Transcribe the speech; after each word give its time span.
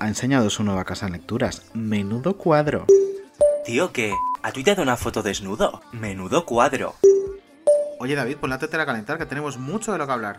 ha 0.00 0.06
enseñado 0.06 0.48
su 0.48 0.62
nueva 0.62 0.84
casa 0.84 1.06
en 1.06 1.12
lecturas. 1.12 1.62
Menudo 1.74 2.36
cuadro. 2.36 2.86
Tío, 3.64 3.92
¿qué? 3.92 4.14
¿Ha 4.42 4.52
tuiteado 4.52 4.82
una 4.82 4.96
foto 4.96 5.22
desnudo? 5.22 5.82
Menudo 5.92 6.46
cuadro. 6.46 6.94
Oye 7.98 8.14
David, 8.14 8.36
pon 8.36 8.50
la 8.50 8.58
tetera 8.58 8.84
a 8.84 8.86
calentar, 8.86 9.18
que 9.18 9.26
tenemos 9.26 9.58
mucho 9.58 9.90
de 9.92 9.98
lo 9.98 10.06
que 10.06 10.12
hablar. 10.12 10.38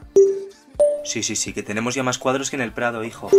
Sí, 1.03 1.23
sí, 1.23 1.35
sí, 1.35 1.53
que 1.53 1.61
tenemos 1.61 1.93
ya 1.93 2.03
más 2.03 2.17
cuadros 2.17 2.49
que 2.49 2.55
en 2.55 2.61
el 2.61 2.71
Prado, 2.71 3.03
hijo. 3.03 3.29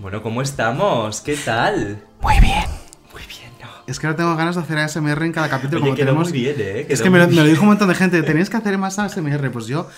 Bueno, 0.00 0.22
¿cómo 0.22 0.42
estamos? 0.42 1.20
¿Qué 1.20 1.36
tal? 1.36 2.04
Muy 2.20 2.38
bien. 2.38 2.64
Muy 3.12 3.22
bien, 3.26 3.50
¿no? 3.60 3.68
Es 3.88 3.98
que 3.98 4.06
ahora 4.06 4.16
tengo 4.16 4.36
ganas 4.36 4.54
de 4.54 4.62
hacer 4.62 4.78
ASMR 4.78 5.24
en 5.24 5.32
cada 5.32 5.48
capítulo. 5.48 5.78
Oye, 5.78 5.86
como 5.86 5.96
quedó 5.96 6.06
tenemos... 6.06 6.28
muy 6.28 6.38
bien, 6.38 6.56
¿eh? 6.58 6.86
Es 6.88 7.02
que 7.02 7.10
me 7.10 7.18
lo, 7.18 7.26
me 7.26 7.34
lo 7.34 7.44
dijo 7.44 7.62
un 7.62 7.68
montón 7.68 7.88
de 7.88 7.96
gente. 7.96 8.22
Tenéis 8.22 8.48
que 8.48 8.56
hacer 8.56 8.78
más 8.78 9.00
ASMR. 9.00 9.50
Pues 9.50 9.66
yo 9.66 9.88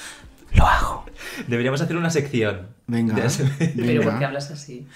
Lo 0.55 0.67
hago. 0.67 1.05
Deberíamos 1.47 1.81
hacer 1.81 1.97
una 1.97 2.11
sección. 2.11 2.69
Venga. 2.87 3.15
de. 3.15 3.73
Pero. 3.77 4.03
¿por 4.03 4.19
qué 4.19 4.25
hablas 4.25 4.51
así? 4.51 4.87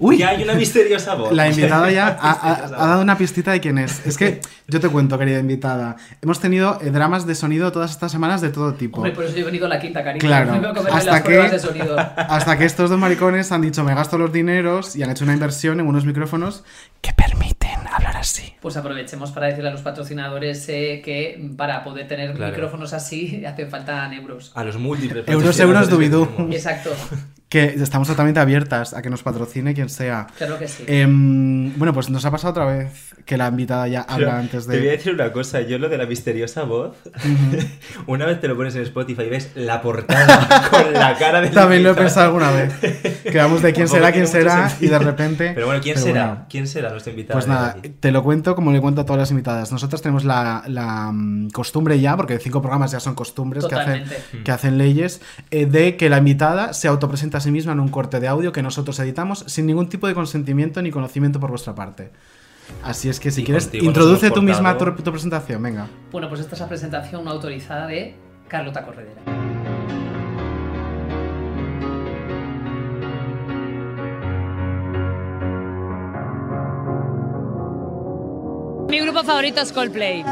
Uy, 0.00 0.18
Ya 0.18 0.30
hay 0.30 0.42
una 0.42 0.54
misteriosa 0.54 1.14
voz. 1.14 1.32
la 1.32 1.48
invitada 1.48 1.88
ya 1.90 2.08
ha, 2.20 2.32
ha- 2.32 2.48
Misteriosa 2.50 2.76
ha 2.84 2.86
dado 2.88 3.02
una 3.02 3.16
pistita 3.16 3.52
de 3.52 3.60
quién 3.60 3.78
es. 3.78 4.04
Es 4.04 4.18
que 4.18 4.40
yo 4.66 4.80
te 4.80 4.88
cuento, 4.88 5.16
querida 5.18 5.38
invitada. 5.38 5.96
Hemos 6.20 6.40
tenido 6.40 6.78
eh, 6.82 6.90
dramas 6.90 7.26
de 7.26 7.34
sonido 7.36 7.70
todas 7.70 7.92
estas 7.92 8.10
semanas 8.10 8.40
de 8.40 8.50
todo 8.50 8.74
tipo. 8.74 8.96
Hombre, 8.98 9.12
por 9.12 9.24
eso 9.24 9.34
yo 9.36 9.42
he 9.42 9.44
venido 9.44 9.66
a 9.66 9.68
la 9.68 9.78
quinta, 9.80 10.02
cariño. 10.02 10.20
Claro. 10.26 10.52
Hasta 10.92 11.12
las 11.12 11.20
que- 11.22 11.26
pruebas 11.26 11.52
de 11.52 11.58
sonido. 11.60 11.96
Hasta 12.16 12.58
que 12.58 12.64
estos 12.64 12.90
dos 12.90 12.98
maricones 12.98 13.52
han 13.52 13.62
dicho 13.62 13.84
me 13.84 13.94
gasto 13.94 14.18
los 14.18 14.32
dineros 14.32 14.96
y 14.96 15.02
han 15.04 15.10
hecho 15.10 15.22
una 15.24 15.32
inversión 15.34 15.78
en 15.80 15.86
unos 15.86 16.04
micrófonos 16.04 16.64
Que 17.00 17.12
permiten 17.12 17.67
hablar 17.67 17.67
así. 18.18 18.54
Pues 18.60 18.76
aprovechemos 18.76 19.30
para 19.32 19.46
decirle 19.46 19.68
a 19.70 19.72
los 19.72 19.82
patrocinadores 19.82 20.68
eh, 20.68 21.00
que 21.04 21.52
para 21.56 21.82
poder 21.84 22.06
tener 22.08 22.34
Claro. 22.34 22.52
micrófonos 22.52 22.92
así 22.92 23.44
hacen 23.46 23.70
falta 23.70 24.10
euros. 24.14 24.52
A 24.54 24.64
los 24.64 24.76
múltiples. 24.76 25.26
Euros, 25.28 25.58
euros, 25.60 25.88
tenemos. 25.88 26.28
Exacto, 26.50 26.90
que 27.48 27.64
estamos 27.64 28.08
totalmente 28.08 28.40
abiertas 28.40 28.92
a 28.92 29.00
que 29.00 29.08
nos 29.08 29.22
patrocine 29.22 29.74
quien 29.74 29.88
sea. 29.88 30.26
claro 30.36 30.58
que 30.58 30.68
sí. 30.68 30.84
Em, 30.86 31.76
bueno, 31.78 31.94
pues 31.94 32.10
nos 32.10 32.24
ha 32.26 32.30
pasado 32.30 32.50
otra 32.50 32.66
vez 32.66 33.14
que 33.24 33.36
la 33.36 33.48
invitada 33.48 33.88
ya 33.88 34.04
Pero 34.06 34.14
habla 34.14 34.38
antes 34.38 34.66
Te 34.66 34.76
voy 34.76 34.86
a 34.86 34.90
de... 34.90 34.96
decir 34.96 35.12
una 35.12 35.32
cosa, 35.32 35.60
yo 35.62 35.78
lo 35.78 35.88
de 35.88 35.98
la 35.98 36.06
misteriosa 36.06 36.64
voz, 36.64 36.96
una 38.06 38.26
vez 38.26 38.40
te 38.40 38.48
lo 38.48 38.56
pones 38.56 38.74
en 38.74 38.82
Spotify 38.82 39.22
y 39.22 39.28
ves 39.30 39.50
la 39.54 39.80
portada 39.80 40.68
con 40.70 40.92
la 40.92 41.16
cara 41.16 41.40
de 41.40 41.48
También 41.48 41.82
lo 41.82 41.92
he 41.92 41.94
pensado 41.94 42.26
alguna 42.26 42.50
vez. 42.50 42.72
Quedamos 43.22 43.62
de 43.62 43.72
quién 43.72 43.88
será, 43.88 44.12
quién 44.12 44.26
será 44.26 44.70
y 44.80 44.86
de 44.88 44.98
repente... 44.98 45.52
Pero 45.54 45.66
bueno, 45.66 45.80
¿quién 45.82 45.94
pero 45.94 46.06
será? 46.06 46.26
bueno. 46.26 46.46
¿Quién 46.50 46.66
será 46.66 46.90
nuestro 46.90 47.12
invitado? 47.12 47.36
Pues 47.38 47.46
de 47.46 47.52
nada, 47.52 47.76
te 48.00 48.12
lo 48.12 48.22
cuento 48.22 48.54
como 48.54 48.72
le 48.72 48.80
cuento 48.80 49.00
a 49.00 49.04
todas 49.04 49.20
las 49.20 49.30
invitadas. 49.30 49.72
Nosotros 49.72 50.02
tenemos 50.02 50.24
la, 50.24 50.64
la, 50.66 51.10
mm, 51.12 51.50
costumbre 51.50 51.98
ya, 51.98 52.16
porque 52.16 52.38
cinco 52.38 52.60
programas 52.60 52.92
ya 52.92 53.00
son 53.00 53.14
costumbres 53.14 53.64
que 53.66 53.74
hacen, 53.74 54.04
que 54.44 54.50
hacen 54.50 54.76
leyes, 54.76 55.22
eh, 55.50 55.66
de 55.66 55.96
que 55.96 56.10
la 56.10 56.18
invitada 56.18 56.72
se 56.72 56.88
autopresenta 56.88 57.37
a 57.38 57.40
sí 57.40 57.50
misma 57.50 57.72
en 57.72 57.80
un 57.80 57.88
corte 57.88 58.20
de 58.20 58.28
audio 58.28 58.52
que 58.52 58.62
nosotros 58.62 58.98
editamos 59.00 59.44
sin 59.46 59.66
ningún 59.66 59.88
tipo 59.88 60.06
de 60.06 60.14
consentimiento 60.14 60.82
ni 60.82 60.90
conocimiento 60.90 61.40
por 61.40 61.50
vuestra 61.50 61.74
parte. 61.74 62.10
Así 62.82 63.08
es 63.08 63.18
que 63.18 63.30
si 63.30 63.42
Y 63.42 63.44
quieres, 63.44 63.70
introduce 63.72 64.30
tú 64.30 64.42
misma 64.42 64.76
tu, 64.76 64.84
tu 64.92 65.10
presentación, 65.10 65.62
venga. 65.62 65.88
Bueno, 66.12 66.28
pues 66.28 66.40
esta 66.40 66.54
es 66.54 66.60
la 66.60 66.68
presentación 66.68 67.24
no 67.24 67.30
autorizada 67.30 67.86
de 67.86 68.14
Carlota 68.46 68.84
Corredera. 68.84 69.22
Mi 78.88 79.00
grupo 79.00 79.22
favorito 79.22 79.60
es 79.60 79.72
Coldplay. 79.72 80.24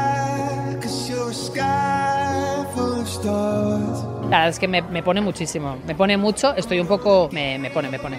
La 4.29 4.39
verdad 4.39 4.49
es 4.49 4.59
que 4.59 4.67
me, 4.67 4.81
me 4.81 5.03
pone 5.03 5.21
muchísimo. 5.21 5.77
Me 5.85 5.95
pone 5.95 6.17
mucho, 6.17 6.53
estoy 6.55 6.79
un 6.79 6.87
poco... 6.87 7.29
Me, 7.31 7.57
me 7.57 7.69
pone, 7.71 7.89
me 7.89 7.97
pone. 7.97 8.17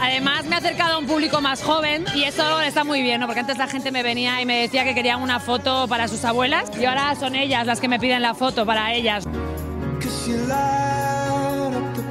Además 0.00 0.46
me 0.46 0.54
ha 0.56 0.58
acercado 0.58 0.94
a 0.94 0.98
un 0.98 1.06
público 1.06 1.40
más 1.40 1.62
joven 1.62 2.04
y 2.14 2.24
eso 2.24 2.60
está 2.62 2.84
muy 2.84 3.02
bien, 3.02 3.20
¿no? 3.20 3.26
Porque 3.26 3.40
antes 3.40 3.58
la 3.58 3.68
gente 3.68 3.92
me 3.92 4.02
venía 4.02 4.40
y 4.40 4.46
me 4.46 4.62
decía 4.62 4.82
que 4.82 4.94
querían 4.94 5.22
una 5.22 5.38
foto 5.40 5.86
para 5.88 6.08
sus 6.08 6.24
abuelas 6.24 6.70
y 6.80 6.84
ahora 6.86 7.14
son 7.14 7.36
ellas 7.36 7.66
las 7.66 7.80
que 7.80 7.86
me 7.88 8.00
piden 8.00 8.22
la 8.22 8.34
foto 8.34 8.66
para 8.66 8.92
ellas. 8.94 9.24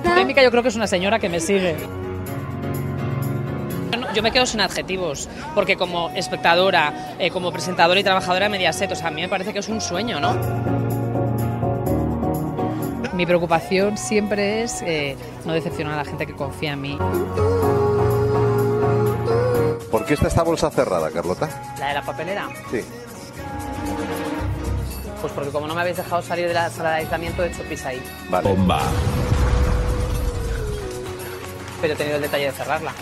Polémica 0.03 0.43
yo 0.43 0.51
creo 0.51 0.63
que 0.63 0.69
es 0.69 0.75
una 0.75 0.87
señora 0.87 1.19
que 1.19 1.29
me 1.29 1.39
sigue. 1.39 1.75
Yo 4.13 4.23
me 4.23 4.31
quedo 4.31 4.45
sin 4.45 4.59
adjetivos, 4.61 5.29
porque 5.53 5.77
como 5.77 6.09
espectadora, 6.11 7.15
eh, 7.19 7.29
como 7.29 7.51
presentadora 7.51 7.99
y 7.99 8.03
trabajadora 8.03 8.45
de 8.45 8.49
Mediaset, 8.49 8.91
o 8.91 8.95
sea, 8.95 9.07
a 9.07 9.11
mí 9.11 9.21
me 9.21 9.29
parece 9.29 9.53
que 9.53 9.59
es 9.59 9.69
un 9.69 9.79
sueño, 9.81 10.19
¿no? 10.19 10.35
Mi 13.13 13.25
preocupación 13.25 13.97
siempre 13.97 14.63
es 14.63 14.81
eh, 14.81 15.15
no 15.45 15.53
decepcionar 15.53 15.93
a 15.93 15.97
la 15.97 16.05
gente 16.05 16.25
que 16.25 16.33
confía 16.35 16.73
en 16.73 16.81
mí. 16.81 16.97
¿Por 19.91 20.05
qué 20.05 20.13
está 20.13 20.27
esta 20.27 20.43
bolsa 20.43 20.69
cerrada, 20.71 21.11
Carlota? 21.11 21.49
La 21.79 21.89
de 21.89 21.93
la 21.95 22.01
papelera, 22.01 22.47
Sí. 22.71 22.81
pues 25.21 25.33
porque 25.33 25.49
como 25.51 25.67
no 25.67 25.75
me 25.75 25.81
habéis 25.81 25.97
dejado 25.97 26.21
salir 26.21 26.47
de 26.47 26.53
la 26.53 26.69
sala 26.69 26.91
de 26.91 26.95
aislamiento, 26.97 27.43
he 27.43 27.47
hecho 27.47 27.61
pis 27.63 27.85
ahí, 27.85 28.01
Vale. 28.29 28.55
pero 31.81 31.93
he 31.93 31.95
tenido 31.97 32.15
el 32.17 32.21
detalle 32.21 32.45
de 32.45 32.51
cerrarla. 32.53 32.93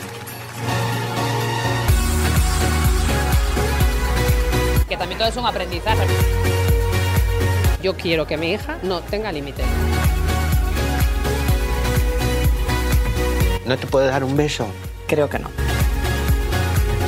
Que 4.87 4.97
también 4.97 5.17
todo 5.19 5.27
es 5.29 5.35
un 5.35 5.45
aprendizaje. 5.45 6.05
Yo 7.83 7.95
quiero 7.95 8.25
que 8.25 8.37
mi 8.37 8.51
hija 8.51 8.77
no 8.83 9.01
tenga 9.01 9.31
límite. 9.31 9.63
¿No 13.65 13.77
te 13.77 13.85
puedes 13.85 14.09
dar 14.09 14.23
un 14.23 14.35
beso? 14.37 14.67
Creo 15.07 15.29
que 15.29 15.39
no. 15.39 15.49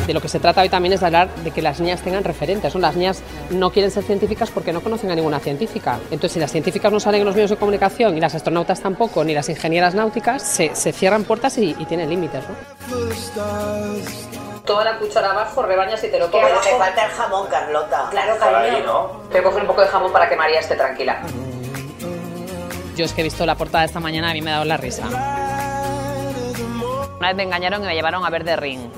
De 0.06 0.14
lo 0.14 0.22
que 0.22 0.28
se 0.28 0.40
trata 0.40 0.62
hoy 0.62 0.70
también 0.70 0.94
es 0.94 1.00
de 1.02 1.06
hablar 1.06 1.34
de 1.36 1.52
que 1.52 1.62
las 1.62 1.80
niñas 1.80 2.02
tengan 2.02 2.24
referentes. 2.24 2.74
¿no? 2.74 2.82
Las 2.82 2.96
niñas 2.96 3.22
no 3.52 3.72
quieren 3.72 3.92
ser 3.92 4.04
científicas 4.04 4.50
porque 4.50 4.74
no 4.74 4.82
conocen 4.82 5.12
a 5.12 5.16
ninguna 5.16 5.40
científica. 5.40 6.00
Entonces, 6.06 6.34
si 6.34 6.40
las 6.40 6.52
científicas 6.52 6.92
no 6.92 7.00
salen 7.00 7.22
en 7.22 7.28
los 7.28 7.36
medios 7.36 7.52
de 7.52 7.58
comunicación 7.58 8.18
y 8.18 8.20
las 8.20 8.36
astronautas 8.36 8.82
tampoco, 8.82 9.24
ni 9.24 9.34
las 9.34 9.48
ingenieras 9.50 9.94
náuticas, 9.96 10.42
se, 10.42 10.76
se 10.76 10.92
cierran 10.92 11.24
puertas 11.24 11.58
y, 11.60 11.76
y 11.78 11.86
tienen 11.86 12.10
límites. 12.10 12.44
¿no? 12.50 14.39
Toda 14.70 14.84
la 14.84 15.00
cuchara 15.00 15.32
abajo, 15.32 15.64
rebañas 15.64 16.04
y 16.04 16.10
te 16.10 16.20
lo 16.20 16.30
Que 16.30 16.40
no 16.40 16.60
te 16.60 16.78
falta 16.78 17.06
el 17.06 17.12
jamón, 17.14 17.48
Carlota. 17.48 18.08
Claro, 18.12 18.38
cariño. 18.38 19.08
Te 19.32 19.40
voy 19.40 19.40
a 19.40 19.44
coger 19.44 19.62
un 19.62 19.68
poco 19.68 19.82
de 19.82 19.88
jamón 19.88 20.12
para 20.12 20.30
que 20.30 20.36
María 20.36 20.60
esté 20.60 20.76
tranquila. 20.76 21.24
Yo 22.96 23.04
es 23.04 23.12
que 23.12 23.22
he 23.22 23.24
visto 23.24 23.48
la 23.48 23.56
portada 23.56 23.84
esta 23.84 24.00
mañana, 24.00 24.30
a 24.30 24.34
mí 24.34 24.44
me 24.44 24.52
ha 24.52 24.54
dado 24.54 24.66
la 24.66 24.78
risa. 24.78 25.08
Una 27.18 27.30
vez 27.30 27.36
me 27.36 27.42
engañaron 27.42 27.84
y 27.84 27.88
me 27.88 27.96
llevaron 27.96 28.24
a 28.24 28.30
ver 28.30 28.44
The 28.44 28.58
Ring, 28.58 28.92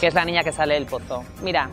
que 0.00 0.06
es 0.06 0.14
la 0.14 0.24
niña 0.24 0.44
que 0.44 0.52
sale 0.52 0.74
del 0.74 0.86
pozo. 0.86 1.24
Mira, 1.42 1.68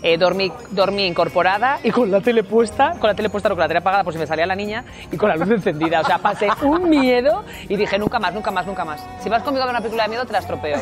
eh, 0.00 0.16
dormí, 0.16 0.52
dormí 0.70 1.06
incorporada 1.06 1.80
y 1.82 1.90
con 1.90 2.08
la 2.08 2.20
tele 2.20 2.44
puesta, 2.44 2.92
con 3.00 3.08
la 3.08 3.16
tele 3.16 3.30
puesta, 3.30 3.48
no, 3.48 3.56
con 3.56 3.62
la 3.62 3.68
tele 3.68 3.80
apagada 3.80 4.04
por 4.04 4.12
si 4.12 4.18
me 4.20 4.28
salía 4.28 4.46
la 4.46 4.54
niña 4.54 4.84
y 5.10 5.16
con 5.16 5.28
la 5.28 5.34
luz 5.34 5.50
encendida. 5.50 6.02
O 6.02 6.04
sea, 6.04 6.18
pasé 6.18 6.46
un 6.62 6.88
miedo 6.88 7.44
y 7.68 7.74
dije, 7.74 7.98
nunca 7.98 8.20
más, 8.20 8.32
nunca 8.32 8.52
más, 8.52 8.64
nunca 8.64 8.84
más. 8.84 9.04
Si 9.24 9.28
vas 9.28 9.42
conmigo 9.42 9.64
a 9.64 9.66
ver 9.66 9.74
una 9.74 9.80
película 9.80 10.04
de 10.04 10.08
miedo, 10.10 10.24
te 10.24 10.34
la 10.34 10.38
estropeo. 10.38 10.80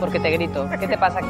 Porque 0.00 0.20
te 0.20 0.30
grito. 0.30 0.68
¿Qué 0.78 0.88
te 0.88 0.96
pasa? 0.98 1.20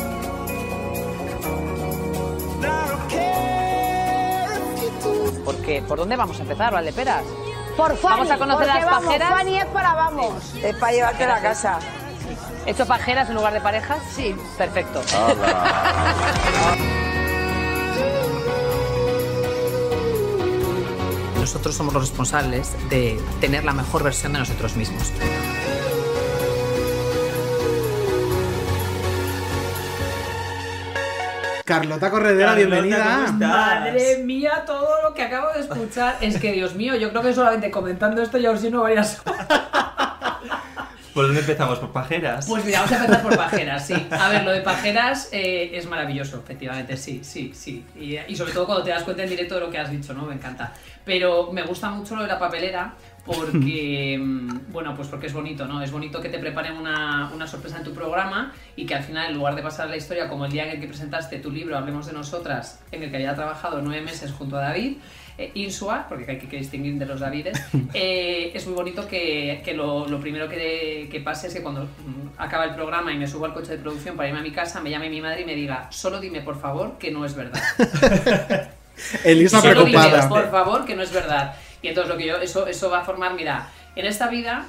Porque, 5.44 5.82
¿por 5.82 5.99
dónde 5.99 6.17
vamos 6.17 6.38
a 6.38 6.43
empezar, 6.43 6.73
Valdeperas? 6.73 7.25
Por 7.76 7.97
Fanny, 7.97 8.17
Vamos 8.17 8.31
a 8.31 8.38
conocer 8.38 8.67
porque 8.67 8.81
las 8.81 8.91
vamos, 8.91 9.05
pajeras. 9.05 9.29
Fanny 9.31 9.59
es 9.59 9.67
para 9.67 9.94
vamos. 9.94 10.55
Es 10.62 10.76
para 10.76 10.93
llevarte 10.93 11.25
a 11.25 11.29
la 11.29 11.41
casa. 11.41 11.79
¿Hecho 12.67 12.87
pajeras 12.87 13.29
en 13.29 13.37
lugar 13.37 13.53
de 13.53 13.61
parejas? 13.61 13.99
Sí. 14.15 14.37
Perfecto. 14.59 15.00
Nosotros 21.41 21.75
somos 21.75 21.94
los 21.94 22.03
responsables 22.03 22.76
de 22.91 23.19
tener 23.41 23.65
la 23.65 23.73
mejor 23.73 24.03
versión 24.03 24.35
de 24.35 24.41
nosotros 24.41 24.76
mismos. 24.76 25.12
Carlota 31.69 32.11
Corredera, 32.11 32.55
Carlota, 32.55 32.67
bienvenida. 32.67 33.05
¿cómo 33.12 33.25
estás? 33.26 33.41
Madre 33.41 34.19
mía, 34.25 34.62
todo 34.65 35.03
lo 35.03 35.12
que 35.12 35.20
acabo 35.20 35.53
de 35.53 35.61
escuchar. 35.61 36.17
Es 36.23 36.41
que, 36.41 36.53
Dios 36.53 36.75
mío, 36.75 36.97
yo 36.97 37.11
creo 37.11 37.20
que 37.20 37.35
solamente 37.35 37.70
comentando 37.70 38.23
esto 38.23 38.38
ya 38.38 38.53
os 38.53 38.62
lleno 38.62 38.81
varias 38.81 39.20
¿Por 41.12 41.26
dónde 41.26 41.41
empezamos? 41.41 41.79
¿Por 41.79 41.91
pajeras? 41.91 42.47
Pues 42.49 42.65
mira, 42.65 42.81
vamos 42.81 42.93
a 42.93 42.97
empezar 43.05 43.23
por 43.23 43.37
pajeras, 43.37 43.87
sí. 43.87 44.06
A 44.11 44.31
ver, 44.31 44.44
lo 44.44 44.53
de 44.53 44.62
pajeras 44.62 45.29
eh, 45.31 45.73
es 45.75 45.87
maravilloso, 45.87 46.38
efectivamente, 46.38 46.97
sí, 46.97 47.20
sí, 47.23 47.53
sí. 47.55 47.85
Y, 47.94 48.17
y 48.17 48.35
sobre 48.35 48.53
todo 48.53 48.65
cuando 48.65 48.85
te 48.85 48.91
das 48.91 49.03
cuenta 49.03 49.25
en 49.25 49.29
directo 49.29 49.56
de 49.56 49.61
lo 49.61 49.70
que 49.70 49.76
has 49.76 49.91
dicho, 49.91 50.15
¿no? 50.15 50.25
Me 50.25 50.37
encanta. 50.37 50.73
Pero 51.05 51.53
me 51.53 51.65
gusta 51.65 51.91
mucho 51.91 52.17
lo 52.17 52.23
de 52.23 52.29
la 52.29 52.38
papelera 52.38 52.94
porque, 53.29 54.19
mm, 54.21 54.73
bueno, 54.73 54.97
pues 54.97 55.09
porque 55.09 55.27
es 55.27 55.33
bonito, 55.33 55.67
¿no? 55.67 55.83
Es 55.83 55.93
bonito 55.93 56.21
que 56.21 56.29
te 56.29 56.39
preparen 56.39 56.75
una, 56.75 57.31
una 57.35 57.47
sorpresa 57.47 57.79
en 57.79 57.85
tu 57.85 57.93
programa 57.93 58.53
y 58.75 58.87
que 58.87 58.95
al 58.95 59.05
final, 59.05 59.31
en 59.31 59.37
lugar 59.37 59.55
de 59.55 59.63
pasar 59.63 59.89
la 59.89 59.97
historia 59.97 60.29
como 60.29 60.47
el 60.47 60.53
día 60.53 60.65
en 60.65 60.71
el 60.71 60.81
que 60.81 60.89
presentaste 60.89 61.39
tu 61.39 61.51
libro, 61.51 61.77
Hablemos 61.77 62.07
de 62.07 62.13
Nosotras, 62.13 62.81
en 62.91 63.03
el 63.03 63.11
que 63.11 63.17
había 63.17 63.35
trabajado 63.35 63.81
nueve 63.83 64.03
meses 64.03 64.33
junto 64.33 64.57
a 64.57 64.61
David, 64.61 64.97
eh, 65.37 65.53
Insua, 65.55 66.07
porque 66.09 66.29
hay 66.29 66.39
que, 66.39 66.57
distinguir 66.57 66.99
de 66.99 67.07
los 67.07 67.21
Davides, 67.21 67.63
eh, 67.95 68.51
es 68.53 68.67
muy 68.67 68.75
bonito 68.75 69.07
que, 69.07 69.63
que 69.65 69.73
lo, 69.73 70.09
lo 70.09 70.19
primero 70.19 70.49
que, 70.49 71.09
que 71.11 71.21
pase 71.21 71.47
es 71.47 71.55
que 71.55 71.63
cuando 71.63 71.85
mm, 71.85 72.39
acaba 72.39 72.65
el 72.65 72.75
programa 72.75 73.13
y 73.13 73.19
me 73.19 73.29
subo 73.29 73.45
al 73.45 73.55
coche 73.55 73.73
de 73.73 73.79
producción 73.79 74.17
para 74.17 74.29
irme 74.29 74.41
a 74.41 74.43
mi 74.43 74.51
casa, 74.51 74.81
me 74.81 74.91
llame 74.91 75.09
mi 75.09 75.21
madre 75.21 75.43
y 75.43 75.45
me 75.45 75.55
diga, 75.55 75.87
solo 75.91 76.19
dime 76.19 76.41
por 76.41 76.61
favor 76.61 76.99
que 76.99 77.13
no 77.13 77.25
es 77.25 77.35
verdad. 77.37 77.63
Elisa 79.25 79.61
Solo 79.61 79.85
dime, 79.85 80.11
por 80.29 80.51
favor, 80.51 80.85
que 80.85 80.97
no 80.97 81.03
es 81.03 81.13
verdad. 81.13 81.55
Y 81.83 81.89
entonces 81.89 82.11
lo 82.13 82.19
que 82.19 82.27
yo, 82.27 82.37
eso, 82.39 82.67
eso 82.67 82.91
va 82.91 83.01
a 83.01 83.05
formar, 83.05 83.35
mira, 83.35 83.69
en 83.97 84.07
esta 84.07 84.29
vida 84.29 84.65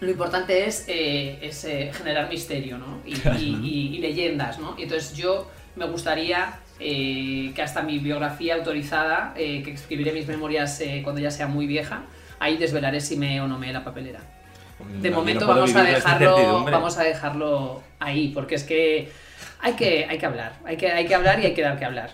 lo 0.00 0.10
importante 0.10 0.66
es, 0.66 0.84
eh, 0.88 1.38
es 1.40 1.64
eh, 1.64 1.90
generar 1.94 2.28
misterio, 2.28 2.76
¿no? 2.78 3.00
Y, 3.06 3.14
y- 3.14 3.60
y- 3.62 3.96
y 3.96 3.98
leyendas, 3.98 4.58
¿no? 4.58 4.74
Y 4.78 4.82
entonces 4.84 5.16
yo 5.16 5.50
me 5.74 5.86
gustaría 5.86 6.58
eh, 6.78 7.52
que 7.54 7.62
hasta 7.62 7.80
mi 7.82 7.98
biografía 7.98 8.54
autorizada, 8.56 9.32
que 9.34 9.70
escribiré 9.72 10.12
mis 10.12 10.26
memorias 10.26 10.82
cuando 11.02 11.20
ya 11.22 11.30
sea 11.30 11.46
muy 11.46 11.66
vieja, 11.66 12.02
ahí 12.38 12.58
desvelaré 12.58 13.00
si 13.00 13.16
me 13.16 13.40
o 13.40 13.46
no 13.48 13.58
me 13.58 13.72
la 13.72 13.82
papelera. 13.82 14.20
De 15.00 15.08
No, 15.08 15.16
momento 15.16 15.46
no 15.46 15.54
vamos 15.54 15.74
a 15.74 15.84
dejarlo, 15.84 16.64
vamos 16.72 16.98
a 16.98 17.02
dejarlo 17.04 17.82
ahí, 17.98 18.28
porque 18.34 18.56
es 18.56 18.64
que 18.64 19.10
hay 19.60 19.72
que, 19.72 20.04
hay 20.04 20.18
que 20.18 20.26
hablar, 20.26 20.52
hay 20.66 20.76
que, 20.76 20.92
hay 20.92 21.06
que 21.06 21.14
hablar 21.14 21.40
y 21.40 21.46
hay 21.46 21.54
que 21.54 21.62
dar 21.62 21.78
que 21.78 21.84
hablar. 21.86 22.10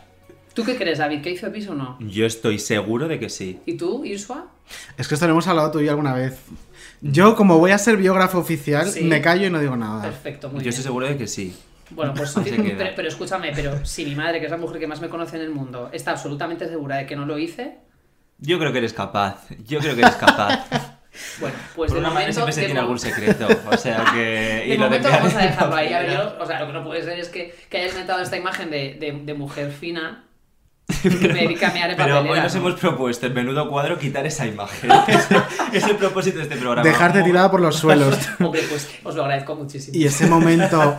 ¿Tú 0.54 0.64
qué 0.64 0.76
crees, 0.76 0.98
David? 0.98 1.22
¿Que 1.22 1.30
hizo 1.30 1.46
Epis 1.46 1.68
o 1.68 1.74
no? 1.74 1.96
Yo 2.00 2.26
estoy 2.26 2.58
seguro 2.58 3.08
de 3.08 3.18
que 3.18 3.28
sí. 3.28 3.60
¿Y 3.66 3.74
tú, 3.76 4.04
Irsua? 4.04 4.48
Es 4.96 5.08
que 5.08 5.14
esto 5.14 5.26
lo 5.26 5.32
hemos 5.32 5.46
hablado 5.48 5.70
tú 5.70 5.80
y 5.80 5.84
yo 5.86 5.90
alguna 5.90 6.12
vez. 6.14 6.38
Yo, 7.00 7.34
como 7.36 7.58
voy 7.58 7.70
a 7.72 7.78
ser 7.78 7.96
biógrafo 7.96 8.38
oficial, 8.38 8.86
Sí. 8.88 9.04
me 9.04 9.20
callo 9.20 9.46
y 9.46 9.50
no 9.50 9.58
digo 9.60 9.76
nada. 9.76 10.02
Perfecto, 10.02 10.48
muy 10.48 10.58
Yo 10.58 10.64
bien. 10.64 10.68
estoy 10.70 10.84
seguro 10.84 11.06
de 11.06 11.16
que 11.16 11.26
sí. 11.26 11.56
Bueno, 11.90 12.14
pues 12.16 12.34
pero, 12.44 12.90
pero 12.96 13.08
escúchame, 13.08 13.52
pero 13.54 13.84
si 13.84 14.04
mi 14.04 14.14
madre, 14.14 14.38
que 14.40 14.46
es 14.46 14.50
la 14.50 14.56
mujer 14.58 14.78
que 14.78 14.86
más 14.86 15.00
me 15.00 15.08
conoce 15.08 15.36
en 15.36 15.42
el 15.42 15.50
mundo, 15.50 15.90
está 15.92 16.12
absolutamente 16.12 16.68
segura 16.68 16.96
de 16.96 17.06
que 17.06 17.16
no 17.16 17.26
lo 17.26 17.38
hice, 17.38 17.78
Yo 18.38 18.58
creo 18.58 18.72
que 18.72 18.78
eres 18.78 18.92
capaz. 18.92 19.46
Yo 19.66 19.78
creo 19.80 19.94
que 19.94 20.00
eres 20.02 20.16
capaz. 20.16 20.66
bueno, 21.40 21.54
pues 21.76 21.90
Por 21.90 21.94
de 21.94 21.98
una 22.00 22.08
madre 22.10 22.32
momento, 22.32 22.32
siempre 22.34 22.52
se 22.54 22.64
tiene 22.64 22.80
algún 22.80 22.98
secreto. 22.98 23.46
O 23.70 23.76
sea 23.76 24.04
que. 24.12 24.18
de 24.66 24.66
y 24.68 24.76
lo 24.76 24.84
momento 24.84 25.08
de 25.08 25.14
vamos 25.14 25.34
a 25.34 25.38
dejarlo 25.42 25.74
ahí. 25.76 25.92
A 25.92 25.98
ver, 26.00 26.12
yo- 26.12 26.36
o 26.40 26.46
sea, 26.46 26.60
lo 26.60 26.66
que 26.68 26.72
no 26.72 26.84
puede 26.84 27.02
ser 27.02 27.18
es 27.18 27.28
que, 27.28 27.54
que 27.68 27.78
hayas 27.78 27.92
inventado 27.92 28.20
esta 28.22 28.36
imagen 28.36 28.70
de, 28.70 28.94
de, 28.98 29.12
de 29.24 29.34
mujer 29.34 29.70
fina 29.70 30.24
y 31.04 31.08
me 31.08 31.28
dedica 31.28 31.68
a 31.68 31.72
mear 31.72 31.90
en 31.90 31.96
Pero 31.96 32.16
papelera, 32.16 32.34
hoy 32.34 32.40
nos 32.40 32.54
¿no? 32.54 32.60
hemos 32.60 32.80
propuesto 32.80 33.26
en 33.26 33.34
menudo 33.34 33.68
cuadro 33.68 33.98
quitar 33.98 34.26
esa 34.26 34.46
imagen. 34.46 34.90
Ese 35.08 35.38
es 35.72 35.84
el 35.84 35.96
propósito 35.96 36.38
de 36.38 36.44
este 36.44 36.56
programa. 36.56 36.88
Dejarte 36.88 37.22
tirada 37.22 37.50
por 37.50 37.60
los 37.60 37.76
suelos. 37.76 38.18
Hombre, 38.40 38.62
pues 38.68 38.88
os 39.04 39.14
lo 39.14 39.22
agradezco 39.22 39.54
muchísimo. 39.54 39.96
Y 39.96 40.04
ese 40.04 40.26
momento. 40.26 40.96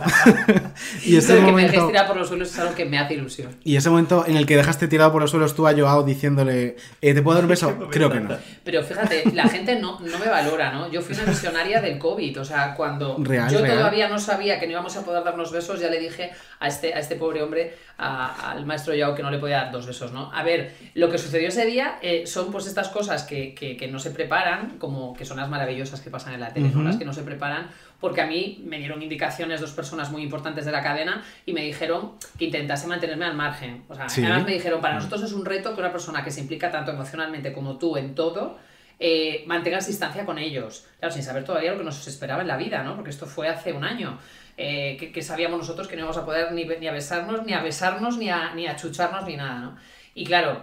y 1.04 1.16
ese 1.16 1.34
de 1.34 1.44
que 1.44 1.52
me 1.52 1.62
dejéis 1.62 1.82
momento. 1.82 1.86
tirar 1.86 2.06
por 2.06 2.16
los 2.16 2.28
suelos 2.28 2.50
es 2.50 2.58
algo 2.58 2.74
que 2.74 2.84
me 2.86 2.98
hace 2.98 3.14
ilusión. 3.14 3.56
Y 3.62 3.76
ese 3.76 3.90
momento 3.90 4.24
en 4.26 4.36
el 4.36 4.46
que 4.46 4.56
dejaste 4.56 4.88
tirado 4.88 5.12
por 5.12 5.20
los 5.22 5.30
suelos 5.30 5.54
tú 5.54 5.66
a 5.68 5.72
Joao 5.74 6.02
diciéndole, 6.02 6.76
eh, 7.00 7.14
¿te 7.14 7.22
puedo 7.22 7.36
dar 7.36 7.44
un 7.44 7.50
beso? 7.50 7.88
Creo 7.90 8.10
que 8.10 8.20
no. 8.20 8.36
Pero 8.64 8.82
fíjate, 8.82 9.24
la 9.32 9.48
gente 9.48 9.78
no, 9.78 10.00
no 10.00 10.18
me 10.18 10.28
valora, 10.28 10.72
¿no? 10.72 10.90
Yo 10.90 11.02
fui 11.02 11.14
una 11.14 11.24
visionaria 11.24 11.80
del 11.80 11.98
COVID, 11.98 12.40
o 12.40 12.44
sea, 12.44 12.74
cuando 12.74 13.16
Real, 13.18 13.50
yo 13.52 13.60
real. 13.60 13.78
todavía 13.78 14.08
no 14.08 14.18
sabía 14.18 14.58
que 14.58 14.66
no 14.66 14.72
íbamos 14.72 14.96
a 14.96 15.04
poder 15.04 15.22
darnos 15.24 15.52
besos, 15.52 15.78
ya 15.80 15.88
le 15.88 16.00
dije 16.00 16.30
a 16.60 16.68
este, 16.68 16.94
a 16.94 16.98
este 16.98 17.16
pobre 17.16 17.42
hombre, 17.42 17.76
a- 17.96 18.50
al 18.52 18.66
maestro 18.66 18.94
Yao, 18.94 19.14
que 19.14 19.22
no 19.22 19.30
le 19.30 19.38
podía 19.38 19.56
dar 19.58 19.72
dos 19.72 19.86
besos, 19.86 20.12
¿no? 20.12 20.30
A 20.32 20.42
ver, 20.42 20.74
lo 20.94 21.08
que 21.10 21.18
sucedió 21.18 21.48
ese 21.48 21.64
día 21.64 21.98
eh, 22.02 22.26
son 22.26 22.50
pues 22.50 22.66
estas 22.66 22.88
cosas 22.88 23.22
que, 23.22 23.54
que- 23.54 23.76
que 23.76 23.86
no 23.88 23.98
se 23.98 24.10
preparan, 24.10 24.78
como 24.78 25.14
que 25.14 25.24
son 25.24 25.36
las 25.36 25.48
maravillosas 25.48 26.00
que 26.00 26.10
pasan 26.10 26.34
en 26.34 26.40
la 26.40 26.52
tele. 26.52 26.70
Las 26.74 26.96
que 26.96 27.04
no 27.04 27.12
se 27.12 27.22
preparan, 27.22 27.68
porque 28.00 28.20
a 28.20 28.26
mí 28.26 28.62
me 28.66 28.78
dieron 28.78 29.00
indicaciones 29.02 29.60
dos 29.60 29.70
personas 29.72 30.10
muy 30.10 30.22
importantes 30.22 30.64
de 30.64 30.72
la 30.72 30.82
cadena 30.82 31.22
y 31.46 31.52
me 31.52 31.62
dijeron 31.62 32.12
que 32.38 32.46
intentase 32.46 32.86
mantenerme 32.86 33.24
al 33.26 33.34
margen. 33.34 33.84
O 33.88 33.94
sea, 33.94 34.08
Sí. 34.08 34.22
además 34.24 34.44
me 34.44 34.52
dijeron, 34.52 34.80
para 34.80 34.94
nosotros 34.96 35.22
es 35.22 35.32
un 35.32 35.44
reto 35.44 35.74
que 35.74 35.80
una 35.80 35.92
persona 35.92 36.22
que 36.24 36.30
se 36.30 36.40
implica 36.40 36.70
tanto 36.70 36.90
emocionalmente 36.90 37.52
como 37.52 37.78
tú 37.78 37.96
en 37.96 38.14
todo, 38.14 38.58
eh, 39.00 39.42
mantengas 39.46 39.86
distancia 39.86 40.24
con 40.24 40.38
ellos. 40.38 40.86
Claro, 41.00 41.12
sin 41.14 41.22
saber 41.22 41.44
todavía 41.44 41.72
lo 41.72 41.78
que 41.78 41.84
nos 41.84 42.06
esperaba 42.06 42.42
en 42.42 42.48
la 42.48 42.56
vida, 42.56 42.82
¿no? 42.82 42.94
Porque 42.94 43.10
esto 43.10 43.26
fue 43.26 43.48
hace 43.48 43.72
un 43.72 43.84
año. 43.84 44.18
Eh, 44.56 44.96
que, 45.12 45.22
sabíamos 45.22 45.58
nosotros 45.58 45.88
que 45.88 45.96
no 45.96 46.00
íbamos 46.00 46.16
a 46.18 46.24
poder 46.24 46.52
ni, 46.52 46.64
ni 46.64 46.86
a 46.88 46.92
besarnos, 46.92 47.44
ni 47.44 47.52
a 47.52 47.60
besarnos, 47.62 48.16
ni 48.18 48.30
a, 48.30 48.54
ni 48.54 48.66
a 48.66 48.76
chucharnos, 48.76 49.24
ni 49.24 49.36
nada, 49.36 49.58
¿no? 49.60 49.76
Y 50.14 50.24
claro, 50.24 50.60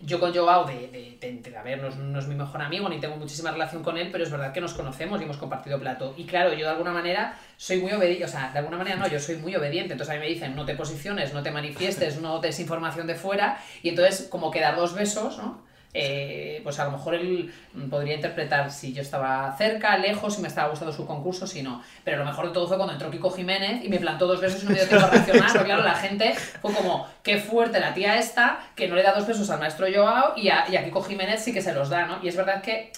yo 0.00 0.20
con 0.20 0.34
Joao, 0.34 0.64
de, 0.66 0.88
de, 0.88 1.16
de- 1.20 1.50
de- 1.50 1.56
a 1.56 1.62
no 1.96 2.18
es 2.18 2.26
mi 2.26 2.34
mejor 2.34 2.60
amigo, 2.60 2.88
ni 2.88 3.00
tengo 3.00 3.16
muchísima 3.16 3.50
relación 3.52 3.82
con 3.82 3.96
él, 3.96 4.10
pero 4.12 4.24
es 4.24 4.30
verdad 4.30 4.52
que 4.52 4.60
nos 4.60 4.74
conocemos 4.74 5.20
y 5.20 5.24
hemos 5.24 5.36
compartido 5.38 5.78
plato. 5.78 6.14
Y 6.18 6.24
claro, 6.24 6.52
yo 6.52 6.66
de 6.66 6.72
alguna 6.72 6.92
manera 6.92 7.38
soy 7.56 7.78
muy 7.78 7.92
obediente, 7.92 8.24
o 8.24 8.28
sea, 8.28 8.50
de 8.52 8.58
alguna 8.58 8.76
manera 8.76 8.96
no, 8.96 9.06
yo 9.08 9.18
soy 9.18 9.36
muy 9.36 9.54
obediente. 9.56 9.92
Entonces 9.92 10.14
a 10.14 10.18
mí 10.18 10.20
me 10.24 10.28
dicen, 10.28 10.54
no 10.56 10.64
te 10.66 10.74
posiciones, 10.74 11.32
no 11.32 11.42
te 11.42 11.50
manifiestes, 11.50 12.20
no 12.20 12.38
des 12.40 12.60
información 12.60 13.06
de 13.06 13.14
fuera. 13.14 13.58
Y 13.82 13.90
entonces, 13.90 14.28
como 14.30 14.50
que 14.50 14.60
dar 14.60 14.76
dos 14.76 14.94
besos, 14.94 15.38
¿no? 15.38 15.62
Eh, 15.96 16.60
pues 16.64 16.80
a 16.80 16.86
lo 16.86 16.90
mejor 16.90 17.14
él 17.14 17.54
podría 17.88 18.16
interpretar 18.16 18.72
si 18.72 18.92
yo 18.92 19.00
estaba 19.00 19.56
cerca, 19.56 19.96
lejos, 19.96 20.34
si 20.34 20.42
me 20.42 20.48
estaba 20.48 20.68
gustando 20.68 20.92
su 20.92 21.06
concurso, 21.06 21.46
si 21.46 21.62
no. 21.62 21.82
Pero 22.02 22.18
lo 22.18 22.24
mejor 22.24 22.48
de 22.48 22.52
todo 22.52 22.66
fue 22.66 22.76
cuando 22.76 22.94
entró 22.94 23.12
Kiko 23.12 23.30
Jiménez 23.30 23.84
y 23.84 23.88
me 23.88 24.00
plantó 24.00 24.26
dos 24.26 24.40
besos 24.40 24.62
y 24.62 24.66
no 24.66 24.72
me 24.72 24.78
dio 24.78 24.88
tiempo 24.88 25.06
a 25.06 25.10
reaccionar. 25.10 25.52
Porque 25.52 25.64
claro, 25.64 25.84
la 25.84 25.94
gente 25.94 26.34
fue 26.34 26.74
como, 26.74 27.06
qué 27.22 27.38
fuerte 27.38 27.78
la 27.78 27.94
tía 27.94 28.18
esta, 28.18 28.58
que 28.74 28.88
no 28.88 28.96
le 28.96 29.04
da 29.04 29.14
dos 29.14 29.26
besos 29.26 29.48
al 29.50 29.60
maestro 29.60 29.86
Joao 29.92 30.34
y 30.36 30.48
a, 30.48 30.66
Kiko 30.84 31.02
Jiménez 31.02 31.42
sí 31.42 31.52
que 31.54 31.62
se 31.62 31.72
los 31.72 31.88
da, 31.88 32.06
¿no? 32.06 32.18
Y 32.22 32.28
es 32.28 32.36
verdad 32.36 32.60
que 32.60 32.90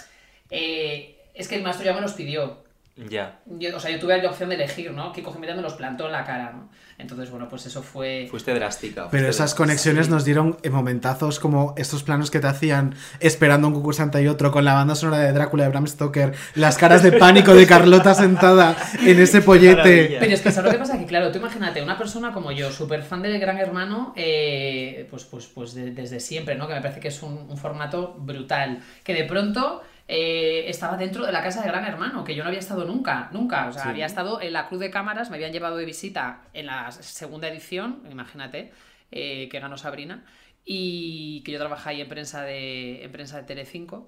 eh, 0.50 1.16
es 1.34 1.48
que 1.48 1.56
el 1.56 1.62
maestro 1.62 1.84
Joao 1.84 1.96
me 1.96 2.00
los 2.02 2.14
pidió. 2.14 2.65
Ya. 2.96 3.40
Yo, 3.44 3.76
o 3.76 3.80
sea, 3.80 3.90
yo 3.90 3.98
tuve 4.00 4.16
la 4.22 4.30
opción 4.30 4.48
de 4.48 4.54
elegir, 4.54 4.90
¿no? 4.90 5.12
Kiko 5.12 5.30
Jiménez 5.30 5.54
me 5.56 5.60
los 5.62 5.74
plantó 5.74 6.06
en 6.06 6.12
la 6.12 6.24
cara, 6.24 6.52
¿no? 6.52 6.70
Entonces, 6.96 7.30
bueno, 7.30 7.46
pues 7.46 7.66
eso 7.66 7.82
fue... 7.82 8.26
Fuiste 8.30 8.54
drástica. 8.54 9.08
Pero 9.10 9.24
esas 9.24 9.36
drástica. 9.38 9.58
conexiones 9.64 10.08
nos 10.08 10.24
dieron 10.24 10.56
en 10.62 10.72
momentazos 10.72 11.38
como 11.38 11.74
estos 11.76 12.02
planos 12.02 12.30
que 12.30 12.40
te 12.40 12.46
hacían 12.46 12.94
esperando 13.20 13.68
un 13.68 13.74
concursante 13.74 14.22
y 14.22 14.28
otro 14.28 14.50
con 14.50 14.64
la 14.64 14.72
banda 14.72 14.94
sonora 14.94 15.18
de 15.18 15.32
Drácula 15.34 15.64
de 15.64 15.68
Bram 15.68 15.86
Stoker, 15.86 16.32
las 16.54 16.78
caras 16.78 17.02
de 17.02 17.12
pánico 17.12 17.54
de 17.54 17.66
Carlota 17.66 18.14
sentada 18.14 18.74
en 19.04 19.20
ese 19.20 19.42
pollete. 19.42 20.16
Pero 20.18 20.32
es 20.32 20.40
que 20.40 20.50
¿sabes 20.50 20.72
lo 20.72 20.78
que 20.78 20.78
pasa? 20.82 20.98
Que 20.98 21.04
claro, 21.04 21.30
tú 21.30 21.36
imagínate, 21.38 21.82
una 21.82 21.98
persona 21.98 22.32
como 22.32 22.50
yo, 22.50 22.72
súper 22.72 23.02
fan 23.02 23.20
del 23.20 23.38
Gran 23.38 23.58
Hermano, 23.58 24.14
eh, 24.16 25.06
pues, 25.10 25.24
pues, 25.24 25.46
pues 25.48 25.74
de- 25.74 25.90
desde 25.90 26.18
siempre, 26.18 26.54
¿no? 26.54 26.66
Que 26.66 26.72
me 26.74 26.80
parece 26.80 27.00
que 27.00 27.08
es 27.08 27.22
un, 27.22 27.46
un 27.50 27.58
formato 27.58 28.14
brutal. 28.18 28.80
Que 29.04 29.12
de 29.12 29.24
pronto 29.24 29.82
eh, 30.08 30.64
estaba 30.68 30.96
dentro 30.96 31.26
de 31.26 31.32
la 31.32 31.42
casa 31.42 31.62
de 31.62 31.68
Gran 31.68 31.84
Hermano, 31.84 32.22
que 32.22 32.34
yo 32.34 32.44
no 32.44 32.48
había 32.48 32.60
estado 32.60 32.84
nunca, 32.84 33.28
nunca. 33.32 33.66
O 33.68 33.72
sea, 33.72 33.88
había 33.88 34.06
estado 34.06 34.40
en 34.40 34.52
la 34.52 34.68
Cruz 34.68 34.80
de 34.80 34.90
Cámaras, 34.90 35.30
me 35.30 35.36
habían 35.36 35.52
llevado 35.52 35.76
de 35.76 35.84
visita 35.84 36.42
en 36.52 36.66
la 36.66 36.92
segunda 36.92 37.48
edición, 37.48 38.02
imagínate, 38.10 38.72
eh, 39.10 39.48
que 39.50 39.58
ganó 39.58 39.76
Sabrina, 39.76 40.24
y 40.64 41.42
que 41.42 41.52
yo 41.52 41.58
trabajaba 41.58 41.90
ahí 41.90 42.00
en 42.00 42.08
prensa 42.08 42.42
de, 42.42 43.04
en 43.04 43.12
prensa 43.12 43.38
de 43.38 43.44
Telecinco. 43.44 44.06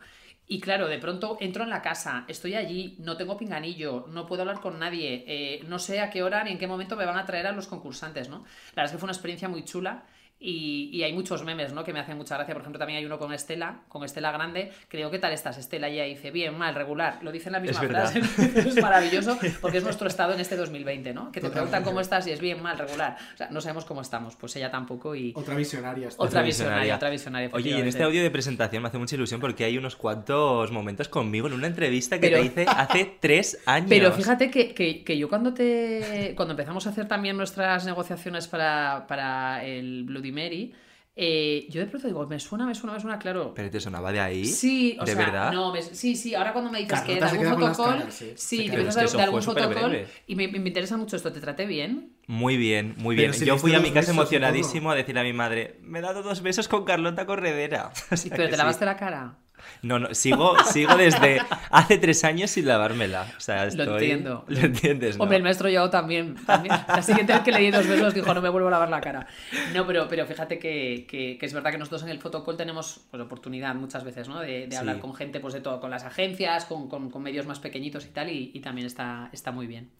Y 0.51 0.61
claro, 0.61 0.89
de 0.89 0.99
pronto 0.99 1.37
entro 1.41 1.65
en 1.65 1.69
la 1.69 1.83
casa, 1.83 2.25
estoy 2.27 2.55
allí, 2.55 2.97
no 3.01 3.17
tengo 3.17 3.37
pinganillo, 3.37 4.07
no 4.09 4.25
puedo 4.25 4.43
hablar 4.43 4.61
con 4.61 4.79
nadie, 4.79 5.25
eh, 5.27 5.61
no 5.67 5.79
sé 5.79 6.01
a 6.01 6.09
qué 6.09 6.23
hora 6.23 6.43
ni 6.45 6.53
en 6.53 6.59
qué 6.59 6.67
momento 6.67 6.97
me 6.97 7.05
van 7.05 7.19
a 7.19 7.27
traer 7.27 7.47
a 7.49 7.53
los 7.53 7.67
concursantes, 7.67 8.31
¿no? 8.31 8.45
La 8.75 8.83
verdad 8.83 8.87
es 8.87 8.93
que 8.93 8.99
fue 8.99 9.07
una 9.07 9.13
experiencia 9.13 9.49
muy 9.49 9.65
chula 9.65 10.05
y, 10.41 10.91
y 10.93 11.03
hay 11.03 11.13
muchos 11.13 11.43
memes, 11.45 11.73
¿no? 11.73 11.83
Que 11.85 11.93
me 11.93 12.01
hacen 12.01 12.17
mucha 12.17 12.37
gracia. 12.37 12.55
Por 12.55 12.63
ejemplo, 12.63 12.79
también 12.79 12.99
hay 12.99 13.05
uno 13.05 13.19
con 13.19 13.33
Estela, 13.33 13.81
con 13.89 14.05
Estela 14.05 14.31
Grande, 14.31 14.71
que 14.89 14.97
digo, 14.97 15.11
¿qué 15.11 15.19
tal 15.19 15.33
estás, 15.33 15.59
Estela? 15.59 15.89
Y 15.89 15.95
ella 15.95 16.05
dice, 16.05 16.31
bien, 16.31 16.57
mal, 16.57 16.75
regular. 16.75 17.19
Lo 17.23 17.33
dice 17.33 17.49
en 17.49 17.55
la 17.55 17.61
misma 17.61 17.81
Es 17.83 17.89
frase. 17.89 18.21
es 18.21 18.77
maravilloso 18.83 19.39
porque 19.61 19.79
es 19.79 19.85
nuestro 19.85 20.07
estado 20.09 20.35
en 20.35 20.41
este 20.41 20.57
2020, 20.57 21.13
¿no? 21.15 21.33
Que 21.33 21.41
te 21.41 21.51
preguntan 21.51 21.83
cómo 21.83 22.01
estás 22.01 22.27
y 22.27 22.31
es 22.31 22.41
bien, 22.41 22.63
mal, 22.63 22.79
regular. 22.79 23.17
O 23.35 23.37
sea, 23.37 23.49
no 23.51 23.61
sabemos 23.61 23.85
cómo 23.85 24.01
estamos. 24.01 24.37
Pues 24.37 24.55
ella 24.57 24.71
tampoco 24.71 25.15
y... 25.17 25.33
Otra 25.35 25.55
visionaria. 25.55 26.09
esta. 26.09 26.23
Otra 26.23 26.43
visionaria, 26.43 26.95
otra 26.97 27.11
visionaria. 27.11 27.51
Oye, 27.53 27.71
y 27.71 27.75
en 27.81 27.89
este 27.89 28.03
audio 28.03 28.23
de 28.23 28.31
presentación 28.31 28.83
me 28.83 28.89
hace 28.89 28.99
mucha 28.99 29.17
ilusión 29.17 29.41
porque 29.41 29.65
hay 29.65 29.77
unos 29.79 29.97
cuantos 29.97 30.71
momentos 30.71 31.09
conmigo 31.09 31.49
en 31.49 31.55
una 31.55 31.67
entrevista 31.67 32.21
que 32.21 32.29
Pero- 32.29 32.41
te 32.41 32.47
hice 32.47 32.67
hace 32.69 33.17
tres 33.21 33.59
años. 33.67 33.89
Pero 33.89 34.13
fíjate 34.13 34.51
que, 34.51 34.73
que- 34.75 35.03
que 35.03 35.19
yo 35.19 35.29
cuando 35.29 35.53
te 35.55 36.33
cuando 36.37 36.53
empezamos 36.53 36.87
a 36.87 36.91
hacer 36.91 37.09
también 37.09 37.37
nuestras 37.37 37.85
negociaciones 37.87 38.47
para, 38.49 39.07
para 39.09 39.65
el 39.65 40.05
Bloody 40.05 40.28
Mary, 40.33 40.75
Eh, 41.21 41.67
yo 41.69 41.81
de 41.81 41.89
pronto 41.89 42.07
digo, 42.07 42.25
me 42.29 42.39
suena, 42.39 42.65
me 42.65 42.77
suena, 42.77 42.95
me 42.95 43.01
suena, 43.01 43.19
claro. 43.19 43.53
¿Pero 43.53 43.71
te 43.71 43.81
sonaba 43.81 44.13
de 44.13 44.21
ahí? 44.21 44.45
Sí, 44.47 44.97
o 45.01 45.05
¿De 45.05 45.15
sea, 45.15 45.27
verdad? 45.27 45.53
no, 45.53 45.73
me- 45.73 45.83
sí, 45.83 46.15
sí, 46.15 46.35
ahora 46.37 46.53
cuando 46.53 46.71
me 46.71 46.79
dices 46.79 47.01
que 47.03 47.17
de 47.17 47.25
algún 47.25 47.45
fotocall, 47.47 47.99
caras, 47.99 48.15
sí. 48.15 48.33
sí, 48.37 48.57
te 48.59 48.65
que 48.71 48.77
de, 48.77 49.23
algún 49.23 49.43
fotocall 49.43 50.07
y 50.29 50.37
me, 50.37 50.47
me 50.47 50.59
interesa 50.69 50.97
mucho 50.97 51.17
esto, 51.17 51.33
¿te 51.33 51.41
traté 51.41 51.67
bien? 51.67 52.13
Muy 52.29 52.57
bien, 52.59 52.95
muy 52.99 53.17
Pero 53.17 53.33
bien. 53.33 53.41
si 53.41 53.47
Yo 53.47 53.57
fui 53.59 53.75
a 53.75 53.81
mi 53.81 53.91
casa 53.91 54.11
besos 54.11 54.11
emocionadísimo 54.11 54.91
a 54.91 54.95
decirle 54.95 55.21
a 55.23 55.25
mi 55.25 55.33
madre, 55.33 55.79
me 55.83 55.99
he 55.99 56.03
dado 56.03 56.23
dos 56.23 56.43
besos 56.43 56.69
con 56.69 56.85
Carlota 56.85 57.27
Corredera. 57.27 57.91
O 58.13 58.17
sea 58.17 58.37
Pero 58.37 58.49
te 58.51 58.57
sí. 58.57 58.57
lavaste 58.57 58.85
la 58.85 58.97
cara. 58.97 59.39
No, 59.83 59.99
no, 59.99 60.15
sigo, 60.15 60.55
sigo 60.65 60.97
desde 60.97 61.41
hace 61.71 61.99
tres 61.99 62.25
años 62.25 62.51
sin 62.51 62.67
lavármela. 62.67 63.33
O 63.37 63.41
sea, 63.41 63.63
Lo 63.65 63.69
estoy... 63.71 63.87
entiendo. 64.11 64.45
Lo 64.49 64.59
entiendes, 64.59 65.17
¿no? 65.17 65.23
Hombre, 65.23 65.37
el 65.39 65.43
maestro 65.45 65.69
Yao 65.69 65.89
también, 65.91 66.35
también. 66.47 66.75
La 66.89 67.03
siguiente 67.03 67.33
vez 67.33 67.43
que 67.43 67.53
le 67.53 67.61
di 67.61 67.71
dos 67.71 67.87
besos 67.87 68.13
dijo, 68.15 68.33
no 68.35 68.43
me 68.43 68.49
vuelvo 68.49 68.69
a 68.69 68.73
lavar 68.73 68.91
la 68.91 69.01
cara. 69.01 69.27
No, 69.75 69.87
pero, 69.87 70.09
pero 70.09 70.27
fíjate 70.27 70.59
que, 70.59 71.07
que- 71.09 71.39
que 71.39 71.47
es 71.47 71.53
verdad 71.53 71.71
que 71.71 71.79
nosotros 71.79 72.03
en 72.03 72.09
el 72.09 72.19
fotocall 72.19 72.57
tenemos 72.57 73.01
pues, 73.11 73.23
oportunidad 73.23 73.75
muchas 73.75 74.05
veces, 74.05 74.29
¿no? 74.29 74.41
De, 74.41 74.67
de 74.67 74.71
Sí. 74.71 74.77
hablar 74.77 74.99
con 74.99 75.15
gente, 75.15 75.41
pues 75.41 75.55
de 75.55 75.61
todo, 75.61 75.81
con 75.81 75.91
las 75.91 76.05
agencias, 76.05 76.65
con, 76.65 76.89
con- 76.89 77.11
con 77.11 77.23
medios 77.23 77.47
más 77.47 77.59
pequeñitos 77.61 78.05
y 78.07 78.09
tal, 78.09 78.31
y, 78.31 78.51
y 78.55 78.61
también 78.61 78.87
está, 78.87 79.29
está 79.33 79.53
muy 79.53 79.67
bien. 79.67 79.91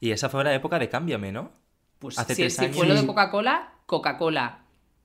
Y 0.00 0.10
esa 0.10 0.28
fue 0.28 0.42
la 0.44 0.54
época 0.54 0.78
de 0.78 0.88
Cámbiame, 0.88 1.32
¿no? 1.32 1.52
Pues 1.98 2.18
Hace 2.18 2.34
si, 2.34 2.42
tres 2.42 2.56
si 2.56 2.64
años. 2.64 2.76
fue 2.76 2.86
lo 2.86 2.94
de 2.94 3.06
Coca-Cola, 3.06 3.72
Coca-Cola. 3.86 4.58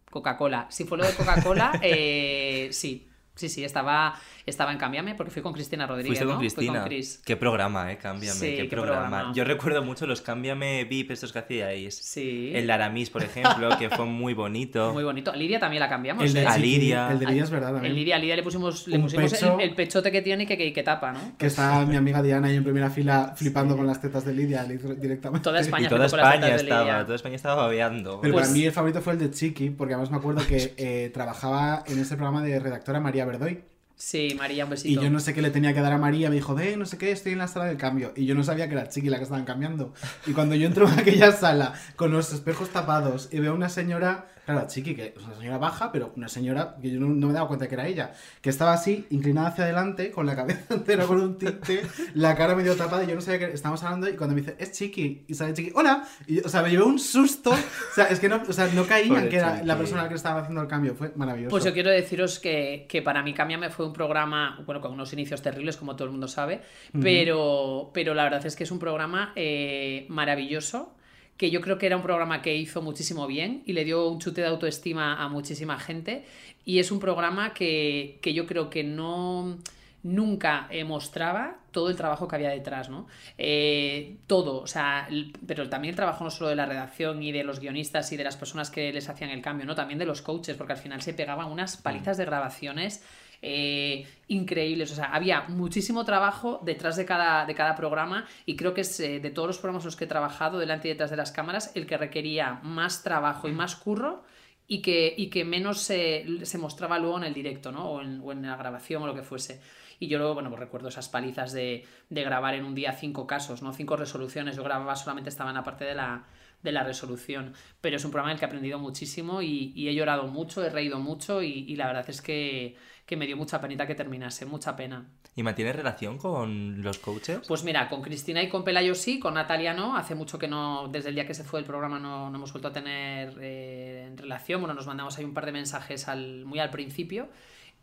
Coca-Cola. 0.10 0.66
Si 0.70 0.86
fue 0.86 0.98
lo 0.98 1.06
de 1.06 1.14
Coca-Cola, 1.14 1.78
eh, 1.84 2.70
sí. 2.72 3.07
Sí, 3.38 3.50
sí, 3.50 3.64
estaba, 3.64 4.16
estaba 4.48 4.72
en 4.72 4.80
Cámbiame 4.80 5.14
porque 5.14 5.32
fui 5.32 5.42
con 5.44 5.54
Cristina 5.54 5.86
Rodríguez. 5.86 6.18
Fuiste 6.18 6.26
con 6.26 6.34
¿no? 6.34 6.40
Fui 6.40 6.48
Cristina. 6.50 6.84
Cris. 6.86 7.22
Qué 7.24 7.38
programa, 7.38 7.92
eh, 7.92 7.98
Cámbiame, 7.98 8.40
Sí, 8.40 8.48
qué, 8.56 8.64
qué 8.64 8.68
programa. 8.70 9.02
programa. 9.08 9.34
Yo 9.36 9.44
recuerdo 9.44 9.84
mucho 9.84 10.08
los 10.08 10.22
Cámbiame 10.22 10.86
VIP 10.86 11.12
estos 11.12 11.32
que 11.32 11.40
hacíais. 11.40 11.96
Sí. 11.96 12.52
El 12.56 12.70
Aramis, 12.72 13.10
por 13.10 13.24
ejemplo, 13.24 13.70
que 13.78 13.90
fue 13.90 14.06
muy 14.06 14.34
bonito. 14.34 14.94
Muy 14.98 15.04
bonito. 15.04 15.32
Lidia 15.36 15.60
también 15.60 15.82
la 15.82 15.90
cambiamos. 15.90 16.24
El 16.24 16.34
de 16.34 16.42
¿eh? 16.44 16.48
A 16.48 16.56
Chiqui, 16.56 16.68
Lidia. 16.68 17.12
El 17.12 17.20
de 17.20 17.26
Lidia 17.28 17.44
es 17.44 17.50
verdad 17.52 17.74
también. 17.74 17.92
En 17.92 17.96
Lidia, 17.98 18.16
a 18.16 18.20
Lidia 18.20 18.36
le 18.36 18.44
pusimos, 18.44 18.88
le 18.88 19.00
pusimos 19.00 19.32
pecho. 19.32 19.56
el, 19.60 19.70
el 19.70 19.76
pechote 19.76 20.12
que 20.12 20.22
tiene 20.22 20.44
y 20.44 20.46
que, 20.48 20.58
que, 20.58 20.74
que 20.74 20.84
tapa, 20.84 21.12
¿no? 21.12 21.20
Que 21.38 21.48
está 21.48 21.86
mi 21.86 21.96
amiga 21.96 22.22
Diana 22.22 22.48
ahí 22.48 22.56
en 22.56 22.64
primera 22.64 22.90
fila 22.90 23.34
flipando 23.36 23.76
con 23.78 23.86
las 23.86 24.02
tetas 24.02 24.26
de 24.26 24.34
Lidia 24.34 24.64
li- 24.64 24.78
directamente. 24.98 25.44
Toda 25.44 25.60
España 25.60 25.86
Y 25.88 25.90
toda 25.90 26.06
España 26.06 26.48
de 26.48 26.56
estaba, 26.56 27.04
toda 27.04 27.16
España 27.16 27.36
estaba 27.36 27.56
babeando. 27.64 28.22
Pero 28.22 28.34
Pues- 28.34 28.48
para 28.48 28.58
mí 28.58 28.64
el 28.66 28.72
favorito 28.72 29.02
fue 29.02 29.14
el 29.14 29.20
de 29.20 29.32
Chiqui, 29.32 29.70
porque 29.72 29.94
además 29.94 30.10
me 30.12 30.18
acuerdo 30.18 30.46
que 30.48 30.74
eh, 30.78 31.12
trabajaba 31.14 31.84
en 31.88 32.00
ese 32.00 32.16
programa 32.16 32.42
de 32.44 32.60
redactora 32.60 33.00
María 33.00 33.26
Verdoy. 33.26 33.62
Sí, 34.00 34.36
María, 34.38 34.64
un 34.66 34.70
Y 34.70 34.72
besito. 34.72 35.02
yo 35.02 35.10
no 35.10 35.20
sé 35.20 35.34
qué 35.34 35.42
le 35.42 35.50
tenía 35.50 35.74
que 35.74 35.82
dar 35.82 35.92
a 35.92 35.98
María, 35.98 36.30
me 36.30 36.36
dijo, 36.36 36.54
ve, 36.54 36.78
no 36.78 36.86
sé 36.86 37.00
qué, 37.00 37.12
estoy 37.12 37.32
en 37.32 37.40
la 37.40 37.48
sala 37.48 37.66
del 37.66 37.78
cambio. 37.78 38.14
Y 38.16 38.26
yo 38.28 38.36
no 38.36 38.44
sabía 38.44 38.68
que 38.68 38.76
era 38.76 38.88
Chiqui 38.90 39.10
la 39.10 39.18
que 39.18 39.24
estaban 39.24 39.44
cambiando. 39.44 39.92
Y 40.28 40.34
cuando 40.34 40.54
yo 40.54 40.68
entro 40.68 40.88
en 40.88 41.00
aquella 41.00 41.32
sala 41.32 41.74
con 41.96 42.12
los 42.12 42.32
espejos 42.32 42.70
tapados 42.70 43.28
y 43.32 43.40
veo 43.40 43.54
a 43.54 43.56
una 43.56 43.70
señora, 43.70 44.28
claro, 44.48 44.66
Chiqui, 44.68 44.96
que 44.96 45.14
es 45.16 45.24
una 45.24 45.36
señora 45.36 45.58
baja, 45.60 45.92
pero 45.92 46.14
una 46.16 46.28
señora 46.28 46.76
que 46.82 46.90
yo 46.90 47.00
no, 47.00 47.08
no 47.10 47.28
me 47.28 47.34
daba 47.34 47.48
cuenta 47.48 47.68
que 47.68 47.76
era 47.76 47.86
ella, 47.86 48.14
que 48.42 48.50
estaba 48.50 48.74
así, 48.74 49.06
inclinada 49.10 49.50
hacia 49.50 49.66
adelante, 49.66 50.10
con 50.12 50.26
la 50.26 50.36
cabeza 50.36 50.62
entera 50.74 51.06
con 51.06 51.20
un 51.22 51.38
tinte, 51.38 51.82
la 52.16 52.36
cara 52.36 52.56
medio 52.56 52.76
tapada, 52.76 53.04
y 53.04 53.08
yo 53.08 53.16
no 53.16 53.22
sabía 53.22 53.40
que 53.48 53.54
estábamos 53.54 53.84
hablando. 53.84 54.10
Y 54.10 54.14
cuando 54.16 54.34
me 54.36 54.42
dice, 54.42 54.56
es 54.58 54.72
Chiqui, 54.72 55.26
y 55.28 55.34
sale 55.36 55.54
Chiqui, 55.54 55.72
hola, 55.76 56.08
y, 56.26 56.36
yo- 56.38 56.42
o 56.46 56.50
sea, 56.50 56.62
me 56.64 56.70
llevé 56.72 56.84
un 56.84 56.98
susto. 56.98 57.52
O 57.52 57.94
sea, 57.94 58.06
es 58.06 58.20
que 58.20 58.30
no, 58.30 58.42
o 58.48 58.54
sea, 58.54 58.68
no 58.74 58.86
caí 58.88 59.10
en 59.10 59.30
que 59.30 59.36
era 59.38 59.56
Chiqui. 59.56 59.68
la 59.68 59.78
persona 59.78 60.08
que 60.08 60.16
estaba 60.16 60.40
haciendo 60.42 60.62
el 60.62 60.68
cambio. 60.68 60.96
Fue 60.96 61.12
maravilloso. 61.16 61.52
Pues 61.52 61.64
yo 61.66 61.74
quiero 61.74 61.90
deciros 61.92 62.40
que, 62.40 62.86
que 62.88 63.02
para 63.02 63.22
mí 63.24 63.34
Cámbiame 63.34 63.70
fue 63.70 63.86
un 63.86 63.94
programa, 63.94 64.62
bueno, 64.66 64.80
con 64.82 64.94
unos 64.94 65.12
inicios 65.14 65.42
terribles, 65.42 65.76
como 65.78 65.96
todo 65.96 66.06
el 66.06 66.12
mundo 66.12 66.28
sabe, 66.28 66.62
pero, 67.02 67.92
pero 67.94 68.14
la 68.14 68.24
verdad 68.24 68.46
es 68.46 68.56
que 68.56 68.64
es 68.64 68.72
un 68.72 68.80
programa 68.80 69.34
eh, 69.36 70.06
maravilloso, 70.10 70.96
que 71.38 71.52
yo 71.52 71.62
creo 71.62 71.78
que 71.78 71.86
era 71.86 71.96
un 71.96 72.04
programa 72.04 72.42
que 72.42 72.56
hizo 72.56 72.82
muchísimo 72.82 73.28
bien 73.28 73.64
y 73.66 73.74
le 73.74 73.86
dio 73.86 74.08
un 74.08 74.20
chute 74.20 74.42
de 74.42 74.48
autoestima 74.48 75.24
a 75.24 75.30
muchísima 75.30 75.80
gente, 75.80 76.26
y 76.66 76.80
es 76.80 76.92
un 76.92 77.00
programa 77.00 77.54
que, 77.54 78.20
que 78.22 78.34
yo 78.34 78.46
creo 78.46 78.70
que 78.70 78.84
no 78.84 79.58
nunca 80.04 80.68
eh, 80.70 80.84
mostraba 80.84 81.58
todo 81.72 81.90
el 81.90 81.96
trabajo 81.96 82.28
que 82.28 82.36
había 82.36 82.50
detrás, 82.50 82.90
¿no? 82.90 83.08
Eh, 83.38 84.18
todo, 84.26 84.62
o 84.62 84.68
sea, 84.68 85.08
pero 85.46 85.70
también 85.70 85.92
el 85.92 85.96
trabajo 85.96 86.24
no 86.24 86.32
solo 86.32 86.50
de 86.50 86.56
la 86.56 86.66
redacción 86.66 87.22
y 87.22 87.32
de 87.32 87.44
los 87.44 87.60
guionistas 87.60 88.12
y 88.12 88.18
de 88.18 88.24
las 88.24 88.38
personas 88.38 88.70
que 88.70 88.92
les 88.94 89.10
hacían 89.10 89.32
el 89.32 89.42
cambio, 89.42 89.66
¿no? 89.66 89.76
También 89.76 90.00
de 90.00 90.06
los 90.06 90.22
coaches, 90.22 90.56
porque 90.56 90.74
al 90.74 90.80
final 90.80 91.02
se 91.02 91.14
pegaban 91.14 91.52
unas 91.52 91.78
palizas 91.78 92.18
de 92.18 92.26
grabaciones 92.26 93.04
eh, 93.42 94.08
increíbles, 94.28 94.92
o 94.92 94.96
sea, 94.96 95.06
había 95.06 95.44
muchísimo 95.44 96.06
trabajo 96.06 96.60
detrás 96.64 96.96
de 96.96 97.06
cada, 97.06 97.46
de 97.46 97.56
cada 97.56 97.76
programa 97.76 98.26
y 98.46 98.56
creo 98.56 98.74
que 98.74 98.82
es 98.82 99.00
eh, 99.00 99.20
de 99.20 99.30
todos 99.30 99.48
los 99.48 99.58
programas 99.58 99.84
en 99.84 99.88
los 99.88 99.96
que 99.96 100.06
he 100.06 100.08
trabajado 100.08 100.60
delante 100.60 100.88
y 100.88 100.92
detrás 100.92 101.10
de 101.10 101.18
las 101.18 101.32
cámaras 101.32 101.72
el 101.76 101.86
que 101.86 101.98
requería 101.98 102.60
más 102.64 103.04
trabajo 103.04 103.48
y 103.48 103.52
más 103.52 103.76
curro 103.76 104.24
y 104.68 104.82
que, 104.82 105.14
y 105.18 105.30
que 105.30 105.46
menos 105.46 105.82
se, 105.82 106.26
se 106.44 106.58
mostraba 106.58 107.00
luego 107.00 107.18
en 107.18 107.24
el 107.24 107.34
directo, 107.34 107.72
¿no? 107.72 107.90
O 107.90 108.02
en, 108.02 108.42
la 108.42 108.58
grabación 108.58 109.04
o 109.04 109.08
lo 109.08 109.16
que 109.16 109.24
fuese. 109.24 109.62
Y 110.00 110.08
yo 110.08 110.18
luego, 110.18 110.36
bueno, 110.36 110.50
pues 110.50 110.60
recuerdo 110.60 110.90
esas 110.90 111.10
palizas 111.10 111.54
de, 111.54 111.86
de 112.10 112.24
grabar 112.24 112.54
en 112.54 112.66
un 112.66 112.76
día 112.76 112.92
cinco 112.92 113.26
casos, 113.26 113.62
¿no? 113.62 113.74
Cinco 113.74 113.96
resoluciones. 113.96 114.58
Yo 114.58 114.64
grababa 114.64 114.96
solamente 114.96 115.30
estaba 115.30 115.50
en 115.52 115.56
la 115.56 115.64
parte 115.64 115.86
de 115.86 115.96
la, 115.96 116.26
de 116.62 116.72
la 116.72 116.84
resolución. 116.84 117.54
Pero 117.80 117.96
es 117.96 118.06
un 118.06 118.12
programa 118.12 118.32
en 118.32 118.36
el 118.36 118.40
que 118.40 118.46
he 118.46 118.48
aprendido 118.48 118.78
muchísimo 118.78 119.42
y, 119.42 119.88
he 119.88 119.96
llorado 119.96 120.28
mucho, 120.28 120.64
he 120.64 120.70
reído 120.70 121.00
mucho 121.00 121.42
y 121.42 121.76
la 121.78 121.88
verdad 121.88 122.10
es 122.10 122.22
que, 122.22 122.76
que 123.08 123.16
me 123.16 123.26
dio 123.26 123.38
mucha 123.38 123.62
penita 123.62 123.88
que 123.88 123.96
terminase, 123.96 124.46
mucha 124.46 124.76
pena. 124.76 125.06
¿Y 125.34 125.42
mantienes 125.42 125.76
relación 125.78 126.18
con 126.18 126.84
los 126.84 127.00
coaches? 127.00 127.40
Pues 127.48 127.64
mira, 127.64 127.88
con 127.88 128.02
Cristina 128.02 128.44
y 128.44 128.50
con 128.50 128.66
Pelayo 128.66 128.94
sí, 128.94 129.18
con 129.18 129.34
Natalia 129.36 129.74
no. 129.74 129.96
Hace 129.96 130.14
mucho 130.14 130.38
que 130.38 130.50
no, 130.50 130.90
desde 130.90 131.10
el 131.10 131.16
día 131.16 131.26
que 131.26 131.34
se 131.34 131.46
fue 131.46 131.62
el 131.62 131.66
programa 131.66 132.00
no, 132.00 132.30
no 132.30 132.36
hemos 132.36 132.52
vuelto 132.52 132.68
a 132.68 132.74
tener 132.74 133.34
eh, 133.40 134.12
relación. 134.18 134.60
Bueno, 134.60 134.74
nos 134.74 134.86
mandamos 134.86 135.18
ahí 135.18 135.24
un 135.24 135.34
par 135.34 135.46
de 135.46 135.54
mensajes 135.54 136.10
al, 136.10 136.44
muy 136.44 136.60
al 136.60 136.70
principio. 136.70 137.30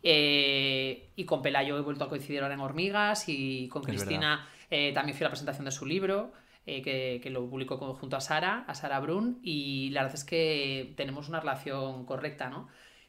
Eh, 0.03 1.09
y 1.15 1.25
con 1.25 1.41
Pelayo 1.41 1.75
he 1.75 1.81
vuelto 1.81 2.03
a 2.03 2.09
coincidir 2.09 2.43
ahora 2.43 2.53
en 2.53 2.59
Hormigas 2.59 3.27
y 3.27 3.67
con 3.69 3.81
Es 3.81 3.87
Cristina 3.87 4.47
eh, 4.69 4.91
también 4.93 5.17
fui 5.17 5.23
a 5.23 5.27
la 5.27 5.31
presentación 5.31 5.65
de 5.65 5.71
su 5.71 5.87
libro. 5.87 6.33
eh, 6.65 6.81
que, 6.81 7.19
que 7.21 7.29
lo 7.29 7.47
publicó 7.47 7.77
junto 7.95 8.17
a 8.17 8.21
Sara, 8.21 8.65
a 8.67 8.73
Sara 8.75 8.99
Brun, 8.99 9.39
y 9.43 9.89
la 9.91 10.01
verdad 10.03 10.17
es 10.17 10.23
que 10.23 10.93
tenemos 10.97 11.29
una 11.29 11.39
relación 11.39 12.05
correcta, 12.05 12.49
¿no? 12.49 12.67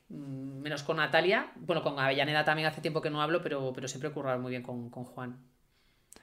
Mm, 0.08 0.60
Menos 0.62 0.82
con 0.82 0.96
Natalia, 0.96 1.52
bueno, 1.56 1.82
con 1.82 1.98
Avellaneda 1.98 2.44
también 2.44 2.66
hace 2.68 2.80
tiempo 2.80 3.00
que 3.00 3.10
no 3.10 3.22
hablo, 3.22 3.40
pero, 3.42 3.72
pero 3.72 3.86
siempre 3.88 4.08
he 4.10 4.12
currado 4.12 4.38
muy 4.40 4.50
bien 4.50 4.62
con, 4.62 4.90
con 4.90 5.04
Juan. 5.04 5.38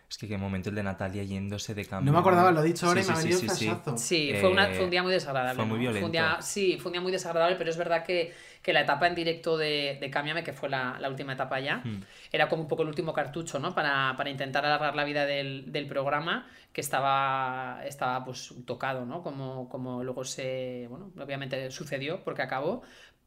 Es 0.10 0.18
que 0.18 0.28
qué 0.28 0.38
momento 0.38 0.70
el 0.70 0.76
de 0.76 0.84
Natalia 0.84 1.24
yéndose 1.24 1.74
de 1.74 1.86
cambio. 1.86 2.12
No 2.12 2.14
me 2.14 2.20
acordaba, 2.20 2.52
lo 2.52 2.62
he 2.62 2.68
dicho 2.68 2.86
ahora 2.88 3.02
Sí, 3.02 3.06
y 3.06 3.08
me 3.08 3.14
ha 3.14 3.16
sí, 3.16 3.22
venido 3.24 3.40
sí, 3.40 3.50
un 3.50 3.56
sí, 3.56 3.66
sí. 3.66 3.66
flashazo. 3.66 3.98
Sí, 3.98 4.34
fue, 4.40 4.50
una- 4.52 4.68
Eh, 4.68 4.76
fue 4.76 4.86
un 4.86 4.92
día 4.92 5.02
muy 5.04 5.12
desagradable. 5.12 5.58
fue 5.58 5.66
muy 5.66 5.76
¿no? 5.78 5.82
violento. 5.82 6.06
un 6.06 6.12
día- 6.12 6.42
sí, 6.42 6.78
fue 6.80 6.90
un 6.90 6.94
día 6.94 7.02
muy 7.02 7.12
desagradable, 7.12 7.56
pero 7.56 7.70
es 7.72 7.78
verdad 7.78 8.04
que, 8.06 8.34
que 8.62 8.74
la 8.74 8.82
etapa 8.82 9.08
en 9.08 9.16
directo 9.16 9.58
de, 9.58 9.98
de 10.00 10.10
Cámbiame, 10.12 10.44
que 10.44 10.54
fue 10.54 10.70
la, 10.70 10.98
la 11.00 11.10
última 11.10 11.34
etapa 11.34 11.60
ya, 11.60 11.78
Hmm. 11.84 12.04
era 12.32 12.48
como 12.50 12.62
un 12.64 12.68
poco 12.68 12.84
el 12.84 12.90
último 12.90 13.14
cartucho, 13.14 13.60
¿no? 13.60 13.74
Para, 13.74 14.14
para 14.18 14.30
intentar 14.30 14.66
alargar 14.66 14.96
la 14.96 15.04
vida 15.04 15.26
del, 15.26 15.72
del 15.72 15.88
programa, 15.88 16.48
que 16.74 16.82
estaba, 16.82 17.82
estaba 17.86 18.24
pues 18.24 18.54
tocado, 18.66 19.06
¿no? 19.06 19.24
Como, 19.24 19.68
como 19.70 20.04
luego 20.04 20.24
se, 20.26 20.86
bueno, 20.90 21.12
obviamente 21.20 21.72
sucedió 21.72 22.24
porque 22.24 22.42
acabó, 22.44 22.84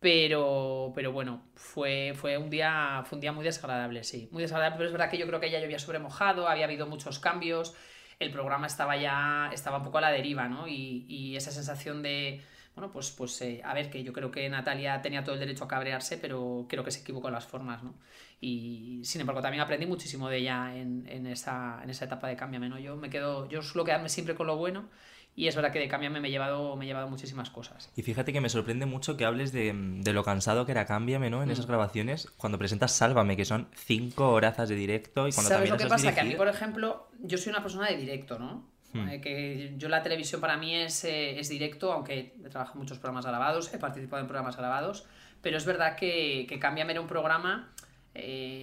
pero, 0.06 0.92
pero 0.94 1.10
bueno, 1.10 1.42
fue, 1.56 2.12
fue, 2.14 2.38
un 2.38 2.48
día, 2.48 3.02
fue 3.06 3.16
un 3.16 3.20
día 3.20 3.32
muy 3.32 3.44
desagradable, 3.44 4.04
sí. 4.04 4.28
Muy 4.30 4.40
desagradable, 4.40 4.76
pero 4.76 4.86
es 4.86 4.92
verdad 4.92 5.10
que 5.10 5.18
yo 5.18 5.26
creo 5.26 5.40
que 5.40 5.50
ya 5.50 5.58
llovía 5.58 5.80
sobre 5.80 5.98
mojado, 5.98 6.46
había 6.46 6.66
habido 6.66 6.86
muchos 6.86 7.18
cambios, 7.18 7.74
el 8.20 8.30
programa 8.30 8.68
estaba 8.68 8.96
ya, 8.96 9.50
estaba 9.52 9.78
un 9.78 9.82
poco 9.82 9.98
a 9.98 10.02
la 10.02 10.12
deriva, 10.12 10.46
¿no? 10.46 10.68
Y, 10.68 11.06
y 11.08 11.34
esa 11.34 11.50
sensación 11.50 12.04
de, 12.04 12.40
bueno, 12.76 12.92
pues, 12.92 13.10
pues 13.10 13.42
eh, 13.42 13.60
a 13.64 13.74
ver, 13.74 13.90
que 13.90 14.04
yo 14.04 14.12
creo 14.12 14.30
que 14.30 14.48
Natalia 14.48 15.02
tenía 15.02 15.24
todo 15.24 15.34
el 15.34 15.40
derecho 15.40 15.64
a 15.64 15.68
cabrearse, 15.68 16.18
pero 16.18 16.66
creo 16.68 16.84
que 16.84 16.92
se 16.92 17.00
equivocó 17.00 17.26
en 17.26 17.34
las 17.34 17.46
formas, 17.46 17.82
¿no? 17.82 17.96
Y 18.40 19.00
sin 19.02 19.22
embargo 19.22 19.42
también 19.42 19.62
aprendí 19.64 19.86
muchísimo 19.86 20.28
de 20.28 20.36
ella 20.36 20.76
en, 20.76 21.04
en, 21.08 21.26
esa, 21.26 21.80
en 21.82 21.90
esa 21.90 22.04
etapa 22.04 22.28
de 22.28 22.36
Cámbiame, 22.36 22.68
¿no? 22.68 22.78
Yo 22.78 22.94
me 22.94 23.10
quedo, 23.10 23.48
yo 23.48 23.60
suelo 23.60 23.84
quedarme 23.84 24.08
siempre 24.08 24.36
con 24.36 24.46
lo 24.46 24.56
bueno 24.56 24.88
y 25.36 25.46
es 25.48 25.54
verdad 25.54 25.70
que 25.70 25.78
de 25.78 25.86
Cámbiame 25.86 26.18
me 26.18 26.28
he 26.28 26.30
llevado, 26.30 26.74
me 26.76 26.84
he 26.86 26.88
llevado 26.88 27.08
muchísimas 27.08 27.50
cosas. 27.50 27.92
Y 27.94 28.02
fíjate 28.02 28.32
que 28.32 28.40
me 28.40 28.48
sorprende 28.48 28.86
mucho 28.86 29.16
que 29.18 29.24
hables 29.26 29.52
de, 29.52 29.72
de 29.74 30.12
lo 30.14 30.24
cansado 30.24 30.64
que 30.66 30.72
era 30.72 30.86
Cámbiame, 30.86 31.28
¿no? 31.30 31.42
En 31.42 31.48
Mm. 31.50 31.52
esas 31.52 31.66
grabaciones, 31.66 32.30
cuando 32.38 32.58
presentas 32.58 32.92
Sálvame, 32.92 33.36
que 33.36 33.44
son 33.44 33.68
cinco 33.74 34.30
horazas 34.32 34.68
de 34.70 34.74
directo 34.74 35.28
y 35.28 35.32
cuando 35.32 35.50
¿Sabes 35.50 35.68
también 35.68 35.72
lo 35.72 35.78
que 35.78 35.88
pasa? 35.88 36.14
Que 36.14 36.20
a 36.20 36.24
mí, 36.24 36.34
por 36.34 36.48
ejemplo, 36.48 37.08
yo 37.20 37.36
soy 37.38 37.50
una 37.50 37.62
persona 37.62 37.86
de 37.88 37.96
directo, 37.98 38.38
¿no? 38.38 38.66
Hmm. 38.94 39.08
Eh, 39.10 39.20
que 39.20 39.74
yo 39.76 39.88
la 39.90 40.02
televisión 40.02 40.40
para 40.40 40.56
mí 40.56 40.74
es, 40.74 41.04
eh, 41.04 41.38
es 41.38 41.48
directo, 41.50 41.92
aunque 41.92 42.34
he 42.42 42.48
trabajado 42.48 42.76
en 42.78 42.82
muchos 42.84 42.98
programas 42.98 43.26
grabados, 43.26 43.72
he 43.74 43.78
participado 43.78 44.22
en 44.22 44.28
programas 44.28 44.56
grabados, 44.56 45.04
pero 45.42 45.58
es 45.58 45.66
verdad 45.66 45.96
que, 45.96 46.46
que 46.48 46.58
Cámbiame 46.58 46.92
era 46.92 47.00
un 47.02 47.08
programa 47.08 47.72
eh, 48.14 48.55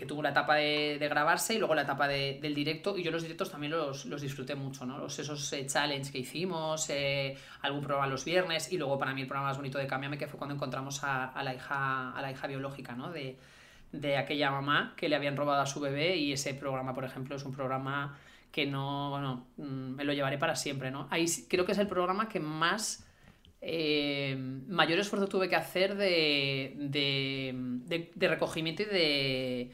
que 0.00 0.06
tuvo 0.06 0.22
la 0.22 0.30
etapa 0.30 0.54
de, 0.54 0.96
grabarse 0.98 1.52
y 1.54 1.58
luego 1.58 1.74
la 1.74 1.82
etapa 1.82 2.08
de- 2.08 2.38
del 2.40 2.54
directo, 2.54 2.96
y 2.96 3.02
yo 3.02 3.10
los 3.10 3.20
directos 3.22 3.50
también 3.50 3.72
los, 3.72 4.06
los 4.06 4.22
disfruté 4.22 4.54
mucho, 4.54 4.86
¿no? 4.86 4.96
Los, 4.96 5.18
esos 5.18 5.52
eh, 5.52 5.66
challenge 5.66 6.10
que 6.10 6.20
hicimos, 6.20 6.88
eh, 6.88 7.36
algún 7.60 7.82
programa 7.82 8.06
los 8.06 8.24
viernes, 8.24 8.72
y 8.72 8.78
luego 8.78 8.98
para 8.98 9.12
mí 9.12 9.20
el 9.20 9.26
programa 9.26 9.48
más 9.50 9.58
bonito 9.58 9.76
de 9.76 9.86
Cámbiame, 9.86 10.16
que 10.16 10.26
fue 10.26 10.38
cuando 10.38 10.54
encontramos 10.54 11.04
a, 11.04 11.42
la, 11.42 11.54
hija, 11.54 12.12
a 12.16 12.22
la 12.22 12.30
hija 12.32 12.46
biológica, 12.46 12.94
¿no? 12.94 13.12
De, 13.12 13.36
de 13.92 14.16
aquella 14.16 14.50
mamá 14.50 14.94
que 14.96 15.10
le 15.10 15.16
habían 15.16 15.36
robado 15.36 15.60
a 15.60 15.66
su 15.66 15.80
bebé 15.80 16.16
y 16.16 16.32
ese 16.32 16.54
programa, 16.54 16.94
por 16.94 17.04
ejemplo, 17.04 17.36
es 17.36 17.44
un 17.44 17.52
programa 17.52 18.18
que 18.50 18.64
no, 18.64 19.10
bueno, 19.10 19.48
mm, 19.58 19.62
me 19.96 20.04
lo 20.04 20.14
llevaré 20.14 20.38
para 20.38 20.56
siempre, 20.56 20.90
¿no? 20.90 21.08
Ahí 21.10 21.26
creo 21.46 21.66
que 21.66 21.72
es 21.72 21.78
el 21.78 21.88
programa 21.88 22.26
que 22.30 22.40
más 22.40 23.06
eh, 23.60 24.34
mayor 24.66 24.98
esfuerzo 24.98 25.28
tuve 25.28 25.50
que 25.50 25.56
hacer 25.56 25.94
de- 25.94 26.72
de 28.14 28.28
recogimiento 28.28 28.82
y 28.82 28.86
de 28.86 29.70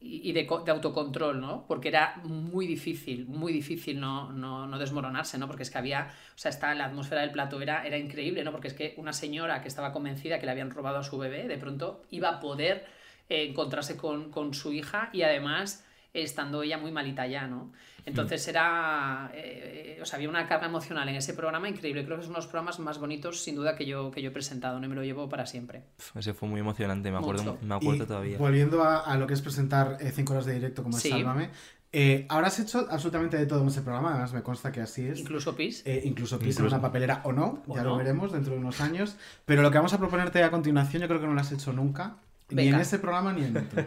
y 0.00 0.32
de, 0.32 0.44
de 0.64 0.70
autocontrol, 0.70 1.40
¿no? 1.40 1.66
Porque 1.66 1.88
era 1.88 2.20
muy 2.22 2.66
difícil, 2.66 3.26
muy 3.26 3.52
difícil 3.52 3.98
no, 3.98 4.32
no, 4.32 4.66
no 4.66 4.78
desmoronarse, 4.78 5.38
¿no? 5.38 5.48
Porque 5.48 5.64
es 5.64 5.70
que 5.70 5.78
había, 5.78 6.08
o 6.36 6.38
sea, 6.38 6.50
está, 6.50 6.72
la 6.74 6.84
atmósfera 6.84 7.22
del 7.22 7.32
plato 7.32 7.60
era, 7.60 7.84
era 7.84 7.98
increíble, 7.98 8.44
¿no? 8.44 8.52
Porque 8.52 8.68
es 8.68 8.74
que 8.74 8.94
una 8.96 9.12
señora 9.12 9.60
que 9.60 9.68
estaba 9.68 9.92
convencida 9.92 10.38
que 10.38 10.46
le 10.46 10.52
habían 10.52 10.70
robado 10.70 10.98
a 10.98 11.02
su 11.02 11.18
bebé, 11.18 11.48
de 11.48 11.58
pronto 11.58 12.04
iba 12.10 12.28
a 12.28 12.40
poder 12.40 12.86
eh, 13.28 13.48
encontrarse 13.50 13.96
con, 13.96 14.30
con 14.30 14.54
su 14.54 14.72
hija 14.72 15.10
y 15.12 15.22
además 15.22 15.84
estando 16.22 16.62
ella 16.62 16.78
muy 16.78 16.90
malita 16.92 17.26
ya, 17.26 17.46
¿no? 17.46 17.72
Entonces 18.06 18.46
era, 18.48 19.30
eh, 19.34 19.96
eh, 19.98 20.02
o 20.02 20.06
sea, 20.06 20.16
había 20.16 20.30
una 20.30 20.46
carga 20.48 20.66
emocional 20.66 21.06
en 21.10 21.16
ese 21.16 21.34
programa 21.34 21.68
increíble. 21.68 22.04
Creo 22.06 22.16
que 22.16 22.22
es 22.22 22.28
uno 22.28 22.36
de 22.36 22.42
los 22.42 22.46
programas 22.50 22.78
más 22.78 22.98
bonitos, 22.98 23.42
sin 23.42 23.54
duda, 23.56 23.76
que 23.76 23.84
yo, 23.84 24.10
que 24.10 24.22
yo 24.22 24.30
he 24.30 24.32
presentado, 24.32 24.80
¿no? 24.80 24.88
Me 24.88 24.94
lo 24.94 25.02
llevo 25.04 25.28
para 25.28 25.44
siempre. 25.44 25.82
Ese 26.14 26.32
fue 26.32 26.48
muy 26.48 26.60
emocionante, 26.60 27.10
me 27.10 27.18
acuerdo, 27.18 27.42
Mucho. 27.54 27.66
me 27.66 27.74
acuerdo 27.74 28.04
Y 28.04 28.06
todavía. 28.06 28.38
Volviendo 28.38 28.82
a, 28.82 29.00
a 29.00 29.16
lo 29.18 29.26
que 29.26 29.34
es 29.34 29.42
presentar 29.42 29.98
5 30.00 30.32
horas 30.32 30.46
de 30.46 30.54
directo 30.54 30.82
como 30.82 30.96
es 30.96 31.02
Sí. 31.02 31.10
Sálvame, 31.10 31.50
eh, 31.92 32.24
ahora 32.30 32.46
has 32.48 32.58
hecho 32.60 32.86
absolutamente 32.90 33.36
de 33.36 33.46
todo 33.46 33.60
en 33.62 33.68
ese 33.68 33.82
programa, 33.82 34.10
además 34.10 34.32
me 34.32 34.42
consta 34.42 34.72
que 34.72 34.80
así 34.80 35.06
es. 35.06 35.18
Incluso 35.20 35.54
PIS. 35.56 35.82
Eh, 35.86 36.02
incluso 36.04 36.38
pisa 36.38 36.60
Incluso. 36.60 36.74
una 36.76 36.80
papelera 36.82 37.20
o 37.24 37.32
no, 37.32 37.62
O 37.66 37.74
ya 37.76 37.82
no. 37.82 37.90
lo 37.90 37.96
veremos 37.98 38.32
dentro 38.32 38.54
de 38.54 38.58
unos 38.60 38.80
años. 38.80 39.16
Pero 39.44 39.60
lo 39.62 39.70
que 39.70 39.76
vamos 39.78 39.92
a 39.92 39.98
proponerte 39.98 40.42
a 40.42 40.50
continuación, 40.50 41.02
yo 41.02 41.08
creo 41.08 41.20
que 41.20 41.26
no 41.26 41.34
lo 41.34 41.40
has 41.40 41.52
hecho 41.52 41.72
nunca, 41.74 42.16
ni 42.50 42.68
en 42.68 42.74
ese 42.76 42.98
programa 42.98 43.32
ni 43.34 43.44
en 43.44 43.56
otro. 43.58 43.84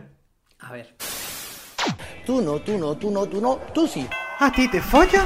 A 0.60 0.72
ver. 0.74 0.96
Tú 2.26 2.42
no, 2.42 2.60
tú 2.60 2.78
no, 2.78 2.96
tú 2.96 3.10
no, 3.12 3.26
tú 3.26 3.42
no, 3.42 3.56
tú 3.74 3.88
sí. 3.88 4.08
¿A 4.40 4.52
ti 4.52 4.68
te 4.68 4.82
follo? 4.82 5.22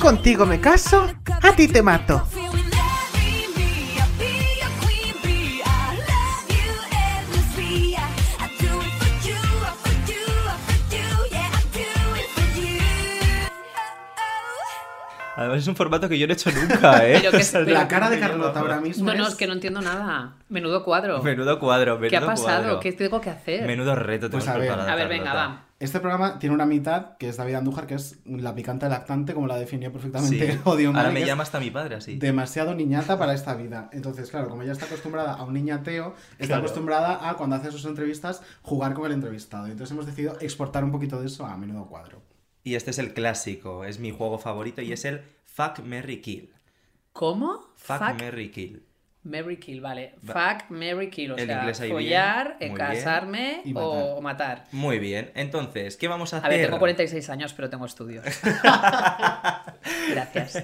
¿Contigo 0.00 0.44
me 0.46 0.60
caso? 0.60 1.06
¿A 1.42 1.52
ti 1.54 1.68
te 1.68 1.82
mato? 1.82 2.26
Además 15.36 15.58
es 15.58 15.66
un 15.66 15.74
formato 15.74 16.08
que 16.08 16.16
yo 16.16 16.28
no 16.28 16.32
he 16.32 16.34
hecho 16.36 16.50
nunca, 16.52 17.04
¿eh? 17.08 17.18
Pero 17.18 17.32
que- 17.32 17.36
O 17.38 17.40
sea, 17.42 17.60
pero- 17.64 17.72
La 17.72 17.88
cara 17.88 18.08
de 18.08 18.20
Carlota 18.20 18.60
ahora 18.60 18.80
mismo 18.80 19.04
No, 19.04 19.14
no, 19.18 19.26
es... 19.26 19.34
que 19.34 19.48
no 19.48 19.52
entiendo 19.54 19.80
nada. 19.80 20.34
Menudo 20.48 20.84
cuadro. 20.84 21.20
Menudo 21.24 21.58
cuadro, 21.58 21.94
menudo 21.98 22.10
¿Qué 22.10 22.16
ha 22.16 22.24
pasado? 22.24 22.62
cuadro. 22.62 22.80
¿Qué 22.80 22.92
tengo 22.92 23.20
que 23.20 23.30
hacer? 23.30 23.66
Menudo 23.66 23.96
reto 23.96 24.30
Pues 24.30 24.44
tenemos 24.44 24.48
a 24.48 24.58
ver. 24.60 24.68
preparado, 24.68 24.90
A 24.92 24.94
ver, 24.94 25.08
venga, 25.08 25.24
Carlota. 25.32 25.48
va. 25.48 25.64
Este 25.84 26.00
programa 26.00 26.38
tiene 26.38 26.54
una 26.54 26.66
mitad, 26.66 27.16
que 27.18 27.28
es 27.28 27.36
David 27.36 27.54
Andújar, 27.54 27.86
que 27.86 27.94
es 27.94 28.18
la 28.26 28.54
picante 28.54 28.88
lactante, 28.88 29.34
como 29.34 29.46
la 29.46 29.56
definió 29.56 29.92
perfectamente 29.92 30.52
Sí. 30.52 30.58
Odio 30.64 30.88
Ahora 30.94 31.10
me 31.10 31.24
llama 31.24 31.42
hasta 31.42 31.60
mi 31.60 31.70
padre 31.70 31.96
así. 31.96 32.16
demasiado 32.16 32.74
niñata 32.76 33.18
para 33.18 33.34
esta 33.34 33.54
vida. 33.54 33.88
Entonces, 33.92 34.30
claro, 34.30 34.48
como 34.48 34.62
ella 34.62 34.72
está 34.72 34.86
acostumbrada 34.86 35.34
a 35.34 35.44
un 35.44 35.54
niñateo, 35.54 36.14
está 36.32 36.46
Claro. 36.46 36.62
acostumbrada 36.62 37.28
a, 37.28 37.34
cuando 37.34 37.56
hace 37.56 37.70
sus 37.70 37.84
entrevistas, 37.84 38.42
jugar 38.62 38.94
con 38.94 39.06
el 39.06 39.12
entrevistado. 39.12 39.66
Entonces 39.66 39.92
hemos 39.92 40.06
decidido 40.06 40.36
exportar 40.40 40.82
un 40.84 40.90
poquito 40.92 41.20
de 41.20 41.26
eso 41.26 41.44
a 41.46 41.56
menudo 41.56 41.86
cuadro. 41.86 42.22
Y 42.62 42.76
este 42.76 42.90
es 42.92 42.98
el 42.98 43.12
clásico, 43.12 43.84
es 43.84 43.98
mi 43.98 44.10
juego 44.10 44.38
favorito 44.38 44.80
y 44.80 44.92
es 44.92 45.04
el 45.04 45.20
Fuck, 45.44 45.80
Mary 45.84 46.20
Kill. 46.22 46.50
¿Cómo? 47.12 47.60
Fuck, 47.76 48.00
Mary 48.20 48.50
Kill. 48.50 48.86
Mary 49.24 49.56
Kill, 49.58 49.80
vale. 49.80 50.14
Va- 50.28 50.32
Fuck, 50.58 50.70
Mary 50.70 51.10
Kill. 51.10 51.32
O 51.32 51.36
El 51.36 51.46
sea, 51.46 51.72
follar, 51.88 52.56
bien, 52.60 52.72
eh, 52.72 52.74
casarme 52.76 53.60
bien. 53.64 53.76
O 53.78 54.20
matar. 54.20 54.64
Muy 54.72 54.98
bien, 54.98 55.32
entonces, 55.34 55.96
¿qué 55.96 56.08
vamos 56.08 56.32
a 56.34 56.38
hacer? 56.38 56.46
A 56.46 56.54
ver, 56.54 56.66
tengo 56.66 56.78
46 56.78 57.28
años, 57.30 57.52
pero 57.54 57.68
tengo 57.70 57.86
estudios. 57.86 58.24
Gracias. 60.10 60.62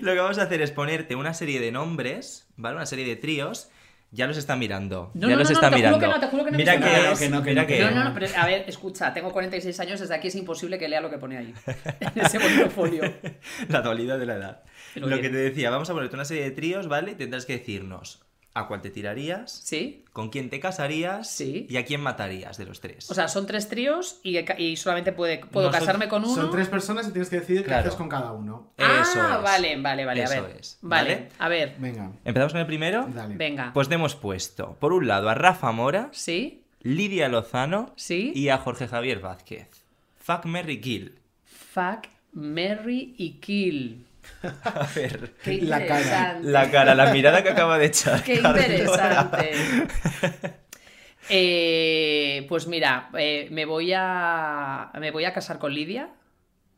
Lo 0.00 0.12
que 0.12 0.18
vamos 0.18 0.38
a 0.38 0.42
hacer 0.42 0.62
es 0.62 0.70
ponerte 0.70 1.14
una 1.16 1.34
serie 1.34 1.60
de 1.60 1.72
nombres, 1.72 2.46
¿vale? 2.56 2.76
Una 2.76 2.86
serie 2.86 3.04
de 3.06 3.16
tríos. 3.16 3.70
Ya 4.10 4.26
los 4.26 4.38
están 4.38 4.58
mirando. 4.58 5.10
No, 5.12 5.28
ya 5.28 5.34
no, 5.34 5.40
los 5.40 5.50
no, 5.50 5.60
no, 5.60 5.66
están 5.66 5.70
te 5.70 5.76
juro 5.86 5.98
mirando. 5.98 5.98
que 5.98 6.06
no, 6.14 6.20
te 6.20 6.26
juro 6.28 6.44
que 6.46 6.50
no 6.52 6.56
Mira 6.56 6.80
que, 6.80 7.12
es- 7.12 7.18
Que 7.18 7.28
no, 7.28 7.42
que 7.42 7.50
mira 7.50 7.60
no, 7.62 7.68
que- 7.68 7.78
No, 7.80 7.90
no, 7.90 8.04
no, 8.04 8.14
pero 8.14 8.26
a 8.38 8.46
ver, 8.46 8.64
escucha, 8.66 9.12
tengo 9.12 9.30
46 9.30 9.78
años, 9.80 10.00
desde 10.00 10.14
aquí 10.14 10.28
es 10.28 10.34
imposible 10.34 10.78
que 10.78 10.88
lea 10.88 11.02
lo 11.02 11.10
que 11.10 11.18
pone 11.18 11.36
ahí. 11.36 11.52
En 12.00 12.12
ese 12.24 12.40
portafolio. 12.40 13.02
La 13.68 13.82
dualidad 13.82 14.18
de 14.18 14.24
la 14.24 14.34
edad. 14.36 14.62
Pero 15.00 15.10
Lo 15.16 15.16
bien. 15.20 15.30
que 15.32 15.36
te 15.36 15.42
decía, 15.42 15.70
vamos 15.70 15.88
a 15.90 15.92
ponerte 15.94 16.14
una 16.16 16.24
serie 16.24 16.44
de 16.44 16.50
tríos, 16.50 16.88
¿vale? 16.88 17.12
Y 17.12 17.14
tendrás 17.14 17.46
que 17.46 17.58
decirnos 17.58 18.20
a 18.54 18.66
cuál 18.66 18.80
te 18.82 18.90
tirarías, 18.90 19.52
¿Sí? 19.52 20.04
con 20.12 20.30
quién 20.30 20.50
te 20.50 20.58
casarías 20.58 21.30
Sí. 21.30 21.66
y 21.70 21.76
a 21.76 21.84
quién 21.84 22.00
matarías 22.00 22.56
de 22.58 22.64
los 22.64 22.80
tres. 22.80 23.08
O 23.08 23.14
sea, 23.14 23.28
son 23.28 23.46
tres 23.46 23.68
tríos 23.68 24.18
y, 24.24 24.38
y 24.60 24.76
solamente 24.76 25.12
puede, 25.12 25.38
puedo 25.38 25.68
No, 25.68 25.72
son- 25.72 25.80
casarme 25.80 26.08
con 26.08 26.24
uno. 26.24 26.34
Son 26.34 26.50
tres 26.50 26.66
personas 26.66 27.06
y 27.06 27.12
tienes 27.12 27.28
que 27.30 27.38
decidir 27.38 27.64
Claro. 27.64 27.82
qué 27.82 27.88
haces 27.88 27.98
con 27.98 28.08
cada 28.08 28.32
uno. 28.32 28.72
Ah, 28.78 29.00
Eso 29.02 29.22
es. 29.36 29.42
vale, 29.42 29.80
vale, 29.80 30.04
vale. 30.04 30.22
Eso 30.24 30.32
a 30.34 30.40
ver. 30.40 30.56
es, 30.58 30.78
Vale, 30.82 31.14
¿vale? 31.14 31.28
a 31.38 31.48
ver. 31.48 31.76
Venga, 31.78 32.10
¿Empezamos 32.24 32.52
con 32.52 32.60
el 32.60 32.66
primero? 32.66 33.06
dale. 33.14 33.36
Venga. 33.36 33.70
Pues 33.72 33.88
te 33.88 33.94
hemos 33.94 34.16
puesto, 34.16 34.76
por 34.80 34.92
un 34.92 35.06
lado, 35.06 35.28
a 35.28 35.34
Rafa 35.34 35.70
Mora, 35.70 36.08
¿Sí? 36.12 36.64
Lidia 36.82 37.28
Lozano 37.28 37.92
Sí. 37.96 38.32
y 38.34 38.48
a 38.48 38.58
Jorge 38.58 38.88
Javier 38.88 39.20
Vázquez. 39.20 39.68
Fuck, 40.18 40.46
Mary 40.46 40.80
Kill. 40.80 41.16
Fuck, 41.44 42.08
Mary 42.32 43.14
y 43.18 43.34
Kill. 43.40 44.04
A 44.64 44.86
ver, 44.94 45.34
Qué 45.42 45.60
La 45.62 45.84
cara. 45.86 46.38
la 46.42 46.70
cara, 46.70 46.94
la 46.94 47.12
mirada 47.12 47.42
que 47.42 47.50
acaba 47.50 47.78
de 47.78 47.86
echar. 47.92 48.22
Qué 48.22 48.34
interesante. 48.36 49.50
Eh, 51.30 52.46
pues 52.48 52.66
mira, 52.68 53.10
eh, 53.18 53.48
me 53.50 53.66
voy 53.66 53.92
a 53.94 54.90
me 54.98 55.10
voy 55.10 55.26
a 55.26 55.34
casar 55.34 55.58
con 55.58 55.74
Lidia. 55.74 56.08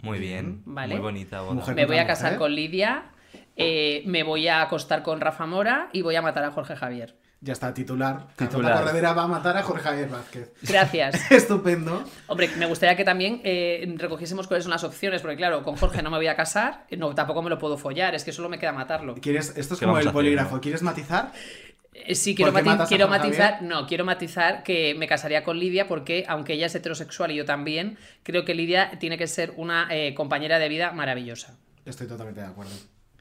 Muy 0.02 0.18
bien, 0.18 0.62
Vale. 0.64 0.94
muy 0.94 1.02
bonita 1.02 1.42
boda. 1.42 1.54
Mujer 1.54 1.74
Me 1.76 1.86
voy 1.86 1.98
a 1.98 2.06
casar 2.06 2.32
mujer. 2.32 2.38
con 2.38 2.54
Lidia. 2.56 3.04
eh, 3.56 4.02
me 4.06 4.22
voy 4.24 4.48
a 4.48 4.62
acostar 4.62 5.02
con 5.04 5.20
Rafa 5.20 5.46
Mora 5.46 5.88
y 5.92 6.02
voy 6.02 6.16
a 6.16 6.22
matar 6.22 6.42
a 6.44 6.50
Jorge 6.50 6.74
Javier. 6.74 7.14
Ya 7.42 7.54
está, 7.54 7.72
titular. 7.72 8.26
Titular. 8.36 8.70
La 8.74 8.80
Corredera 8.82 9.12
va 9.14 9.22
a 9.22 9.26
matar 9.26 9.56
a 9.56 9.62
Jorge 9.62 9.82
Javier 9.82 10.08
Vázquez. 10.10 10.52
Gracias. 10.62 11.30
Estupendo. 11.32 12.04
Hombre, 12.26 12.50
me 12.58 12.66
gustaría 12.66 12.96
que 12.96 13.04
también 13.04 13.40
eh, 13.44 13.90
recogiésemos 13.96 14.46
cuáles 14.46 14.64
son 14.64 14.70
las 14.72 14.84
opciones, 14.84 15.22
porque 15.22 15.36
claro, 15.36 15.62
con 15.62 15.76
Jorge 15.76 16.02
no 16.02 16.10
me 16.10 16.18
voy 16.18 16.26
a 16.26 16.36
casar, 16.36 16.84
no, 16.98 17.14
tampoco 17.14 17.40
me 17.42 17.48
lo 17.48 17.58
puedo 17.58 17.78
follar, 17.78 18.14
es 18.14 18.24
que 18.24 18.32
solo 18.32 18.50
me 18.50 18.58
queda 18.58 18.72
matarlo. 18.72 19.14
¿Quieres, 19.14 19.54
esto 19.56 19.72
es 19.74 19.80
¿Qué 19.80 19.86
como 19.86 19.96
el 19.96 20.02
hacer, 20.02 20.12
polígrafo. 20.12 20.56
no? 20.56 20.60
¿Quieres 20.60 20.82
matizar? 20.82 21.32
Eh, 21.94 22.14
Sí, 22.14 22.34
quiero, 22.34 22.52
¿Por 22.52 22.60
qué 22.60 22.66
mati- 22.68 22.72
matas 22.72 22.86
a 22.86 22.88
quiero 22.88 23.06
Jorge 23.08 23.18
matizar, 23.24 23.52
Javier? 23.54 23.70
no, 23.70 23.86
quiero 23.86 24.04
matizar 24.04 24.62
que 24.62 24.94
me 24.98 25.06
casaría 25.08 25.42
con 25.42 25.58
Lidia 25.58 25.88
porque, 25.88 26.26
aunque 26.28 26.52
ella 26.52 26.66
es 26.66 26.74
heterosexual 26.74 27.30
y 27.30 27.36
yo 27.36 27.46
también, 27.46 27.96
creo 28.22 28.44
que 28.44 28.54
Lidia 28.54 28.98
tiene 28.98 29.16
que 29.16 29.26
ser 29.26 29.54
una 29.56 29.88
eh, 29.90 30.12
compañera 30.14 30.58
de 30.58 30.68
vida 30.68 30.92
maravillosa. 30.92 31.56
Estoy 31.86 32.06
totalmente 32.06 32.40
de 32.42 32.46
acuerdo. 32.48 32.72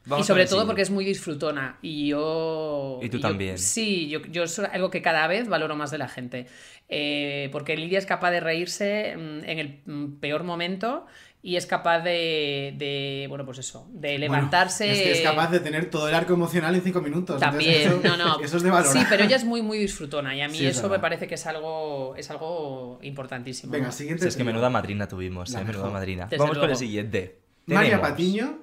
Vamos 0.10 0.26
y 0.26 0.28
sobre 0.28 0.44
con 0.46 0.50
todo 0.50 0.66
porque 0.66 0.82
es 0.82 0.90
muy 0.90 1.06
disfrutona. 1.06 1.78
Y 1.82 2.08
yo. 2.08 3.00
Y 3.02 3.10
tú 3.10 3.18
yo- 3.18 3.28
también. 3.28 3.58
sí, 3.58 4.10
yo, 4.10 4.22
yo 4.24 4.44
es 4.44 4.60
algo 4.60 4.90
que 4.90 5.02
cada 5.02 5.28
vez 5.28 5.48
valoro 5.48 5.76
más 5.76 5.92
de 5.92 5.98
la 6.00 6.08
gente. 6.10 6.48
Eh, 6.90 7.50
porque 7.52 7.78
Lidia 7.78 8.00
es 8.00 8.06
capaz 8.06 8.32
de 8.32 8.40
reírse 8.40 9.16
mm, 9.16 9.44
en 9.48 9.60
el 9.60 9.82
mm, 9.86 10.20
peor 10.20 10.44
momento 10.44 11.06
y 11.42 11.56
es 11.56 11.66
capaz 11.68 12.00
de. 12.02 12.74
de, 12.78 13.28
bueno, 13.30 13.46
pues 13.46 13.60
eso, 13.60 13.88
de 13.94 14.18
levantarse. 14.18 14.86
Bueno, 14.88 14.98
es 14.98 15.04
que 15.04 15.12
es 15.12 15.22
capaz 15.22 15.52
de 15.52 15.60
tener 15.60 15.90
todo 15.90 16.10
el 16.10 16.16
arco 16.16 16.34
emocional 16.34 16.74
en 16.76 16.82
cinco 16.82 17.00
minutos. 17.02 17.40
También, 17.40 17.84
Entonces, 17.84 18.12
eso, 18.12 18.18
no, 18.18 18.38
no. 18.38 18.40
Eso 18.44 18.58
es 18.58 18.64
de 18.64 18.72
valorar. 18.72 18.92
Sí, 18.98 19.06
pero 19.10 19.24
ella 19.24 19.36
es 19.38 19.46
muy, 19.46 19.62
muy 19.62 19.78
disfrutona 19.78 20.36
y 20.36 20.42
a 20.42 20.48
mí 20.50 20.58
Sí, 20.58 20.66
eso 20.66 20.90
me 20.90 21.00
parece 21.00 21.28
que 21.28 21.36
es 21.36 21.46
algo, 21.46 22.16
es 22.18 22.30
algo 22.32 23.00
importantísimo. 23.04 23.72
Venga, 23.72 23.92
siguiente. 23.92 24.24
Si 24.24 24.30
es 24.30 24.36
que 24.36 24.44
menuda 24.44 24.70
madrina 24.70 25.08
tuvimos, 25.08 25.54
eh, 25.54 25.64
menuda 25.64 25.90
madrina. 25.92 26.24
Desde 26.26 26.38
Vamos 26.40 26.58
con 26.58 26.68
luego. 26.68 26.74
el 26.74 26.78
siguiente. 26.78 27.40
María 27.68 27.92
Tenemos- 27.92 28.10
Patiño, 28.10 28.60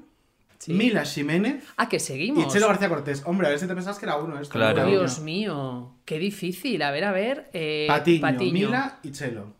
Sí. 0.66 0.72
Mila 0.72 1.04
Ximénez 1.04 1.62
Ah, 1.76 1.88
que 1.88 1.96
y 1.96 2.00
seguimos. 2.00 2.52
Chelo 2.52 2.66
García 2.66 2.88
Cortés. 2.88 3.22
Hombre, 3.24 3.46
a 3.46 3.50
ver 3.50 3.58
si 3.60 3.68
te 3.68 3.74
pensabas 3.74 3.98
que 4.00 4.06
era 4.06 4.16
uno 4.16 4.40
esto. 4.40 4.52
Claro. 4.52 4.84
Dios 4.86 5.20
mío, 5.20 5.94
qué 6.04 6.18
difícil. 6.18 6.82
A 6.82 6.90
ver, 6.90 7.04
a 7.04 7.12
ver. 7.12 7.48
eh, 7.52 7.86
Patiño, 7.88 8.52
Mila 8.52 8.98
y 9.04 9.12
Chelo. 9.12 9.54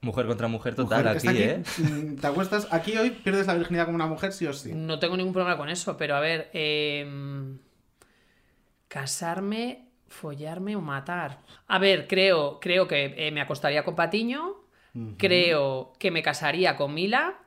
Mujer 0.00 0.26
contra 0.26 0.46
mujer 0.48 0.74
total 0.76 1.04
Mujer 1.04 1.16
aquí, 1.28 1.42
¿eh? 1.42 1.62
mm, 1.78 2.16
Te 2.20 2.26
acuestas 2.26 2.68
aquí 2.70 2.96
hoy, 2.96 3.10
pierdes 3.10 3.46
la 3.48 3.54
virginidad 3.54 3.84
como 3.84 3.96
una 3.96 4.06
mujer, 4.06 4.32
sí 4.32 4.46
o 4.46 4.52
sí. 4.52 4.72
No 4.72 4.98
tengo 4.98 5.16
ningún 5.16 5.32
problema 5.32 5.56
con 5.58 5.68
eso, 5.68 5.96
pero 5.96 6.14
a 6.16 6.20
ver. 6.20 6.48
em, 6.52 7.58
casarme, 8.88 9.88
follarme 10.06 10.76
o 10.76 10.80
matar. 10.80 11.40
A 11.66 11.78
ver, 11.78 12.06
creo, 12.08 12.58
creo 12.60 12.86
que 12.88 13.14
eh, 13.18 13.30
me 13.30 13.40
acostaría 13.40 13.84
con 13.84 13.94
Patiño. 13.94 14.54
Creo 15.16 15.92
que 15.98 16.10
me 16.10 16.22
casaría 16.22 16.74
con 16.76 16.92
Mila. 16.92 17.38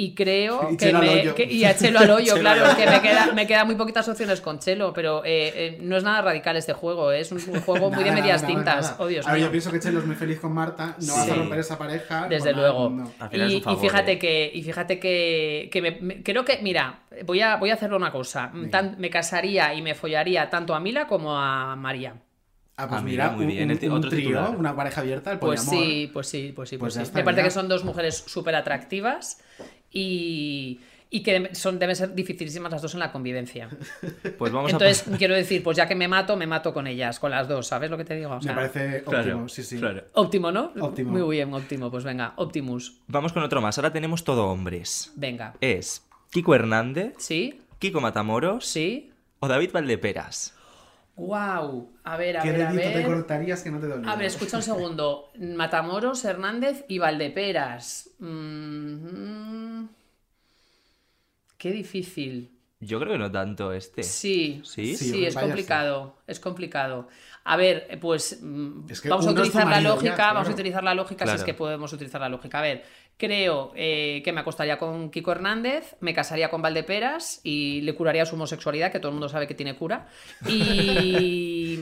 Y 0.00 0.14
creo 0.14 0.68
Y 0.72 0.76
que 0.76 0.92
me. 0.92 1.34
que- 1.34 1.52
y 1.52 1.64
a 1.64 1.76
Chelo 1.76 1.98
al 1.98 2.08
hoyo, 2.10 2.34
claro, 2.40 2.76
que 2.76 2.86
me 2.86 3.02
queda, 3.02 3.32
me 3.34 3.48
quedan 3.48 3.66
muy 3.66 3.74
poquitas 3.74 4.08
opciones 4.08 4.40
con 4.40 4.60
Chelo, 4.60 4.92
pero 4.92 5.24
eh, 5.24 5.52
eh, 5.56 5.78
no 5.82 5.96
es 5.96 6.04
nada 6.04 6.22
radical 6.22 6.56
este 6.56 6.72
juego, 6.72 7.10
¿eh? 7.10 7.18
es 7.20 7.32
un, 7.32 7.38
un 7.50 7.60
juego 7.66 7.90
muy 7.90 8.04
de 8.04 8.12
medias 8.12 8.42
nada, 8.42 8.54
tintas. 8.54 8.84
nada. 8.92 8.96
Oh, 9.00 9.06
Dios 9.08 9.26
a 9.26 9.30
ver, 9.32 9.40
mío. 9.40 9.46
yo 9.48 9.50
pienso 9.50 9.72
que 9.72 9.80
Chelo 9.80 9.98
es 9.98 10.06
muy 10.06 10.14
feliz 10.14 10.38
con 10.38 10.52
Marta. 10.52 10.94
No 11.04 11.14
vas 11.16 11.24
Sí. 11.24 11.30
a 11.32 11.34
romper 11.34 11.58
esa 11.58 11.76
pareja. 11.76 12.28
Desde 12.28 12.52
luego. 12.52 12.90
Y, 13.32 13.56
un 13.56 13.62
favor, 13.62 13.76
y 13.76 13.80
fíjate 13.88 14.12
eh. 14.12 14.18
que, 14.20 14.50
y 14.54 14.62
fíjate 14.62 15.00
que, 15.00 15.68
que 15.72 15.82
me- 15.82 15.98
me- 16.00 16.22
creo 16.22 16.44
que, 16.44 16.60
mira, 16.62 17.00
voy 17.26 17.40
a, 17.40 17.56
voy 17.56 17.70
a 17.70 17.74
hacerle 17.74 17.96
una 17.96 18.12
cosa. 18.12 18.52
Tan- 18.70 18.94
me 19.00 19.10
casaría 19.10 19.74
y 19.74 19.82
me 19.82 19.96
follaría 19.96 20.48
tanto 20.48 20.76
a 20.76 20.80
Mila 20.80 21.08
como 21.08 21.36
a 21.36 21.74
María. 21.74 22.14
Ah, 22.80 22.86
pues 22.86 23.00
Ah, 23.00 23.04
mira, 23.04 23.24
mira, 23.24 23.36
muy 23.36 23.44
un, 23.46 23.50
bien, 23.50 23.70
un- 23.72 23.90
un 23.90 23.98
otro 23.98 24.10
trío, 24.10 24.28
titular. 24.28 24.56
una 24.56 24.76
pareja 24.76 25.00
abierta, 25.00 25.32
el 25.32 25.40
Pues 25.40 25.64
poliamor. 25.64 25.84
sí, 25.90 26.10
pues 26.12 26.28
sí, 26.28 26.52
pues 26.54 26.68
sí, 26.68 26.78
Pues 26.78 26.94
pues, 26.94 27.08
sí. 27.08 27.12
Me 27.12 27.24
parece 27.24 27.42
que 27.42 27.50
son 27.50 27.68
dos 27.68 27.82
mujeres 27.84 28.22
súper 28.28 28.54
atractivas 28.54 29.42
y, 29.92 30.80
y 31.10 31.22
que 31.22 31.54
son, 31.54 31.78
deben 31.78 31.96
ser 31.96 32.14
dificilísimas 32.14 32.70
las 32.70 32.82
dos 32.82 32.94
en 32.94 33.00
la 33.00 33.10
convivencia. 33.12 33.68
Pues 34.38 34.52
vamos 34.52 34.70
Entonces, 34.72 35.08
a... 35.12 35.16
quiero 35.16 35.34
decir, 35.34 35.62
pues 35.64 35.76
ya 35.76 35.88
que 35.88 35.94
me 35.96 36.06
mato, 36.06 36.36
me 36.36 36.46
mato 36.46 36.72
con 36.72 36.86
ellas, 36.86 37.18
con 37.18 37.30
las 37.30 37.48
dos, 37.48 37.66
¿sabes 37.66 37.90
lo 37.90 37.96
que 37.96 38.04
te 38.04 38.14
digo? 38.14 38.30
O 38.36 38.40
sea, 38.40 38.52
Me 38.52 38.56
parece 38.68 38.98
óptimo, 38.98 39.10
Claro, 39.10 39.48
sí, 39.48 39.62
sí. 39.64 39.78
claro. 39.78 40.04
Óptimo, 40.14 40.52
¿no? 40.52 40.72
Óptimo. 40.80 41.10
Muy 41.12 41.36
bien, 41.36 41.52
óptimo. 41.52 41.90
Pues 41.90 42.04
venga, 42.04 42.34
Optimus. 42.36 42.98
Vamos 43.08 43.32
con 43.32 43.42
otro 43.42 43.60
más. 43.60 43.78
Ahora 43.78 43.92
tenemos 43.92 44.22
todo 44.24 44.46
hombres. 44.46 45.12
Venga. 45.16 45.54
Es 45.60 46.06
Kiko 46.30 46.54
Hernández, 46.54 47.14
¿Sí? 47.18 47.60
Kiko 47.78 48.00
Matamoros 48.00 48.66
¿Sí? 48.66 49.10
o 49.40 49.48
David 49.48 49.70
Valdeperas. 49.72 50.54
Wow. 51.18 51.90
A 52.04 52.16
ver, 52.16 52.38
a 52.38 52.42
¿Qué 52.42 52.52
ver, 52.52 52.62
a 52.62 52.72
dedito 52.72 52.90
te 52.90 52.98
ver. 52.98 53.06
cortarías 53.06 53.62
que 53.62 53.70
no 53.70 53.80
te 53.80 53.88
doliera? 53.88 54.12
A 54.12 54.16
ver, 54.16 54.26
escucha 54.26 54.56
un 54.56 54.62
segundo. 54.62 55.30
Matamoros, 55.38 56.24
Hernández 56.24 56.84
y 56.88 56.98
Valdeperas. 56.98 58.10
Mm, 58.20 59.84
Qué 61.58 61.72
difícil. 61.72 62.50
Yo 62.80 63.00
creo 63.00 63.12
que 63.14 63.18
no 63.18 63.32
tanto 63.32 63.72
este. 63.72 64.04
Sí, 64.04 64.62
¿Sí? 64.64 64.96
Sí, 64.96 65.10
sí, 65.10 65.26
es 65.26 65.34
complicado, 65.34 66.14
es 66.28 66.38
complicado. 66.38 67.08
A 67.42 67.56
ver, 67.56 67.98
pues 68.00 68.40
Es 68.88 69.00
que 69.00 69.08
vamos 69.08 69.26
a 69.26 69.30
es 69.30 69.34
tu 69.34 69.40
utilizar 69.40 69.66
la 69.66 69.80
lógica, 69.80 70.32
vamos 70.32 70.48
a 70.48 70.52
utilizar 70.52 70.84
la 70.84 70.94
lógica 70.94 71.26
si 71.26 71.34
es 71.34 71.42
que 71.42 71.54
podemos 71.54 71.92
utilizar 71.92 72.20
la 72.20 72.28
lógica. 72.28 72.60
A 72.60 72.62
ver, 72.62 72.84
creo 73.18 73.72
eh, 73.74 74.22
que 74.24 74.32
me 74.32 74.40
acostaría 74.40 74.78
con 74.78 75.10
Kiko 75.10 75.32
Hernández, 75.32 75.96
me 76.00 76.14
casaría 76.14 76.48
con 76.48 76.62
Valdeperas 76.62 77.40
y 77.44 77.82
le 77.82 77.94
curaría 77.94 78.24
su 78.24 78.36
homosexualidad, 78.36 78.90
que 78.92 79.00
todo 79.00 79.08
el 79.10 79.14
mundo 79.14 79.28
sabe 79.28 79.46
que 79.46 79.54
tiene 79.54 79.76
cura, 79.76 80.06
y, 80.48 81.78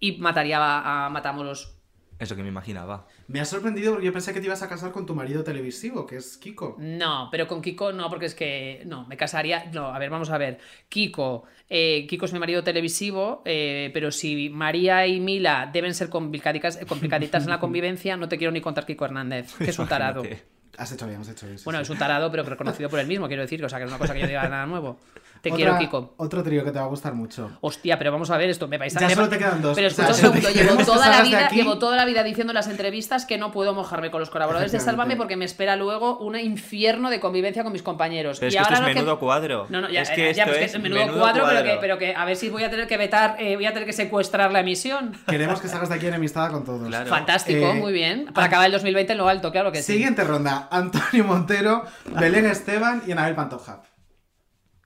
y 0.00 0.12
mataría 0.18 0.58
a, 0.58 1.06
a 1.06 1.10
Matamoros. 1.10 1.76
Eso 2.18 2.36
que 2.36 2.42
me 2.42 2.48
imaginaba. 2.48 3.08
Me 3.26 3.40
ha 3.40 3.44
sorprendido 3.44 3.90
porque 3.92 4.06
yo 4.06 4.12
pensé 4.12 4.32
que 4.32 4.38
te 4.40 4.46
ibas 4.46 4.62
a 4.62 4.68
casar 4.68 4.92
con 4.92 5.04
tu 5.04 5.16
marido 5.16 5.42
televisivo, 5.42 6.06
que 6.06 6.16
es 6.16 6.38
Kiko. 6.38 6.76
No, 6.78 7.28
pero 7.30 7.48
con 7.48 7.60
Kiko 7.60 7.92
no, 7.92 8.08
porque 8.08 8.26
es 8.26 8.36
que 8.36 8.82
no, 8.86 9.04
me 9.08 9.16
casaría. 9.16 9.64
No, 9.72 9.88
a 9.88 9.98
ver, 9.98 10.10
vamos 10.10 10.30
a 10.30 10.38
ver. 10.38 10.58
Kiko, 10.88 11.44
eh, 11.68 12.06
Kiko 12.08 12.26
es 12.26 12.32
mi 12.32 12.38
marido 12.38 12.62
televisivo, 12.62 13.42
eh, 13.44 13.90
pero 13.92 14.12
si 14.12 14.48
María 14.48 15.06
y 15.08 15.18
Mila 15.18 15.68
deben 15.72 15.92
ser 15.92 16.08
complicadicas- 16.08 16.80
eh, 16.80 16.86
complicaditas 16.86 17.44
en 17.44 17.50
la 17.50 17.58
convivencia, 17.58 18.16
no 18.16 18.28
te 18.28 18.38
quiero 18.38 18.52
ni 18.52 18.60
contar 18.60 18.86
Kiko 18.86 19.04
Hernández, 19.06 19.52
que 19.58 19.70
es 19.70 19.78
un 19.80 19.88
tarado. 19.88 20.20
Imagínate. 20.20 20.53
Has 20.78 20.92
hecho 20.92 21.06
bien, 21.06 21.20
has 21.20 21.28
hecho 21.28 21.46
bien. 21.46 21.58
sí, 21.58 21.64
Bueno, 21.64 21.78
sí. 21.80 21.82
es 21.84 21.90
un 21.90 21.98
tarado, 21.98 22.30
pero 22.30 22.42
reconocido 22.44 22.88
por 22.90 22.98
él 23.00 23.06
mismo, 23.06 23.26
quiero 23.28 23.42
decir, 23.42 23.64
o 23.64 23.68
sea, 23.68 23.78
que 23.78 23.84
es 23.84 23.90
una 23.90 23.98
cosa 23.98 24.12
que 24.14 24.20
yo 24.20 24.26
diga 24.26 24.48
nada 24.48 24.66
nuevo. 24.66 24.98
Te 25.44 25.50
Otra- 25.50 25.56
quiero, 25.56 25.78
Kiko. 25.78 26.14
Otro 26.16 26.42
trío 26.42 26.64
que 26.64 26.70
te 26.72 26.78
va 26.78 26.86
a 26.86 26.88
gustar 26.88 27.12
mucho. 27.14 27.50
Hostia, 27.60 27.98
pero 27.98 28.10
vamos 28.10 28.30
a 28.30 28.36
ver 28.38 28.48
esto, 28.48 28.66
me 28.66 28.78
vais 28.78 28.96
a... 28.96 29.00
Ya 29.00 29.08
me- 29.08 29.14
solo 29.14 29.28
te 29.28 29.36
quedan 29.38 29.60
dos. 29.60 29.74
Pero 29.76 29.88
O 29.88 29.90
sea, 29.90 30.08
escucha 30.08 30.26
un 30.28 30.32
solo 30.32 30.40
te- 30.52 30.52
segundo, 30.54 30.72
llevo 30.74 30.84
toda, 30.94 31.08
la 31.10 31.22
vida, 31.22 31.46
aquí. 31.46 31.56
llevo 31.56 31.78
toda 31.78 31.96
la 31.96 32.04
vida 32.06 32.22
diciendo 32.22 32.52
en 32.52 32.54
las 32.54 32.66
entrevistas 32.68 33.26
que 33.26 33.36
no 33.36 33.52
puedo 33.52 33.74
mojarme 33.74 34.10
con 34.10 34.20
los 34.20 34.30
colaboradores 34.30 34.72
de. 34.72 34.80
Sálvame 34.80 35.16
porque 35.16 35.36
me 35.36 35.44
espera 35.44 35.76
luego 35.76 36.16
un 36.18 36.36
infierno 36.38 37.10
de 37.10 37.20
convivencia 37.20 37.62
con 37.62 37.72
mis 37.74 37.82
compañeros. 37.82 38.38
Pero 38.40 38.48
es 38.48 38.54
y 38.54 38.56
que 38.56 38.62
esto 38.62 38.74
ahora 38.74 38.88
es 38.90 38.94
menudo 38.96 39.18
cuadro. 39.18 39.66
No, 39.68 39.82
no, 39.82 39.90
ya, 39.90 40.00
es 40.00 40.08
ya, 40.08 40.14
que 40.14 40.22
ya, 40.34 40.44
esto 40.44 40.44
pues 40.46 40.58
que 40.58 40.64
es 40.78 40.82
menudo, 40.82 41.18
cuadro, 41.18 41.44
Pero, 41.44 41.58
que, 41.58 41.64
cuadro. 41.64 41.80
pero 41.82 41.98
que 41.98 42.14
a 42.14 42.24
ver 42.24 42.36
si 42.36 42.48
voy 42.48 42.64
a 42.64 42.70
tener 42.70 42.86
que 42.86 42.96
vetar, 42.96 43.36
eh, 43.38 43.54
voy 43.56 43.66
a 43.66 43.72
tener 43.74 43.84
que 43.86 43.92
secuestrar 43.92 44.50
la 44.50 44.60
emisión. 44.60 45.14
Queremos 45.28 45.60
que 45.60 45.68
salgas 45.68 45.90
de 45.90 45.96
aquí 45.96 46.06
enemistada 46.06 46.48
con 46.48 46.64
todos. 46.64 46.88
Claro. 46.88 47.10
Fantástico, 47.10 47.66
Eh, 47.66 47.74
muy 47.74 47.92
bien. 47.92 48.30
Para 48.32 48.46
acabar 48.46 48.66
el 48.66 48.72
2020 48.72 49.12
en 49.12 49.18
lo 49.18 49.28
alto, 49.28 49.52
claro 49.52 49.70
que 49.72 49.82
sí. 49.82 49.92
Siguiente 49.92 50.24
ronda. 50.24 50.68
Antonio 50.70 51.24
Montero, 51.24 51.84
Belén 52.18 52.46
Esteban 52.46 53.02
y 53.06 53.12
Anabel 53.12 53.34
Pantoja. 53.34 53.82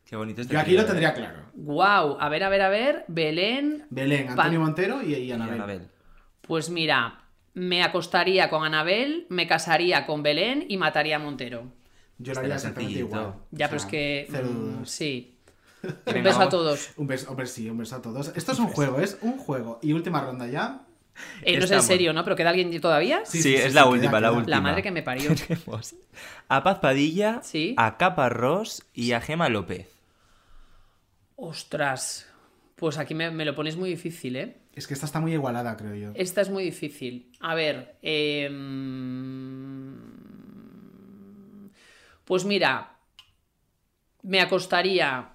Qué 0.09 0.17
bonito 0.17 0.41
este 0.41 0.55
Yo 0.55 0.61
aquí 0.61 0.73
lo 0.73 0.83
eh. 0.83 0.85
tendría 0.85 1.13
claro. 1.15 1.43
Wow, 1.55 2.17
a 2.19 2.29
ver, 2.31 2.43
a 2.45 2.49
ver, 2.49 2.63
a 2.63 2.69
ver, 2.71 3.05
Belén. 3.09 3.85
Belén, 3.91 4.27
Pan- 4.29 4.39
Antonio 4.39 4.61
Montero 4.61 5.03
y, 5.03 5.15
y 5.15 5.33
Anabel. 5.33 5.55
Anabel. 5.55 5.89
Pues 6.43 6.71
mira, 6.71 7.25
me 7.55 7.83
acostaría 7.83 8.49
con 8.49 8.65
Anabel, 8.65 9.27
me 9.29 9.47
casaría 9.47 10.07
con 10.07 10.23
Belén 10.23 10.65
y 10.69 10.79
mataría 10.79 11.17
a 11.17 11.19
Montero. 11.19 11.65
Yo 12.19 12.33
lo 12.35 12.41
haría 12.41 12.55
exactamente 12.55 12.99
igual. 13.01 13.35
Ya, 13.51 13.67
O 13.67 13.69
pero 13.69 13.77
es 13.81 13.87
que. 13.87 14.27
Cero 14.31 14.49
mm, 14.51 14.55
dudas. 14.77 14.91
Sí. 14.91 15.35
Un 16.07 16.23
beso 16.23 16.41
a 16.41 16.49
todos. 16.49 16.91
Un 16.97 17.07
beso, 17.07 17.31
hombre, 17.31 17.47
sí, 17.47 17.69
un 17.69 17.79
beso 17.79 17.97
a 17.97 18.03
todos. 18.03 18.33
Esto 18.35 18.53
es 18.53 18.59
un 18.59 18.67
juego, 18.69 18.99
es 19.01 19.19
un 19.21 19.37
juego. 19.39 19.79
Y 19.83 19.93
última 19.93 20.21
ronda 20.23 20.47
ya. 20.49 20.81
Eh, 21.43 21.59
no 21.59 21.65
es 21.65 21.71
en 21.71 21.83
serio, 21.83 22.13
¿no? 22.13 22.25
¿Pero 22.25 22.35
queda 22.35 22.51
alguien 22.51 22.81
todavía? 22.81 23.21
Sí, 23.25 23.39
Sí, 23.39 23.43
sí, 23.51 23.55
es 23.57 23.65
sí, 23.65 23.71
la 23.73 23.83
sí, 23.83 23.89
última, 23.89 24.11
queda, 24.13 24.21
la 24.21 24.29
queda. 24.29 24.39
última. 24.39 24.57
La 24.57 24.63
madre 24.63 24.83
que 24.83 24.91
me 24.91 25.03
parió. 25.03 25.31
Tenemos 25.47 25.95
a 26.49 26.63
Paz 26.63 26.79
Padilla, 26.79 27.41
Sí. 27.43 27.75
a 27.77 27.97
Capa 27.99 28.29
Ross 28.31 28.85
y 28.95 29.13
a 29.13 29.21
Gema 29.21 29.49
López. 29.49 29.87
Ostras. 31.41 32.29
Pues 32.75 32.99
aquí 32.99 33.15
me, 33.15 33.31
me 33.31 33.45
lo 33.45 33.55
pones 33.55 33.77
muy 33.77 33.91
difícil, 33.91 34.35
¿eh? 34.37 34.57
Es 34.75 34.87
que 34.89 34.95
esta 34.95 35.07
está 35.07 35.21
muy 35.21 35.33
igualada, 35.33 35.77
creo 35.77 35.95
yo. 35.95 36.11
Esta 36.15 36.41
es 36.41 36.51
muy 36.51 36.65
difícil. 36.65 37.31
A 37.41 37.55
ver. 37.55 37.97
em, 38.03 39.95
Pues 42.25 42.45
mira. 42.45 42.97
Me 44.23 44.41
acostaría. 44.41 45.31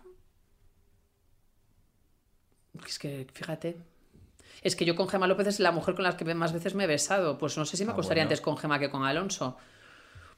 Es 2.86 3.00
que, 3.00 3.28
fíjate. 3.34 3.78
Es 4.62 4.76
que 4.76 4.86
yo 4.86 4.96
con 4.96 5.08
Gema 5.08 5.28
López 5.28 5.48
es 5.48 5.60
la 5.60 5.72
mujer 5.72 5.96
con 5.96 6.04
la 6.04 6.16
que 6.18 6.26
más 6.36 6.54
veces 6.54 6.76
me 6.76 6.84
he 6.84 6.88
besado. 6.88 7.38
Pues 7.38 7.58
no 7.58 7.66
sé 7.66 7.78
si 7.78 7.86
me 7.86 7.92
Ah, 7.92 7.94
acostaría 7.94 8.24
bueno. 8.24 8.28
antes 8.30 8.42
con 8.42 8.58
Gema 8.58 8.80
que 8.80 8.90
con 8.90 9.04
Alonso. 9.04 9.58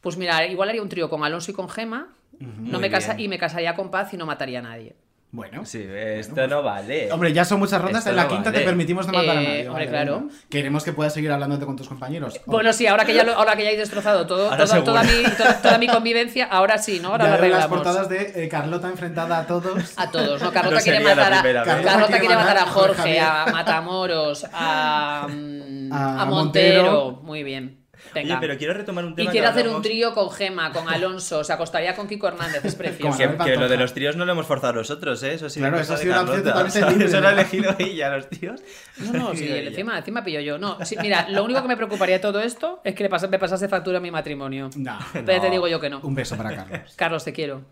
Pues 0.01 0.17
mira, 0.17 0.45
igual 0.45 0.69
haría 0.69 0.81
un 0.81 0.89
trío 0.89 1.09
con 1.09 1.23
Alonso 1.23 1.51
y 1.51 1.53
con 1.55 1.69
Gema. 1.69 2.13
no 2.39 2.79
me 2.79 2.89
casa 2.91 3.19
y 3.19 3.27
me 3.27 3.37
casaría 3.39 3.75
con 3.75 3.89
Paz 3.91 4.13
y 4.13 4.17
no 4.17 4.25
mataría 4.25 4.59
a 4.59 4.63
nadie. 4.63 4.95
Bueno. 5.35 5.65
Sí, 5.65 5.85
esto 5.89 6.47
no 6.47 6.63
vale. 6.63 7.11
Hombre, 7.11 7.33
ya 7.33 7.43
son 7.43 7.59
muchas 7.59 7.81
rondas. 7.81 7.99
Esto 7.99 8.11
en 8.11 8.15
la 8.15 8.23
no 8.23 8.29
quinta 8.29 8.45
vale. 8.51 8.59
te 8.59 8.65
permitimos 8.65 9.05
no 9.07 9.13
matar 9.13 9.37
a 9.37 9.41
Eh, 9.41 9.45
nadie. 9.47 9.69
hombre, 9.69 9.87
claro. 9.89 10.19
venga. 10.21 10.33
Queremos 10.49 10.83
que 10.85 10.93
puedas 10.93 11.13
seguir 11.13 11.31
hablándote 11.31 11.65
con 11.65 11.75
tus 11.75 11.87
compañeros. 11.89 12.39
Bueno, 12.45 12.71
sí, 12.71 12.87
ahora 12.87 13.03
que 13.05 13.13
ya, 13.13 13.23
lo- 13.23 13.33
ahora 13.33 13.55
que 13.55 13.63
ya 13.65 13.71
he 13.71 13.77
destrozado 13.77 14.25
todo, 14.25 14.49
toda, 14.55 15.03
mi, 15.03 15.23
toda, 15.37 15.61
toda 15.61 15.77
mi 15.77 15.87
convivencia, 15.87 16.45
ahora 16.45 16.77
sí, 16.77 16.99
¿no? 17.01 17.09
Ahora 17.09 17.25
ya 17.25 17.37
lo 17.37 17.47
las 17.49 17.67
portadas 17.67 18.07
de 18.09 18.45
eh, 18.45 18.47
Carlota 18.49 18.87
enfrentada 18.89 19.39
a 19.39 19.45
todos. 19.47 19.93
A 19.97 20.09
todos, 20.09 20.41
¿no? 20.41 20.51
Carlota 20.51 20.77
No 20.77 20.81
quiere 20.81 20.99
matar 21.03 21.33
a. 21.33 21.41
Carlota, 21.43 21.83
Carlota 21.83 22.19
quiere 22.19 22.35
matar 22.35 22.57
a 22.57 22.65
Jorge, 22.67 23.19
a 23.19 23.45
Matamoros, 23.51 24.45
a, 24.53 25.27
mm, 25.29 25.91
A 25.91 26.21
a 26.21 26.25
Montero. 26.25 26.83
Montero. 26.83 27.11
Muy 27.23 27.43
bien. 27.43 27.84
Oye, 28.13 28.23
Venga. 28.23 28.39
pero 28.39 28.57
quiero 28.57 28.73
retomar 28.73 29.03
un 29.05 29.11
y 29.13 29.15
tema 29.15 29.31
quiere 29.31 29.45
que 29.47 29.51
hacer 29.51 29.67
un 29.67 29.81
trío 29.81 30.13
con 30.13 30.31
Gema, 30.31 30.71
con 30.71 30.87
Alonso, 30.87 31.43
se 31.43 31.51
acostaría 31.51 31.95
con 31.95 32.07
Kiko 32.07 32.27
Hernández, 32.27 32.63
es 32.63 32.75
precioso. 32.75 33.17
Que, 33.43 33.55
lo 33.57 33.67
de 33.67 33.77
los 33.77 33.93
tríos 33.93 34.15
no 34.15 34.25
lo 34.25 34.31
hemos 34.31 34.45
forzado 34.45 34.73
nosotros, 34.73 35.21
¿eh? 35.23 35.33
Eso 35.33 35.49
sí. 35.49 35.59
Claro, 35.59 35.79
eso 35.79 35.93
ha 35.93 35.97
sido 35.97 36.21
una 36.21 36.31
totalmente 36.41 36.81
libre, 36.91 37.05
Eso 37.05 37.19
lo 37.21 37.27
ha 37.27 37.31
¿no? 37.33 37.39
elegido 37.39 37.75
ella, 37.79 38.15
los 38.15 38.29
tíos. 38.29 38.61
No, 38.97 39.13
no, 39.13 39.35
sí, 39.35 39.47
encima, 39.51 39.97
encima 39.97 40.23
pillo 40.23 40.39
yo. 40.39 40.57
No, 40.57 40.77
sí, 40.85 40.95
mira, 41.01 41.27
lo 41.29 41.43
único 41.43 41.61
que 41.61 41.67
me 41.67 41.75
preocuparía 41.77 42.15
de 42.15 42.21
todo 42.21 42.39
esto 42.41 42.79
es 42.83 42.95
que 42.95 43.03
le 43.03 43.09
pas- 43.09 43.27
me 43.29 43.39
pasase 43.39 43.67
factura 43.67 43.97
a 43.97 44.01
mi 44.01 44.11
matrimonio. 44.11 44.69
No. 44.75 44.97
Pero 45.13 45.41
te 45.41 45.49
digo 45.49 45.67
yo 45.67 45.79
que 45.79 45.89
no. 45.89 45.99
Un 46.01 46.15
beso 46.15 46.37
para 46.37 46.55
Carlos. 46.55 46.93
Carlos, 46.95 47.23
te 47.23 47.33
quiero. 47.33 47.63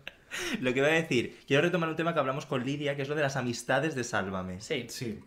Lo 0.60 0.74
que 0.74 0.80
voy 0.80 0.90
a 0.90 0.94
decir, 0.94 1.38
quiero 1.46 1.62
retomar 1.62 1.88
un 1.88 1.96
tema 1.96 2.12
que 2.12 2.18
hablamos 2.20 2.44
con 2.44 2.64
Lidia, 2.64 2.96
que 2.96 3.02
es 3.02 3.08
lo 3.08 3.14
de 3.14 3.22
las 3.22 3.36
amistades 3.36 3.94
de 3.94 4.02
Sálvame. 4.04 4.60
Sí. 4.60 4.86
Sí. 4.88 5.20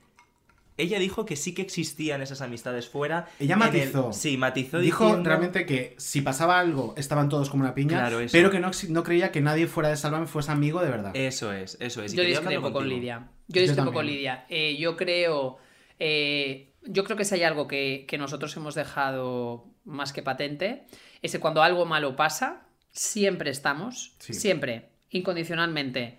Ella 0.78 1.00
dijo 1.00 1.26
que 1.26 1.36
sí 1.36 1.54
que 1.56 1.64
existían 1.64 2.22
esas 2.22 2.42
amistades 2.42 2.88
fuera. 2.88 3.28
Ella 3.40 3.56
el- 3.56 3.60
matizó. 3.60 4.14
Sí, 4.14 4.38
matizó 4.38 4.80
Dijo 4.80 5.06
diciendo- 5.06 5.28
realmente 5.30 5.66
que 5.66 5.96
si 5.98 6.22
pasaba 6.22 6.60
algo 6.60 6.94
estaban 6.98 7.30
todos 7.30 7.50
como 7.50 7.64
una 7.64 7.74
piña, 7.74 7.98
Claro, 8.00 8.20
eso. 8.20 8.32
pero 8.32 8.52
que 8.52 8.60
no, 8.60 8.70
no 8.90 9.04
creía 9.04 9.32
que 9.32 9.42
nadie 9.42 9.66
fuera 9.68 9.90
de 9.90 9.98
Sálvame 9.98 10.28
fuese 10.28 10.52
amigo 10.52 10.82
de 10.82 10.90
verdad. 10.90 11.12
Eso 11.16 11.52
es, 11.52 11.78
eso 11.82 12.04
es. 12.04 12.14
y 12.14 12.18
Yo 12.18 12.24
discrepo 12.24 12.72
con. 12.72 12.88
Lidia. 12.88 13.28
Yo 13.48 13.62
discrepo 13.62 13.92
con. 13.92 14.06
Lidia. 14.06 14.46
Eh, 14.50 14.78
yo 14.78 14.96
creo. 14.96 15.58
eh, 16.00 16.74
yo 16.84 17.04
creo 17.04 17.18
que 17.18 17.26
si 17.26 17.36
hay 17.36 17.44
algo 17.44 17.68
que, 17.68 18.06
que 18.08 18.18
nosotros 18.18 18.56
hemos 18.56 18.76
dejado 18.76 19.66
más 19.84 20.14
que 20.14 20.22
patente, 20.22 20.86
es 21.22 21.32
que 21.32 21.40
cuando 21.40 21.62
algo 21.64 21.86
malo 21.86 22.16
pasa, 22.16 22.62
siempre 22.92 23.50
estamos, 23.50 24.14
Sí. 24.20 24.34
siempre, 24.34 24.90
incondicionalmente. 25.10 26.18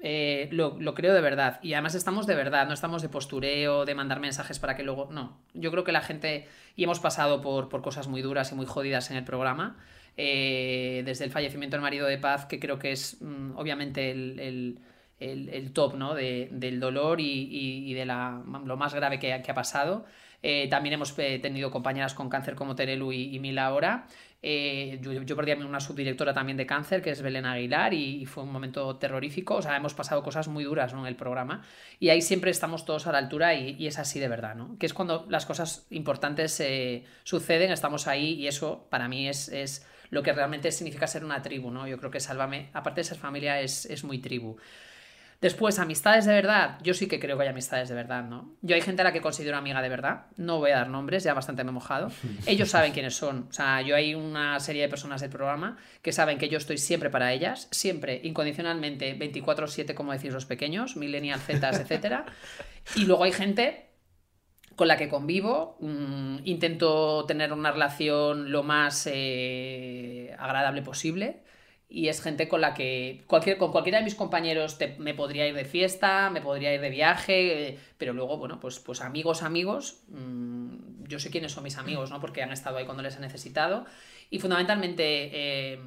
Eh, 0.00 0.48
lo, 0.52 0.78
creo 0.94 1.12
de 1.14 1.20
verdad. 1.20 1.58
Y 1.62 1.72
además 1.74 1.94
estamos 1.94 2.26
de 2.26 2.34
verdad, 2.36 2.66
no 2.68 2.74
estamos 2.74 3.02
de 3.02 3.08
postureo, 3.08 3.84
de 3.84 3.94
mandar 3.94 4.20
mensajes 4.20 4.58
para 4.58 4.76
que 4.76 4.82
luego. 4.84 5.08
No. 5.10 5.38
Yo 5.54 5.70
creo 5.70 5.84
que 5.84 5.92
la 5.92 6.00
gente. 6.02 6.46
Y 6.76 6.84
hemos 6.84 7.00
pasado 7.00 7.40
por, 7.40 7.68
por 7.68 7.82
cosas 7.82 8.06
muy 8.08 8.22
duras 8.22 8.52
y 8.52 8.54
muy 8.54 8.66
jodidas 8.66 9.10
en 9.10 9.16
el 9.16 9.24
programa. 9.24 9.76
eh, 10.20 11.02
desde 11.04 11.24
el 11.24 11.30
fallecimiento 11.30 11.76
del 11.76 11.82
marido 11.82 12.06
de 12.08 12.18
Paz, 12.18 12.46
que 12.46 12.58
creo 12.58 12.78
que 12.80 12.90
es 12.90 13.18
mm, 13.22 13.56
obviamente 13.56 14.10
el, 14.10 14.40
el- 14.40 14.78
el- 15.20 15.48
top 15.72 15.94
¿no? 15.94 16.14
de- 16.14 16.48
del 16.50 16.80
dolor 16.80 17.20
y, 17.20 17.48
y- 17.50 17.90
de 17.94 18.04
la, 18.04 18.42
lo 18.64 18.76
más 18.76 18.94
grave 18.94 19.18
que, 19.20 19.32
ha- 19.32 19.42
pasado. 19.54 20.06
Eh, 20.42 20.68
también 20.70 20.92
hemos 20.94 21.14
tenido 21.16 21.70
compañeras 21.70 22.14
con 22.14 22.28
cáncer 22.28 22.54
como 22.56 22.74
Terelu 22.76 23.12
y, 23.12 23.34
y 23.34 23.38
Mila 23.40 23.66
ahora. 23.66 24.06
Eh, 24.40 25.00
yo, 25.02 25.12
yo 25.12 25.36
perdí 25.36 25.50
a 25.50 25.56
una 25.56 25.80
subdirectora 25.80 26.32
también 26.32 26.56
de 26.56 26.66
cáncer, 26.66 27.02
que 27.02 27.10
es 27.10 27.22
Belén 27.22 27.44
Aguilar, 27.44 27.92
y, 27.92 28.22
y 28.22 28.26
fue 28.26 28.44
un 28.44 28.52
momento 28.52 28.96
terrorífico. 28.96 29.56
O 29.56 29.62
sea, 29.62 29.76
hemos 29.76 29.94
pasado 29.94 30.22
cosas 30.22 30.48
muy 30.48 30.64
duras 30.64 30.94
¿no? 30.94 31.00
en 31.00 31.06
el 31.06 31.16
programa. 31.16 31.64
Y 31.98 32.10
ahí 32.10 32.22
siempre 32.22 32.50
estamos 32.50 32.84
todos 32.84 33.06
a 33.06 33.12
la 33.12 33.18
altura 33.18 33.54
y, 33.54 33.76
y 33.78 33.86
es 33.86 33.98
así 33.98 34.20
de 34.20 34.28
verdad, 34.28 34.54
¿no? 34.54 34.76
Que 34.78 34.86
es 34.86 34.94
cuando 34.94 35.26
las 35.28 35.46
cosas 35.46 35.86
importantes 35.90 36.60
eh, 36.60 37.04
suceden, 37.24 37.72
estamos 37.72 38.06
ahí 38.06 38.34
y 38.34 38.46
eso 38.46 38.86
para 38.90 39.08
mí 39.08 39.28
es, 39.28 39.48
es 39.48 39.86
lo 40.10 40.22
que 40.22 40.32
realmente 40.32 40.72
significa 40.72 41.06
ser 41.06 41.24
una 41.24 41.42
tribu, 41.42 41.70
¿no? 41.70 41.86
Yo 41.86 41.98
creo 41.98 42.10
que 42.10 42.20
Sálvame, 42.20 42.70
aparte 42.72 43.00
de 43.00 43.04
ser 43.04 43.18
familia, 43.18 43.60
es, 43.60 43.86
es 43.86 44.04
muy 44.04 44.18
tribu. 44.18 44.56
Después, 45.40 45.78
amistades 45.78 46.24
de 46.24 46.32
verdad. 46.32 46.78
Yo 46.82 46.94
sí 46.94 47.06
que 47.06 47.20
creo 47.20 47.36
que 47.36 47.44
hay 47.44 47.48
amistades 47.50 47.88
de 47.88 47.94
verdad, 47.94 48.24
¿no? 48.24 48.56
Yo 48.60 48.74
hay 48.74 48.80
gente 48.80 49.02
a 49.02 49.04
la 49.04 49.12
que 49.12 49.20
considero 49.20 49.56
amiga 49.56 49.80
de 49.80 49.88
verdad. 49.88 50.26
No 50.36 50.58
voy 50.58 50.72
a 50.72 50.78
dar 50.78 50.88
nombres, 50.88 51.22
ya 51.22 51.32
bastante 51.32 51.62
me 51.62 51.70
he 51.70 51.72
mojado. 51.72 52.10
Ellos 52.46 52.70
saben 52.70 52.92
quiénes 52.92 53.14
son. 53.14 53.46
O 53.48 53.52
sea, 53.52 53.80
yo 53.82 53.94
hay 53.94 54.16
una 54.16 54.58
serie 54.58 54.82
de 54.82 54.88
personas 54.88 55.20
del 55.20 55.30
programa 55.30 55.78
que 56.02 56.10
saben 56.10 56.38
que 56.38 56.48
yo 56.48 56.58
estoy 56.58 56.76
siempre 56.76 57.08
para 57.08 57.32
ellas, 57.32 57.68
siempre, 57.70 58.20
incondicionalmente, 58.24 59.16
24-7, 59.16 59.94
como 59.94 60.12
decís 60.12 60.32
los 60.32 60.44
pequeños, 60.44 60.96
millennial, 60.96 61.38
zetas, 61.38 61.78
etcétera. 61.80 62.26
Y 62.96 63.04
luego 63.04 63.22
hay 63.22 63.32
gente 63.32 63.90
con 64.74 64.88
la 64.88 64.96
que 64.96 65.08
convivo, 65.08 65.76
mm, 65.80 66.38
intento 66.44 67.24
tener 67.26 67.52
una 67.52 67.70
relación 67.70 68.50
lo 68.50 68.64
más 68.64 69.08
eh, 69.10 70.34
agradable 70.38 70.82
posible 70.82 71.42
y 71.90 72.08
es 72.08 72.20
gente 72.20 72.48
con 72.48 72.60
la 72.60 72.74
que 72.74 73.24
cualquier, 73.26 73.56
con 73.56 73.72
cualquiera 73.72 73.98
de 73.98 74.04
mis 74.04 74.14
compañeros 74.14 74.78
me 74.98 75.14
podría 75.14 75.46
ir 75.46 75.54
de 75.54 75.64
fiesta, 75.64 76.28
me 76.28 76.42
podría 76.42 76.74
ir 76.74 76.80
de 76.80 76.90
viaje, 76.90 77.68
eh, 77.68 77.78
pero 77.96 78.12
luego, 78.12 78.36
bueno, 78.36 78.60
pues, 78.60 78.78
pues 78.78 79.00
amigos, 79.00 79.42
amigos, 79.42 80.02
mm, 80.08 81.04
yo 81.04 81.18
sé 81.18 81.30
quiénes 81.30 81.52
son 81.52 81.64
mis 81.64 81.78
amigos, 81.78 82.10
¿no? 82.10 82.20
Porque 82.20 82.42
han 82.42 82.52
estado 82.52 82.76
ahí 82.76 82.84
cuando 82.84 83.02
les 83.02 83.16
he 83.16 83.20
necesitado 83.20 83.86
y 84.28 84.38
fundamentalmente 84.38 85.30
eh, 85.32 85.80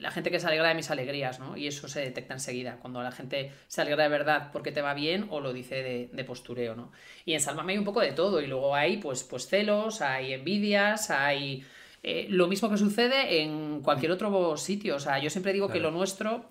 la 0.00 0.10
gente 0.10 0.30
que 0.30 0.40
se 0.40 0.46
alegra 0.46 0.68
de 0.68 0.74
mis 0.74 0.90
alegrías, 0.90 1.40
¿no? 1.40 1.58
Y 1.58 1.66
eso 1.66 1.88
se 1.88 2.00
detecta 2.00 2.32
enseguida, 2.32 2.78
cuando 2.80 3.02
la 3.02 3.12
gente 3.12 3.52
se 3.66 3.82
alegra 3.82 4.04
de 4.04 4.08
verdad 4.08 4.48
porque 4.50 4.72
te 4.72 4.80
va 4.80 4.94
bien 4.94 5.26
o 5.28 5.40
lo 5.40 5.52
dice 5.52 5.82
de, 5.82 6.08
de 6.10 6.24
postureo, 6.24 6.74
¿no? 6.74 6.90
Y 7.26 7.34
en 7.34 7.40
Sálvame 7.40 7.72
hay 7.72 7.78
un 7.78 7.84
poco 7.84 8.00
de 8.00 8.12
todo 8.12 8.40
y 8.40 8.46
luego 8.46 8.74
hay 8.74 8.96
pues, 8.96 9.24
pues 9.24 9.46
celos, 9.46 10.00
hay 10.00 10.32
envidias, 10.32 11.10
hay... 11.10 11.66
eh, 12.02 12.26
lo 12.30 12.46
mismo 12.48 12.70
que 12.70 12.76
sucede 12.76 13.42
en 13.42 13.80
cualquier 13.82 14.12
otro 14.12 14.56
sitio. 14.56 14.96
O 14.96 15.00
sea, 15.00 15.18
yo 15.18 15.30
siempre 15.30 15.52
digo 15.52 15.68
que 15.68 15.80
lo 15.80 15.90
nuestro 15.90 16.48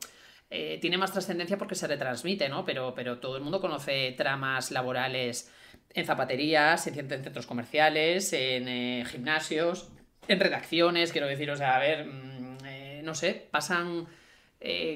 eh, 0.50 0.78
tiene 0.80 0.98
más 0.98 1.12
trascendencia 1.12 1.58
porque 1.58 1.76
se 1.76 1.88
retransmite, 1.88 2.48
¿no? 2.48 2.64
Pero, 2.64 2.94
pero 2.96 3.20
todo 3.20 3.36
el 3.36 3.44
mundo 3.44 3.60
conoce 3.60 4.14
tramas 4.14 4.72
laborales 4.72 5.52
en 5.94 6.06
zapaterías, 6.06 6.88
en, 6.88 6.96
centros 7.10 7.46
comerciales, 7.46 8.32
en 8.32 8.68
eh, 8.68 9.06
gimnasios, 9.06 9.90
en 10.28 10.40
redacciones, 10.40 11.12
quiero 11.12 11.28
decir, 11.28 11.52
o 11.52 11.58
sea, 11.58 11.76
a 11.76 11.80
ver, 11.80 12.06
mm, 12.06 12.58
eh, 12.66 13.02
no 13.04 13.16
sé, 13.16 13.48
pasan 13.52 14.08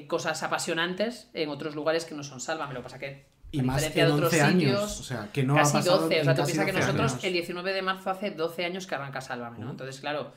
cosas 0.08 0.42
apasionantes 0.42 1.30
en 1.34 1.48
otros 1.48 1.76
lugares 1.76 2.04
que 2.04 2.16
no 2.16 2.24
son 2.24 2.40
Sálvame. 2.40 2.74
Lo 2.74 2.80
que 2.80 2.84
pasa 2.84 2.98
que 2.98 3.24
Y 3.52 3.60
a 3.60 3.62
más 3.64 3.84
otros 3.84 4.32
11 4.32 4.40
años, 4.40 4.60
sitios, 4.60 5.00
o 5.00 5.02
sea, 5.02 5.28
que 5.30 5.42
no 5.42 5.54
ha 5.54 5.58
casi 5.58 5.72
pasado 5.74 5.98
12. 6.00 6.20
O 6.20 6.24
sea, 6.24 6.34
tú 6.34 6.42
piensas 6.44 6.66
que 6.66 6.72
12 6.72 6.84
nosotros 6.86 7.12
años. 7.12 7.24
el 7.24 7.32
19 7.34 7.72
de 7.72 7.82
marzo 7.82 8.10
hace 8.10 8.30
12 8.30 8.64
años 8.64 8.86
que 8.86 8.94
arranca 8.94 9.20
Sálvame, 9.20 9.58
¿no? 9.58 9.70
Entonces, 9.70 10.00
claro, 10.00 10.32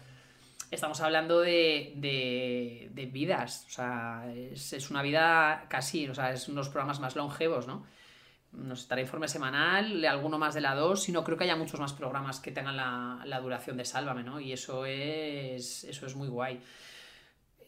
estamos 0.70 1.00
hablando 1.00 1.40
de, 1.40 1.94
de, 1.96 2.90
de 2.94 3.06
vidas. 3.06 3.66
O 3.68 3.70
sea, 3.70 4.26
es, 4.36 4.74
es 4.74 4.90
una 4.90 5.02
vida 5.02 5.66
casi, 5.70 6.10
o 6.10 6.14
sea, 6.14 6.32
es 6.32 6.50
unos 6.50 6.68
programas 6.68 7.00
más 7.00 7.16
longevos, 7.16 7.68
¿no? 7.68 7.86
Nos 8.52 8.82
estará 8.82 9.00
informe 9.00 9.30
semanal, 9.30 10.04
alguno 10.06 10.38
más 10.38 10.54
de 10.54 10.62
la 10.62 10.76
2, 10.76 11.10
y 11.10 11.12
no 11.14 11.24
creo 11.24 11.38
que 11.38 11.46
haya 11.46 11.56
muchos 11.56 11.80
más 11.80 11.94
programas 11.94 12.42
que 12.42 12.52
tengan 12.52 12.76
la, 12.76 13.22
la 13.26 13.40
duración 13.40 13.78
de 13.78 13.86
Sálvame, 13.86 14.24
¿no? 14.24 14.42
Y 14.42 14.52
eso 14.52 14.86
es, 14.86 15.86
eso 15.86 16.06
es 16.06 16.16
muy 16.16 16.28
guay. 16.28 16.62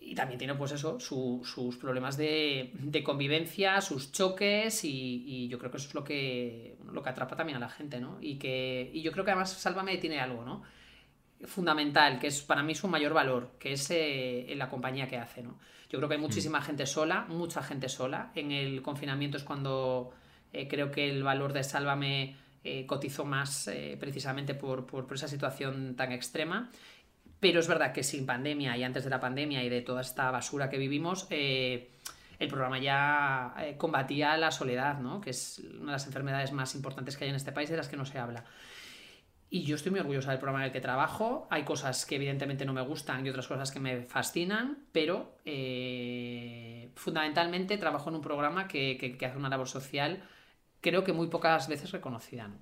Y 0.10 0.16
también 0.16 0.38
tiene, 0.38 0.56
pues 0.56 0.72
eso, 0.72 1.00
su- 1.00 1.42
sus 1.44 1.78
problemas 1.78 2.16
de, 2.18 2.72
de 2.74 3.04
convivencia, 3.04 3.82
sus 3.82 4.12
choques, 4.12 4.84
y, 4.86 5.24
y 5.28 5.48
yo 5.50 5.60
creo 5.60 5.70
que 5.72 5.78
eso 5.78 5.88
es 5.90 5.94
lo 5.96 6.04
que, 6.04 6.78
lo 6.92 7.04
que 7.04 7.10
atrapa 7.10 7.36
también 7.36 7.58
a 7.58 7.60
la 7.60 7.70
gente, 7.70 8.00
¿no? 8.00 8.18
Y, 8.22 8.38
que, 8.38 8.90
y 8.94 9.02
yo 9.02 9.12
creo 9.12 9.26
que 9.26 9.32
además 9.32 9.52
Sálvame 9.52 9.98
tiene 9.98 10.20
algo, 10.20 10.44
¿no? 10.46 10.64
fundamental, 11.46 12.20
que 12.20 12.28
es 12.28 12.42
para 12.42 12.64
mí 12.64 12.74
su 12.76 12.88
mayor 12.88 13.14
valor, 13.14 13.52
que 13.60 13.74
es 13.74 13.88
eh, 13.92 14.54
la 14.58 14.70
compañía 14.70 15.08
que 15.08 15.18
hace, 15.18 15.44
¿no? 15.44 15.60
Yo 15.90 16.00
creo 16.00 16.10
que 16.10 16.16
hay 16.16 16.22
muchísima 16.22 16.62
gente 16.62 16.86
sola, 16.86 17.26
mucha 17.30 17.62
gente 17.64 17.90
sola. 17.90 18.32
En 18.36 18.52
el 18.52 18.82
confinamiento 18.82 19.38
es 19.38 19.44
cuando 19.44 20.12
eh, 20.52 20.68
creo 20.68 20.92
que 20.92 21.10
el 21.10 21.24
valor 21.24 21.54
de 21.54 21.64
Sálvame 21.64 22.36
eh, 22.64 22.86
cotizó 22.86 23.24
más 23.24 23.68
eh, 23.68 23.96
precisamente 24.00 24.54
por, 24.56 24.86
por, 24.86 25.06
por 25.08 25.16
esa 25.16 25.28
situación 25.28 25.96
tan 25.96 26.12
extrema. 26.12 26.70
Pero 27.40 27.60
es 27.60 27.68
verdad 27.68 27.94
que 27.94 28.04
sin 28.04 28.26
pandemia 28.26 28.76
y 28.78 28.84
antes 28.84 29.04
de 29.04 29.10
la 29.10 29.20
pandemia 29.20 29.64
y 29.64 29.70
de 29.70 29.82
toda 29.82 30.02
esta 30.02 30.32
basura 30.32 30.70
que 30.70 30.78
vivimos, 30.78 31.28
eh, 31.30 31.92
el 32.40 32.48
programa 32.48 32.80
ya 32.80 33.54
eh, 33.60 33.76
combatía 33.78 34.38
la 34.38 34.52
soledad, 34.52 35.00
¿no? 35.00 35.22
que 35.22 35.32
es 35.32 35.60
una 35.60 35.88
de 35.88 35.92
las 35.94 36.08
enfermedades 36.08 36.52
más 36.52 36.74
importantes 36.76 37.18
que 37.18 37.26
hay 37.26 37.30
en 37.30 37.36
este 37.36 37.52
país 37.52 37.70
de 37.70 37.78
las 37.78 37.88
que 37.88 37.98
no 37.98 38.06
se 38.06 38.18
habla. 38.18 38.44
Y 39.50 39.64
yo 39.64 39.76
estoy 39.76 39.92
muy 39.92 40.02
orgullosa 40.02 40.32
del 40.32 40.40
programa 40.40 40.64
en 40.64 40.68
el 40.68 40.74
que 40.74 40.82
trabajo. 40.82 41.48
Hay 41.50 41.64
cosas 41.64 42.06
que 42.06 42.16
evidentemente 42.16 42.66
no 42.66 42.74
me 42.74 42.82
gustan 42.82 43.26
y 43.26 43.30
otras 43.30 43.48
cosas 43.48 43.72
que 43.72 43.80
me 43.80 44.02
fascinan, 44.02 44.80
pero 44.92 45.38
eh, 45.46 46.90
fundamentalmente 46.96 47.78
trabajo 47.78 48.10
en 48.10 48.16
un 48.16 48.22
programa 48.22 48.68
que, 48.68 49.18
hace 49.26 49.38
una 49.38 49.48
labor 49.48 49.70
social, 49.70 50.22
creo 50.82 51.06
que 51.06 51.14
muy 51.14 51.28
pocas 51.28 51.70
veces 51.70 51.92
reconocida. 51.92 52.50
¿no? 52.50 52.58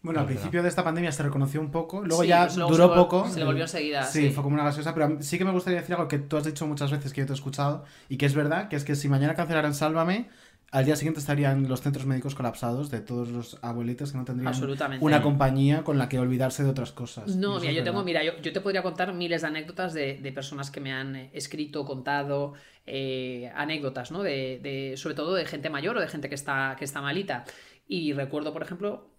Bueno, 0.00 0.20
al 0.20 0.26
principio 0.26 0.62
de 0.62 0.68
esta 0.68 0.84
pandemia 0.84 1.10
se 1.12 1.22
reconoció 1.22 1.60
un 1.60 1.70
poco, 1.70 2.02
luego 2.04 2.22
Sí, 2.22 2.28
ya 2.28 2.44
pues 2.44 2.56
luego 2.56 2.70
duró 2.70 2.88
se 2.88 2.94
poco. 2.94 3.28
se 3.28 3.38
le 3.40 3.44
volvió 3.44 3.62
enseguida, 3.64 4.04
Sí, 4.04 4.28
sí. 4.28 4.30
fue 4.30 4.42
como 4.44 4.54
una 4.54 4.64
gaseosa, 4.64 4.94
pero 4.94 5.20
sí 5.20 5.38
que 5.38 5.44
me 5.44 5.50
gustaría 5.52 5.80
decir 5.80 5.94
algo 5.96 6.08
que 6.08 6.18
tú 6.18 6.36
has 6.36 6.44
dicho 6.44 6.66
muchas 6.66 6.90
veces 6.92 7.12
que 7.12 7.20
yo 7.22 7.26
te 7.26 7.32
he 7.32 7.34
escuchado 7.34 7.84
y 8.08 8.16
que 8.16 8.26
es 8.26 8.34
verdad, 8.34 8.68
que 8.68 8.76
es 8.76 8.84
que 8.84 8.94
si 8.94 9.08
mañana 9.08 9.34
cancelaran 9.34 9.74
Sálvame, 9.74 10.28
al 10.70 10.84
día 10.84 10.96
siguiente 10.96 11.18
estarían 11.18 11.66
los 11.66 11.80
centros 11.80 12.04
médicos 12.06 12.34
colapsados 12.34 12.90
de 12.90 13.00
todos 13.00 13.28
los 13.30 13.58
abuelitos 13.62 14.12
que 14.12 14.18
no 14.18 14.24
tendrían 14.24 14.48
Absolutamente. 14.48 15.04
una 15.04 15.22
compañía 15.22 15.82
con 15.82 15.96
la 15.98 16.08
que 16.10 16.18
olvidarse 16.18 16.62
de 16.62 16.68
otras 16.70 16.92
cosas. 16.92 17.34
No, 17.36 17.58
mira, 17.58 17.72
yo 17.72 17.82
tengo, 17.82 18.04
mira, 18.04 18.22
yo, 18.22 18.32
yo 18.42 18.52
te 18.52 18.60
podría 18.60 18.82
contar 18.82 19.12
miles 19.14 19.40
de 19.42 19.48
anécdotas 19.48 19.94
de, 19.94 20.18
de 20.18 20.32
personas 20.32 20.70
que 20.70 20.80
me 20.80 20.92
han 20.92 21.16
eh, 21.16 21.30
escrito, 21.32 21.84
contado, 21.86 22.52
eh, 22.86 23.50
anécdotas, 23.54 24.10
¿no? 24.12 24.22
De, 24.22 24.60
de- 24.62 24.94
sobre 24.98 25.14
todo 25.14 25.34
de 25.34 25.46
gente 25.46 25.70
mayor 25.70 25.96
o 25.96 26.00
de 26.00 26.08
gente 26.08 26.28
que 26.28 26.34
está, 26.34 26.76
que 26.78 26.84
está 26.84 27.00
malita. 27.00 27.44
Y 27.86 28.12
recuerdo, 28.12 28.52
por 28.52 28.62
ejemplo, 28.62 29.10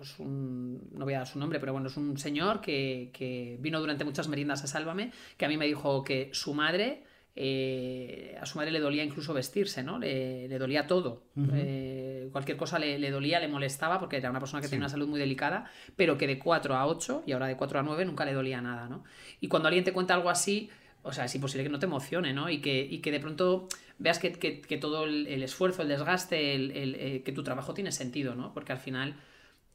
pues 0.00 0.18
un, 0.18 0.88
no 0.92 1.04
voy 1.04 1.12
a 1.12 1.18
dar 1.18 1.26
su 1.26 1.38
nombre, 1.38 1.60
pero 1.60 1.72
bueno, 1.72 1.88
es 1.88 1.96
un 1.98 2.16
señor 2.16 2.62
que, 2.62 3.10
que 3.12 3.58
vino 3.60 3.78
durante 3.80 4.02
muchas 4.02 4.28
meriendas 4.28 4.64
a 4.64 4.66
Sálvame, 4.66 5.12
que 5.36 5.44
a 5.44 5.48
mí 5.48 5.58
me 5.58 5.66
dijo 5.66 6.02
que 6.02 6.30
su 6.32 6.54
madre, 6.54 7.02
eh, 7.36 8.34
a 8.40 8.46
su 8.46 8.56
madre 8.56 8.70
le 8.70 8.80
dolía 8.80 9.04
incluso 9.04 9.34
vestirse, 9.34 9.82
¿no? 9.82 9.98
Le, 9.98 10.48
le 10.48 10.58
dolía 10.58 10.86
todo. 10.86 11.24
Eh, 11.52 12.28
cualquier 12.32 12.56
cosa 12.56 12.78
le, 12.78 12.98
le 12.98 13.10
dolía, 13.10 13.40
le 13.40 13.48
molestaba, 13.48 13.98
porque 14.00 14.16
era 14.16 14.30
una 14.30 14.38
persona 14.40 14.60
que 14.62 14.68
Sí. 14.68 14.70
tenía 14.70 14.84
una 14.84 14.88
salud 14.88 15.06
muy 15.08 15.20
delicada, 15.20 15.70
pero 15.96 16.16
que 16.16 16.26
de 16.26 16.38
4 16.38 16.74
a 16.76 16.86
8 16.86 17.22
y 17.26 17.32
ahora 17.32 17.46
de 17.46 17.56
4 17.56 17.78
a 17.78 17.82
9 17.82 18.06
nunca 18.06 18.24
le 18.24 18.32
dolía 18.32 18.62
nada, 18.62 18.88
¿no? 18.88 19.04
Y 19.40 19.48
cuando 19.48 19.68
alguien 19.68 19.84
te 19.84 19.92
cuenta 19.92 20.14
algo 20.14 20.30
así, 20.30 20.70
o 21.02 21.12
sea, 21.12 21.24
es 21.26 21.34
imposible 21.34 21.64
que 21.64 21.70
no 21.70 21.78
te 21.78 21.86
emocione, 21.86 22.32
¿no? 22.32 22.48
Y 22.50 22.60
que, 22.60 22.80
y 22.90 22.98
que 23.00 23.10
de 23.10 23.20
pronto 23.20 23.68
veas 23.98 24.18
que, 24.18 24.32
que- 24.32 24.60
que 24.62 24.76
todo 24.78 25.04
el, 25.04 25.26
el 25.26 25.42
esfuerzo, 25.42 25.82
el 25.82 25.88
desgaste, 25.88 26.54
el, 26.54 26.70
el, 26.72 26.94
eh, 26.94 27.22
que 27.22 27.32
tu 27.32 27.42
trabajo 27.42 27.74
tiene 27.74 27.92
sentido, 27.92 28.34
¿no? 28.34 28.52
Porque 28.54 28.72
al 28.72 28.78
final 28.78 29.14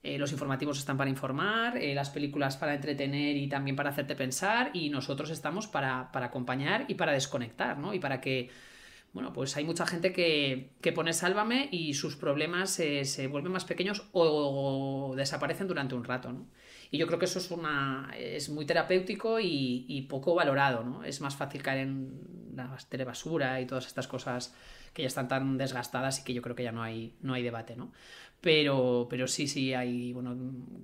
eh, 0.05 0.19
los 0.19 0.31
informativos 0.31 0.77
están 0.77 0.97
para 0.97 1.09
informar, 1.09 1.77
eh, 1.77 1.95
las 1.95 2.11
películas 2.11 2.57
para 2.57 2.75
entretener 2.75 3.35
y 3.37 3.47
también 3.47 3.75
para 3.75 3.89
hacerte 3.89 4.15
pensar, 4.15 4.69
y 4.71 4.89
nosotros 4.91 5.31
estamos 5.31 5.65
para, 5.65 6.11
para 6.11 6.27
acompañar 6.27 6.85
y 6.87 6.93
para 6.93 7.11
desconectar, 7.11 7.79
¿no? 7.79 7.91
Y 7.91 7.97
para 7.97 8.21
que, 8.21 8.51
bueno, 9.13 9.33
pues 9.33 9.57
hay 9.57 9.63
mucha 9.63 9.87
gente 9.87 10.13
que, 10.13 10.69
que 10.79 10.91
pone 10.91 11.11
Sálvame 11.11 11.69
y 11.71 11.95
sus 11.95 12.17
problemas 12.17 12.79
eh, 12.79 13.03
se 13.03 13.25
vuelven 13.25 13.51
más 13.51 13.65
pequeños 13.65 14.07
o, 14.11 15.15
desaparecen 15.17 15.67
durante 15.67 15.95
un 15.95 16.03
rato, 16.03 16.31
¿no? 16.31 16.45
Y 16.91 16.99
yo 16.99 17.07
creo 17.07 17.17
que 17.17 17.25
eso 17.25 17.39
es, 17.39 17.49
una, 17.49 18.13
es 18.15 18.49
muy 18.49 18.67
terapéutico 18.67 19.39
y, 19.39 19.85
y 19.87 20.03
poco 20.03 20.35
valorado, 20.35 20.83
¿no? 20.83 21.03
Es 21.03 21.19
más 21.19 21.35
fácil 21.35 21.63
caer 21.63 21.79
en 21.79 22.53
la 22.55 22.77
telebasura 22.89 23.59
y 23.59 23.65
todas 23.65 23.87
estas 23.87 24.07
cosas 24.07 24.53
que 24.95 25.01
ya 25.01 25.07
están 25.07 25.27
tan 25.27 25.57
desgastadas 25.57 26.19
y 26.19 26.23
que 26.23 26.33
yo 26.33 26.41
creo 26.41 26.55
que 26.55 26.63
ya 26.63 26.71
no 26.71 26.81
hay, 26.81 27.15
no 27.21 27.33
hay 27.33 27.43
debate, 27.43 27.75
¿no? 27.75 27.91
Pero, 28.45 29.07
pero 29.09 29.27
sí, 29.27 29.47
sí, 29.47 29.73
hay 29.73 30.13
bueno, 30.13 30.37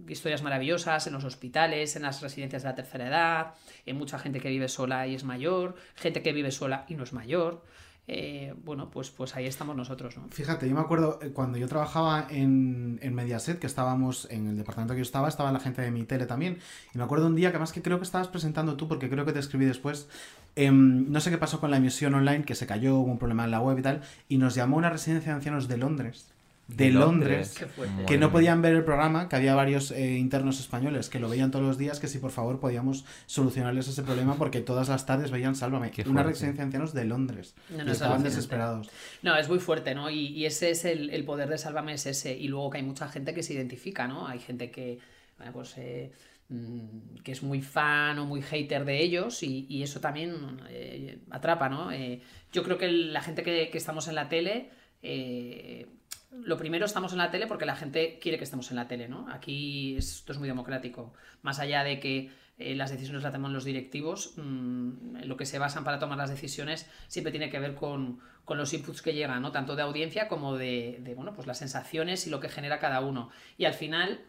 historias 0.08 0.41
maravillosas 0.41 1.06
en 1.06 1.13
los 1.13 1.24
hospitales, 1.26 1.95
en 1.95 2.02
las 2.02 2.19
residencias 2.19 2.63
de 2.63 2.69
la 2.69 2.74
tercera 2.74 3.08
edad, 3.08 3.54
en 3.86 4.00
mucha 4.00 4.17
gente 4.17 4.39
que 4.39 4.50
vive 4.50 4.67
sola 4.67 5.06
y 5.06 5.13
es 5.13 5.24
mayor, 5.24 5.76
gente 5.93 6.24
que 6.24 6.34
vive 6.34 6.50
sola 6.50 6.86
y 6.89 6.95
no 6.95 7.04
es 7.04 7.13
mayor. 7.13 7.63
Eh, 8.08 8.56
bueno, 8.65 8.89
pues, 8.89 9.12
pues 9.12 9.36
ahí 9.36 9.45
estamos 9.45 9.76
nosotros, 9.76 10.17
¿no? 10.17 10.28
Fíjate, 10.30 10.67
yo 10.67 10.74
me 10.74 10.82
acuerdo 10.82 11.19
eh, 11.21 11.30
cuando 11.30 11.60
yo 11.60 11.67
trabajaba 11.67 12.26
en, 12.32 12.97
en 13.04 13.13
Mediaset, 13.13 13.60
que 13.60 13.67
estábamos 13.67 14.28
en 14.32 14.47
el 14.47 14.58
departamento 14.58 14.95
que 14.95 15.02
yo 15.02 15.04
estaba, 15.04 15.30
estaba 15.30 15.52
la 15.52 15.60
gente 15.60 15.84
de 15.84 15.91
mi 15.91 16.04
tele 16.04 16.26
también. 16.26 16.58
Y 16.95 16.97
me 16.97 17.04
acuerdo 17.04 17.28
un 17.28 17.36
día 17.36 17.52
que 17.52 17.58
además 17.58 17.74
que 17.74 17.84
creo 17.84 18.00
que 18.00 18.06
estabas 18.06 18.28
presentando 18.28 18.76
tú, 18.76 18.88
porque 18.88 19.08
creo 19.08 19.24
que 19.24 19.34
te 19.34 19.39
escribí 19.39 19.65
después. 19.65 20.10
em, 20.56 21.12
no 21.12 21.19
sé 21.19 21.30
qué 21.30 21.38
pasó 21.38 21.60
con 21.60 21.69
la 21.69 21.78
emisión 21.78 22.15
online, 22.15 22.43
que 22.43 22.56
se 22.56 22.65
cayó, 22.65 22.95
hubo 22.95 23.12
un 23.12 23.19
problema 23.19 23.45
en 23.45 23.52
la 23.52 23.62
web 23.62 23.78
y 23.78 23.84
tal. 23.84 24.02
Y 24.30 24.38
nos 24.38 24.56
llamó 24.56 24.78
una 24.78 24.89
residencia 24.89 25.32
de 25.32 25.36
ancianos 25.36 25.67
de 25.67 25.78
Londres. 25.78 26.34
De, 26.67 26.86
De 26.86 26.91
Londres. 26.91 27.65
Que 28.08 28.17
no 28.17 28.32
podían 28.32 28.62
ver 28.62 28.74
el 28.76 28.86
programa, 28.86 29.28
que 29.28 29.36
había 29.36 29.56
varios 29.56 29.91
eh, 29.91 30.17
internos 30.17 30.60
españoles 30.62 31.10
que 31.10 31.19
lo 31.19 31.28
veían 31.28 31.52
todos 31.52 31.65
los 31.65 31.78
días, 31.78 32.00
que 32.00 32.08
si 32.08 32.17
por 32.19 32.32
favor 32.32 32.62
podíamos 32.62 33.04
solucionarles 33.26 33.89
ese 33.89 34.04
problema 34.04 34.36
porque 34.36 34.62
todas 34.62 34.88
las 34.88 35.06
tardes 35.06 35.32
veían 35.32 35.56
Sálvame. 35.56 35.91
Qué 35.91 36.04
Una 36.04 36.21
fuerte. 36.21 36.30
residencia 36.30 36.62
de 36.62 36.65
ancianos 36.67 36.93
de 36.93 37.06
Londres. 37.06 37.56
No, 37.69 37.80
no, 37.80 37.84
y 37.84 37.88
es 37.88 37.93
estaban 37.93 38.24
desesperados. 38.24 38.89
No, 39.21 39.36
es 39.36 39.50
muy 39.50 39.60
fuerte, 39.60 39.93
¿no? 39.95 40.10
Y, 40.10 40.28
y 40.28 40.45
ese 40.45 40.69
es 40.69 40.86
el, 40.86 41.10
el 41.10 41.26
poder 41.26 41.50
de 41.50 41.58
Sálvame, 41.58 41.93
es 41.93 42.06
ese. 42.06 42.38
Y 42.38 42.47
luego 42.47 42.69
que 42.69 42.78
hay 42.78 42.84
mucha 42.84 43.10
gente 43.10 43.34
que 43.34 43.43
se 43.43 43.54
identifica, 43.54 44.08
¿no? 44.08 44.28
Hay 44.28 44.39
gente 44.39 44.71
que, 44.71 45.00
bueno, 45.38 45.52
pues, 45.52 45.74
eh, 45.78 46.13
mm, 46.47 47.17
que 47.24 47.34
es 47.34 47.43
muy 47.43 47.62
fan 47.62 48.17
o 48.19 48.26
muy 48.26 48.41
hater 48.41 48.86
de 48.86 49.02
ellos 49.04 49.43
y, 49.43 49.65
y 49.67 49.84
eso 49.84 50.00
también 50.00 50.62
eh, 50.69 51.19
atrapa, 51.32 51.67
¿no? 51.67 51.91
Eh, 51.91 52.21
yo 52.54 52.63
creo 52.63 52.78
que 52.78 52.88
la 52.89 53.21
gente 53.21 53.43
que, 53.43 53.69
que 53.69 53.78
estamos 53.78 54.08
en 54.08 54.15
la 54.15 54.30
tele 54.30 54.69
eh, 55.04 55.88
lo 56.32 56.58
primero 56.58 56.86
estamos 56.86 57.12
en 57.12 57.17
la 57.17 57.30
tele 57.30 57.48
porque 57.48 57.65
la 57.65 57.76
gente 57.76 58.20
quiere 58.20 58.38
que 58.38 58.46
estemos 58.46 58.70
en 58.72 58.78
la 58.78 58.88
tele, 58.88 59.08
¿no? 59.08 59.28
Aquí 59.30 59.98
esto 59.98 60.32
es 60.32 60.39
muy 60.39 60.48
democrático. 60.48 61.13
Más 61.41 61.60
allá 61.60 61.84
de 61.84 62.00
que 62.00 62.32
eh, 62.58 62.76
las 62.76 62.91
decisiones 62.91 63.24
las 63.24 63.34
toman 63.34 63.54
los 63.54 63.65
directivos, 63.65 64.34
mm, 64.38 65.24
lo 65.24 65.36
que 65.36 65.46
se 65.46 65.60
basan 65.60 65.84
para 65.84 66.00
tomar 66.00 66.17
las 66.17 66.30
decisiones 66.30 66.89
siempre 67.08 67.32
tiene 67.32 67.50
que 67.50 67.60
ver 67.60 67.76
con, 67.76 68.20
con 68.46 68.58
los 68.58 68.74
inputs 68.74 69.02
que 69.02 69.13
llegan, 69.13 69.41
¿no? 69.41 69.52
Tanto 69.52 69.76
de 69.76 69.82
audiencia 69.82 70.28
como 70.28 70.58
de, 70.58 71.13
bueno, 71.15 71.34
pues 71.34 71.48
las 71.48 71.58
sensaciones 71.58 72.28
y 72.28 72.30
lo 72.30 72.39
que 72.39 72.50
genera 72.50 72.80
cada 72.80 73.02
uno. 73.02 73.30
Y 73.58 73.65
al 73.65 73.74
final, 73.74 74.22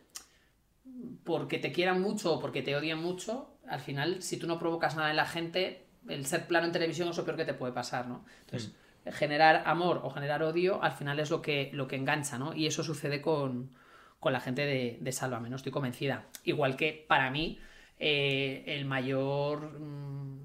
porque 1.25 1.59
te 1.59 1.73
quieran 1.73 2.01
mucho 2.01 2.35
o 2.35 2.41
porque 2.41 2.62
te 2.62 2.75
odian 2.75 2.99
mucho, 2.99 3.57
al 3.69 3.81
final, 3.81 4.23
si 4.23 4.38
tú 4.38 4.47
no 4.47 4.59
provocas 4.59 4.97
nada 4.97 5.11
en 5.11 5.17
la 5.17 5.27
gente, 5.27 5.87
el 6.09 6.27
ser 6.27 6.47
plano 6.47 6.67
en 6.67 6.73
televisión 6.73 7.09
es 7.09 7.17
lo 7.17 7.25
peor 7.25 7.37
que 7.37 7.45
te 7.45 7.55
puede 7.55 7.73
pasar, 7.73 8.09
¿no? 8.09 8.25
Entonces, 8.41 8.75
generar 9.11 9.62
amor 9.67 10.01
o 10.05 10.11
generar 10.11 10.43
odio, 10.43 10.83
al 10.83 10.93
final 10.93 11.19
es 11.19 11.31
lo 11.31 11.43
que, 11.43 11.71
lo 11.73 11.88
que 11.88 11.97
engancha, 11.97 12.38
¿no? 12.38 12.55
Y 12.55 12.67
eso 12.67 12.85
sucede 12.85 13.21
con, 13.21 13.71
con 14.21 14.33
la 14.33 14.41
gente 14.41 14.65
de, 14.65 14.99
de 15.01 15.12
Sálvame, 15.12 15.51
¿no? 15.51 15.57
Estoy 15.57 15.73
convencida. 15.73 16.27
Igual 16.45 16.77
que 16.77 17.05
para 17.09 17.31
mí, 17.31 17.59
eh, 17.99 18.65
el 18.67 18.85
mayor. 18.85 19.79
mm, 19.79 20.41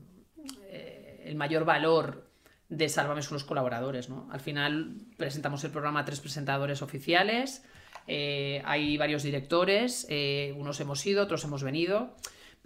eh, 0.69 1.23
el 1.25 1.35
mayor 1.35 1.65
valor 1.65 2.29
de 2.69 2.87
Sálvame 2.87 3.21
son 3.21 3.33
los 3.33 3.43
colaboradores, 3.43 4.09
¿no? 4.09 4.29
Al 4.31 4.39
final 4.39 4.95
presentamos 5.17 5.63
el 5.63 5.71
programa 5.71 6.01
a 6.01 6.05
tres 6.05 6.19
presentadores 6.19 6.81
oficiales, 6.81 7.65
eh, 8.07 8.61
hay 8.65 8.97
varios 8.97 9.23
directores, 9.23 10.07
unos 10.55 10.79
hemos 10.79 11.05
ido, 11.05 11.23
otros 11.23 11.43
hemos 11.45 11.63
venido, 11.63 12.15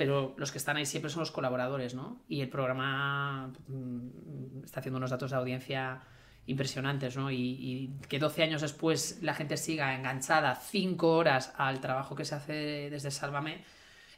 pero 0.01 0.33
los 0.35 0.51
que 0.51 0.57
están 0.57 0.77
ahí 0.77 0.87
siempre 0.87 1.11
son 1.11 1.19
los 1.19 1.29
colaboradores, 1.29 1.93
¿no? 1.93 2.23
Y 2.27 2.41
el 2.41 2.49
programa 2.49 3.53
mm, 3.67 4.63
está 4.63 4.79
haciendo 4.79 4.97
unos 4.97 5.11
datos 5.11 5.29
de 5.29 5.37
audiencia 5.37 6.01
impresionantes, 6.47 7.15
¿no? 7.17 7.29
Y, 7.29 7.93
que 8.09 8.17
12 8.17 8.41
años 8.41 8.61
después 8.63 9.19
la 9.21 9.35
gente 9.35 9.57
siga 9.57 9.93
enganchada 9.93 10.55
5 10.55 11.07
horas 11.07 11.53
al 11.55 11.81
trabajo 11.81 12.15
que 12.15 12.25
se 12.25 12.33
hace 12.33 12.89
desde 12.89 13.11
Sálvame, 13.11 13.63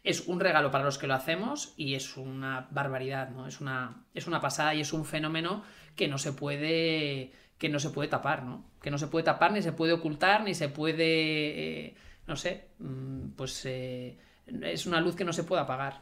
es 0.06 0.26
un 0.30 0.40
regalo 0.40 0.72
para 0.72 0.86
los 0.86 0.98
que 0.98 1.06
lo 1.06 1.16
hacemos 1.16 1.74
y 1.76 1.96
es 1.96 2.16
una 2.16 2.70
barbaridad, 2.72 3.32
¿no? 3.32 3.46
Es 3.46 3.60
una, 3.60 4.06
es 4.14 4.26
una 4.26 4.40
pasada 4.40 4.74
y 4.76 4.80
es 4.80 4.94
un 4.94 5.04
fenómeno 5.04 5.66
que 5.98 6.08
no 6.08 6.18
se 6.18 6.32
puede 6.32 7.34
que 7.58 7.68
no 7.68 7.80
se 7.80 7.90
puede 7.90 8.08
tapar, 8.08 8.44
¿no? 8.44 8.64
Que 8.82 8.90
no 8.90 8.98
se 8.98 9.08
puede 9.08 9.26
tapar, 9.26 9.52
ni 9.52 9.62
se 9.62 9.74
puede 9.74 9.92
ocultar, 9.92 10.46
ni 10.46 10.54
se 10.54 10.70
puede, 10.70 11.88
eh, 11.88 11.96
no 12.26 12.38
sé, 12.38 12.70
mm, 12.80 13.32
pues 13.36 13.66
eh, 13.66 14.18
es 14.48 14.86
una 14.86 15.00
luz 15.02 15.16
que 15.16 15.24
no 15.26 15.34
se 15.34 15.44
puede 15.44 15.62
apagar. 15.62 16.02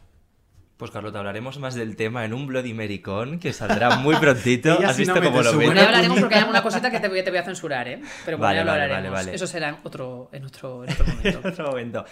Pues 0.77 0.89
Carlota, 0.89 1.19
hablaremos 1.19 1.60
más 1.60 1.75
del 1.75 1.95
tema 1.95 2.25
en 2.25 2.34
un 2.34 2.47
Bloody 2.47 2.73
Maricón 2.73 3.39
que 3.39 3.54
saldrá 3.54 3.97
muy 3.97 4.15
prontito. 4.15 4.71
¿Has 4.84 4.93
no 4.93 4.97
visto 4.97 5.13
mete 5.13 5.27
cómo 5.27 5.43
lo 5.43 5.58
veo? 5.58 5.67
Bueno, 5.67 5.82
hablaremos 5.82 6.19
porque 6.19 6.36
hay 6.36 6.49
una 6.49 6.63
cosita 6.63 6.89
que 6.89 6.99
te 6.99 7.08
voy, 7.08 7.23
te 7.23 7.30
voy 7.30 7.38
a 7.39 7.43
censurar, 7.43 7.88
¿eh? 7.88 8.01
Pero 8.25 8.38
bueno, 8.39 8.47
Vale, 8.47 8.58
ya 8.58 8.63
lo 8.63 8.71
vale, 8.71 8.84
hablaremos. 8.86 9.12
vale, 9.13 9.25
vale. 9.25 9.36
Eso 9.36 9.45
será 9.45 9.69
en 9.69 9.75
otro, 9.84 10.30
en 10.32 10.45
otro, 10.45 10.84
en 10.84 10.91
otro 10.91 11.06
momento. 11.06 11.39
En 11.43 11.51
otro 11.54 11.67
momento. 11.67 12.06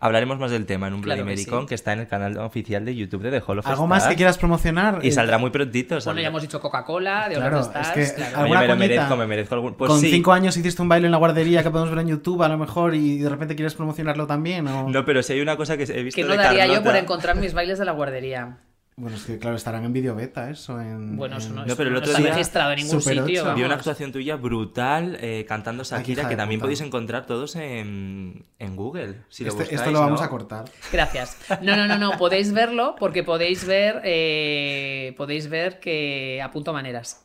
Hablaremos 0.00 0.38
más 0.38 0.52
del 0.52 0.64
tema 0.64 0.86
en 0.86 0.94
un 0.94 1.02
Claro 1.02 1.24
Bloody 1.24 1.34
que 1.34 1.42
Maricón 1.42 1.62
sí. 1.62 1.68
que 1.68 1.74
está 1.74 1.92
en 1.92 1.98
el 1.98 2.06
canal 2.06 2.38
oficial 2.38 2.84
de 2.84 2.94
YouTube 2.94 3.22
de 3.22 3.32
The 3.32 3.42
Hall 3.44 3.58
of 3.58 3.66
¿Algo 3.66 3.88
más 3.88 4.06
que 4.06 4.14
quieras 4.14 4.38
promocionar? 4.38 5.00
Y 5.02 5.10
saldrá 5.10 5.38
muy 5.38 5.50
prontito. 5.50 5.96
Bueno, 5.96 6.00
saldrá. 6.02 6.22
ya 6.22 6.28
hemos 6.28 6.42
dicho 6.42 6.60
Coca-Cola, 6.60 7.28
de 7.28 7.34
Claro, 7.34 7.58
es 7.58 7.66
Stars, 7.66 7.90
que 7.90 8.14
claro. 8.14 8.36
Oye, 8.36 8.42
¿Alguna 8.42 8.60
me 8.60 8.68
lo 8.68 8.76
merezco, 8.76 9.16
me 9.16 9.26
merezco 9.26 9.54
algún... 9.56 9.74
Pues 9.74 9.90
Con 9.90 10.00
sí. 10.00 10.10
cinco 10.10 10.32
años 10.32 10.56
hiciste 10.56 10.80
un 10.80 10.88
baile 10.88 11.06
en 11.06 11.12
la 11.12 11.18
guardería 11.18 11.64
que 11.64 11.70
podemos 11.70 11.90
ver 11.90 11.98
en 12.00 12.08
YouTube 12.08 12.42
a 12.42 12.48
lo 12.48 12.58
mejor 12.58 12.94
y 12.94 13.18
de 13.18 13.28
repente 13.28 13.56
quieres 13.56 13.74
promocionarlo 13.74 14.28
también 14.28 14.68
o... 14.68 14.88
No, 14.88 15.04
pero 15.04 15.20
si 15.22 15.32
hay 15.32 15.40
una 15.40 15.56
cosa 15.56 15.76
que 15.76 15.82
he 15.82 16.02
visto 16.04 16.16
Que 16.20 16.24
no 16.24 16.32
de 16.32 16.38
daría 16.38 16.66
yo 16.68 16.84
por 16.84 16.94
encontrar 16.94 17.36
mis 17.36 17.52
bailes 17.52 17.80
de 17.80 17.84
la 17.84 17.92
guardería. 17.92 18.58
Bueno, 19.00 19.16
es 19.16 19.22
que 19.24 19.38
claro, 19.38 19.56
estarán 19.56 19.84
en 19.84 19.92
vídeo 19.92 20.14
beta 20.16 20.50
eso 20.50 20.80
en... 20.80 21.16
Bueno, 21.16 21.36
eso 21.36 21.50
no, 21.50 21.64
No, 21.64 21.76
pero 21.76 21.88
el 21.88 21.92
no 21.94 21.98
otro 22.00 22.10
está 22.10 22.20
día- 22.20 22.32
registrado 22.32 22.72
en 22.72 22.76
ningún 22.80 23.00
sitio. 23.00 23.54
Vi 23.54 23.62
una 23.62 23.76
actuación 23.76 24.10
tuya 24.10 24.34
brutal 24.34 25.16
eh, 25.20 25.44
cantando 25.48 25.84
Shakira 25.84 26.28
que 26.28 26.34
también 26.34 26.58
puta. 26.58 26.66
podéis 26.66 26.80
encontrar 26.80 27.24
todos 27.24 27.54
en, 27.54 28.44
en 28.58 28.74
Google. 28.76 29.22
Si 29.28 29.44
lo 29.44 29.50
Este- 29.50 29.62
buscáis, 29.62 29.80
esto 29.80 29.92
lo 29.92 30.00
vamos 30.00 30.20
¿no? 30.20 30.26
a 30.26 30.28
cortar. 30.28 30.64
Gracias. 30.92 31.36
No, 31.62 31.76
no, 31.76 31.86
no, 31.86 31.96
no, 31.96 32.18
podéis 32.18 32.52
verlo 32.52 32.96
porque 32.98 33.22
podéis 33.22 33.64
ver, 33.64 34.00
eh, 34.04 35.14
podéis 35.16 35.48
ver 35.48 35.78
que 35.78 36.42
apunto 36.42 36.72
maneras. 36.72 37.24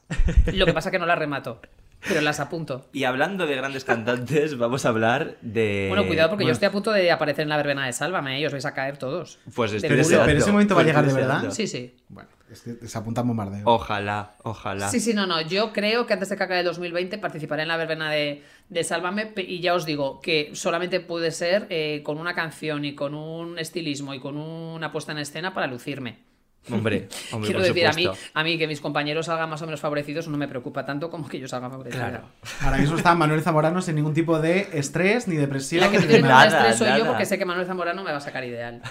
Lo 0.54 0.66
que 0.68 0.74
pasa 0.74 0.92
que 0.92 1.00
no 1.00 1.08
las 1.08 1.18
remato, 1.18 1.60
pero 2.08 2.22
las 2.22 2.40
apunto. 2.40 2.88
Y 2.94 3.04
hablando 3.04 3.48
de 3.48 3.56
grandes 3.56 3.84
cantantes, 3.84 4.58
vamos 4.58 4.86
a 4.86 4.90
hablar 4.90 5.38
de. 5.42 5.88
Bueno, 5.90 6.06
cuidado 6.08 6.30
porque 6.30 6.44
bueno, 6.44 6.50
yo 6.50 6.54
estoy 6.54 6.68
a 6.68 6.72
punto 6.72 6.92
de 6.92 7.12
aparecer 7.12 7.44
en 7.44 7.50
la 7.50 7.58
verbena 7.58 7.86
de 7.86 7.94
Sálvame, 7.94 8.38
¿eh? 8.38 8.42
y 8.42 8.46
os 8.46 8.52
vais 8.52 8.66
a 8.66 8.74
caer 8.74 8.98
todos. 8.98 9.40
Pues 9.54 9.74
estoy. 9.74 9.90
Pero 9.90 10.02
ese 10.38 10.52
momento 10.52 10.76
va 10.76 10.82
a 10.82 10.86
llegar 10.86 11.06
de 11.06 11.14
verdad. 11.14 11.52
Sí, 11.52 11.68
sí. 11.68 11.96
Bueno, 12.10 12.30
es 12.52 12.62
que 12.62 12.88
se 12.88 12.98
apunta 12.98 13.22
a 13.22 13.24
bombardeo. 13.24 13.64
Ojalá, 13.66 14.36
ojalá. 14.44 14.90
Sí, 14.90 15.00
sí, 15.00 15.14
no, 15.14 15.26
no. 15.26 15.42
Yo 15.42 15.74
creo 15.74 16.06
que 16.06 16.14
antes 16.14 16.30
de 16.30 16.38
que 16.38 16.44
acabe 16.44 16.60
el 16.60 16.66
2020 16.66 17.18
participaré 17.18 17.64
en 17.64 17.68
la 17.68 17.78
verbena 17.78 18.12
de, 18.12 18.44
de 18.70 18.84
Sálvame 18.84 19.34
y 19.38 19.60
ya 19.60 19.74
os 19.74 19.86
digo 19.86 20.22
que 20.22 20.52
solamente 20.54 21.00
puede 21.00 21.32
ser 21.32 21.68
eh, 21.70 22.02
con 22.04 22.18
una 22.18 22.36
canción 22.36 22.86
y 22.86 22.96
con 22.96 23.16
un 23.16 23.58
estilismo 23.58 24.14
y 24.14 24.20
con 24.20 24.38
una 24.38 24.92
puesta 24.92 25.12
en 25.12 25.20
escena 25.20 25.54
para 25.54 25.68
lucirme. 25.68 26.33
Hombre, 26.72 27.10
hombre, 27.32 27.48
Quiero 27.48 27.60
por 27.60 27.68
decir, 27.68 27.88
a 27.88 27.94
mí, 27.94 28.08
a 28.34 28.44
mí 28.44 28.58
que 28.58 28.68
mis 28.68 28.80
compañeros 28.80 29.26
salgan 29.26 29.50
más 29.50 29.62
o 29.62 29.66
menos 29.66 29.82
favorecidos 29.82 30.28
no 30.28 30.38
me 30.38 30.48
preocupa 30.48 30.86
tanto 30.86 31.10
como 31.10 31.28
que 31.28 31.40
yo 31.40 31.48
salga 31.48 31.70
favorecida. 31.70 32.10
Claro. 32.10 32.26
Ahora 32.62 32.78
mismo 32.78 32.98
está 32.98 33.16
Manuel 33.16 33.42
Zamorano 33.42 33.82
sin 33.82 33.96
ningún 33.96 34.14
tipo 34.14 34.40
de 34.40 34.70
estrés 34.74 35.28
ni 35.28 35.36
depresión. 35.36 35.82
La 35.82 35.92
que 35.92 36.00
tiene 36.00 36.22
nada. 36.22 36.48
estrés 36.48 36.78
soy 36.78 37.00
yo 37.00 37.06
porque 37.06 37.26
sé 37.26 37.38
que 37.38 37.46
Manuel 37.46 37.68
Zamorano 37.68 38.04
me 38.04 38.12
va 38.12 38.18
a 38.18 38.22
sacar 38.22 38.44
ideal. 38.44 38.82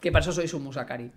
Que 0.00 0.10
para 0.12 0.22
eso 0.22 0.32
soy 0.32 0.48
su 0.48 0.58
musa, 0.58 0.86
Cari. 0.86 1.10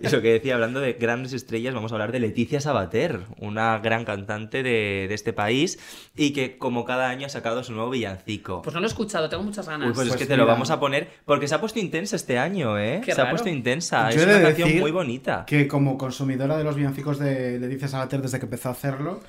Y 0.00 0.08
lo 0.08 0.20
que 0.20 0.32
decía, 0.32 0.54
hablando 0.54 0.80
de 0.80 0.94
grandes 0.94 1.32
estrellas, 1.32 1.74
vamos 1.74 1.92
a 1.92 1.94
hablar 1.94 2.12
de 2.12 2.20
Leticia 2.20 2.60
Sabater, 2.60 3.20
una 3.38 3.78
gran 3.78 4.04
cantante 4.04 4.62
de, 4.62 5.06
de 5.08 5.14
este 5.14 5.32
país 5.32 5.78
y 6.14 6.32
que, 6.32 6.58
como 6.58 6.84
cada 6.84 7.08
año, 7.08 7.26
ha 7.26 7.30
sacado 7.30 7.62
su 7.62 7.72
nuevo 7.72 7.90
villancico. 7.90 8.62
Pues 8.62 8.74
no 8.74 8.80
lo 8.80 8.86
he 8.86 8.88
escuchado, 8.88 9.28
tengo 9.28 9.42
muchas 9.42 9.66
ganas. 9.66 9.88
Uy, 9.88 9.94
pues, 9.94 10.08
es 10.08 10.12
Pues 10.12 10.22
que 10.22 10.26
te 10.26 10.36
lo 10.36 10.46
vamos 10.46 10.70
a 10.70 10.78
poner 10.78 11.08
porque 11.24 11.48
se 11.48 11.54
ha 11.54 11.60
puesto 11.60 11.78
intensa 11.78 12.16
este 12.16 12.38
año, 12.38 12.78
¿eh? 12.78 13.00
Qué 13.04 13.14
se 13.14 13.20
ha 13.20 13.30
puesto 13.30 13.48
intensa. 13.48 14.10
Yo 14.10 14.16
es 14.16 14.22
he 14.22 14.26
de 14.26 14.36
una 14.36 14.42
canción 14.42 14.68
decir 14.68 14.82
muy 14.82 14.89
bonita. 14.90 15.44
Que 15.46 15.68
como 15.68 15.98
consumidora 15.98 16.56
de 16.56 16.64
los 16.64 16.76
villancicos 16.76 17.18
de 17.18 17.58
Leticia 17.58 17.88
Sabater 17.88 18.22
desde 18.22 18.38
que 18.38 18.46
empezó 18.46 18.68
a 18.68 18.72
hacerlo, 18.72 19.20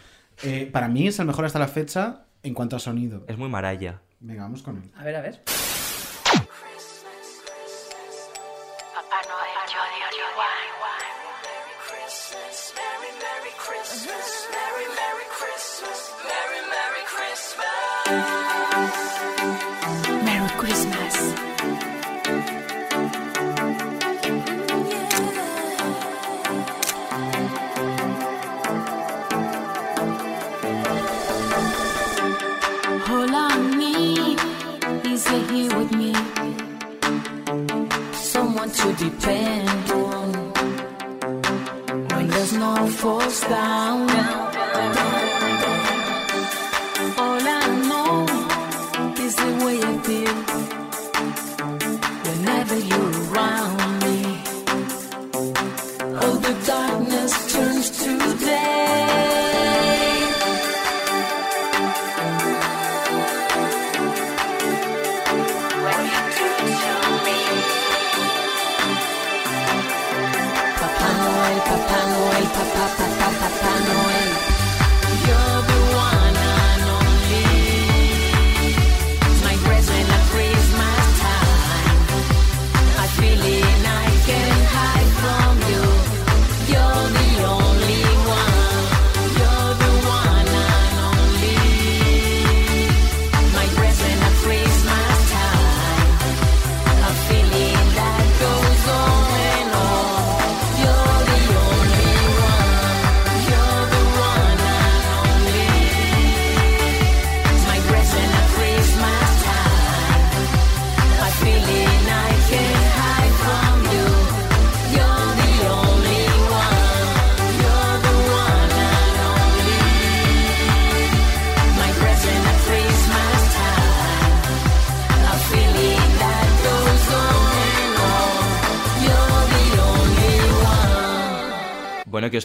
eh, 0.44 0.70
para 0.72 0.88
mí 0.88 1.08
es 1.08 1.20
el 1.20 1.28
mejor 1.28 1.46
hasta 1.46 1.60
la 1.60 1.68
fecha 1.68 2.26
en 2.44 2.54
cuanto 2.54 2.76
a 2.76 2.80
sonido. 2.80 3.24
Es 3.28 3.38
muy 3.38 3.50
maraya. 3.50 4.02
Venga, 4.20 4.44
vamos 4.44 4.62
con 4.62 4.78
él. 4.78 4.92
A 4.96 5.04
ver, 5.04 5.16
a 5.16 5.22
ver. 5.22 5.42
To 38.82 38.94
depend 38.94 39.92
on 39.92 40.32
when 42.10 42.28
there's 42.28 42.54
no 42.54 42.88
force 42.88 43.42
down. 43.42 44.10
All 47.24 47.42
I 47.60 47.68
know 47.90 48.26
is 49.24 49.36
the 49.36 49.52
way 49.64 49.78
I 49.84 49.98
feel 50.08 50.41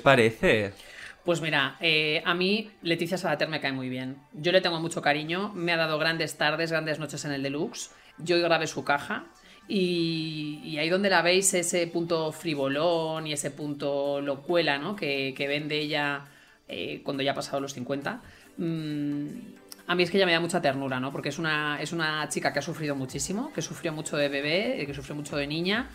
parece? 0.07 0.72
Pues 1.24 1.40
mira, 1.40 1.76
eh, 1.80 2.22
a 2.24 2.32
mí 2.32 2.70
Leticia 2.82 3.18
Sabater 3.18 3.48
me 3.48 3.61
cae 3.61 3.72
muy 3.72 3.88
bien. 3.88 4.18
Yo 4.32 4.52
le 4.52 4.61
tengo 4.61 4.78
mucho 4.78 5.02
cariño, 5.02 5.52
me 5.52 5.72
ha 5.72 5.76
dado 5.76 5.98
grandes 5.98 6.36
tardes, 6.36 6.70
grandes 6.70 7.00
noches 7.00 7.24
en 7.24 7.32
el 7.32 7.42
deluxe. 7.42 7.90
Yo 8.18 8.40
grabé 8.40 8.68
su 8.68 8.84
caja 8.84 9.24
y, 9.66 10.76
ahí 10.78 10.88
donde 10.88 11.11
la 11.11 11.22
veis 11.22 11.52
ese 11.54 11.88
punto 11.88 12.30
frivolón 12.30 13.26
y 13.26 13.32
ese 13.32 13.50
punto 13.50 14.20
locuela 14.20 14.78
¿no? 14.78 14.94
que, 14.94 15.34
vende 15.36 15.76
ella 15.80 16.24
eh, 16.68 17.00
cuando 17.02 17.24
ya 17.24 17.32
ha 17.32 17.34
pasado 17.34 17.59
los 17.59 17.74
50. 17.74 18.22
mm, 18.59 19.26
a 19.88 19.94
mí 19.96 20.02
es 20.04 20.11
que 20.11 20.18
ella 20.18 20.26
me 20.26 20.32
da 20.32 20.40
mucha 20.40 20.61
ternura, 20.61 20.98
¿no? 20.98 21.12
Porque 21.12 21.28
es 21.28 21.38
una, 21.38 21.78
es 21.80 21.92
una 21.92 22.28
chica 22.28 22.52
que 22.52 22.59
ha 22.59 22.62
sufrido 22.62 22.96
muchísimo, 22.96 23.52
que 23.52 23.62
sufrió 23.62 23.92
mucho 23.92 24.16
de 24.16 24.28
bebé, 24.28 24.84
que 24.84 24.94
sufrió 24.94 25.14
mucho 25.14 25.36
de 25.36 25.46
niña, 25.46 25.88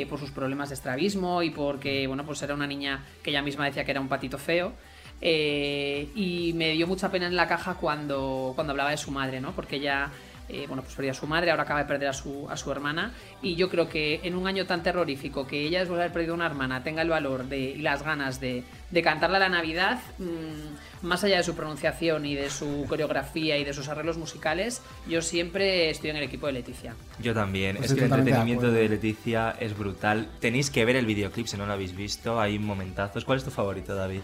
eh, 0.00 0.06
por 0.06 0.18
sus 0.18 0.30
problemas 0.30 0.70
de 0.70 0.74
estrabismo 0.74 1.42
y 1.42 1.50
porque, 1.50 2.06
bueno, 2.06 2.24
pues 2.24 2.42
era 2.42 2.54
una 2.54 2.66
niña 2.66 3.04
que 3.22 3.30
ella 3.30 3.42
misma 3.42 3.66
decía 3.66 3.84
que 3.84 3.92
era 3.92 4.00
un 4.00 4.08
patito 4.08 4.38
feo. 4.38 4.72
Eh, 5.20 6.10
y 6.14 6.52
me 6.54 6.72
dio 6.72 6.86
mucha 6.86 7.10
pena 7.10 7.26
en 7.26 7.36
la 7.36 7.46
caja 7.46 7.74
cuando, 7.74 8.52
cuando 8.54 8.72
hablaba 8.72 8.90
de 8.90 8.96
su 8.96 9.10
madre, 9.10 9.40
¿no? 9.40 9.52
Porque 9.52 9.76
ella, 9.76 10.10
eh, 10.48 10.66
bueno, 10.66 10.82
pues 10.82 10.94
perdió 10.94 11.12
a 11.12 11.14
su 11.14 11.26
madre, 11.26 11.50
ahora 11.50 11.62
acaba 11.64 11.80
de 11.80 11.86
perder 11.86 12.08
a 12.08 12.12
su, 12.12 12.46
a 12.50 12.56
su 12.56 12.70
hermana. 12.70 13.12
Y 13.42 13.54
yo 13.56 13.68
creo 13.68 13.88
que 13.88 14.20
en 14.22 14.34
un 14.34 14.46
año 14.46 14.66
tan 14.66 14.82
terrorífico 14.82 15.46
que 15.46 15.60
ella, 15.62 15.80
después 15.80 15.96
de 15.96 16.04
haber 16.04 16.12
perdido 16.12 16.34
una 16.34 16.46
hermana, 16.46 16.82
tenga 16.82 17.02
el 17.02 17.08
valor 17.08 17.44
de, 17.44 17.58
y 17.58 17.78
las 17.78 18.02
ganas 18.02 18.40
de, 18.40 18.64
de 18.90 19.02
cantarle 19.02 19.36
a 19.36 19.40
la 19.40 19.48
Navidad, 19.48 20.00
mm, 20.18 21.06
más 21.06 21.24
allá 21.24 21.38
de 21.38 21.42
su 21.42 21.54
pronunciación 21.54 22.26
y 22.26 22.34
de 22.34 22.50
su 22.50 22.86
coreografía 22.88 23.58
y 23.58 23.64
de 23.64 23.72
sus 23.74 23.88
arreglos 23.88 24.16
musicales, 24.16 24.82
yo 25.08 25.22
siempre 25.22 25.90
estoy 25.90 26.10
en 26.10 26.16
el 26.16 26.22
equipo 26.24 26.46
de 26.46 26.52
Leticia. 26.54 26.94
Yo 27.18 27.34
también. 27.34 27.76
Pues 27.76 27.90
es 27.90 27.96
que 27.96 28.04
el 28.04 28.10
de 28.10 28.16
entretenimiento 28.16 28.66
acuerdo. 28.66 28.82
de 28.82 28.88
Leticia 28.88 29.56
es 29.60 29.76
brutal. 29.76 30.28
Tenéis 30.40 30.70
que 30.70 30.84
ver 30.84 30.96
el 30.96 31.06
videoclip 31.06 31.46
si 31.46 31.56
no 31.56 31.66
lo 31.66 31.72
habéis 31.72 31.94
visto. 31.94 32.40
Hay 32.40 32.58
momentazos. 32.58 33.24
¿Cuál 33.24 33.38
es 33.38 33.44
tu 33.44 33.50
favorito, 33.50 33.94
David? 33.94 34.20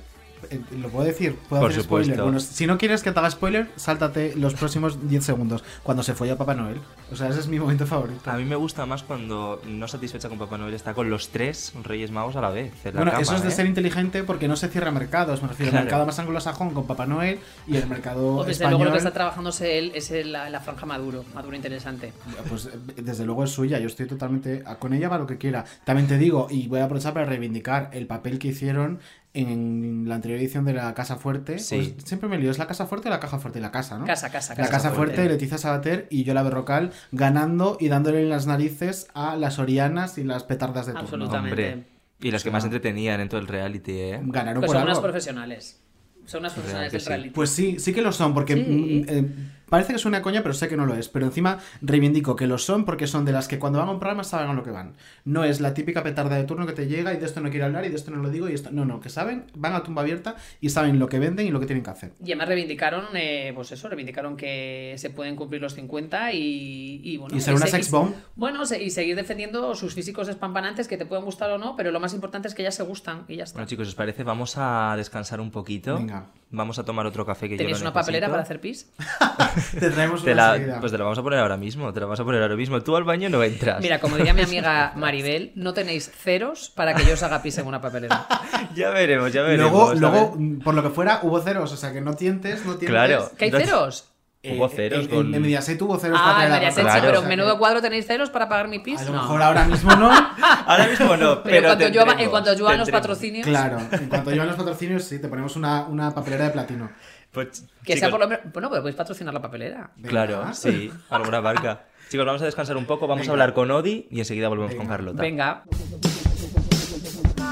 Eh, 0.51 0.61
¿Lo 0.81 0.89
puedo 0.89 1.05
decir? 1.07 1.37
¿Puedo 1.49 1.63
Por 1.63 1.71
hacer 1.71 1.83
supuesto. 1.83 2.13
spoiler? 2.15 2.23
Bueno, 2.25 2.41
si 2.41 2.67
no 2.67 2.79
quieres 2.79 3.03
que 3.03 3.13
te 3.13 3.19
haga 3.19 3.31
spoiler, 3.31 3.69
sáltate 3.77 4.35
los 4.37 4.55
próximos 4.55 5.09
10 5.09 5.25
segundos. 5.25 5.65
Cuando 5.83 6.03
se 6.03 6.15
fue 6.15 6.31
a 6.31 6.37
Papá 6.37 6.55
Noel. 6.55 6.79
O 7.13 7.17
sea, 7.17 7.29
ese 7.29 7.41
es 7.41 7.49
mi 7.49 7.59
momento 7.59 7.87
favorito. 7.87 8.31
A 8.31 8.37
mí 8.37 8.45
me 8.45 8.57
gusta 8.57 8.87
más 8.87 9.03
cuando 9.03 9.61
no 9.67 9.89
satisfecha 9.89 10.29
con 10.29 10.39
Papá 10.39 10.57
Noel 10.59 10.75
está 10.75 10.95
con 10.95 11.11
los 11.11 11.29
tres 11.31 11.73
Reyes 11.83 12.11
Magos 12.11 12.37
a 12.37 12.41
la 12.41 12.51
vez. 12.51 12.73
en 12.85 12.95
la 12.95 13.01
Bueno, 13.01 13.11
cama, 13.13 13.23
eso 13.23 13.35
es 13.37 13.43
de 13.43 13.49
¿eh? 13.49 13.53
ser 13.53 13.67
inteligente 13.67 14.23
porque 14.23 14.49
no 14.49 14.57
se 14.57 14.69
cierra 14.69 14.91
mercados. 14.91 15.43
Me 15.43 15.49
refiero 15.49 15.71
Claro. 15.71 15.79
al 15.83 15.85
mercado 15.87 16.07
más 16.07 16.19
anglosajón 16.19 16.71
con 16.71 16.87
Papá 16.87 17.07
Noel 17.07 17.39
y 17.67 17.77
el 17.77 17.87
mercado 17.87 18.37
O 18.37 18.45
desde 18.45 18.53
español. 18.65 18.73
luego 18.73 18.85
lo 18.87 18.93
que 18.93 18.99
está 18.99 19.13
trabajándose 19.13 19.79
él 19.79 19.93
es 19.95 20.11
la, 20.27 20.49
la 20.51 20.61
franja 20.61 20.87
Maduro, 20.87 21.25
Maduro 21.35 21.57
interesante. 21.57 22.13
Pues 22.49 22.67
eh, 22.67 22.71
desde 23.03 23.25
luego 23.25 23.45
es 23.45 23.51
suya, 23.51 23.79
yo 23.79 23.87
estoy 23.89 24.07
totalmente 24.07 24.63
con 24.79 24.93
ella 24.95 25.09
para 25.09 25.21
lo 25.23 25.27
que 25.27 25.39
quiera. 25.39 25.65
También 25.85 26.07
te 26.09 26.17
digo, 26.19 26.47
y 26.51 26.69
voy 26.69 26.81
a 26.81 26.85
aprovechar 26.85 27.13
para 27.15 27.27
reivindicar 27.27 27.91
el 27.93 28.07
papel 28.07 28.39
que 28.39 28.49
hicieron 28.49 29.01
en 29.33 30.05
la 30.09 30.17
anterior 30.17 30.41
edición 30.41 30.65
de 30.65 30.73
la 30.73 30.93
Casa 30.95 31.17
Fuerte. 31.17 31.59
Sí. 31.59 31.77
Pues 31.77 32.05
siempre 32.05 32.29
me 32.29 32.39
lío, 32.39 32.51
¿es 32.51 32.59
la 32.59 32.67
Casa 32.67 32.87
Fuerte 32.87 33.09
o 33.09 33.11
la 33.11 33.21
Caja 33.21 33.39
Fuerte? 33.39 33.61
La 33.61 33.71
Casa, 33.71 33.99
¿no? 33.99 34.05
Casa, 34.07 34.31
casa, 34.31 34.55
La 34.55 34.63
casa. 34.63 34.71
Casa 34.71 34.91
Fuerte, 34.91 35.29
Leticia 35.29 35.57
Sabater 35.59 36.07
y 36.11 36.25
Yola 36.25 36.43
Berrocal 36.43 36.93
ganando 37.13 37.77
y 37.79 37.89
dándole 37.89 38.23
en 38.23 38.29
las 38.29 38.47
narices 38.47 39.07
a 39.15 39.37
las 39.37 39.59
Orianas 39.59 40.19
y 40.19 40.25
las 40.25 40.43
petardas 40.45 40.87
de 40.87 40.93
turno. 40.93 41.05
Absolutamente. 41.07 41.73
Hombre. 41.73 41.87
Y 42.23 42.31
las 42.33 42.43
que 42.43 42.49
O 42.49 42.53
sea, 42.53 42.57
más 42.59 42.65
entretenían 42.65 43.21
en 43.21 43.29
todo 43.29 43.41
el 43.41 43.47
reality, 43.47 43.93
¿eh? 43.93 44.21
Ganaron 44.25 44.61
Pues 44.61 44.69
por 44.69 44.77
son 44.77 44.83
unas 44.85 44.97
algo. 44.99 45.03
profesionales. 45.09 45.81
Son 46.27 46.41
unas 46.41 46.53
profesionales 46.53 46.93
del 46.93 47.01
sí. 47.01 47.09
reality. 47.09 47.31
Pues 47.31 47.51
sí, 47.51 47.79
sí 47.79 47.93
que 47.95 48.03
lo 48.03 48.13
son, 48.13 48.35
porque 48.35 48.55
Sí. 48.55 48.61
mm, 48.61 49.05
eh, 49.09 49.29
parece 49.71 49.93
que 49.93 49.97
es 49.97 50.05
una 50.05 50.21
coña, 50.21 50.43
pero 50.43 50.53
sé 50.53 50.69
que 50.69 50.77
no 50.77 50.85
lo 50.85 50.95
es. 50.95 51.09
Pero 51.09 51.25
encima 51.27 51.59
reivindico 51.81 52.37
que 52.37 52.47
lo 52.47 52.59
son 52.59 52.85
porque 52.85 53.07
son 53.07 53.25
de 53.25 53.33
las 53.33 53.49
que 53.49 53.59
cuando 53.59 53.79
van 53.79 53.89
a 53.89 53.93
un 53.93 53.99
programa 54.01 54.25
saben 54.25 54.51
a 54.51 54.53
lo 54.55 54.63
que 54.63 54.71
van. 54.71 54.95
No 55.25 55.45
es 55.45 55.61
la 55.61 55.73
típica 55.73 56.03
petarda 56.03 56.37
de 56.37 56.45
turno 56.45 56.67
que 56.67 56.73
te 56.73 56.87
llega 56.87 57.15
y 57.15 57.17
de 57.17 57.25
esto 57.27 57.41
no 57.41 57.49
quiero 57.51 57.67
hablar 57.67 57.85
y 57.87 57.89
de 57.89 57.97
esto 57.97 58.11
no 58.11 58.19
lo 58.23 58.29
digo 58.29 58.49
y 58.49 58.53
esto. 58.55 58.71
No, 58.73 58.85
no, 58.85 59.01
que 59.01 59.09
saben, 59.09 59.45
van 59.55 59.73
a 59.75 59.83
tumba 59.83 60.03
abierta 60.03 60.37
y 60.61 60.69
saben 60.71 60.99
lo 60.99 61.09
que 61.09 61.19
venden 61.19 61.47
y 61.47 61.51
lo 61.51 61.61
que 61.61 61.67
tienen 61.67 61.83
que 61.85 61.91
hacer. 61.91 62.13
Y 62.23 62.33
además 62.33 62.49
reivindicaron, 62.49 63.05
eh, 63.15 63.53
pues 63.55 63.73
eso, 63.73 63.89
reivindicaron 63.89 64.37
que 64.37 64.95
se 64.99 65.11
pueden 65.11 65.37
cumplir 65.37 65.63
los 65.63 65.75
50 65.75 66.33
y, 66.33 67.01
y 67.05 67.17
bueno. 67.17 67.37
Y 67.37 67.41
ser 67.41 67.55
una 67.55 67.67
se- 67.67 67.73
sex 67.73 67.91
bomb. 67.91 68.13
Bueno, 68.37 68.63
y 68.81 68.91
seguir 68.91 69.17
defendiendo 69.17 69.75
sus 69.75 69.95
físicos 69.95 70.29
espampanantes 70.29 70.89
que 70.89 70.97
te 70.97 71.07
pueden 71.07 71.25
gustar 71.25 71.51
o 71.51 71.59
no, 71.59 71.77
pero 71.77 71.91
lo 71.93 72.01
más 72.01 72.13
importante 72.15 72.49
es 72.49 72.55
que 72.55 72.63
ellas 72.63 72.75
se 72.75 72.83
gustan 72.83 73.25
y 73.29 73.37
ya 73.37 73.45
está. 73.45 73.59
Bueno, 73.59 73.69
chicos, 73.69 73.89
¿os 73.89 73.95
parece? 73.95 74.25
Vamos 74.25 74.55
a 74.57 74.95
descansar 74.97 75.41
un 75.41 75.51
poquito. 75.51 75.95
Venga. 75.97 76.27
Vamos 76.53 76.81
a 76.81 76.85
tomar 76.85 77.07
otro 77.07 77.25
café 77.25 77.47
que 77.49 77.55
yo 77.55 77.59
¿Tenéis 77.59 77.79
lo 77.79 77.83
una 77.85 77.93
papelera 77.93 78.29
para 78.29 78.43
hacer 78.43 78.61
pis? 78.61 78.91
Te 79.79 79.89
traemos 79.91 80.25
Te 80.25 80.33
una 80.33 80.59
la, 80.59 80.81
pues 80.81 80.91
te 80.91 80.99
la 80.99 81.05
vamos 81.05 81.19
a 81.19 81.23
poner 81.23 81.39
ahora 81.39 81.57
mismo, 81.57 81.93
te 81.93 82.01
la 82.01 82.07
vamos 82.07 82.19
a 82.19 82.25
poner 82.25 82.43
ahora 82.43 82.57
mismo. 82.57 82.83
Tú 82.83 82.97
al 82.97 83.05
baño 83.05 83.29
no 83.29 83.43
entras. 83.45 83.81
Mira, 83.81 84.01
como 84.01 84.17
diría 84.17 84.35
mi 84.35 84.43
amiga 84.43 84.93
Maribel, 84.97 85.53
no 85.55 85.73
tenéis 85.75 86.11
ceros 86.11 86.71
para 86.75 86.95
que 86.95 87.05
yo 87.05 87.15
os 87.15 87.23
haga 87.23 87.41
pis 87.41 87.57
en 87.59 87.67
una 87.69 87.81
papelera. 87.81 88.27
ya 88.75 88.91
veremos, 88.91 89.33
ya 89.33 89.43
veremos. 89.43 89.71
Luego, 89.73 89.95
luego, 89.95 90.31
ver. 90.33 90.41
mm, 90.41 90.59
por 90.61 90.75
lo 90.75 90.83
que 90.83 90.91
fuera, 90.91 91.21
hubo 91.23 91.41
ceros, 91.41 91.73
o 91.73 91.77
sea 91.77 91.93
que 91.93 92.01
no 92.01 92.15
tientes, 92.15 92.65
no 92.67 92.73
tientes. 92.77 92.89
Claro. 92.89 93.31
¿Que 93.39 93.45
hay 93.45 93.51
No- 93.53 93.59
ceros? 93.61 94.10
Eh, 94.43 94.57
Hubo 94.57 94.69
ceros 94.71 95.01
en, 95.05 95.09
con- 95.09 95.35
en 95.35 95.43
Mediaset 95.43 95.81
hubo 95.83 95.99
ceros 95.99 96.19
para 96.19 96.31
Ah, 96.31 96.35
traer 96.37 96.47
en 96.47 96.53
la 96.53 96.57
Mediaset 96.61 96.77
papelera, 96.85 96.95
sí, 96.95 97.01
Claro. 97.01 97.11
pero 97.11 97.21
sea 97.21 97.29
menudo 97.29 97.59
cuadro 97.59 97.83
tenéis 97.83 98.07
ceros 98.07 98.31
para 98.31 98.49
pagar 98.49 98.69
mi 98.69 98.79
pis. 98.79 99.01
A 99.01 99.05
lo 99.05 99.13
No. 99.13 99.21
mejor 99.23 99.43
ahora 99.43 99.65
mismo 99.67 99.95
no. 99.97 100.11
Ahora 100.67 100.87
mismo 100.87 101.15
no, 101.17 101.43
pero, 101.43 101.45
Pero 101.45 101.57
en 101.57 101.63
cuanto, 101.65 101.85
llueva, 101.89 102.05
tendremos, 102.07 102.23
en 102.23 102.31
cuanto 102.31 102.55
lluevan 102.55 102.79
los 102.79 102.91
patrocinios, 102.91 103.47
Claro, 103.47 103.79
en 103.93 104.09
cuanto 104.09 104.31
llevan 104.31 104.47
los 104.47 104.57
patrocinios, 104.57 105.05
sí, 105.05 105.19
te 105.21 105.29
ponemos 105.29 105.57
una, 105.57 105.83
una 105.85 106.15
papelera 106.15 106.45
de 106.45 106.51
platino. 106.53 106.91
Pues, 107.33 107.65
que 107.85 107.93
sea 107.99 108.09
chicos, 108.09 108.11
por 108.13 108.21
lo 108.21 108.29
menos. 108.29 108.45
Bueno, 108.53 108.71
pero 108.71 108.81
podéis 108.83 108.97
patrocinar 108.97 109.35
la 109.35 109.43
papelera. 109.43 109.91
Venga. 109.97 110.09
Claro, 110.09 110.55
sí, 110.55 110.91
alguna 111.11 111.41
barca. 111.41 111.85
Chicos, 112.09 112.25
vamos 112.27 112.41
a 112.43 112.47
descansar 112.47 112.77
un 112.79 112.87
poco, 112.87 113.07
vamos 113.07 113.29
a 113.29 113.31
hablar 113.33 113.53
con 113.53 113.71
Odi 113.71 114.09
y 114.11 114.19
enseguida 114.21 114.49
volvemos 114.49 114.75
con 114.75 114.87
Carlota. 114.87 115.21
Venga. 115.23 115.65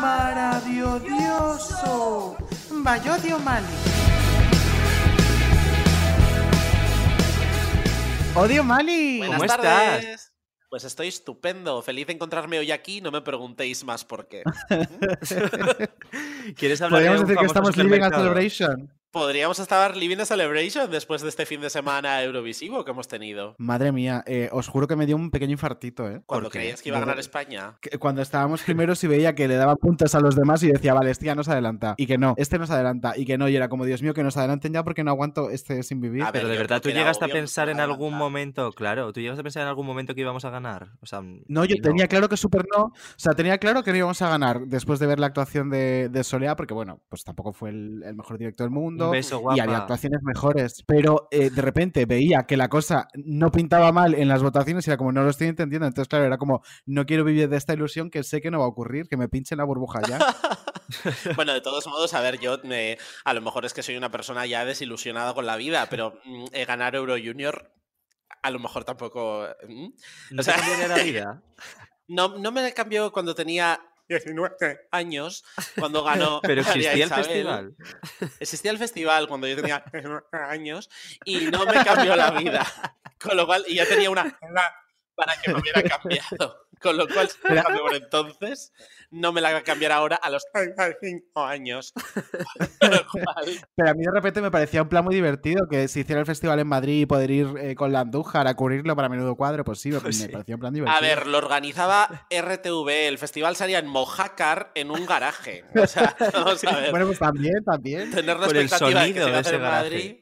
Maravilloso. 0.01 2.36
Bayodio 2.70 3.39
Odio 8.39 8.62
Mali. 8.62 9.18
¿Cómo 9.18 9.39
Buenas 9.39 9.59
estás? 9.59 10.01
tardes. 10.01 10.32
Pues 10.70 10.84
estoy 10.84 11.09
estupendo, 11.09 11.82
feliz 11.82 12.07
de 12.07 12.12
encontrarme 12.12 12.59
hoy 12.61 12.70
aquí, 12.70 13.01
no 13.01 13.11
me 13.11 13.20
preguntéis 13.20 13.82
más 13.82 14.05
por 14.05 14.28
qué. 14.28 14.45
¿Quieres 16.57 16.80
hablar 16.80 17.01
Podríamos 17.01 17.18
de 17.18 17.24
un 17.24 17.28
decir 17.28 17.39
que 17.39 17.47
estamos 17.47 17.76
living 17.76 18.03
a 18.03 18.11
celebration. 18.11 18.97
Podríamos 19.11 19.59
estar 19.59 19.97
living 19.97 20.19
a 20.19 20.27
celebration 20.27 20.91
después 20.91 21.23
de 21.23 21.31
este 21.31 21.47
fin 21.47 21.63
de 21.63 21.71
semana 21.71 22.23
eurovisivo 22.23 22.85
que 22.85 22.91
hemos 22.91 23.09
tenido. 23.09 23.55
Madre 23.57 23.91
mía, 23.91 24.23
eh, 24.27 24.51
os 24.53 24.69
juro 24.69 24.87
que 24.87 24.97
me 24.97 25.07
dio 25.07 25.17
un 25.17 25.31
pequeño 25.31 25.53
infartito, 25.53 26.07
¿eh? 26.11 26.21
Cuando 26.27 26.51
creías 26.51 26.83
que 26.83 26.91
iba 26.91 26.99
a 26.99 27.01
ganar 27.01 27.19
España. 27.19 27.79
Que 27.81 27.99
Cuando 27.99 28.21
estábamos 28.21 28.63
primeros 28.63 29.03
y 29.05 29.07
veía 29.07 29.35
que 29.35 29.49
le 29.49 29.55
daba 29.55 29.77
puntos 29.77 30.15
a 30.15 30.21
los 30.21 30.37
demás 30.37 30.63
y 30.63 30.71
decía, 30.71 30.93
vale, 30.93 31.11
este 31.11 31.25
ya 31.25 31.35
nos 31.35 31.49
adelanta. 31.49 31.95
Y 31.97 32.07
que 32.07 32.19
no, 32.19 32.35
este 32.37 32.59
nos 32.59 32.71
adelanta. 32.71 33.15
Y 33.17 33.25
que 33.25 33.39
no, 33.39 33.49
y 33.49 33.57
era 33.57 33.71
como, 33.71 33.87
Dios 33.87 34.03
mío, 34.03 34.13
que 34.13 34.23
nos 34.23 34.37
adelanten 34.37 34.75
ya 34.75 34.85
porque 34.85 35.03
no 35.05 35.11
aguanto 35.11 35.49
este 35.49 35.83
sin 35.83 36.03
vivir. 36.03 36.25
Ver, 36.25 36.33
Pero 36.33 36.49
de 36.49 36.59
verdad, 36.59 36.83
¿tú 36.83 36.91
llegaste 36.91 37.25
a 37.25 37.29
pensar 37.29 37.71
en 37.71 37.81
algún 37.81 38.09
adelantar. 38.09 38.19
momento, 38.19 38.73
claro, 38.73 39.11
tú 39.15 39.21
llegaste 39.21 39.41
a 39.41 39.45
pensar 39.45 39.63
en 39.63 39.69
algún 39.69 39.87
momento 39.87 40.15
que 40.15 40.21
íbamos 40.21 40.45
a 40.45 40.51
ganar? 40.51 40.91
O 41.01 41.07
sea, 41.07 41.23
No, 41.23 41.65
yo 41.65 41.77
tenía 41.83 42.09
claro 42.09 42.29
que 42.29 42.37
súper 42.37 42.67
no. 42.77 42.85
O 42.85 42.93
sea, 43.17 43.33
tenía 43.33 43.57
claro 43.57 43.83
que 43.83 43.91
no 43.91 43.97
íbamos 43.97 44.21
a 44.21 44.29
ganar 44.29 44.67
después 44.67 45.01
de 45.01 45.07
ver 45.07 45.19
la 45.19 45.29
actuación 45.29 45.71
de, 45.71 46.11
de 46.11 46.25
Solea, 46.25 46.57
porque 46.57 46.75
bueno, 46.75 47.01
pues 47.09 47.25
tampoco 47.25 47.55
fue 47.55 47.71
el, 47.71 48.03
el 48.05 48.15
mejor 48.15 48.37
director 48.37 48.67
del 48.67 48.75
mundo. 48.75 48.97
Un 49.07 49.12
beso, 49.12 49.42
y 49.55 49.61
había 49.61 49.78
actuaciones 49.78 50.20
mejores. 50.22 50.82
Pero 50.86 51.28
eh, 51.30 51.51
de 51.51 51.62
repente 51.62 52.07
veía 52.07 52.44
que 52.46 52.57
la 52.57 52.68
cosa 52.68 53.09
no 53.14 53.51
pintaba 53.51 53.92
mal 53.92 54.14
en 54.14 54.28
las 54.28 54.42
votaciones 54.42 54.86
y 54.86 54.90
era 54.90 54.96
como, 54.96 55.12
no 55.12 55.22
lo 55.22 55.30
estoy 55.30 55.49
entendiendo. 55.49 55.86
Entonces, 55.86 56.09
claro, 56.09 56.24
era 56.24 56.38
como, 56.38 56.62
no 56.86 57.07
quiero 57.07 57.24
vivir 57.24 57.49
de 57.49 57.57
esta 57.57 57.72
ilusión 57.74 58.11
que 58.11 58.22
sé 58.22 58.40
que 58.40 58.51
no 58.51 58.59
va 58.59 58.64
a 58.64 58.68
ocurrir, 58.68 59.09
que 59.09 59.16
me 59.16 59.28
pinchen 59.28 59.59
la 59.59 59.64
burbuja 59.64 60.01
ya. 60.09 60.18
Bueno, 61.36 61.53
de 61.53 61.61
todos 61.61 61.86
modos, 61.86 62.14
a 62.14 62.20
ver, 62.22 62.38
yo 62.40 62.59
me- 62.64 62.96
a 63.24 63.34
lo 63.34 63.42
mejor 63.42 63.66
es 63.66 63.74
que 63.74 63.82
soy 63.82 63.96
una 63.99 64.11
persona 64.11 64.46
ya 64.46 64.64
desilusionada 64.64 65.34
con 65.34 65.44
la 65.44 65.57
vida, 65.57 65.86
pero 65.90 66.14
mm, 66.24 66.44
eh, 66.53 66.64
ganar 66.64 66.94
Euro 66.94 67.14
Junior 67.22 67.70
a 68.42 68.51
lo 68.51 68.59
mejor 68.59 68.84
tampoco... 68.84 69.46
mm, 69.68 69.88
¿no 70.30 70.40
o 70.40 70.42
sea- 70.42 70.57
te 70.57 70.88
la 70.88 71.03
vida? 71.03 71.42
No, 72.11 72.38
no 72.38 72.53
me 72.53 72.72
cambió 72.72 73.12
cuando 73.12 73.34
tenía 73.34 73.78
19 74.09 74.89
años, 74.91 75.45
cuando 75.79 76.03
ganó 76.03 76.41
Pero 76.43 76.63
María 76.63 76.93
existía 76.93 77.05
el 77.05 77.09
Isabel. 77.09 77.25
festival. 77.25 77.77
Existía 78.41 78.71
el 78.71 78.79
festival 78.79 79.29
cuando 79.29 79.47
yo 79.47 79.57
tenía 79.57 79.85
años 80.33 80.89
y 81.25 81.47
no 81.47 81.65
me 81.67 81.85
cambió 81.85 82.17
la 82.17 82.31
vida. 82.33 82.67
Con 83.21 83.37
lo 83.37 83.47
cual, 83.47 83.65
y 83.67 83.75
ya 83.75 83.87
tenía 83.87 84.11
una 84.11 84.39
para 85.19 85.35
que 85.43 85.53
me 85.53 85.61
hubiera 85.61 85.83
cambiado. 85.83 86.64
Con 86.81 86.97
lo 86.97 87.09
cual, 87.09 87.29
si 87.29 87.39
me 87.53 87.61
por 87.61 87.95
entonces, 87.97 88.73
no 89.11 89.33
me 89.33 89.41
la 89.41 89.51
va 89.51 89.59
a 89.59 89.62
cambiar 89.64 89.91
ahora 89.91 90.14
a 90.14 90.31
los 90.31 90.45
35 90.53 91.45
años. 91.45 91.93
Pero 92.81 93.91
a 93.91 93.95
mí 93.95 94.05
de 94.05 94.11
repente 94.12 94.41
me 94.41 94.51
parecía 94.53 94.83
un 94.83 94.89
plan 94.89 95.05
muy 95.05 95.12
divertido 95.14 95.66
que 95.69 95.89
se 95.89 96.01
hiciera 96.01 96.21
el 96.21 96.27
festival 96.27 96.61
en 96.61 96.69
Madrid 96.69 97.01
y 97.03 97.07
poder 97.07 97.33
ir 97.33 97.49
eh, 97.59 97.75
con 97.75 97.91
la 97.93 98.01
Andújar 98.01 98.47
a 98.47 98.55
cubrirlo 98.55 98.95
para 98.95 99.09
menudo 99.09 99.35
cuadro. 99.35 99.64
Pues 99.64 99.81
sí, 99.81 99.91
me, 99.91 100.01
Pues 100.01 100.19
me 100.21 100.27
sí. 100.27 100.33
parecía 100.33 100.55
un 100.55 100.61
plan 100.61 100.73
divertido. 100.73 100.97
a 100.97 101.01
ver, 101.01 101.27
lo 101.27 101.39
organizaba 101.39 102.27
RTV, 102.31 102.89
el 103.09 103.19
festival 103.19 103.57
salía 103.57 103.81
en 103.81 103.89
Mojácar 103.89 104.71
en 104.77 104.93
un 104.93 105.05
garaje. 105.05 105.64
O 105.75 105.87
sea, 105.87 106.16
vamos 106.33 106.62
a 106.64 106.77
ver. 106.77 106.91
Bueno, 106.93 107.07
pues 107.07 107.19
también, 107.19 107.64
también. 107.64 108.11
tener 108.12 108.39
la 108.39 108.47
Con 108.47 108.57
el 108.57 108.62
expectativa 108.62 109.03
de 109.05 109.12
que 109.14 109.21
sonido 109.21 109.29
se 109.29 109.35
a 109.35 109.39
hacer 109.41 109.55
ese 109.55 109.57
en 109.57 109.62
garaje. 109.62 109.83
Madrid. 109.85 110.16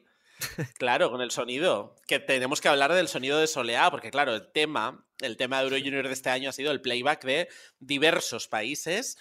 Claro, 0.79 1.11
con 1.11 1.21
el 1.21 1.31
sonido. 1.31 1.97
Que 2.07 2.19
tenemos 2.19 2.61
que 2.61 2.69
hablar 2.69 2.93
del 2.93 3.09
sonido 3.09 3.39
de 3.39 3.47
Soleá, 3.47 3.91
porque 3.91 4.11
claro, 4.11 4.35
el 4.35 4.51
tema, 4.53 5.05
el 5.21 5.37
tema 5.37 5.59
de 5.59 5.65
Euro 5.65 5.77
Junior 5.79 6.07
de 6.07 6.13
este 6.13 6.31
año 6.31 6.51
ha 6.51 6.53
sido 6.53 6.73
el 6.73 6.81
playback 6.81 7.25
de 7.25 7.49
diversos 7.81 8.49
países. 8.49 9.17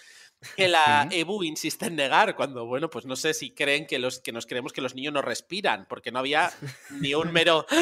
Que 0.56 0.68
la 0.68 1.08
EBU 1.10 1.42
insiste 1.44 1.86
en 1.86 1.96
negar 1.96 2.36
cuando, 2.36 2.66
bueno, 2.66 2.88
pues 2.90 3.04
no 3.06 3.16
sé 3.16 3.34
si 3.34 3.50
creen 3.50 3.86
que, 3.86 3.98
los, 3.98 4.20
que 4.20 4.32
nos 4.32 4.46
creemos 4.46 4.72
que 4.72 4.80
los 4.80 4.94
niños 4.94 5.12
no 5.12 5.22
respiran, 5.22 5.86
porque 5.88 6.12
no 6.12 6.18
había 6.18 6.50
ni 7.00 7.14
un 7.14 7.32
mero... 7.32 7.66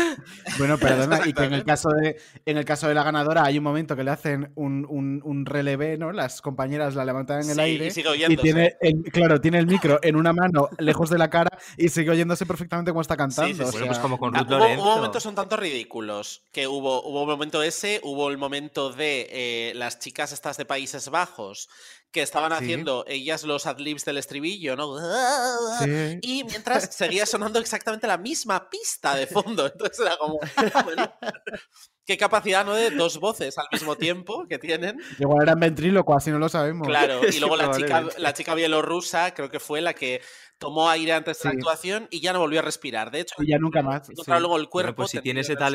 Bueno, 0.59 0.78
perdona, 0.78 1.20
y 1.26 1.32
que 1.32 1.44
en 1.44 1.52
el 1.52 1.64
caso 1.64 1.88
de 1.90 2.16
en 2.46 2.57
el 2.59 2.64
caso 2.64 2.86
de 2.86 2.94
la 2.94 3.02
ganadora 3.02 3.44
hay 3.44 3.59
un 3.59 3.64
momento 3.64 3.96
que 3.96 4.05
le 4.05 4.11
hacen 4.12 4.52
un, 4.55 4.86
un, 4.88 5.20
un 5.24 5.46
relevé, 5.46 5.98
¿no? 5.98 6.12
Las 6.12 6.40
compañeras 6.42 6.94
la 6.94 7.05
levantan 7.05 7.42
en 7.42 7.50
el 7.50 7.57
Sí, 7.57 7.61
aire 7.61 7.86
y 7.86 7.90
sigue 7.90 8.09
oyéndose. 8.09 8.42
tiene 8.42 8.76
el- 8.80 9.02
claro, 9.12 9.40
tiene 9.40 9.59
el 9.59 9.66
micro 9.66 9.98
en 10.02 10.14
una 10.16 10.32
mano 10.32 10.68
lejos 10.78 11.11
de 11.11 11.18
la 11.18 11.28
cara 11.30 11.50
y 11.76 11.88
sigue 11.88 12.11
oyéndose 12.11 12.46
perfectamente 12.46 12.92
cómo 12.92 13.00
está 13.00 13.16
cantando. 13.16 13.48
Sí, 13.48 13.55
sí, 13.55 13.62
o 13.62 13.72
pues 13.84 13.96
sea, 13.96 14.02
como 14.02 14.18
con 14.18 14.36
Ah, 14.36 14.40
Ruth 14.40 14.50
hubo, 14.52 14.82
hubo 14.82 14.96
momentos 14.96 15.26
un 15.26 15.34
tanto 15.34 15.57
ridículos. 15.57 16.42
Que 16.52 16.66
hubo, 16.68 17.02
hubo 17.02 17.22
un 17.22 17.28
momento 17.28 17.62
ese, 17.62 18.00
hubo 18.05 18.30
el 18.30 18.38
momento 18.38 18.90
de 18.92 19.26
eh, 19.30 19.72
las 19.74 19.98
chicas 19.98 20.30
estas 20.32 20.57
de 20.57 20.64
Países 20.66 21.09
Bajos 21.09 21.68
que 22.14 22.22
estaban 22.22 22.52
Sí. 22.52 22.58
haciendo 22.64 23.04
ellas 23.08 23.42
los 23.42 23.66
adlibs 23.66 24.04
del 24.04 24.18
estribillo, 24.18 24.76
¿no? 24.76 24.96
Sí. 25.80 26.18
Y 26.22 26.44
mientras 26.44 26.94
seguía 26.94 27.26
sonando 27.26 27.58
exactamente 27.58 28.06
la 28.06 28.16
misma 28.16 28.70
pista 28.70 29.16
de 29.16 29.26
fondo. 29.26 29.66
Entonces 29.72 29.98
era 29.98 30.16
como. 30.16 30.38
bueno, 30.84 31.12
qué 32.06 32.16
capacidad, 32.16 32.64
¿no? 32.64 32.74
De 32.74 32.90
dos 32.90 33.18
voces 33.18 33.58
al 33.58 33.66
mismo 33.72 33.96
tiempo 33.96 34.46
que 34.48 34.58
tienen. 34.60 35.00
Igual 35.18 35.42
eran 35.42 35.58
ventríloco, 35.58 36.16
así 36.16 36.30
no 36.30 36.38
lo 36.38 36.48
sabemos. 36.48 36.86
Claro, 36.86 37.20
y 37.28 37.40
luego 37.40 37.56
la 37.56 37.72
chica, 37.76 38.04
la 38.16 38.32
chica 38.32 38.54
bielorrusa 38.54 39.34
creo 39.34 39.50
que 39.50 39.58
fue 39.58 39.80
la 39.80 39.92
que 39.92 40.22
tomó 40.58 40.88
aire 40.88 41.12
antes 41.14 41.40
de 41.42 41.48
la 41.48 41.50
Sí. 41.50 41.56
actuación 41.58 42.06
y 42.10 42.20
ya 42.20 42.32
no 42.32 42.38
volvió 42.38 42.60
a 42.60 42.62
respirar. 42.62 43.10
De 43.10 43.20
hecho, 43.20 43.34
Y 43.40 43.48
ya 43.50 43.58
nunca 43.58 43.82
más. 43.82 44.08
luego 44.28 44.56
el 44.56 44.68
cuerpo. 44.68 44.92
Bueno, 44.92 44.94
pues 44.96 45.10
si 45.10 45.20
tiene 45.20 45.40
ese 45.40 45.54
suelo. 45.54 45.66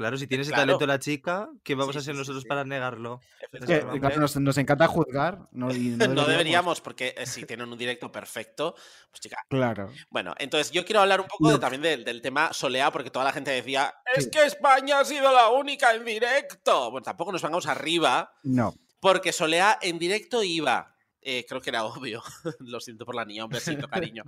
Claro, 0.00 0.16
si 0.16 0.26
tiene 0.26 0.42
ese 0.42 0.50
Claro. 0.52 0.62
talento 0.62 0.86
la 0.86 0.98
chica, 0.98 1.50
¿qué 1.62 1.74
vamos 1.74 1.92
Sí, 1.92 1.98
a 1.98 2.00
hacer 2.00 2.14
sí, 2.14 2.18
nosotros 2.18 2.42
sí. 2.44 2.48
para 2.48 2.64
negarlo? 2.64 3.20
Es 3.42 3.48
que, 3.50 3.56
Efectivamente. 3.58 4.00
claro, 4.00 4.20
nos, 4.22 4.36
nos 4.36 4.56
encanta 4.56 4.86
juzgar. 4.86 5.40
No, 5.52 5.70
y 5.70 5.90
no 5.90 6.06
No 6.08 6.26
deberíamos. 6.26 6.80
porque 6.80 7.14
eh, 7.18 7.26
si 7.26 7.44
tienen 7.44 7.70
un 7.70 7.76
directo 7.76 8.10
perfecto, 8.10 8.74
pues 9.10 9.20
chica. 9.20 9.36
Claro. 9.50 9.92
Bueno, 10.08 10.34
entonces 10.38 10.70
yo 10.72 10.86
quiero 10.86 11.02
hablar 11.02 11.20
un 11.20 11.26
poco 11.26 11.52
de- 11.52 11.58
también 11.58 11.82
del, 11.82 12.02
del 12.04 12.22
tema 12.22 12.52
Soleá, 12.54 12.90
porque 12.90 13.10
toda 13.10 13.26
la 13.26 13.32
gente 13.32 13.50
decía, 13.50 13.92
es 14.16 14.28
que 14.28 14.44
España 14.46 15.00
ha 15.00 15.04
sido 15.04 15.30
la 15.32 15.48
única 15.50 15.94
en 15.94 16.04
directo. 16.06 16.90
Bueno, 16.90 17.04
tampoco 17.04 17.30
nos 17.32 17.42
vengamos 17.42 17.66
arriba, 17.66 18.32
No. 18.42 18.74
porque 19.00 19.32
Soleá 19.32 19.78
en 19.82 19.98
directo 19.98 20.42
iba. 20.42 20.94
Eh, 21.22 21.44
creo 21.48 21.60
que 21.60 21.70
era 21.70 21.84
obvio. 21.84 22.22
Lo 22.60 22.80
siento 22.80 23.04
por 23.04 23.14
la 23.14 23.24
niña, 23.24 23.44
un 23.44 23.50
besito, 23.50 23.88
cariño. 24.12 24.24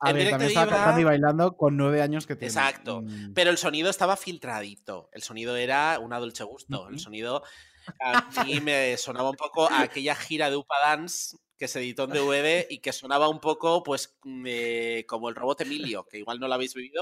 A 0.00 0.12
ver, 0.12 0.30
también 0.30 0.48
estaba 0.48 0.66
iba- 0.66 0.76
cantando 0.76 1.00
y 1.00 1.04
bailando 1.04 1.56
con 1.56 1.76
nueve 1.76 2.02
años 2.02 2.26
que 2.26 2.34
tiene. 2.36 2.48
Exacto. 2.52 3.02
Mm. 3.02 3.32
Pero 3.34 3.50
el 3.50 3.58
sonido 3.58 3.88
estaba 3.90 4.16
filtradito. 4.16 5.08
El 5.12 5.22
sonido 5.22 5.56
era 5.56 5.98
una 6.00 6.18
dulce 6.18 6.44
gusto. 6.44 6.88
El 6.88 6.98
sonido 6.98 7.42
a 8.00 8.44
mí 8.44 8.60
me 8.60 8.96
sonaba 8.96 9.30
un 9.30 9.36
poco 9.36 9.70
a 9.70 9.82
aquella 9.82 10.14
gira 10.14 10.50
de 10.50 10.56
Upa 10.56 10.74
Dance 10.84 11.36
que 11.56 11.68
se 11.68 11.78
editó 11.78 12.04
en 12.04 12.10
DVD 12.10 12.66
y 12.68 12.80
que 12.80 12.92
sonaba 12.92 13.28
un 13.28 13.38
poco, 13.38 13.84
pues, 13.84 14.16
mm, 14.24 14.44
eh, 14.48 15.04
como 15.06 15.28
el 15.28 15.36
robot 15.36 15.60
Emilio, 15.60 16.04
que 16.04 16.18
igual 16.18 16.40
no 16.40 16.48
lo 16.48 16.54
habéis 16.54 16.74
vivido, 16.74 17.00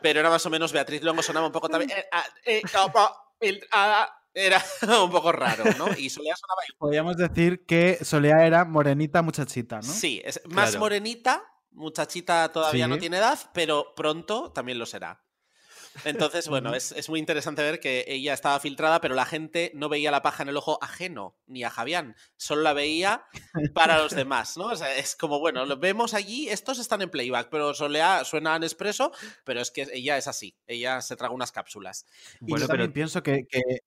pero 0.00 0.20
era 0.20 0.30
más 0.30 0.44
o 0.46 0.50
menos 0.50 0.72
Beatriz 0.72 1.02
Longo, 1.02 1.22
sonaba 1.22 1.46
un 1.46 1.52
poco 1.52 1.68
también. 1.68 1.90
eh, 1.90 2.06
ah, 2.10 2.24
eh, 2.46 2.62
era 4.34 4.62
un 5.04 5.10
poco 5.10 5.32
raro, 5.32 5.64
¿no? 5.78 5.88
Y 5.96 6.10
Soledad 6.10 6.36
sonaba 6.36 6.62
igual. 6.68 6.78
Podríamos 6.78 7.16
decir 7.16 7.64
que 7.66 7.98
Solea 8.04 8.46
era 8.46 8.64
morenita 8.64 9.22
muchachita, 9.22 9.76
¿no? 9.76 9.82
Sí, 9.82 10.20
es 10.24 10.40
más 10.46 10.70
Claro. 10.70 10.80
morenita, 10.80 11.42
muchachita 11.70 12.50
todavía 12.52 12.88
no 12.88 12.98
tiene 12.98 13.18
edad, 13.18 13.38
pero 13.52 13.94
pronto 13.94 14.52
también 14.52 14.78
lo 14.78 14.86
será. 14.86 15.24
Entonces, 16.04 16.46
bueno, 16.48 16.74
es, 16.74 16.92
es 16.92 17.08
muy 17.08 17.18
interesante 17.18 17.62
ver 17.62 17.80
que 17.80 18.04
ella 18.06 18.32
estaba 18.34 18.60
filtrada, 18.60 19.00
pero 19.00 19.14
la 19.16 19.24
gente 19.24 19.72
no 19.74 19.88
veía 19.88 20.10
la 20.12 20.22
paja 20.22 20.42
en 20.44 20.48
el 20.50 20.56
ojo 20.56 20.78
ajeno, 20.82 21.36
ni 21.46 21.64
a 21.64 21.70
Javián, 21.70 22.14
solo 22.36 22.62
la 22.62 22.72
veía 22.72 23.24
para 23.74 23.98
los 23.98 24.14
demás, 24.14 24.56
¿no? 24.56 24.66
O 24.66 24.76
sea, 24.76 24.94
es 24.96 25.16
como, 25.16 25.40
bueno, 25.40 25.64
lo 25.66 25.76
vemos 25.78 26.14
allí, 26.14 26.48
estos 26.48 26.78
están 26.78 27.02
en 27.02 27.10
playback, 27.10 27.48
pero 27.50 27.74
Solea 27.74 28.24
suena 28.24 28.54
en 28.54 28.62
expreso, 28.62 29.10
pero 29.44 29.60
es 29.60 29.70
que 29.72 29.88
ella 29.92 30.16
es 30.16 30.28
así, 30.28 30.56
ella 30.66 31.00
se 31.00 31.16
traga 31.16 31.34
unas 31.34 31.50
cápsulas. 31.50 32.06
Y 32.40 32.50
Bueno, 32.50 32.62
yo 32.64 32.68
también 32.68 32.90
pero- 32.90 32.94
pienso 32.94 33.22
que, 33.22 33.46
que- 33.48 33.80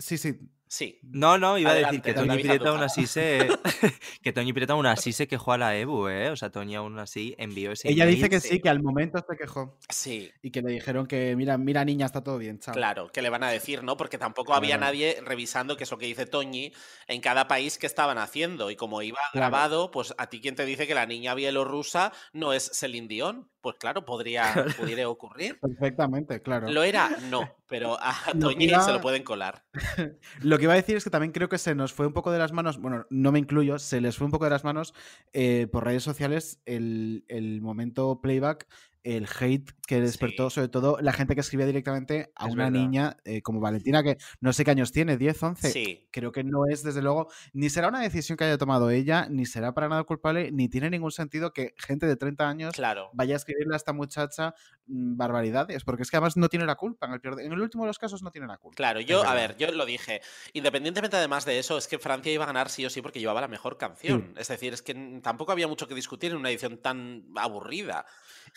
Sí, 0.00 0.18
sí. 0.18 0.34
Sí. 0.72 1.00
No, 1.02 1.36
no, 1.36 1.58
iba 1.58 1.72
a 1.72 1.74
decir 1.74 2.00
que 2.00 2.14
Toñi 2.14 2.36
Pireta 2.36 2.68
aún 2.68 2.80
así 2.80 3.08
se. 3.08 3.48
que 4.22 4.32
Toñi 4.32 4.52
Pireta 4.52 4.74
aún 4.74 4.86
así 4.86 5.12
se 5.12 5.26
quejó 5.26 5.52
a 5.52 5.58
la 5.58 5.76
EBU, 5.76 6.06
¿eh? 6.06 6.30
O 6.30 6.36
sea, 6.36 6.50
Toñi 6.50 6.76
aún 6.76 6.96
así 7.00 7.34
envió 7.38 7.72
ese. 7.72 7.88
Ella 7.90 8.06
dice 8.06 8.28
que 8.28 8.38
sí. 8.38 8.48
sí, 8.50 8.60
que 8.60 8.68
al 8.68 8.80
momento 8.80 9.18
se 9.28 9.36
quejó. 9.36 9.76
Sí, 9.88 10.30
Y 10.42 10.52
que 10.52 10.62
le 10.62 10.70
dijeron 10.70 11.08
que, 11.08 11.34
mira, 11.34 11.58
mira, 11.58 11.84
niña, 11.84 12.06
está 12.06 12.22
todo 12.22 12.38
bien, 12.38 12.60
chao. 12.60 12.72
Claro, 12.72 13.10
¿qué 13.12 13.20
le 13.20 13.30
van 13.30 13.42
a 13.42 13.50
decir, 13.50 13.82
no? 13.82 13.96
Porque 13.96 14.16
tampoco 14.16 14.54
había 14.54 14.78
nadie 14.78 15.20
revisando 15.24 15.76
qué 15.76 15.82
es 15.82 15.90
lo 15.90 15.98
que 15.98 16.06
dice 16.06 16.26
Toñi 16.26 16.72
en 17.08 17.20
cada 17.20 17.48
país 17.48 17.76
que 17.76 17.88
estaban 17.88 18.18
haciendo. 18.18 18.70
Y 18.70 18.76
como 18.76 19.02
iba 19.02 19.18
Claro. 19.32 19.48
grabado, 19.48 19.90
pues 19.90 20.14
a 20.18 20.28
ti 20.28 20.40
quién 20.40 20.54
te 20.54 20.64
dice 20.66 20.86
que 20.86 20.94
la 20.94 21.04
niña 21.04 21.34
bielorrusa 21.34 22.12
no 22.32 22.52
es 22.52 22.70
Celine 22.72 23.08
Dion. 23.08 23.50
Pues 23.60 23.76
claro, 23.76 24.04
podría, 24.04 24.66
pudiera 24.78 25.08
ocurrir. 25.08 25.58
Perfectamente, 25.60 26.40
claro. 26.40 26.70
¿Lo 26.70 26.82
era? 26.82 27.10
No, 27.30 27.56
pero 27.66 27.98
a 28.00 28.14
Lo 28.34 28.48
Toñi 28.48 28.68
se 28.68 28.92
lo 28.92 29.00
pueden 29.00 29.22
colar. 29.22 29.64
Lo 30.40 30.56
que 30.56 30.64
iba 30.64 30.72
a 30.72 30.76
decir 30.76 30.96
es 30.96 31.04
que 31.04 31.10
también 31.10 31.32
creo 31.32 31.48
que 31.48 31.58
se 31.58 31.74
nos 31.74 31.92
fue 31.92 32.06
un 32.06 32.12
poco 32.12 32.30
de 32.30 32.38
las 32.38 32.52
manos, 32.52 32.78
bueno, 32.78 33.06
no 33.10 33.32
me 33.32 33.38
incluyo, 33.38 33.78
se 33.78 34.00
les 34.00 34.16
fue 34.16 34.24
un 34.24 34.30
poco 34.30 34.44
de 34.44 34.50
las 34.50 34.64
manos 34.64 34.94
eh, 35.32 35.66
por 35.70 35.84
redes 35.84 36.02
sociales 36.02 36.60
el, 36.64 37.24
el 37.28 37.60
momento 37.60 38.20
playback, 38.22 38.66
el 39.02 39.26
hate 39.40 39.70
que 39.86 40.00
despertó 40.00 40.50
Sí. 40.50 40.56
sobre 40.56 40.68
todo 40.68 40.98
la 41.00 41.12
gente 41.12 41.34
que 41.34 41.40
escribía 41.40 41.66
directamente 41.66 42.32
a 42.36 42.46
Es 42.48 42.52
una 42.54 42.64
verdad. 42.64 42.78
niña 42.80 43.16
eh, 43.24 43.40
como 43.42 43.58
Valentina, 43.60 44.02
que 44.02 44.18
no 44.40 44.52
sé 44.52 44.64
qué 44.64 44.70
años 44.72 44.92
tiene, 44.92 45.16
10, 45.16 45.42
11. 45.42 45.70
Sí. 45.70 46.06
Creo 46.10 46.32
que 46.32 46.44
no 46.44 46.66
es, 46.70 46.82
desde 46.82 47.00
luego, 47.02 47.28
ni 47.52 47.70
será 47.70 47.88
una 47.88 48.00
decisión 48.00 48.36
que 48.36 48.44
haya 48.44 48.58
tomado 48.58 48.90
ella, 48.90 49.26
ni 49.30 49.46
será 49.46 49.72
para 49.74 49.88
nada 49.88 50.04
culpable, 50.04 50.52
ni 50.52 50.68
tiene 50.68 50.90
ningún 50.90 51.10
sentido 51.12 51.52
que 51.52 51.74
gente 51.78 52.06
de 52.06 52.16
30 52.16 52.48
años 52.48 52.74
Claro. 52.74 53.10
vaya 53.14 53.34
a 53.34 53.36
escribirle 53.38 53.74
a 53.74 53.76
esta 53.76 53.92
muchacha 53.92 54.54
mm, 54.86 55.16
barbaridades, 55.16 55.82
porque 55.84 56.02
es 56.02 56.10
que 56.10 56.16
además 56.16 56.36
no 56.36 56.48
tiene 56.48 56.66
la 56.66 56.74
culpa. 56.74 57.06
En 57.06 57.12
el, 57.14 57.20
peor 57.20 57.36
de- 57.36 57.46
en 57.46 57.52
el 57.52 57.60
último 57.60 57.84
de 57.84 57.88
los 57.88 57.98
casos 57.98 58.22
no 58.22 58.30
tiene 58.30 58.46
la 58.48 58.58
culpa. 58.58 58.76
Claro, 58.76 59.00
yo, 59.00 59.22
a 59.24 59.34
ver, 59.34 59.56
yo 59.56 59.70
lo 59.72 59.86
dije. 59.86 60.20
Independientemente 60.52 61.16
además 61.16 61.44
de 61.44 61.58
eso, 61.58 61.78
es 61.78 61.88
que 61.88 61.98
Francia 61.98 62.32
iba 62.32 62.44
a 62.44 62.46
ganar 62.48 62.68
sí 62.68 62.84
o 62.84 62.90
sí 62.90 63.00
porque 63.00 63.20
llevaba 63.20 63.40
la 63.40 63.48
mejor 63.48 63.78
canción. 63.78 64.34
Es 64.36 64.48
decir, 64.48 64.72
es 64.74 64.82
que 64.82 65.20
tampoco 65.22 65.52
había 65.52 65.68
mucho 65.68 65.86
que 65.88 65.94
discutir 65.94 66.32
en 66.32 66.38
una 66.38 66.50
edición 66.50 66.78
tan 66.78 67.24
aburrida. 67.36 68.04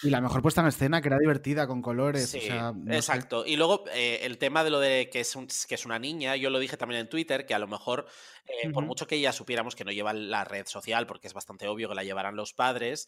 Y 0.01 0.09
la 0.09 0.21
mejor 0.21 0.41
puesta 0.41 0.61
en 0.61 0.67
escena, 0.67 1.01
que 1.01 1.09
era 1.09 1.17
divertida, 1.19 1.67
con 1.67 1.81
colores. 1.81 2.29
Sí, 2.29 2.37
o 2.39 2.41
sea, 2.41 2.71
no 2.71 2.91
sé. 2.91 2.95
exacto. 2.97 3.45
Y 3.45 3.55
luego 3.55 3.83
eh, 3.93 4.19
el 4.23 4.37
tema 4.37 4.63
de 4.63 4.69
lo 4.69 4.79
de 4.79 5.09
que 5.11 5.19
es, 5.19 5.35
un- 5.35 5.47
que 5.67 5.75
es 5.75 5.85
una 5.85 5.99
niña, 5.99 6.35
yo 6.35 6.49
lo 6.49 6.59
dije 6.59 6.77
también 6.77 7.01
en 7.01 7.09
Twitter, 7.09 7.45
que 7.45 7.53
a 7.53 7.59
lo 7.59 7.67
mejor, 7.67 8.07
eh, 8.47 8.69
por 8.71 8.85
mucho 8.85 9.05
que 9.07 9.19
ya 9.19 9.31
supiéramos 9.31 9.75
que 9.75 9.85
no 9.85 9.91
lleva 9.91 10.13
la 10.13 10.43
red 10.43 10.65
social, 10.67 11.05
porque 11.05 11.27
es 11.27 11.33
bastante 11.33 11.67
obvio 11.67 11.89
que 11.89 11.95
la 11.95 12.03
llevarán 12.03 12.35
los 12.35 12.53
padres, 12.53 13.07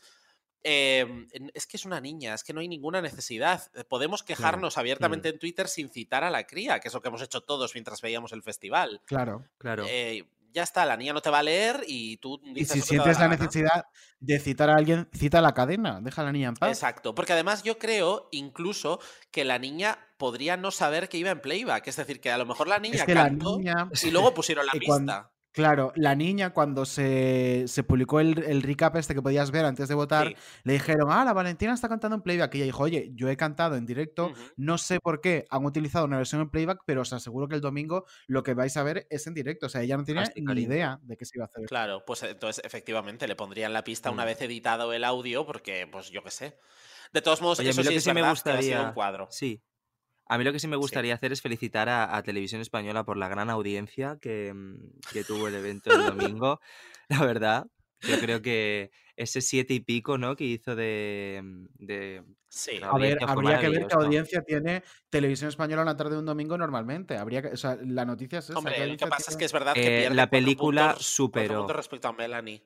eh, 0.67 1.01
en- 1.31 1.51
es 1.53 1.67
que 1.67 1.77
es 1.77 1.85
una 1.85 2.01
niña, 2.01 2.33
es 2.33 2.43
que 2.43 2.51
no 2.53 2.59
hay 2.59 2.67
ninguna 2.67 2.99
necesidad. 3.01 3.61
Eh, 3.75 3.83
Podemos 3.83 4.23
quejarnos 4.23 4.77
abiertamente 4.79 5.29
en 5.29 5.37
Twitter 5.39 5.67
sin 5.67 5.89
citar 5.89 6.23
a 6.23 6.31
la 6.31 6.47
cría, 6.47 6.79
que 6.79 6.87
es 6.87 6.93
lo 6.93 7.01
que 7.01 7.07
hemos 7.09 7.21
hecho 7.21 7.41
todos 7.41 7.75
mientras 7.75 8.01
veíamos 8.01 8.31
el 8.31 8.41
festival. 8.41 8.99
Claro. 9.05 9.45
Claro. 9.59 9.85
Eh, 9.87 10.25
ya 10.55 10.63
está, 10.63 10.85
la 10.85 10.97
niña 10.97 11.13
no 11.13 11.21
te 11.21 11.29
va 11.29 11.39
a 11.39 11.43
leer 11.43 11.83
y 11.87 12.17
tú 12.17 12.39
Y 12.43 12.53
dices 12.53 12.71
si 12.73 12.81
que 12.81 12.87
te 12.87 12.95
da 12.97 13.03
sientes 13.03 13.19
la 13.19 13.27
necesidad 13.27 13.83
de 14.19 14.39
citar 14.39 14.69
a 14.71 14.75
alguien, 14.75 15.07
cita 15.13 15.37
a 15.39 15.41
la 15.41 15.53
cadena. 15.53 15.99
Deja 16.01 16.21
a 16.21 16.25
la 16.25 16.31
niña 16.31 16.47
en 16.47 16.55
paz. 16.55 16.69
Exacto, 16.69 17.13
porque 17.13 17.33
además 17.33 17.61
yo 17.63 17.77
creo 17.77 18.29
incluso 18.31 18.99
que 19.31 19.43
la 19.45 19.59
niña 19.59 19.99
podría 20.17 20.57
no 20.57 20.71
saber 20.71 21.09
que 21.09 21.17
iba 21.17 21.29
en 21.29 21.41
playback, 21.41 21.85
es 21.87 21.97
decir, 21.97 22.19
que 22.21 22.31
a 22.31 22.37
lo 22.37 22.45
mejor 22.45 22.67
la 22.67 22.79
niña 22.79 23.05
que 23.05 23.13
la 23.13 23.25
cantó 23.25 23.57
niña- 23.57 23.89
y 24.01 24.09
luego 24.11 24.33
pusieron 24.33 24.65
la 24.65 24.71
Y 24.75 24.79
pista. 24.79 24.87
cuando- 24.93 25.34
Claro, 25.55 25.93
la 25.95 26.13
niña 26.15 26.49
cuando 26.51 26.85
se, 26.85 27.63
se 27.67 27.83
publicó 27.83 28.19
el, 28.19 28.43
el 28.43 28.61
recap 28.61 28.97
este 28.97 29.15
que 29.15 29.21
podías 29.21 29.51
ver 29.51 29.63
antes 29.65 29.87
de 29.87 29.95
votar, 29.95 30.27
Sí. 30.27 30.35
le 30.65 30.73
dijeron, 30.73 31.07
ah, 31.09 31.23
la 31.23 31.31
Valentina 31.33 31.73
está 31.73 31.87
cantando 31.89 32.15
en 32.17 32.21
playback. 32.21 32.53
Y 32.53 32.57
ella 32.57 32.65
dijo, 32.65 32.83
oye, 32.83 33.11
yo 33.15 33.29
he 33.29 33.37
cantado 33.37 33.75
en 33.77 33.85
directo, 33.85 34.33
no 34.57 34.77
sé 34.77 34.99
por 34.99 35.21
qué 35.21 35.45
han 35.49 35.65
utilizado 35.65 36.05
una 36.05 36.17
versión 36.17 36.41
en 36.41 36.49
playback, 36.49 36.81
pero 36.85 37.01
os 37.01 37.13
aseguro 37.13 37.47
que 37.47 37.55
el 37.55 37.61
domingo 37.61 38.05
lo 38.27 38.43
que 38.43 38.53
vais 38.53 38.75
a 38.75 38.83
ver 38.83 39.07
es 39.09 39.25
en 39.27 39.33
directo. 39.33 39.67
O 39.67 39.69
sea, 39.69 39.81
ella 39.81 39.95
no 39.97 40.03
tenía 40.03 40.23
Hostia, 40.23 40.41
ni 40.41 40.45
cariño. 40.45 40.67
idea 40.67 40.99
de 41.01 41.15
que 41.17 41.25
se 41.25 41.37
iba 41.37 41.45
a 41.45 41.47
hacer. 41.47 41.65
Claro, 41.67 42.03
pues 42.05 42.21
entonces 42.23 42.63
efectivamente 42.65 43.27
le 43.27 43.35
pondrían 43.37 43.71
la 43.71 43.83
pista 43.83 44.11
una 44.11 44.23
Mm. 44.23 44.27
vez 44.27 44.41
editado 44.41 44.91
el 44.93 45.03
audio, 45.05 45.45
porque 45.45 45.87
pues 45.91 46.09
yo 46.11 46.21
qué 46.21 46.31
sé. 46.31 46.57
De 47.13 47.21
todos 47.21 47.41
modos, 47.41 47.59
Oye, 47.59 47.69
eso 47.69 47.79
lo 47.81 47.83
sí 47.85 47.89
que 47.91 47.97
es 47.97 48.03
sí 48.03 48.09
me 48.09 48.21
verdad 48.21 48.33
que 48.33 48.33
ha 48.33 48.35
sido 48.43 48.55
gustaría. 48.57 48.81
un 48.89 48.93
cuadro. 48.93 49.27
Sí. 49.31 49.63
A 50.27 50.37
mí 50.37 50.43
lo 50.43 50.51
que 50.51 50.59
sí 50.59 50.67
me 50.67 50.75
gustaría 50.75 51.13
hacer 51.13 51.31
es 51.31 51.41
felicitar 51.41 51.87
a, 51.89 52.15
a 52.15 52.23
Televisión 52.23 52.61
Española 52.61 53.03
por 53.03 53.17
la 53.17 53.27
gran 53.27 53.49
audiencia 53.49 54.17
que, 54.19 54.53
mm, 54.53 54.99
que 55.13 55.23
tuvo 55.23 55.47
el 55.47 55.55
evento 55.55 55.91
el 55.91 56.05
domingo. 56.05 56.59
La 57.09 57.23
verdad, 57.23 57.67
yo 58.01 58.19
creo 58.19 58.41
que 58.41 58.89
ese 59.15 59.41
siete 59.41 59.73
y 59.75 59.79
pico, 59.81 60.17
¿no? 60.17 60.35
Que 60.35 60.45
hizo 60.45 60.75
de. 60.75 61.41
mm, 61.43 61.65
de 61.85 62.23
Sí. 62.47 62.79
la 62.79 62.89
A 62.91 62.97
ver, 62.97 63.17
habría 63.21 63.59
que 63.59 63.67
ver 63.69 63.85
qué 63.85 63.95
audiencia 63.95 64.41
tiene 64.41 64.81
Televisión 65.09 65.49
Española 65.49 65.81
una 65.81 65.97
tarde 65.97 66.13
de 66.13 66.19
un 66.19 66.25
domingo 66.25 66.57
normalmente. 66.57 67.17
Habría 67.17 67.41
que, 67.41 67.49
o 67.49 67.57
sea, 67.57 67.77
la 67.83 68.05
noticia 68.05 68.39
es 68.39 68.45
esa. 68.45 68.53
¿qué 68.53 68.57
Hombre, 68.59 68.87
lo 68.87 68.97
que 68.97 69.07
pasa 69.07 69.31
es 69.31 69.37
que 69.37 69.45
es 69.45 69.51
verdad 69.53 69.73
que 69.73 70.05
Eh, 70.05 70.09
la 70.09 70.29
película 70.29 70.93
puntos- 70.93 71.05
superó. 71.05 71.67
respecto 71.67 72.07
a 72.07 72.13
Melanie. 72.13 72.65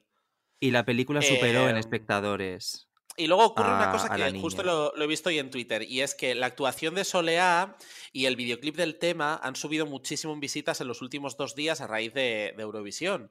Y 0.59 0.71
la 0.71 0.85
película 0.85 1.21
superó 1.21 1.63
en 1.63 1.69
Em, 1.75 1.77
espectadores. 1.77 2.88
Y 3.19 3.27
luego 3.27 3.45
ocurre 3.45 3.67
una 3.67 3.91
cosa 3.91 4.15
que 4.15 4.39
justo 4.39 4.63
lo, 4.63 4.93
lo 4.95 5.03
he 5.03 5.07
visto 5.07 5.27
hoy 5.27 5.39
en 5.39 5.51
Twitter, 5.51 5.83
y 5.83 5.99
es 5.99 6.15
que 6.15 6.35
la 6.35 6.45
actuación 6.45 6.95
de 6.95 7.03
Soleá 7.03 7.75
y 8.13 8.27
el 8.27 8.37
videoclip 8.37 8.77
del 8.77 8.97
tema 8.97 9.37
han 9.43 9.57
subido 9.57 9.85
muchísimo 9.85 10.31
en 10.31 10.39
visitas 10.39 10.79
en 10.79 10.87
los 10.87 11.01
últimos 11.01 11.35
dos 11.35 11.53
días 11.53 11.81
a 11.81 11.87
raíz 11.87 12.13
de, 12.13 12.53
de 12.55 12.63
Eurovisión. 12.63 13.29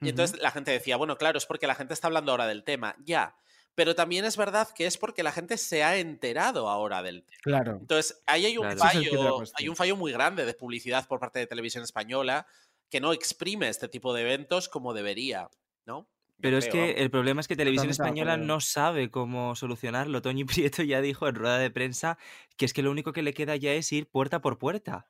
Y 0.00 0.08
entonces 0.08 0.40
la 0.40 0.50
gente 0.50 0.70
decía, 0.70 0.96
bueno, 0.96 1.18
claro, 1.18 1.36
es 1.36 1.44
porque 1.44 1.66
la 1.66 1.74
gente 1.74 1.92
está 1.92 2.06
hablando 2.06 2.32
ahora 2.32 2.46
del 2.46 2.64
tema. 2.64 2.96
Ya. 3.04 3.36
Pero 3.74 3.94
también 3.94 4.24
es 4.24 4.36
verdad 4.36 4.68
que 4.74 4.86
es 4.86 4.96
porque 4.96 5.22
la 5.22 5.32
gente 5.32 5.58
se 5.58 5.84
ha 5.84 5.98
enterado 5.98 6.68
ahora 6.68 7.02
del 7.02 7.24
tema. 7.24 7.40
Claro. 7.42 7.78
Entonces, 7.80 8.22
ahí 8.26 8.46
hay 8.46 8.56
un 8.56 8.62
Claro. 8.62 8.76
Es 8.76 8.92
fallo, 8.92 9.44
hay 9.54 9.68
un 9.68 9.76
fallo 9.76 9.96
muy 9.96 10.10
grande 10.10 10.46
de 10.46 10.54
publicidad 10.54 11.06
por 11.06 11.20
parte 11.20 11.38
de 11.38 11.46
televisión 11.46 11.84
española 11.84 12.46
que 12.88 13.00
no 13.00 13.12
exprime 13.12 13.68
este 13.68 13.88
tipo 13.88 14.14
de 14.14 14.22
eventos 14.22 14.68
como 14.68 14.94
debería, 14.94 15.50
¿no? 15.84 16.08
Yo 16.38 16.44
Pero 16.44 16.56
es 16.58 16.68
creo, 16.68 16.76
que 16.76 16.94
vamos. 16.94 16.96
el 16.96 17.10
problema 17.10 17.40
es 17.40 17.48
que 17.48 17.56
Televisión 17.56 17.90
Española 17.90 18.36
no 18.36 18.60
sabe 18.60 19.10
cómo 19.10 19.56
solucionarlo. 19.56 20.22
Toño 20.22 20.46
Prieto 20.72 20.82
ya 20.84 21.00
dijo 21.00 21.26
en 21.28 21.34
rueda 21.34 21.58
de 21.58 21.70
prensa 21.70 22.16
que 22.56 22.64
es 22.64 22.72
que 22.72 22.82
lo 22.82 22.90
único 22.92 23.12
que 23.12 23.22
le 23.22 23.34
queda 23.34 23.56
ya 23.56 23.72
es 23.74 23.90
ir 23.92 24.08
puerta 24.08 24.40
por 24.40 24.58
puerta 24.58 25.08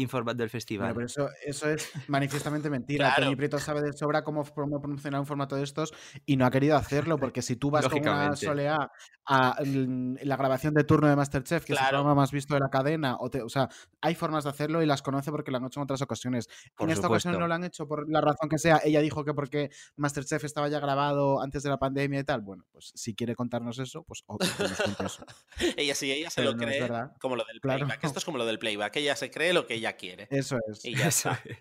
informando 0.00 0.42
del 0.42 0.48
Bueno, 0.48 0.52
festival. 0.52 0.94
pero 0.94 1.06
eso, 1.06 1.28
eso 1.44 1.68
es 1.70 1.90
manifiestamente 2.08 2.70
mentira. 2.70 3.06
Claro. 3.08 3.24
Toñi 3.24 3.36
Prieto 3.36 3.58
sabe 3.58 3.82
de 3.82 3.92
sobra 3.92 4.22
cómo 4.24 4.44
promo- 4.44 4.80
promocionar 4.80 5.20
un 5.20 5.26
formato 5.26 5.56
de 5.56 5.62
estos 5.64 5.92
y 6.26 6.36
no 6.36 6.46
ha 6.46 6.50
querido 6.50 6.76
hacerlo, 6.76 7.18
porque 7.32 7.42
si 7.42 7.56
tú 7.56 7.70
vas 7.70 7.88
con 7.88 8.00
una 8.00 8.34
soleá 8.36 8.90
a 9.26 9.56
mm, 9.64 10.16
la 10.22 10.36
grabación 10.36 10.72
de 10.74 10.84
turno 10.84 11.08
de 11.08 11.16
Masterchef, 11.16 11.64
que 11.64 11.72
es 11.74 11.80
el 11.80 11.86
programa 11.88 12.14
más 12.14 12.30
visto 12.32 12.54
de 12.54 12.60
la 12.60 12.70
cadena, 12.70 13.16
o, 13.20 13.28
te- 13.30 13.42
o 13.42 13.48
sea, 13.48 13.68
hay 14.00 14.14
formas 14.14 14.44
de 14.44 14.50
hacerlo 14.50 14.82
y 14.82 14.86
las 14.86 15.02
conoce 15.02 15.30
porque 15.30 15.50
lo 15.50 15.58
han 15.58 15.66
hecho 15.66 15.80
en 15.80 15.84
otras 15.84 16.00
ocasiones. 16.02 16.48
Por 16.76 16.88
en 16.88 16.92
esta 16.94 17.08
ocasión 17.08 17.38
no 17.38 17.46
lo 17.46 17.54
han 17.54 17.64
hecho 17.64 17.86
por 17.86 18.08
la 18.10 18.20
razón 18.20 18.48
que 18.48 18.58
sea. 18.58 18.80
Ella 18.84 19.00
dijo 19.00 19.24
que 19.24 19.34
porque 19.34 19.70
Masterchef 19.96 20.44
estaba 20.44 20.68
ya 20.68 20.80
grabado 20.80 21.42
antes 21.42 21.62
de 21.62 21.70
la 21.70 21.78
pandemia 21.78 22.20
y 22.20 22.24
tal. 22.24 22.40
Bueno, 22.40 22.64
pues 22.72 22.92
si 22.94 23.14
quiere 23.14 23.34
contarnos 23.34 23.78
eso, 23.78 24.02
pues 24.04 24.22
o- 24.26 24.38
que 24.38 24.46
nos 24.46 25.00
eso. 25.00 25.26
Ella 25.76 25.94
sí, 25.94 26.10
ella 26.10 26.30
se 26.30 26.40
Pero 26.40 26.52
lo 26.52 26.56
no 26.56 26.62
cree 26.64 26.88
como 27.20 27.36
lo 27.36 27.44
del 27.44 27.60
Claro. 27.60 27.80
playback. 27.86 28.04
Esto 28.04 28.18
es 28.20 28.24
como 28.24 28.38
lo 28.38 28.46
del 28.46 28.58
playback. 28.58 28.96
Ella 28.96 29.16
se 29.16 29.30
cree 29.30 29.52
lo 29.52 29.66
que 29.66 29.74
ella 29.74 29.87
quiere. 29.94 30.28
Eso 30.30 30.58
es. 30.70 30.84
Y 30.84 30.94
ya 30.96 31.08
está. 31.08 31.40
es. 31.44 31.56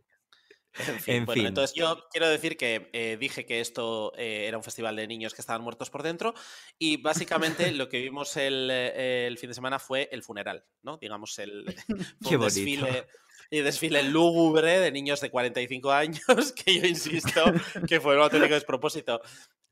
En 0.80 1.00
fin, 1.00 1.16
En 1.16 1.26
bueno, 1.26 1.40
fin. 1.40 1.48
entonces 1.48 1.76
yo 1.76 2.06
quiero 2.12 2.30
decir 2.30 2.56
que 2.56 2.90
eh, 2.94 3.18
dije 3.20 3.46
que 3.46 3.62
esto 3.62 4.14
eh, 4.16 4.46
era 4.48 4.58
un 4.58 4.64
festival 4.64 4.96
de 4.96 5.08
niños 5.08 5.34
que 5.34 5.42
estaban 5.42 5.64
muertos 5.64 5.90
por 5.90 6.04
dentro 6.04 6.36
y 6.78 6.98
básicamente 6.98 7.72
lo 7.72 7.90
que 7.90 8.00
vimos 8.00 8.38
el, 8.38 8.70
eh, 8.72 9.26
el 9.28 9.38
fin 9.40 9.50
de 9.50 9.56
semana 9.56 9.80
fue 9.80 10.08
el 10.12 10.22
funeral, 10.22 10.66
¿no? 10.84 10.98
Digamos, 10.98 11.40
el 11.40 11.66
Qué 12.30 12.38
desfile, 12.38 13.08
y 13.50 13.62
desfile 13.62 14.04
lúgubre 14.04 14.80
de 14.80 14.92
niños 14.92 15.22
de 15.22 15.32
45 15.32 15.92
años 15.92 16.22
que 16.66 16.80
yo 16.80 16.86
insisto 16.86 17.44
que 17.88 18.00
fue 18.00 18.16
un 18.16 18.22
auténtico 18.24 18.54
despropósito. 18.54 19.22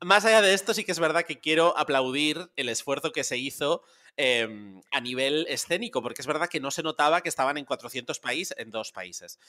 Más 0.01 0.25
allá 0.25 0.41
de 0.41 0.53
esto, 0.53 0.73
sí 0.73 0.83
que 0.83 0.91
es 0.91 0.99
verdad 0.99 1.23
que 1.23 1.39
quiero 1.39 1.77
aplaudir 1.77 2.51
el 2.55 2.69
esfuerzo 2.69 3.11
que 3.11 3.23
se 3.23 3.37
hizo 3.37 3.83
eh, 4.17 4.81
a 4.91 5.01
nivel 5.01 5.45
escénico, 5.49 6.01
porque 6.01 6.21
es 6.21 6.27
verdad 6.27 6.49
que 6.49 6.59
no 6.59 6.71
se 6.71 6.83
notaba 6.83 7.21
que 7.21 7.29
estaban 7.29 7.57
en 7.57 7.65
400 7.65 8.19
países, 8.19 8.57
en 8.57 8.71
dos 8.71 8.91
países, 8.91 9.39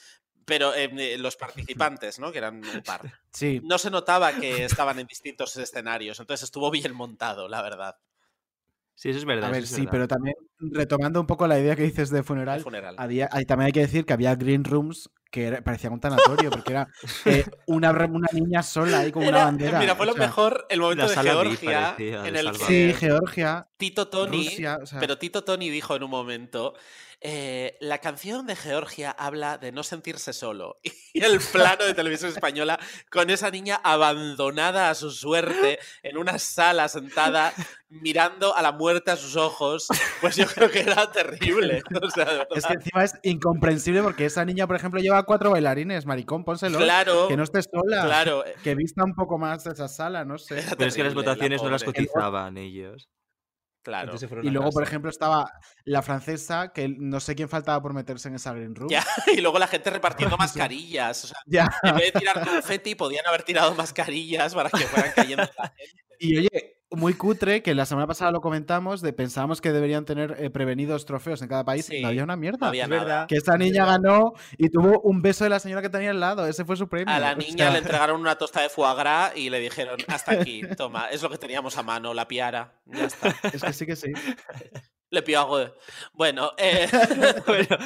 pero 0.45 0.73
eh, 0.73 1.17
los 1.17 1.35
participantes, 1.37 2.19
¿no? 2.19 2.31
Que 2.31 2.39
eran 2.39 2.55
un 2.65 2.83
par. 2.83 3.19
Sí. 3.31 3.61
No 3.63 3.77
se 3.77 3.89
notaba 3.89 4.33
que 4.33 4.65
estaban 4.65 4.99
en 4.99 5.07
distintos 5.07 5.55
escenarios, 5.57 6.19
entonces 6.19 6.43
estuvo 6.43 6.69
bien 6.71 6.93
montado, 6.93 7.47
la 7.47 7.61
verdad. 7.61 7.97
Sí, 8.99 9.09
eso 9.09 9.19
es 9.19 9.25
verdad. 9.25 9.49
A 9.49 9.51
ver, 9.51 9.67
sí, 9.67 9.81
verdad. 9.81 9.91
pero 9.91 10.07
también 10.07 10.35
retomando 10.59 11.21
un 11.21 11.27
poco 11.27 11.45
la 11.45 11.59
idea 11.59 11.75
que 11.75 11.83
dices 11.83 12.09
de 12.09 12.23
funeral, 12.23 12.61
funeral. 12.61 12.95
había, 12.97 13.27
también 13.45 13.67
hay 13.67 13.71
que 13.71 13.81
decir 13.81 14.05
que 14.05 14.13
había 14.13 14.33
green 14.35 14.63
rooms 14.63 15.11
que 15.29 15.45
era- 15.45 15.61
parecían 15.61 15.93
un 15.93 15.99
tanatorio, 15.99 16.49
porque 16.49 16.71
era 16.71 16.87
eh, 17.25 17.45
una, 17.67 17.91
una 17.91 18.27
niña 18.33 18.63
sola 18.63 18.99
ahí 18.99 19.11
con 19.11 19.21
una 19.21 19.29
Era- 19.37 19.45
bandera. 19.45 19.79
mira, 19.79 19.95
fue 19.95 20.05
o 20.07 20.09
lo 20.09 20.13
sea, 20.15 20.25
mejor 20.25 20.65
el 20.69 20.79
momento 20.79 21.07
de 21.07 21.15
Georgia, 21.15 21.81
parecía, 21.93 22.27
en 22.27 22.35
el. 22.37 22.55
Sí, 22.55 22.91
Georgia, 22.97 23.67
Tito 23.77 24.07
Tony, 24.07 24.45
Rusia, 24.45 24.79
o 24.81 24.85
sea, 24.87 24.99
pero 24.99 25.19
Tito 25.19 25.43
Tony 25.43 25.69
dijo 25.69 25.95
en 25.95 26.01
un 26.01 26.09
momento, 26.09 26.73
eh, 27.19 27.77
la 27.81 27.97
canción 27.97 28.45
de 28.45 28.55
Georgia 28.55 29.09
habla 29.11 29.57
de 29.57 29.71
no 29.71 29.83
sentirse 29.83 30.33
solo. 30.33 30.79
Y 31.13 31.23
el 31.23 31.39
plano 31.39 31.83
de 31.83 31.95
televisión 31.95 32.29
española 32.31 32.79
con 33.09 33.31
esa 33.31 33.49
niña 33.49 33.81
abandonada 33.83 34.91
a 34.91 34.93
su 34.93 35.09
suerte 35.09 35.79
en 36.03 36.17
una 36.17 36.37
sala 36.37 36.87
sentada 36.89 37.53
mirando 37.89 38.55
a 38.55 38.61
la 38.61 38.71
muerte 38.71 39.09
a 39.09 39.15
sus 39.15 39.35
ojos, 39.35 39.87
pues 40.21 40.35
yo 40.35 40.45
creo 40.45 40.69
que 40.69 40.81
era 40.81 41.11
terrible. 41.11 41.81
O 42.03 42.09
sea, 42.11 42.25
de 42.25 42.37
verdad. 42.37 42.47
es 42.55 42.65
que 42.67 42.73
encima 42.73 43.03
es 43.03 43.13
incomprensible 43.23 44.03
porque 44.03 44.25
esa 44.25 44.45
niña, 44.45 44.67
por 44.67 44.75
ejemplo, 44.75 44.99
lleva 44.99 45.23
cuatro 45.23 45.49
bailarines, 45.49 46.05
maricón, 46.05 46.43
pónselo. 46.45 46.77
Claro, 46.77 47.27
Que 47.27 47.35
no 47.35 47.43
esté 47.43 47.61
sola. 47.63 48.05
claro. 48.05 48.43
Que 48.63 48.75
vista 48.75 49.03
un 49.03 49.15
poco 49.15 49.39
más 49.39 49.65
esa 49.65 49.87
sala, 49.87 50.23
no 50.23 50.37
sé. 50.37 50.63
Pero 50.77 50.87
es 50.87 50.95
que 50.95 51.03
las 51.03 51.15
la 51.15 51.21
votaciones 51.21 51.63
no 51.63 51.71
las 51.71 51.83
cotizaban 51.83 52.57
ellos. 52.57 53.09
Claro. 53.87 54.15
Y 54.43 54.49
luego, 54.49 54.69
por 54.71 54.83
ejemplo, 54.83 55.09
estaba 55.09 55.49
la 55.85 56.01
francesa, 56.01 56.73
que 56.73 56.89
no 56.89 57.21
sé 57.21 57.35
quién 57.35 57.47
faltaba 57.47 57.81
por 57.81 57.93
meterse 57.93 58.27
en 58.27 58.35
esa 58.35 58.51
green 58.51 58.75
room. 58.75 58.89
Ya, 58.89 59.01
y 59.33 59.39
luego 59.39 59.59
la 59.59 59.67
gente 59.67 59.89
repartiendo 59.89 60.35
mascarillas. 60.37 61.23
O 61.23 61.27
sea, 61.27 61.37
Ya. 61.45 61.69
en 61.83 61.95
vez 61.95 62.11
de 62.11 62.19
tirar 62.19 62.45
confeti, 62.45 62.95
podían 62.95 63.25
haber 63.25 63.43
tirado 63.43 63.73
mascarillas 63.75 64.53
para 64.53 64.69
que 64.69 64.79
fueran 64.87 65.13
cayendo 65.15 65.43
la 65.57 65.69
gente. 65.69 66.03
Y 66.19 66.37
oye, 66.39 66.76
muy 66.91 67.13
cutre, 67.15 67.61
que 67.61 67.75
la 67.75 67.85
semana 67.85 68.07
pasada 68.07 68.31
lo 68.31 68.39
comentamos, 68.39 69.01
de 69.01 69.11
pensábamos 69.11 69.59
que 69.59 69.71
deberían 69.71 70.05
tener 70.05 70.35
eh, 70.39 70.49
prevenidos 70.49 71.05
trofeos 71.05 71.41
en 71.41 71.49
cada 71.49 71.65
país. 71.65 71.85
Sí, 71.85 72.01
no 72.01 72.07
había 72.07 72.23
una 72.23 72.37
mierda. 72.37 72.67
Había 72.67 72.87
verdad. 72.87 73.27
Que 73.27 73.35
esta 73.35 73.57
niña 73.57 73.85
ganó 73.85 74.33
y 74.57 74.69
tuvo 74.69 75.01
un 75.01 75.21
beso 75.21 75.43
de 75.43 75.49
la 75.49 75.59
señora 75.59 75.81
que 75.81 75.89
tenía 75.89 76.11
al 76.11 76.19
lado. 76.19 76.47
Ese 76.47 76.63
fue 76.63 76.77
su 76.77 76.87
premio. 76.87 77.13
A 77.13 77.19
la 77.19 77.33
O 77.33 77.35
niña 77.35 77.65
sea, 77.65 77.71
le 77.71 77.77
entregaron 77.79 78.21
una 78.21 78.37
tosta 78.37 78.61
de 78.61 78.69
foie 78.69 78.95
gras 78.95 79.35
y 79.35 79.49
le 79.49 79.59
dijeron, 79.59 79.97
hasta 80.07 80.33
aquí, 80.33 80.61
toma, 80.77 81.09
es 81.09 81.21
lo 81.21 81.29
que 81.29 81.37
teníamos 81.37 81.77
a 81.77 81.83
mano, 81.83 82.13
la 82.13 82.27
piara. 82.27 82.81
Ya 82.85 83.05
está. 83.05 83.35
Es 83.53 83.61
que 83.61 83.73
sí 83.73 83.85
que 83.85 83.95
sí. 83.95 84.11
Le 85.09 85.21
pido 85.21 85.41
algo 85.41 85.57
de... 85.59 85.73
Bueno, 86.13 86.51
eh, 86.57 86.87
Bueno, 87.45 87.77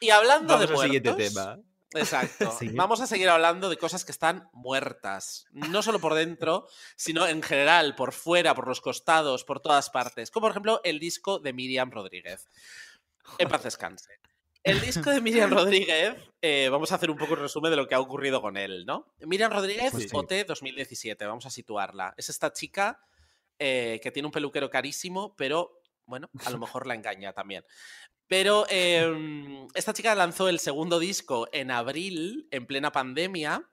y 0.00 0.10
hablando 0.10 0.54
vamos 0.54 0.68
de 0.68 0.74
al 0.74 0.80
siguiente 0.80 1.10
muertos, 1.10 1.34
tema. 1.34 1.58
Exacto. 1.94 2.50
Sí. 2.58 2.68
Vamos 2.74 3.00
a 3.00 3.06
seguir 3.06 3.28
hablando 3.28 3.68
de 3.70 3.76
cosas 3.76 4.04
que 4.04 4.12
están 4.12 4.48
muertas. 4.52 5.46
No 5.52 5.82
solo 5.82 5.98
por 6.00 6.14
dentro, 6.14 6.68
sino 6.96 7.26
en 7.26 7.42
general, 7.42 7.94
por 7.94 8.12
fuera, 8.12 8.54
por 8.54 8.68
los 8.68 8.80
costados, 8.80 9.44
por 9.44 9.60
todas 9.60 9.90
partes. 9.90 10.30
Como 10.30 10.44
por 10.44 10.50
ejemplo 10.50 10.80
el 10.84 10.98
disco 10.98 11.38
de 11.38 11.52
Miriam 11.52 11.90
Rodríguez. 11.90 12.46
En 13.38 13.48
paz 13.48 13.62
descanse. 13.62 14.18
El 14.64 14.80
disco 14.80 15.10
de 15.10 15.20
Miriam 15.20 15.50
Rodríguez, 15.50 16.16
eh, 16.42 16.68
vamos 16.70 16.92
a 16.92 16.96
hacer 16.96 17.10
un 17.10 17.16
poco 17.16 17.34
un 17.34 17.40
resumen 17.40 17.70
de 17.70 17.76
lo 17.76 17.86
que 17.86 17.94
ha 17.94 18.00
ocurrido 18.00 18.42
con 18.42 18.56
él, 18.56 18.84
¿no? 18.84 19.06
Miriam 19.20 19.50
Rodríguez, 19.52 19.92
Pues 19.92 20.04
sí. 20.04 20.10
OT 20.12 20.44
2017, 20.46 21.24
vamos 21.24 21.46
a 21.46 21.50
situarla. 21.50 22.12
Es 22.16 22.28
esta 22.28 22.52
chica 22.52 23.00
eh, 23.58 24.00
que 24.02 24.10
tiene 24.10 24.26
un 24.26 24.32
peluquero 24.32 24.68
carísimo, 24.68 25.34
pero 25.36 25.80
bueno, 26.04 26.28
a 26.44 26.50
lo 26.50 26.58
mejor 26.58 26.86
la 26.86 26.94
engaña 26.94 27.32
también. 27.32 27.64
Pero 28.28 28.66
eh, 28.68 29.66
esta 29.74 29.92
chica 29.92 30.14
lanzó 30.14 30.48
el 30.48 30.60
segundo 30.60 30.98
disco 30.98 31.48
en 31.52 31.70
abril, 31.70 32.46
en 32.50 32.66
plena 32.66 32.92
pandemia, 32.92 33.68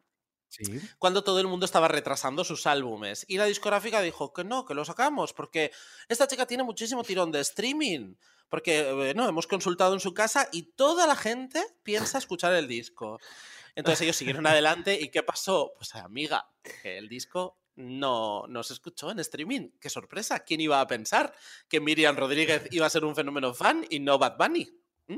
Sí. 0.48 0.80
cuando 1.00 1.24
todo 1.24 1.42
el 1.42 1.48
mundo 1.48 1.66
estaba 1.66 1.90
retrasando 1.90 2.46
sus 2.46 2.66
álbumes. 2.66 3.26
Y 3.28 3.38
la 3.38 3.46
discográfica 3.46 4.00
dijo 4.02 4.32
que 4.32 4.46
no, 4.46 4.64
que 4.66 4.74
lo 4.74 4.86
sacamos, 4.86 5.34
porque 5.34 5.72
esta 6.08 6.28
chica 6.28 6.46
tiene 6.46 6.64
muchísimo 6.64 7.04
tirón 7.04 7.32
de 7.32 7.42
streaming. 7.42 8.16
Porque, 8.48 8.90
bueno, 8.94 9.28
hemos 9.28 9.48
consultado 9.48 9.94
en 9.94 10.00
su 10.00 10.14
casa 10.14 10.48
y 10.54 10.64
toda 10.74 11.08
la 11.08 11.16
gente 11.16 11.62
piensa 11.84 12.20
escuchar 12.20 12.54
el 12.54 12.68
disco. 12.70 13.20
Entonces 13.76 14.02
ellos 14.02 14.16
siguieron 14.16 14.46
adelante 14.48 14.98
y 15.02 15.10
¿qué 15.10 15.24
pasó? 15.24 15.74
Pues 15.76 15.94
amiga, 15.96 16.48
que 16.82 17.00
el 17.00 17.10
disco 17.10 17.58
no, 17.76 18.46
no 18.48 18.64
se 18.64 18.74
escuchó 18.74 19.12
en 19.12 19.20
streaming. 19.20 19.72
¡Qué 19.80 19.90
sorpresa! 19.90 20.40
¿Quién 20.42 20.62
iba 20.62 20.80
a 20.80 20.88
pensar 20.88 21.34
que 21.68 21.80
Miriam 21.80 22.16
Rodríguez 22.16 22.68
iba 22.72 22.86
a 22.86 22.90
ser 22.90 23.06
un 23.06 23.16
fenómeno 23.16 23.54
fan 23.54 23.86
y 23.90 24.00
no 24.00 24.18
Bad 24.18 24.38
Bunny? 24.38 24.68
¿Mm? 25.08 25.18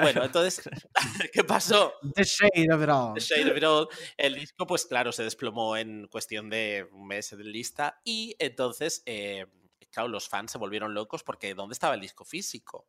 Bueno, 0.00 0.24
entonces, 0.24 0.62
¿qué 1.32 1.44
pasó? 1.44 1.94
The 2.14 2.24
Shade 2.24 2.72
of 2.72 2.82
It 2.82 2.88
All. 2.88 3.14
The 3.14 3.20
Shade 3.20 3.50
of 3.50 3.56
It 3.56 3.64
All. 3.64 3.88
El 4.16 4.34
disco, 4.34 4.66
pues 4.66 4.86
claro, 4.86 5.12
se 5.12 5.24
desplomó 5.24 5.76
en 5.76 6.06
cuestión 6.08 6.48
de 6.48 6.88
un 6.92 7.06
mes 7.06 7.30
de 7.36 7.44
lista 7.44 8.00
y 8.04 8.34
entonces, 8.38 9.02
eh, 9.06 9.46
claro, 9.90 10.08
los 10.08 10.28
fans 10.28 10.52
se 10.52 10.58
volvieron 10.58 10.94
locos 10.94 11.22
porque 11.22 11.54
¿dónde 11.54 11.74
estaba 11.74 11.94
el 11.94 12.00
disco 12.00 12.24
físico? 12.24 12.88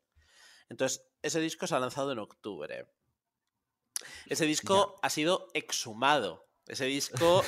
Entonces, 0.69 1.05
ese 1.21 1.39
disco 1.39 1.67
se 1.67 1.75
ha 1.75 1.79
lanzado 1.79 2.11
en 2.11 2.19
octubre. 2.19 2.87
Ese 4.27 4.45
disco 4.45 4.99
ha 5.01 5.09
sido 5.09 5.47
exhumado. 5.53 6.47
Ese 6.67 6.85
disco, 6.85 7.43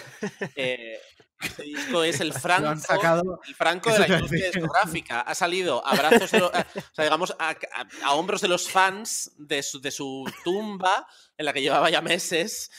eh, 0.55 0.99
ese 1.41 1.63
disco 1.63 2.03
es 2.03 2.19
el 2.19 2.33
franco, 2.33 2.75
sacado. 2.81 3.39
el 3.47 3.55
franco 3.55 3.91
de 3.91 3.99
la 3.99 4.07
industria 4.07 4.51
discográfica. 4.51 5.21
Ha 5.21 5.35
salido 5.35 5.85
a 5.85 5.95
brazos 5.95 6.31
de 6.31 6.39
lo- 6.39 6.53
a- 6.53 6.65
o 6.75 6.95
sea, 6.95 7.05
digamos, 7.05 7.35
a, 7.39 7.49
a- 7.51 7.55
a 8.03 8.13
hombros 8.13 8.41
de 8.41 8.47
los 8.49 8.69
fans 8.69 9.31
de 9.37 9.63
su, 9.63 9.79
de 9.81 9.91
su 9.91 10.25
tumba, 10.43 11.07
en 11.37 11.45
la 11.45 11.53
que 11.53 11.61
llevaba 11.61 11.89
ya 11.89 12.01
meses, 12.01 12.71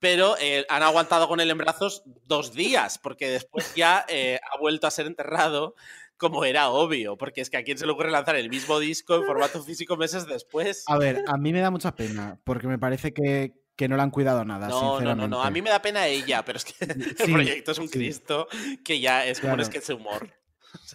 pero 0.00 0.36
eh, 0.38 0.64
han 0.68 0.82
aguantado 0.82 1.26
con 1.26 1.40
él 1.40 1.50
en 1.50 1.58
brazos 1.58 2.02
dos 2.26 2.52
días, 2.52 2.98
porque 2.98 3.28
después 3.28 3.74
ya 3.74 4.04
eh, 4.08 4.38
ha 4.52 4.58
vuelto 4.58 4.86
a 4.86 4.90
ser 4.90 5.06
enterrado 5.06 5.74
como 6.16 6.44
era 6.44 6.68
obvio, 6.68 7.16
porque 7.16 7.40
es 7.40 7.48
que 7.50 7.56
a 7.56 7.62
quién 7.64 7.78
se 7.78 7.86
le 7.86 7.92
ocurre 7.92 8.10
lanzar 8.10 8.36
el 8.36 8.48
mismo 8.50 8.78
disco 8.80 9.14
en 9.16 9.24
formato 9.24 9.62
físico 9.62 9.96
meses 9.96 10.26
después. 10.26 10.84
A 10.88 10.98
ver, 10.98 11.22
a 11.26 11.36
mí 11.36 11.52
me 11.52 11.60
da 11.60 11.70
mucha 11.70 11.94
pena, 11.94 12.38
porque 12.44 12.66
me 12.66 12.78
parece 12.78 13.12
que, 13.14 13.54
que 13.78 13.86
no 13.88 13.96
le 13.96 14.02
han 14.02 14.10
cuidado 14.10 14.44
nada, 14.44 14.68
No, 14.68 15.00
no, 15.00 15.14
no, 15.14 15.28
no, 15.28 15.40
a 15.40 15.50
mí 15.50 15.62
me 15.62 15.70
da 15.70 15.80
pena 15.80 16.04
ella, 16.08 16.44
pero 16.44 16.58
es 16.58 16.64
que 16.64 16.74
el 16.84 17.16
Sí, 17.16 17.32
proyecto 17.32 17.70
es 17.72 17.78
un 17.78 17.86
sí. 17.88 17.92
Cristo 17.96 18.48
que 18.84 18.98
ya 19.00 19.24
es 19.24 19.38
como 19.38 19.52
un 19.52 19.58
Claro. 19.58 19.70
sketch 19.70 19.86
de 19.86 19.94
humor. 19.94 20.28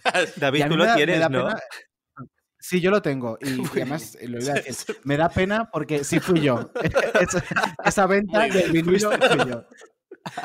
David, 0.36 0.66
tú 0.68 0.76
lo 0.76 0.84
da- 0.84 0.94
tienes, 0.94 1.18
¿no? 1.30 1.46
pena- 1.48 1.60
Sí, 2.58 2.80
yo 2.80 2.90
lo 2.90 3.00
tengo. 3.02 3.36
Y, 3.42 3.60
además, 3.72 4.16
lo 4.22 4.40
iba 4.40 4.52
a 4.52 4.54
decir, 4.56 4.96
me 5.04 5.16
da 5.18 5.28
pena 5.28 5.68
porque 5.70 6.02
sí 6.04 6.18
fui 6.20 6.40
yo. 6.40 6.70
esa, 7.20 7.42
esa 7.84 8.06
venta 8.06 8.40
del 8.48 8.70
vinilo 8.72 9.10
fui 9.12 9.50
yo. 9.50 9.66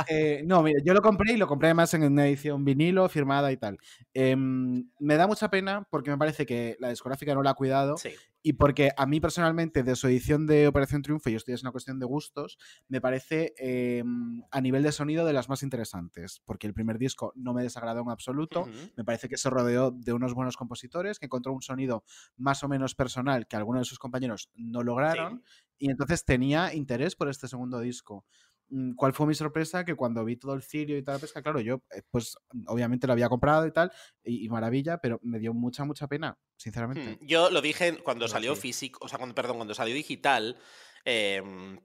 Eh, 0.07 0.43
no, 0.45 0.61
mira, 0.63 0.79
yo 0.85 0.93
lo 0.93 1.01
compré 1.01 1.33
y 1.33 1.37
lo 1.37 1.47
compré 1.47 1.67
además 1.69 1.93
en 1.93 2.03
una 2.03 2.27
edición 2.27 2.65
vinilo, 2.65 3.07
firmada 3.09 3.51
y 3.51 3.57
tal. 3.57 3.77
Em, 4.13 4.89
me 4.99 5.15
da 5.15 5.27
mucha 5.27 5.49
pena 5.49 5.87
porque 5.89 6.09
me 6.11 6.17
parece 6.17 6.45
que 6.45 6.75
la 6.79 6.89
discográfica 6.89 7.33
no 7.33 7.43
la 7.43 7.51
ha 7.51 7.53
cuidado 7.53 7.97
Sí. 7.97 8.09
y 8.41 8.53
porque 8.53 8.91
a 8.97 9.05
mí 9.05 9.19
personalmente 9.19 9.83
de 9.83 9.95
su 9.95 10.07
edición 10.07 10.47
de 10.47 10.67
Operación 10.67 11.01
Triunfo, 11.01 11.29
y 11.29 11.35
esto 11.35 11.51
ya 11.51 11.55
es 11.55 11.61
una 11.63 11.71
cuestión 11.71 11.99
de 11.99 12.05
gustos, 12.05 12.57
me 12.87 13.01
parece 13.01 13.53
em, 13.57 14.41
a 14.51 14.61
nivel 14.61 14.83
de 14.83 14.91
sonido 14.91 15.25
de 15.25 15.33
las 15.33 15.49
más 15.49 15.63
interesantes, 15.63 16.41
porque 16.45 16.67
el 16.67 16.73
primer 16.73 16.97
disco 16.97 17.33
no 17.35 17.53
me 17.53 17.63
desagradó 17.63 18.01
en 18.01 18.09
absoluto, 18.09 18.65
me 18.95 19.03
parece 19.03 19.27
que 19.29 19.37
se 19.37 19.49
rodeó 19.49 19.91
de 19.91 20.13
unos 20.13 20.33
buenos 20.33 20.57
compositores, 20.57 21.19
que 21.19 21.25
encontró 21.25 21.53
un 21.53 21.61
sonido 21.61 22.03
más 22.37 22.63
o 22.63 22.67
menos 22.69 22.95
personal 22.95 23.47
que 23.47 23.55
algunos 23.57 23.81
de 23.81 23.85
sus 23.85 23.99
compañeros 23.99 24.49
no 24.55 24.83
lograron, 24.83 25.43
y 25.77 25.89
entonces 25.91 26.25
tenía 26.25 26.73
interés 26.73 27.15
por 27.15 27.29
este 27.29 27.47
segundo 27.47 27.79
disco. 27.79 28.25
Mm, 28.69 28.93
¿Cuál 28.95 29.13
fue 29.13 29.27
mi 29.27 29.35
sorpresa? 29.35 29.83
Que 29.85 29.95
cuando 29.95 30.23
vi 30.25 30.35
todo 30.37 30.53
el 30.53 30.63
cirio 30.63 30.97
y 30.97 31.03
toda 31.03 31.17
la 31.17 31.21
pesca, 31.21 31.41
claro, 31.41 31.59
yo 31.61 31.83
eh, 31.91 32.03
pues 32.11 32.37
obviamente 32.67 33.07
lo 33.07 33.13
había 33.13 33.29
comprado 33.29 33.65
y 33.67 33.71
tal, 33.71 33.91
y, 34.23 34.45
y 34.45 34.49
maravilla, 34.49 34.99
pero 34.99 35.19
me 35.23 35.39
dio 35.39 35.53
mucha, 35.53 35.85
mucha 35.85 36.07
pena, 36.07 36.37
sinceramente. 36.57 37.11
Hmm, 37.11 37.15
Yo 37.21 37.49
lo 37.51 37.61
dije 37.61 37.97
cuando 38.03 38.27
Pero 38.27 38.27
salió 38.27 38.55
sí. 38.55 38.55
físico, 38.55 38.99
o 39.05 39.07
sea, 39.07 39.17
cuando, 39.19 39.35
perdón, 39.35 39.57
cuando 39.57 39.75
salió 39.75 39.93
digital, 39.93 40.57
em, 41.05 41.79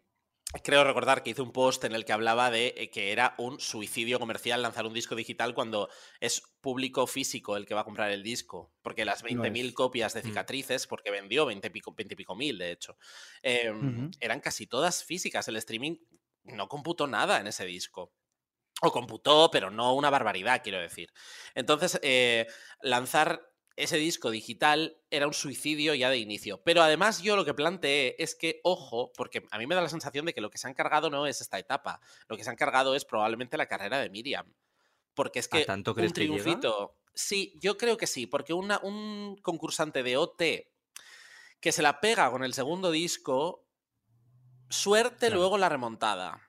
creo 0.63 0.85
recordar 0.85 1.23
que 1.23 1.31
hice 1.31 1.43
un 1.43 1.53
post 1.53 1.85
en 1.85 1.93
el 1.95 2.05
que 2.05 2.13
hablaba 2.13 2.51
de 2.51 2.75
eh, 2.77 2.91
que 2.91 3.13
era 3.13 3.35
un 3.39 3.61
suicidio 3.61 4.19
comercial 4.19 4.63
lanzar 4.63 4.87
un 4.87 4.95
disco 4.95 5.15
digital 5.17 5.53
cuando 5.55 5.89
es 6.21 6.41
público 6.61 7.07
físico 7.07 7.57
el 7.57 7.67
que 7.67 7.75
va 7.75 7.83
a 7.83 7.85
comprar 7.85 8.11
el 8.13 8.23
disco, 8.23 8.73
porque 8.83 9.05
las 9.05 9.23
Lo 9.29 9.45
20.000 9.45 9.51
es. 9.51 9.75
copias 9.75 10.15
de 10.15 10.23
Mm. 10.23 10.39
cicatrices, 10.39 10.87
porque 10.87 11.11
vendió 11.11 11.45
20 11.47 11.69
y 11.69 11.71
pico, 11.71 11.93
20 11.95 12.15
y 12.15 12.17
pico 12.17 12.35
mil, 12.37 12.57
de 12.59 12.73
hecho, 12.73 12.97
em, 13.43 14.09
eran 14.21 14.41
casi 14.41 14.67
todas 14.67 15.05
físicas. 15.05 15.49
El 15.49 15.57
streaming 15.57 15.97
no 16.45 16.69
computó 16.69 17.07
nada 17.07 17.41
en 17.41 17.47
ese 17.47 17.65
disco. 17.65 18.13
O 18.83 18.93
computó, 18.93 19.51
pero 19.51 19.71
no 19.71 19.95
una 19.95 20.11
barbaridad, 20.11 20.61
quiero 20.63 20.81
decir. 20.81 21.13
Entonces, 21.55 21.99
eh, 22.03 22.47
lanzar 22.83 23.51
ese 23.77 23.97
disco 23.97 24.31
digital 24.31 25.01
era 25.11 25.27
un 25.27 25.35
suicidio 25.35 25.95
ya 25.95 26.11
de 26.11 26.19
inicio. 26.19 26.63
Pero 26.65 26.83
además 26.83 27.23
yo 27.23 27.35
lo 27.37 27.45
que 27.45 27.55
planteé 27.55 28.15
es 28.19 28.35
que, 28.35 28.61
ojo, 28.63 29.13
porque 29.17 29.47
a 29.51 29.59
mí 29.59 29.67
me 29.67 29.75
da 29.75 29.81
la 29.81 29.89
sensación 29.89 30.27
de 30.27 30.35
que 30.35 30.41
lo 30.41 30.51
que 30.51 30.59
se 30.59 30.67
han 30.69 30.75
cargado 30.75 31.11
no 31.11 31.27
es 31.27 31.41
esta 31.41 31.59
etapa, 31.59 32.01
lo 32.29 32.37
que 32.37 32.45
se 32.45 32.51
han 32.51 32.57
cargado 32.57 32.95
es 32.95 33.05
probablemente 33.05 33.57
la 33.57 33.67
carrera 33.67 33.99
de 33.99 34.11
Miriam. 34.11 34.53
Porque 35.15 35.39
es 35.39 35.49
¿A 35.53 35.59
que 35.59 35.65
tanto 35.65 35.93
un 35.95 36.03
que 36.03 36.11
triunfito... 36.11 36.99
Sí, 37.15 37.55
yo 37.61 37.77
creo 37.79 37.97
que 37.97 38.09
sí, 38.09 38.27
porque 38.27 38.53
una- 38.53 38.81
un 38.83 39.37
concursante 39.41 40.03
de 40.03 40.17
OT 40.17 40.73
que 41.61 41.73
se 41.73 41.81
la 41.83 42.01
pega 42.01 42.31
con 42.31 42.43
el 42.45 42.55
segundo 42.55 42.91
disco, 42.91 43.64
suerte 44.69 45.27
Claro. 45.27 45.41
luego 45.41 45.59
la 45.59 45.69
remontada. 45.69 46.41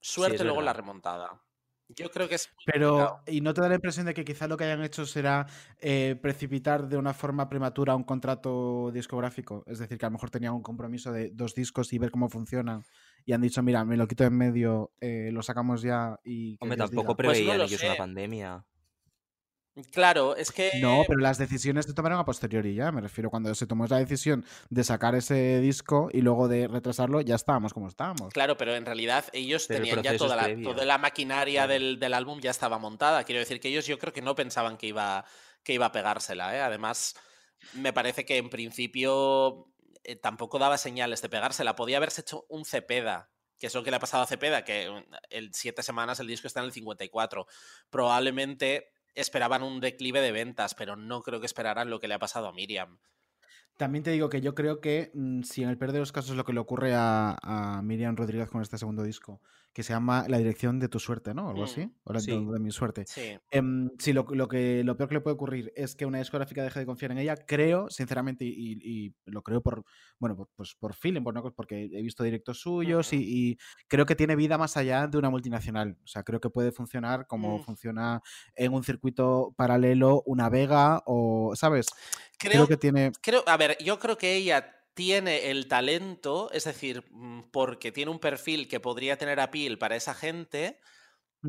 Suerte 0.00 0.44
luego 0.44 0.62
la 0.62 0.72
remontada. 0.72 1.44
Yo 1.88 2.10
creo 2.10 2.28
que 2.28 2.36
es 2.36 2.48
Pero, 2.64 2.88
complicado. 2.88 3.22
¿y 3.26 3.40
no 3.40 3.52
te 3.54 3.62
da 3.62 3.68
la 3.68 3.74
impresión 3.76 4.06
de 4.06 4.14
que 4.14 4.24
quizá 4.24 4.46
lo 4.46 4.56
que 4.56 4.64
hayan 4.64 4.82
hecho 4.84 5.06
será 5.06 5.46
eh, 5.80 6.16
precipitar 6.22 6.88
de 6.88 6.96
una 6.98 7.14
forma 7.14 7.48
prematura 7.48 7.96
un 7.96 8.04
contrato 8.04 8.90
discográfico? 8.92 9.64
Es 9.66 9.78
decir, 9.78 9.98
que 9.98 10.06
a 10.06 10.08
lo 10.08 10.12
mejor 10.12 10.30
tenían 10.30 10.52
un 10.54 10.62
compromiso 10.62 11.10
de 11.12 11.30
dos 11.32 11.54
discos 11.54 11.92
y 11.92 11.98
ver 11.98 12.10
cómo 12.10 12.28
funcionan. 12.28 12.82
Y 13.24 13.32
han 13.32 13.40
dicho, 13.40 13.62
mira, 13.62 13.84
me 13.84 13.96
lo 13.96 14.06
quito 14.06 14.24
en 14.24 14.36
medio, 14.36 14.92
eh, 15.00 15.30
lo 15.32 15.42
sacamos 15.42 15.82
ya 15.82 16.16
y 16.22 16.58
Hombre, 16.60 16.76
tampoco 16.76 17.16
diga". 17.16 17.22
Pues 17.22 17.42
no 17.42 17.54
preveían 17.54 17.58
lo 17.58 17.64
ellos 17.64 17.80
sé. 17.80 17.86
una 17.86 17.96
pandemia. 17.96 18.66
Claro, 19.92 20.36
es 20.36 20.52
que. 20.52 20.70
No, 20.80 21.02
pero 21.06 21.20
las 21.20 21.38
decisiones 21.38 21.86
se 21.86 21.94
tomaron 21.94 22.18
a 22.18 22.24
posteriori 22.24 22.74
ya. 22.74 22.92
Me 22.92 23.00
refiero 23.00 23.30
cuando 23.30 23.54
se 23.54 23.66
tomó 23.66 23.86
la 23.86 23.98
decisión 23.98 24.44
de 24.68 24.84
sacar 24.84 25.14
ese 25.14 25.60
disco 25.60 26.08
y 26.12 26.20
luego 26.20 26.48
de 26.48 26.68
retrasarlo, 26.68 27.20
ya 27.20 27.34
estábamos 27.34 27.72
como 27.72 27.88
estábamos. 27.88 28.32
Claro, 28.32 28.56
pero 28.56 28.74
en 28.74 28.86
realidad 28.86 29.24
ellos 29.32 29.66
Pero 29.66 29.84
el 29.84 29.90
tenían 29.90 30.02
ya 30.04 30.16
toda 30.16 30.36
la, 30.36 30.44
previo. 30.44 30.70
toda 30.70 30.84
la 30.84 30.98
maquinaria 30.98 31.66
del, 31.66 31.98
del 31.98 32.14
álbum 32.14 32.40
ya 32.40 32.50
estaba 32.50 32.78
montada. 32.78 33.24
Quiero 33.24 33.40
decir 33.40 33.60
que 33.60 33.68
ellos 33.68 33.86
yo 33.86 33.98
creo 33.98 34.12
que 34.12 34.22
no 34.22 34.34
pensaban 34.34 34.76
que 34.76 34.86
iba, 34.86 35.24
que 35.62 35.74
iba 35.74 35.86
a 35.86 35.92
pegársela. 35.92 36.56
¿eh? 36.56 36.60
Además, 36.60 37.14
me 37.74 37.92
parece 37.92 38.24
que 38.24 38.36
en 38.36 38.50
principio 38.50 39.66
eh, 40.04 40.16
tampoco 40.16 40.58
daba 40.58 40.78
señales 40.78 41.22
de 41.22 41.28
pegársela. 41.28 41.76
Podía 41.76 41.98
haberse 41.98 42.22
hecho 42.22 42.46
un 42.48 42.64
Cepeda, 42.64 43.30
que 43.58 43.66
es 43.66 43.74
lo 43.74 43.82
que 43.82 43.90
le 43.90 43.96
ha 43.96 44.00
pasado 44.00 44.22
a 44.22 44.26
Cepeda, 44.26 44.64
que 44.64 44.90
mm, 44.90 45.14
en 45.30 45.54
siete 45.54 45.82
semanas 45.82 46.20
el 46.20 46.26
disco 46.26 46.46
está 46.46 46.60
en 46.60 46.66
el 46.66 46.72
54. 46.72 47.46
Probablemente 47.90 48.92
esperaban 49.14 49.62
un 49.62 49.80
declive 49.80 50.20
de 50.20 50.32
ventas, 50.32 50.74
pero 50.74 50.96
no 50.96 51.22
creo 51.22 51.40
que 51.40 51.46
esperaran 51.46 51.90
lo 51.90 52.00
que 52.00 52.08
le 52.08 52.14
ha 52.14 52.18
pasado 52.18 52.48
a 52.48 52.52
Miriam. 52.52 52.98
También 53.76 54.04
te 54.04 54.10
digo 54.10 54.28
que 54.28 54.42
yo 54.42 54.54
creo 54.54 54.80
que 54.80 55.10
mm, 55.14 55.42
si 55.42 55.62
en 55.62 55.70
el 55.70 55.78
peor 55.78 55.92
de 55.92 56.00
los 56.00 56.12
casos 56.12 56.36
lo 56.36 56.44
que 56.44 56.52
le 56.52 56.60
ocurre 56.60 56.94
a, 56.94 57.38
a 57.42 57.82
Miriam 57.82 58.16
Rodríguez 58.16 58.50
con 58.50 58.60
este 58.60 58.76
segundo 58.76 59.02
disco, 59.02 59.40
que 59.72 59.82
se 59.82 59.92
llama 59.92 60.24
La 60.28 60.38
dirección 60.38 60.78
de 60.80 60.88
tu 60.88 60.98
suerte, 60.98 61.32
¿no? 61.34 61.48
Algo 61.48 61.62
Mm, 61.62 61.64
así. 61.64 61.90
O 62.04 62.12
la 62.12 62.20
sí. 62.20 62.32
de, 62.32 62.58
mi 62.60 62.70
suerte. 62.72 63.04
Sí. 63.06 63.38
Em, 63.50 63.90
si 63.98 64.12
lo, 64.12 64.24
lo 64.30 64.48
que, 64.48 64.82
lo 64.84 64.96
peor 64.96 65.08
que 65.08 65.14
le 65.16 65.20
puede 65.20 65.34
ocurrir 65.34 65.72
es 65.76 65.94
que 65.94 66.06
una 66.06 66.18
discográfica 66.18 66.62
deje 66.62 66.80
de 66.80 66.86
confiar 66.86 67.12
en 67.12 67.18
ella, 67.18 67.36
creo, 67.36 67.88
sinceramente, 67.90 68.44
y, 68.44 69.14
lo 69.26 69.42
creo 69.42 69.62
por, 69.62 69.84
bueno, 70.18 70.36
por- 70.36 70.48
pues 70.56 70.74
por 70.74 70.94
feeling, 70.94 71.22
por 71.22 71.34
no- 71.34 71.54
porque 71.54 71.84
he 71.92 72.02
visto 72.02 72.24
directos 72.24 72.60
suyos 72.60 73.12
y 73.12 73.58
creo 73.88 74.06
que 74.06 74.16
tiene 74.16 74.36
vida 74.36 74.58
más 74.58 74.76
allá 74.76 75.06
de 75.06 75.18
una 75.18 75.30
multinacional. 75.30 75.96
O 76.04 76.06
sea, 76.06 76.22
creo 76.24 76.40
que 76.40 76.50
puede 76.50 76.72
funcionar 76.72 77.26
como 77.26 77.58
Mm. 77.58 77.62
funciona 77.62 78.20
en 78.56 78.72
un 78.74 78.82
circuito 78.82 79.54
paralelo 79.56 80.22
una 80.26 80.48
Vega 80.48 81.02
o, 81.06 81.52
¿sabes? 81.54 81.86
Creo, 82.38 82.52
Creo 82.52 82.68
que 82.68 82.76
tiene... 82.76 83.12
creo, 83.22 83.44
a 83.46 83.56
ver, 83.56 83.76
yo 83.84 83.98
creo 83.98 84.16
que 84.18 84.34
ella 84.34 84.76
tiene 84.94 85.50
el 85.50 85.68
talento, 85.68 86.50
es 86.52 86.64
decir, 86.64 87.04
mm, 87.10 87.50
porque 87.52 87.92
tiene 87.92 88.10
un 88.10 88.18
perfil 88.20 88.68
que 88.68 88.80
podría 88.80 89.16
tener 89.18 89.40
appeal 89.40 89.78
para 89.78 89.96
esa 89.96 90.14
gente, 90.14 90.80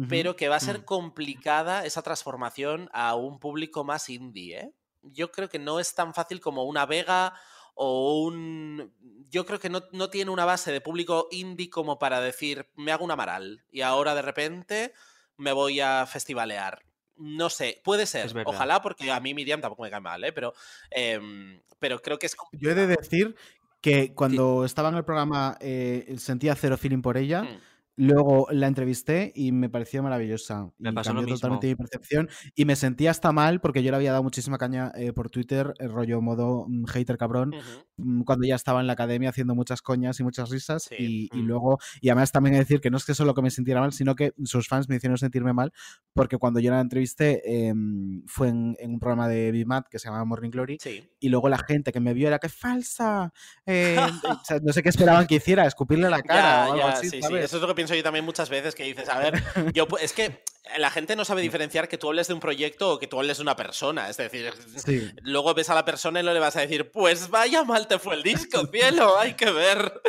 pero 0.08 0.36
que 0.36 0.50
va 0.50 0.58
a 0.58 0.60
ser 0.60 0.84
Mm. 0.84 0.86
complicada 0.86 1.86
esa 1.86 2.02
transformación 2.02 2.90
a 2.94 3.16
un 3.16 3.40
público 3.40 3.84
más 3.84 4.10
indie, 4.10 4.60
¿eh? 4.60 4.74
Yo 5.04 5.32
creo 5.32 5.50
que 5.50 5.60
no 5.60 5.80
es 5.80 5.96
tan 5.96 6.14
fácil 6.14 6.40
como 6.42 6.64
una 6.66 6.86
Vega 6.86 7.34
o 7.76 8.22
un... 8.24 8.94
Yo 9.30 9.46
creo 9.46 9.60
que 9.60 9.70
no, 9.70 9.82
no 9.94 10.10
tiene 10.10 10.32
una 10.32 10.46
base 10.46 10.72
de 10.72 10.82
público 10.82 11.28
indie 11.32 11.70
como 11.70 11.98
para 12.00 12.22
decir, 12.22 12.70
me 12.76 12.92
hago 12.92 13.06
un 13.06 13.12
Amaral 13.12 13.66
y 13.72 13.82
ahora 13.82 14.14
de 14.16 14.22
repente 14.22 14.94
me 15.38 15.54
voy 15.54 15.80
a 15.80 16.06
festivalear. 16.06 16.84
No 17.22 17.50
sé, 17.52 17.80
puede 17.84 18.08
ser, 18.08 18.32
ojalá, 18.46 18.82
porque 18.82 19.12
a 19.12 19.20
mí 19.20 19.34
Miriam 19.34 19.62
tampoco 19.62 19.84
me 19.84 19.92
cae 19.92 20.02
mal, 20.02 20.24
¿eh? 20.24 20.34
Pero, 20.34 20.54
em, 20.90 21.60
pero 21.80 22.02
creo 22.02 22.18
que 22.18 22.26
es 22.26 22.36
Yo 22.54 22.72
he 22.72 22.76
de 22.76 22.88
decir 22.88 23.36
que 23.80 24.14
cuando 24.14 24.66
estaba 24.66 24.90
en 24.90 24.96
el 24.96 25.06
programa 25.06 25.58
eh, 25.60 26.16
sentía 26.18 26.56
cero 26.56 26.78
feeling 26.78 27.02
por 27.02 27.18
ella. 27.18 27.44
Mm. 27.44 27.60
Luego 27.98 28.48
la 28.52 28.68
entrevisté 28.68 29.32
y 29.36 29.52
me 29.52 29.70
pareció 29.70 30.02
maravillosa. 30.02 30.70
Me 30.80 30.90
y 30.90 30.94
pasó 30.94 31.14
lo 31.14 31.20
cambió 31.20 31.36
totalmente 31.36 31.68
mi 31.68 31.76
percepción. 31.76 32.30
Y 32.56 32.66
me 32.66 32.76
sentía 32.76 33.12
hasta 33.12 33.32
mal 33.32 33.62
porque 33.62 33.84
yo 33.84 33.92
le 33.92 33.98
había 33.98 34.12
dado 34.12 34.24
muchísima 34.24 34.58
caña 34.58 34.92
eh, 34.96 35.14
por 35.14 35.30
Twitter, 35.30 35.74
el 35.80 35.92
rollo 35.92 36.22
modo 36.22 36.66
mm, 36.68 36.86
hater 36.86 37.18
cabrón, 37.18 37.54
mm, 37.98 38.24
cuando 38.24 38.48
ya 38.48 38.56
estaba 38.56 38.80
en 38.82 38.88
la 38.88 38.94
academia 38.94 39.30
haciendo 39.30 39.56
muchas 39.56 39.82
coñas 39.82 40.20
y 40.20 40.24
muchas 40.24 40.50
risas. 40.50 40.84
Sí. 40.84 40.96
Y, 40.98 41.30
y 41.38 41.42
Mm. 41.42 41.46
luego, 41.48 41.80
y 42.02 42.10
además 42.10 42.32
también 42.32 42.56
decir 42.56 42.80
que 42.82 42.90
no 42.90 42.98
es 42.98 43.06
que 43.06 43.14
solo 43.14 43.34
que 43.34 43.42
me 43.42 43.52
sintiera 43.52 43.82
mal, 43.82 43.92
sino 43.94 44.16
que 44.16 44.34
sus 44.46 44.68
fans 44.68 44.88
me 44.90 44.96
hicieron 44.96 45.18
sentirme 45.18 45.54
mal 45.54 45.72
porque 46.14 46.38
cuando 46.38 46.60
yo 46.60 46.72
la 46.72 46.80
entrevisté 46.82 47.68
em, 47.68 48.24
fue 48.28 48.50
en, 48.50 48.76
en 48.80 48.92
un 48.94 49.00
programa 49.00 49.28
de 49.28 49.52
BMAT 49.52 49.88
que 49.90 50.00
se 50.00 50.08
llama 50.10 50.24
Morning 50.26 50.50
Glory. 50.50 50.78
Sí. 50.82 51.04
Y 51.20 51.30
luego 51.30 51.50
la 51.50 51.58
gente 51.60 51.92
que 51.92 52.00
me 52.00 52.14
vio 52.14 52.28
era 52.28 52.40
que 52.40 52.50
falsa. 52.50 53.32
eh, 53.66 53.98
o 53.98 54.46
sea, 54.46 54.60
no 54.62 54.72
sé 54.74 54.82
qué 54.84 54.90
esperaban 54.90 55.28
que 55.28 55.36
hiciera, 55.36 55.66
escupirle 55.66 56.10
la 56.10 56.22
cara 56.22 56.42
Ya, 56.42 56.70
o 56.70 56.74
algo 56.74 56.78
ya, 56.88 56.94
así, 56.94 57.10
sí, 57.10 57.18
sí. 57.18 57.22
¿sabes? 57.22 57.46
Eso 57.46 57.58
es 57.58 57.62
lo 57.62 57.68
que 57.68 57.74
pienso 57.82 57.96
yo 57.96 58.04
también 58.04 58.24
muchas 58.24 58.50
veces, 58.50 58.76
que 58.76 58.84
dices, 58.84 59.10
a 59.10 59.18
ver, 59.18 59.34
yo 59.74 59.88
es 60.00 60.14
que 60.14 60.44
la 60.78 60.92
gente 60.92 61.16
no 61.16 61.26
sabe 61.26 61.42
diferenciar 61.42 61.88
que 61.88 61.98
tú 61.98 62.10
hables 62.10 62.28
de 62.28 62.36
un 62.36 62.40
proyecto 62.40 62.92
o 62.94 63.00
que 63.00 63.08
tú 63.08 63.18
hables 63.20 63.38
de 63.38 63.44
una 63.44 63.56
persona. 63.56 64.08
Es 64.08 64.18
decir, 64.18 64.54
Sí. 64.86 65.10
luego 65.24 65.54
ves 65.56 65.70
a 65.72 65.76
la 65.76 65.84
persona 65.84 66.20
y 66.20 66.24
no 66.24 66.32
le 66.32 66.40
vas 66.40 66.56
a 66.56 66.62
decir, 66.62 66.92
pues 66.92 67.30
vaya 67.30 67.64
mal 67.64 67.88
te 67.88 67.98
fue 67.98 68.16
el 68.16 68.24
disco, 68.24 68.68
cielo, 68.72 69.18
hay 69.18 69.34
que 69.34 69.50
ver. 69.50 70.02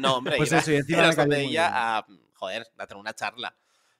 No, 0.00 0.16
hombre, 0.16 0.36
Pues 0.38 0.52
eso, 0.52 0.72
y 0.72 0.76
encima 0.76 1.10
ella 1.36 1.70
a, 1.98 2.06
joder, 2.34 2.66
a 2.78 2.86
tener 2.86 3.00
una 3.00 3.12
charla. 3.14 3.54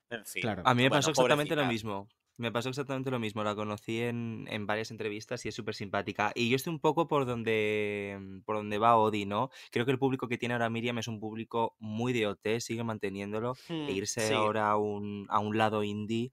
En 0.09 0.25
fin. 0.25 0.41
Claro. 0.41 0.63
A 0.65 0.75
mí 0.75 0.85
me 0.85 0.89
Bueno, 0.89 1.01
pasó 1.01 1.11
exactamente 1.11 1.55
lo 1.55 1.67
mismo. 1.67 2.09
Me 2.39 2.53
pasó 2.53 2.69
exactamente 2.69 3.11
lo 3.11 3.19
mismo. 3.19 3.43
La 3.43 3.57
conocí 3.57 4.01
en, 4.01 4.47
en 4.49 4.65
varias 4.65 4.93
entrevistas 4.93 5.45
y 5.45 5.49
es 5.49 5.55
súper 5.57 5.75
simpática. 5.75 6.31
Y 6.37 6.49
yo 6.49 6.57
estoy 6.57 6.73
un 6.73 6.79
poco 6.79 7.09
por 7.09 7.27
donde, 7.27 8.41
por 8.47 8.55
donde 8.55 8.79
va 8.79 8.97
Odi, 8.97 9.27
¿no? 9.27 9.51
Creo 9.73 9.85
que 9.85 9.91
el 9.91 9.99
público 9.99 10.29
que 10.29 10.39
tiene 10.39 10.55
ahora 10.55 10.71
Miriam 10.71 10.99
es 10.99 11.09
un 11.09 11.19
público 11.19 11.75
muy 11.81 12.13
de 12.13 12.29
OT, 12.29 12.61
sigue 12.61 12.85
manteniéndolo. 12.85 13.55
Hmm, 13.69 13.89
e 13.89 13.93
irse 13.93 14.29
sí. 14.29 14.35
ahora 14.35 14.71
a 14.71 14.77
un, 14.77 15.27
a 15.29 15.41
un 15.41 15.59
lado 15.59 15.83
indie, 15.83 16.33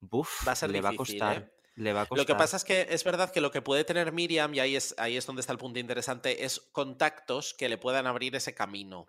buf, 0.00 0.46
Va 0.46 0.52
a 0.52 0.56
ser 0.56 0.70
le 0.70 0.80
va 0.80 0.90
a 0.90 0.96
costar. 0.96 1.36
¿eh? 1.36 1.50
Le 1.76 1.92
va 1.92 2.02
a 2.02 2.06
costar. 2.06 2.18
Lo 2.18 2.26
que 2.26 2.34
pasa 2.34 2.56
es 2.56 2.64
que 2.64 2.88
es 2.90 3.04
verdad 3.04 3.30
que 3.30 3.40
lo 3.40 3.52
que 3.52 3.62
puede 3.62 3.84
tener 3.84 4.10
Miriam, 4.10 4.52
y 4.54 4.58
ahí 4.58 4.74
es, 4.74 4.96
ahí 4.98 5.16
es 5.16 5.24
donde 5.24 5.38
está 5.38 5.52
el 5.52 5.58
punto 5.58 5.78
interesante, 5.78 6.44
es 6.44 6.58
contactos 6.72 7.54
que 7.54 7.68
le 7.68 7.78
puedan 7.78 8.08
abrir 8.08 8.34
ese 8.34 8.56
camino. 8.56 9.06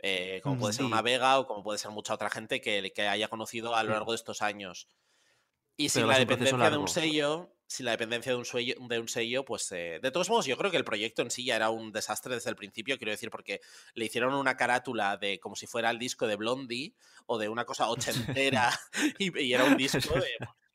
Eh, 0.00 0.40
como 0.42 0.58
puede 0.58 0.74
ser 0.74 0.84
una 0.84 1.00
Vega 1.00 1.38
o 1.38 1.46
como 1.46 1.62
puede 1.62 1.78
ser 1.78 1.92
mucha 1.92 2.12
otra 2.12 2.28
gente 2.28 2.60
que, 2.60 2.92
que 2.92 3.06
haya 3.06 3.28
conocido 3.28 3.76
a 3.76 3.84
lo 3.84 3.92
largo 3.92 4.10
de 4.10 4.16
estos 4.16 4.42
años. 4.42 4.88
Y 5.76 5.88
sin 5.88 6.06
la 6.06 6.18
dependencia 6.18 6.70
de 6.70 6.76
un 6.76 6.88
sello, 6.88 7.50
sin 7.66 7.86
la 7.86 7.92
dependencia 7.92 8.32
de 8.32 8.38
un 8.38 8.44
sello, 8.44 8.74
de 8.78 8.98
un 9.00 9.08
sello 9.08 9.44
pues 9.44 9.70
eh, 9.72 9.98
de 10.00 10.10
todos 10.10 10.30
modos 10.30 10.46
yo 10.46 10.56
creo 10.56 10.70
que 10.70 10.76
el 10.76 10.84
proyecto 10.84 11.22
en 11.22 11.30
sí 11.30 11.44
ya 11.44 11.56
era 11.56 11.70
un 11.70 11.90
desastre 11.90 12.34
desde 12.34 12.50
el 12.50 12.56
principio, 12.56 12.96
quiero 12.96 13.10
decir, 13.10 13.30
porque 13.30 13.60
le 13.94 14.04
hicieron 14.04 14.34
una 14.34 14.56
carátula 14.56 15.16
de 15.16 15.40
como 15.40 15.56
si 15.56 15.66
fuera 15.66 15.90
el 15.90 15.98
disco 15.98 16.26
de 16.26 16.36
Blondie 16.36 16.94
o 17.26 17.38
de 17.38 17.48
una 17.48 17.64
cosa 17.64 17.88
ochentera 17.88 18.70
y, 19.18 19.42
y 19.42 19.52
era 19.52 19.64
un 19.64 19.76
disco 19.76 20.14
de, 20.14 20.30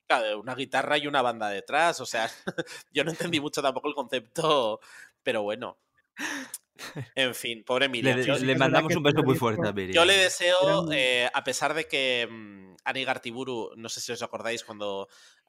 claro, 0.10 0.28
de 0.28 0.36
una 0.36 0.56
guitarra 0.56 0.98
y 0.98 1.08
una 1.08 1.22
banda 1.22 1.50
detrás, 1.50 2.02
o 2.02 2.06
sea, 2.06 2.30
yo 2.92 3.04
no 3.04 3.12
entendí 3.12 3.40
mucho 3.40 3.62
tampoco 3.62 3.88
el 3.88 3.96
concepto, 3.96 4.80
pero 5.24 5.44
bueno. 5.44 5.78
En 7.16 7.36
fin, 7.36 7.64
pobre 7.64 7.88
Miriam. 7.90 8.18
Le, 8.18 8.26
Yo- 8.26 8.38
le 8.38 8.56
mandamos 8.56 8.96
un 8.96 9.04
beso 9.04 9.24
muy 9.24 9.36
fuerte 9.38 9.68
a 9.68 9.72
Miriam. 9.74 9.94
yo 9.96 10.06
le 10.06 10.18
deseo, 10.18 10.92
eh, 10.92 11.30
a 11.34 11.44
pesar 11.44 11.74
de 11.74 11.86
que 11.88 12.28
mm, 12.30 12.76
Ani 12.86 13.04
Gartiburu, 13.04 13.72
no 13.76 13.90
sé 13.90 14.02
si 14.02 14.12
os 14.12 14.22
acordáis, 14.22 14.64
cuando 14.64 15.08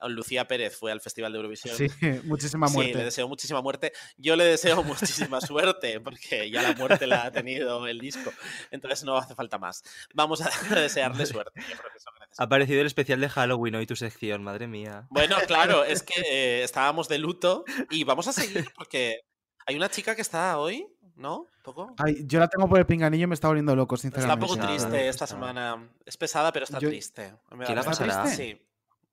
Lucía 0.09 0.47
Pérez 0.49 0.77
fue 0.77 0.93
al 0.93 1.01
Festival 1.01 1.33
de 1.33 1.37
Eurovisión. 1.37 1.77
Sí, 1.77 1.87
muchísima 2.25 2.69
Sí, 2.69 2.75
muerte. 2.75 2.95
le 2.99 3.05
deseo 3.05 3.29
muchísima 3.29 3.61
muerte. 3.63 3.93
Yo 4.17 4.35
le 4.37 4.45
deseo 4.45 4.83
muchísima 4.83 5.41
suerte, 5.41 6.01
porque 6.01 6.51
ya 6.51 6.63
la 6.63 6.73
muerte 6.75 7.07
la 7.07 7.25
ha 7.25 7.31
tenido 7.33 7.87
el 7.87 7.99
disco. 8.01 8.33
Entonces 8.71 9.05
no 9.05 9.17
hace 9.17 9.35
falta 9.35 9.59
más. 9.59 9.83
Vamos 10.15 10.41
a 10.43 10.51
desearle 10.75 11.27
suerte. 11.27 11.61
Yo 11.61 11.77
creo 11.77 11.91
que. 11.93 12.01
Ha 12.39 12.45
aparecido 12.45 12.81
el 12.81 12.87
especial 12.87 13.21
de 13.21 13.29
Halloween 13.29 13.75
hoy 13.75 13.87
tu 13.87 13.97
sección, 13.97 14.43
madre 14.45 14.67
mía. 14.69 15.07
Bueno, 15.11 15.37
claro, 15.49 15.85
es 15.85 16.03
que 16.03 16.21
eh, 16.31 16.63
estábamos 16.63 17.09
de 17.09 17.19
luto 17.19 17.65
y 17.91 18.05
vamos 18.05 18.29
a 18.29 18.33
seguir 18.33 18.67
porque 18.77 19.21
hay 19.67 19.75
una 19.77 19.91
chica 19.91 20.15
que 20.15 20.23
está 20.23 20.57
hoy, 20.59 20.87
¿no? 21.21 21.41
¿Un 21.41 21.47
poco? 21.63 21.95
Ay, 21.99 22.25
yo 22.27 22.41
la 22.41 22.49
tengo 22.49 22.69
por 22.69 22.79
el 22.79 22.87
pinganillo 22.87 23.25
y 23.25 23.27
me 23.29 23.35
está 23.35 23.49
volviendo 23.49 23.77
loco, 23.77 23.95
Está 23.95 24.09
un 24.09 24.13
sinceramente. 24.15 24.47
poco 24.55 24.67
triste 24.67 25.09
esta 25.09 25.27
semana. 25.27 25.89
Es 26.05 26.17
pesada, 26.17 26.51
pero 26.53 26.65
está 26.65 26.79
Yo- 26.79 26.89
triste. 26.89 27.35
Me 27.53 27.67
¿Qué 27.67 27.75
da 27.75 27.83
la 27.83 27.85
pasará? 27.85 28.27
Sí. 28.27 28.61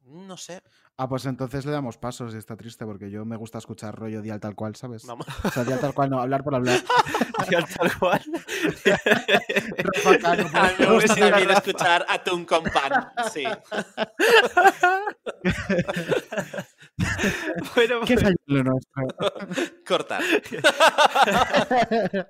No 0.06 0.38
sé. 0.38 0.64
Ah, 0.96 1.10
pues 1.10 1.26
entonces 1.26 1.66
le 1.66 1.74
damos 1.74 1.98
pasos 1.98 2.34
y 2.34 2.38
está 2.38 2.56
triste 2.56 2.86
porque 2.86 3.12
yo 3.12 3.26
me 3.26 3.36
gusta 3.36 3.58
escuchar 3.58 3.94
rollo 3.94 4.22
dial 4.22 4.40
tal 4.40 4.56
cual, 4.56 4.74
¿sabes? 4.78 5.06
Vamos. 5.06 5.28
O 5.44 5.50
sea, 5.52 5.66
dial 5.66 5.82
tal 5.82 5.94
cual, 5.94 6.10
no, 6.10 6.22
hablar 6.22 6.44
por 6.46 6.56
hablar. 6.56 6.80
Tal 7.78 7.98
cual. 8.00 8.22
Rafa 9.78 10.18
Cano, 10.20 10.48
por 10.50 10.60
A 10.60 10.64
mí 10.70 10.74
me 10.80 10.86
gusta 10.96 11.16
también 11.16 11.52
escuchar 11.52 12.04
Atún 12.10 12.46
con 12.46 12.64
pan. 12.64 13.12
Sí. 13.32 13.44
Bueno, 17.76 18.02
¿Qué 18.06 18.16
pues, 18.16 18.24
falla 18.24 18.36
en 18.48 18.58
lo 18.58 18.64
nuestro? 18.64 19.04
Cortar. 19.88 20.22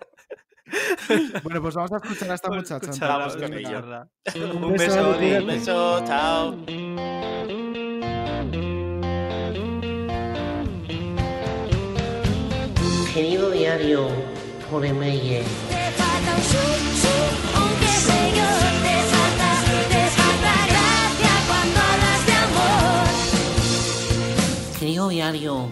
Bueno, 1.43 1.61
pues 1.61 1.75
vamos 1.75 1.93
a 1.93 1.95
escuchar 1.95 2.29
a 2.29 2.35
esta 2.35 2.49
Pues 2.49 2.69
muchacha. 2.69 3.07
Vamos 3.07 3.37
con 3.37 3.63
chorra. 3.63 4.05
Un 4.35 4.73
beso. 4.73 5.11
Un 5.11 5.47
beso, 5.47 6.03
chao. 6.05 6.57
Querido 13.13 13.49
diario, 13.51 14.07
por 14.69 14.85
email. 14.85 15.43
Te 15.69 15.91
falta 15.91 16.35
un 16.35 16.43
su, 16.43 16.57
su, 17.01 17.07
aunque 17.57 17.87
falta, 17.87 18.47
te 18.83 18.95
diario, 25.09 25.69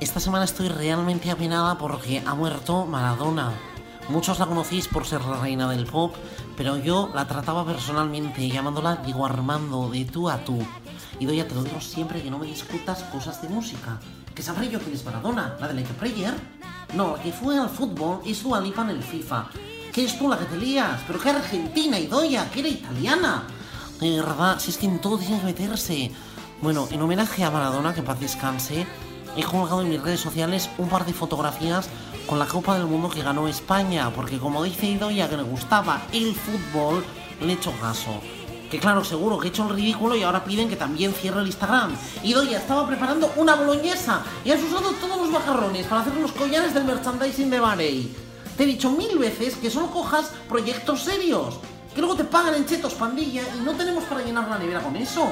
esta 0.00 0.20
semana 0.20 0.44
estoy 0.44 0.68
realmente 0.68 1.30
apenada 1.30 1.76
porque 1.78 2.22
ha 2.24 2.34
muerto 2.34 2.86
Maradona. 2.86 3.52
Muchos 4.08 4.38
la 4.38 4.46
conocéis 4.46 4.88
por 4.88 5.06
ser 5.06 5.24
la 5.24 5.40
reina 5.40 5.70
del 5.70 5.86
pop, 5.86 6.14
pero 6.56 6.76
yo 6.76 7.10
la 7.14 7.26
trataba 7.26 7.64
personalmente, 7.64 8.48
llamándola 8.48 8.96
Diego 8.96 9.26
Armando, 9.26 9.90
de 9.90 10.04
tú 10.04 10.28
a 10.28 10.44
tú. 10.44 10.58
Y 11.18 11.26
doy 11.26 11.42
te 11.42 11.54
lo 11.54 11.62
digo 11.62 11.80
siempre 11.80 12.22
que 12.22 12.30
no 12.30 12.38
me 12.38 12.46
discutas 12.46 13.02
cosas 13.04 13.40
de 13.42 13.48
música. 13.48 14.00
¿Que 14.34 14.42
sabré 14.42 14.70
yo 14.70 14.78
quién 14.80 14.94
es 14.94 15.04
Maradona? 15.04 15.56
¿La 15.60 15.68
de 15.68 15.74
Like 15.74 15.90
a 15.90 15.96
Prayer? 15.96 16.34
No, 16.94 17.16
la 17.16 17.22
que 17.22 17.32
fue 17.32 17.58
al 17.58 17.68
fútbol 17.68 18.20
es 18.24 18.42
Dua 18.42 18.60
Lipa 18.60 18.82
en 18.82 18.90
el 18.90 19.02
FIFA. 19.02 19.48
¿Qué 19.92 20.04
es 20.04 20.18
tú 20.18 20.28
la 20.28 20.38
que 20.38 20.46
te 20.46 20.56
lías? 20.56 21.00
¿Pero 21.06 21.20
qué 21.20 21.30
argentina, 21.30 21.98
Idoya? 21.98 22.50
¿Que 22.50 22.60
era 22.60 22.68
italiana? 22.68 23.44
De 24.00 24.16
verdad, 24.16 24.58
si 24.58 24.70
es 24.70 24.78
que 24.78 24.86
en 24.86 25.00
todo 25.00 25.18
tiene 25.18 25.38
que 25.40 25.46
meterse. 25.46 26.10
Bueno, 26.62 26.86
en 26.90 27.00
homenaje 27.00 27.42
a 27.42 27.50
Maradona, 27.50 27.94
que 27.94 28.00
en 28.00 28.06
paz 28.06 28.20
descanse, 28.20 28.86
he 29.34 29.42
colgado 29.44 29.80
en 29.80 29.88
mis 29.88 30.02
redes 30.02 30.20
sociales 30.20 30.68
un 30.76 30.90
par 30.90 31.06
de 31.06 31.14
fotografías 31.14 31.88
con 32.26 32.38
la 32.38 32.44
Copa 32.44 32.74
del 32.74 32.86
Mundo 32.86 33.08
que 33.08 33.22
ganó 33.22 33.48
España, 33.48 34.10
porque 34.14 34.38
como 34.38 34.62
dice 34.62 34.86
Idoya 34.86 35.30
que 35.30 35.38
le 35.38 35.42
gustaba 35.42 36.02
el 36.12 36.34
fútbol, 36.34 37.02
le 37.40 37.54
he 37.54 37.56
hecho 37.56 37.72
caso. 37.80 38.20
Que 38.70 38.78
claro, 38.78 39.02
seguro 39.04 39.38
que 39.38 39.48
he 39.48 39.50
hecho 39.50 39.66
el 39.66 39.74
ridículo 39.74 40.14
y 40.16 40.22
ahora 40.22 40.44
piden 40.44 40.68
que 40.68 40.76
también 40.76 41.14
cierre 41.14 41.40
el 41.40 41.46
Instagram. 41.46 41.96
Idoya 42.22 42.58
estaba 42.58 42.86
preparando 42.86 43.32
una 43.36 43.54
boloñesa 43.54 44.22
y 44.44 44.50
has 44.50 44.62
usado 44.62 44.90
todos 44.92 45.16
los 45.16 45.30
macarrones 45.30 45.86
para 45.86 46.02
hacer 46.02 46.14
los 46.16 46.32
collares 46.32 46.74
del 46.74 46.84
merchandising 46.84 47.48
de 47.48 47.58
Barey. 47.58 48.16
Te 48.58 48.64
he 48.64 48.66
dicho 48.66 48.90
mil 48.90 49.18
veces 49.18 49.56
que 49.56 49.70
solo 49.70 49.90
cojas 49.90 50.30
proyectos 50.46 51.04
serios. 51.04 51.58
Que 51.94 52.02
luego 52.02 52.16
te 52.16 52.24
pagan 52.24 52.54
en 52.54 52.66
chetos 52.66 52.92
pandilla 52.92 53.44
y 53.56 53.64
no 53.64 53.72
tenemos 53.72 54.04
para 54.04 54.22
llenar 54.22 54.46
la 54.46 54.58
nevera 54.58 54.80
con 54.80 54.94
eso. 54.94 55.26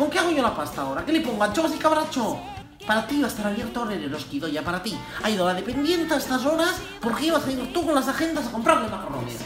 ¿Con 0.00 0.08
qué 0.08 0.18
hago 0.18 0.30
yo 0.30 0.42
la 0.42 0.56
pasta 0.56 0.80
ahora? 0.80 1.04
¿Qué 1.04 1.12
le 1.12 1.20
pongo? 1.20 1.44
¿Anchoas 1.44 1.74
y 1.74 1.78
cabracho? 1.78 2.38
Para 2.86 3.06
ti 3.06 3.20
va 3.20 3.26
a 3.26 3.30
estar 3.30 3.46
abierto 3.46 3.86
Eroski, 3.90 4.40
ya 4.50 4.64
para 4.64 4.82
ti. 4.82 4.96
Ha 5.22 5.28
ido 5.28 5.46
la 5.46 5.52
dependiente 5.52 6.14
a 6.14 6.16
estas 6.16 6.46
horas 6.46 6.76
porque 7.02 7.26
ibas 7.26 7.46
a 7.46 7.52
ir 7.52 7.70
tú 7.74 7.84
con 7.84 7.94
las 7.94 8.08
agendas 8.08 8.46
a 8.46 8.50
comprarle 8.50 8.88
macarrones. 8.88 9.40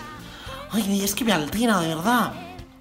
Ay, 0.70 1.02
es 1.02 1.12
que 1.16 1.24
me 1.24 1.32
altera, 1.32 1.80
de 1.80 1.88
verdad. 1.88 2.32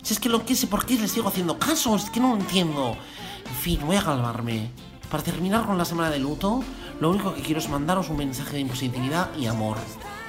Si 0.04 0.14
es 0.14 0.20
que 0.20 0.30
lo 0.30 0.46
que 0.46 0.56
sé 0.56 0.68
por 0.68 0.86
qué 0.86 1.00
les 1.00 1.14
sigo 1.14 1.30
haciendo 1.30 1.58
caso, 1.58 1.96
es 1.96 2.12
que 2.12 2.20
no 2.20 2.36
lo 2.36 2.42
entiendo. 2.42 2.96
En 3.44 3.56
fin, 3.56 3.80
voy 3.88 3.96
a 3.96 4.04
calmarme. 4.04 4.70
Para 5.10 5.24
terminar 5.24 5.66
con 5.66 5.76
la 5.76 5.86
semana 5.86 6.12
de 6.12 6.20
luto, 6.20 6.64
lo 7.00 7.10
único 7.10 7.34
que 7.34 7.42
quiero 7.42 7.60
es 7.60 7.70
mandaros 7.70 8.08
un 8.12 8.18
mensaje 8.18 8.58
de 8.58 8.66
positividad 8.66 9.36
y 9.36 9.48
amor. 9.48 9.78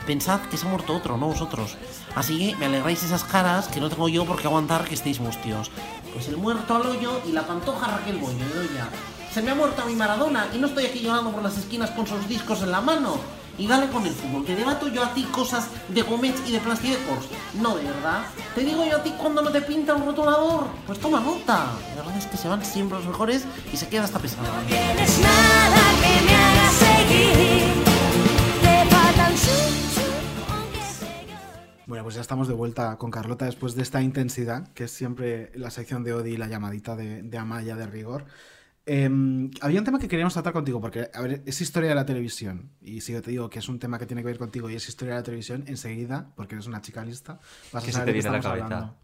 Pensad 0.07 0.41
que 0.43 0.57
se 0.57 0.67
ha 0.67 0.71
muerto 0.71 0.95
otro, 0.95 1.17
no 1.17 1.29
vosotros. 1.29 1.77
Así 2.15 2.39
que 2.39 2.57
me 2.57 2.67
alegráis 2.67 3.03
esas 3.03 3.25
caras 3.25 3.69
que 3.69 3.81
no 3.81 3.89
tengo 3.89 4.09
yo 4.09 4.27
por 4.27 4.41
qué 4.41 4.47
aguantar 4.47 4.85
que 4.85 4.95
estéis 4.95 5.19
mustios. 5.21 5.71
Pues 6.13 6.29
el 6.29 6.37
muerto 6.37 6.77
al 6.77 6.87
hoyo 6.87 7.21
y 7.27 7.33
la 7.33 7.47
pantoja 7.47 7.87
Raquel 7.87 8.19
Bollo, 8.19 8.37
ya. 8.75 8.89
Se 9.33 9.43
me 9.43 9.51
ha 9.51 9.55
muerto 9.55 9.85
mi 9.87 9.95
Maradona 9.95 10.47
y 10.55 10.59
no 10.59 10.67
estoy 10.69 10.87
aquí 10.87 11.01
llorando 11.01 11.33
por 11.33 11.43
las 11.43 11.57
esquinas 11.57 11.91
con 11.91 12.07
sus 12.07 12.29
discos 12.29 12.63
en 12.63 12.71
la 12.71 12.81
mano. 12.81 13.17
Y 13.57 13.67
dale 13.67 13.89
con 13.89 14.05
el 14.05 14.13
fútbol, 14.13 14.45
te 14.45 14.57
debato 14.57 14.89
yo 14.89 15.03
a 15.03 15.15
ti 15.15 15.23
cosas 15.31 15.69
de 15.89 16.03
Gómez 16.03 16.35
y 16.47 16.53
de 16.53 16.59
Plastidecos. 16.59 17.27
No, 17.55 17.77
de 17.77 17.85
verdad. 17.85 18.25
Te 18.55 18.63
digo 18.63 18.85
yo 18.85 18.97
a 18.97 19.03
ti 19.03 19.15
cuando 19.17 19.43
no 19.43 19.51
te 19.51 19.63
pinta 19.63 19.95
un 19.95 20.05
rotulador. 20.05 20.67
Pues 20.87 20.99
toma 20.99 21.21
nota. 21.21 21.67
La 21.97 22.03
verdad 22.03 22.17
es 22.19 22.27
que 22.27 22.37
se 22.37 22.49
van 22.49 22.65
siempre 22.65 22.99
los 22.99 23.07
mejores 23.07 23.45
y 23.73 23.77
se 23.77 23.89
queda 23.89 24.05
hasta 24.05 24.19
seguir. 27.09 27.54
Bueno, 31.87 32.03
pues 32.05 32.14
ya 32.14 32.22
estamos 32.22 32.49
de 32.49 32.55
vuelta 32.55 32.97
con 32.97 33.11
Carlota 33.11 33.45
después 33.45 33.74
de 33.74 33.82
esta 33.82 34.01
intensidad, 34.01 34.68
que 34.72 34.85
es 34.85 34.91
siempre 34.91 35.51
la 35.55 35.70
sección 35.70 36.03
de 36.03 36.14
Odi 36.14 36.32
y 36.32 36.37
la 36.39 36.47
llamadita 36.49 36.97
de, 36.97 37.22
de 37.22 37.39
Amaya 37.39 37.76
de 37.76 37.87
rigor. 37.87 38.24
Eh, 38.87 39.09
había 39.61 39.78
un 39.80 39.85
tema 39.85 39.99
que 39.99 40.09
queríamos 40.09 40.32
tratar 40.35 40.53
contigo, 40.55 40.80
porque, 40.80 41.11
a 41.12 41.20
ver, 41.20 41.43
es 41.45 41.61
historia 41.61 41.91
de 41.91 41.95
la 41.95 42.07
televisión. 42.07 42.70
Y 42.80 43.01
si 43.03 43.12
yo 43.12 43.20
te 43.22 43.30
digo 43.30 43.51
que 43.51 43.59
es 43.59 43.68
un 43.68 43.78
tema 43.78 43.99
que 43.99 44.07
tiene 44.07 44.22
que 44.22 44.28
ver 44.28 44.39
contigo 44.39 44.70
y 44.70 44.74
es 44.76 44.89
historia 44.89 45.14
de 45.14 45.20
la 45.20 45.24
televisión, 45.24 45.64
enseguida, 45.66 46.30
porque 46.37 46.55
eres 46.55 46.66
una 46.66 46.80
chica 46.80 47.05
lista, 47.05 47.39
vas 47.72 47.85
¿Qué 47.85 47.91
a 47.91 47.93
saber 47.93 48.07
te 48.07 48.12
de 48.12 48.18
qué 48.18 48.22
viene 48.22 48.28
a 48.28 48.32
la 48.32 48.39
estamos 48.39 48.59
cabeza? 48.59 48.74
hablando. 48.76 48.97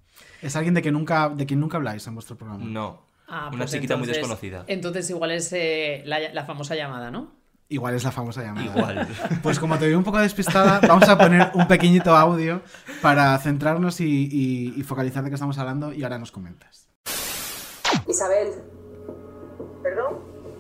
Es 0.43 0.57
alguien 0.57 0.75
de, 0.75 0.83
que 0.83 0.93
nunca, 0.93 1.29
de 1.31 1.47
quien 1.47 1.61
nunca 1.61 1.77
habláis 1.77 2.07
en 2.07 2.15
vuestro 2.15 2.37
programa. 2.37 2.65
No. 2.65 3.07
Ah, 3.29 3.49
Una 3.49 3.59
pues 3.59 3.71
chiquita 3.73 3.97
muy 3.97 4.05
entonces- 4.05 4.17
desconocida. 4.23 4.65
Entonces 4.67 5.09
igual 5.11 5.31
es 5.33 5.53
eh, 5.53 6.03
la, 6.07 6.19
la 6.33 6.45
famosa 6.45 6.75
llamada, 6.75 7.11
¿no? 7.11 7.40
Igual 7.71 7.95
es 7.95 8.05
la 8.05 8.11
famosa 8.13 8.43
llamada. 8.43 8.67
Igual. 8.67 9.09
Pues 9.43 9.59
como 9.59 9.79
te 9.79 9.87
veo 9.87 9.97
un 9.97 10.05
poco 10.05 10.19
despistada, 10.19 10.81
vamos 10.87 11.09
a 11.09 11.17
poner 11.17 11.51
un 11.55 11.67
pequeñito 11.69 12.15
audio 12.17 12.61
para 13.01 13.39
centrarnos 13.39 14.01
y, 14.01 14.05
y- 14.31 14.75
y 14.77 14.83
focalizar 14.83 15.23
de 15.25 15.31
qué 15.31 15.35
estamos 15.35 15.57
hablando 15.59 15.93
y 15.93 16.03
ahora 16.03 16.19
nos 16.19 16.33
comentas. 16.33 16.89
Isabel. 18.07 18.53
¿Perdón? 19.83 20.19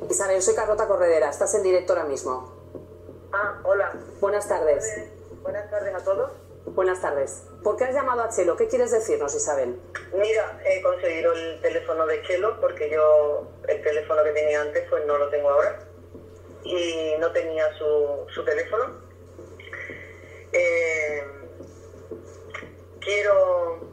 Isabel, 0.08 0.40
soy 0.40 0.54
Carlota 0.54 0.86
Corredera. 0.86 1.30
Estás 1.30 1.54
en 1.54 1.62
directo 1.62 1.92
ahora 1.92 2.04
mismo. 2.06 2.54
Ah, 3.32 3.58
hola. 3.64 3.92
Buenas 4.20 4.48
tardes. 4.48 4.84
Buenas 5.42 5.70
tardes 5.70 5.94
a 5.94 6.04
todos. 6.04 6.30
Buenas 6.74 7.00
tardes. 7.00 7.44
¿Por 7.64 7.76
qué 7.76 7.84
has 7.84 7.94
llamado 7.94 8.22
a 8.22 8.28
Chelo? 8.28 8.56
¿Qué 8.56 8.68
quieres 8.68 8.90
decirnos, 8.92 9.34
Isabel? 9.34 9.80
Mira, 10.12 10.60
he 10.64 10.80
conseguido 10.82 11.32
el 11.32 11.60
teléfono 11.60 12.06
de 12.06 12.22
Chelo 12.22 12.60
porque 12.60 12.88
yo 12.90 13.50
el 13.68 13.82
teléfono 13.82 14.22
que 14.24 14.30
tenía 14.30 14.62
antes 14.62 14.84
pues 14.88 15.02
no 15.06 15.18
lo 15.18 15.28
tengo 15.30 15.50
ahora 15.50 15.78
y 16.64 17.14
no 17.18 17.30
tenía 17.32 17.64
su, 17.78 18.26
su 18.34 18.44
teléfono. 18.44 18.84
Eh, 20.52 21.22
quiero 23.00 23.88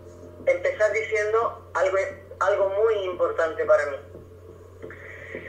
empezar 0.45 0.91
diciendo 0.91 1.71
algo, 1.73 1.97
algo 2.39 2.69
muy 2.69 3.05
importante 3.05 3.65
para 3.65 3.85
mí. 3.91 3.97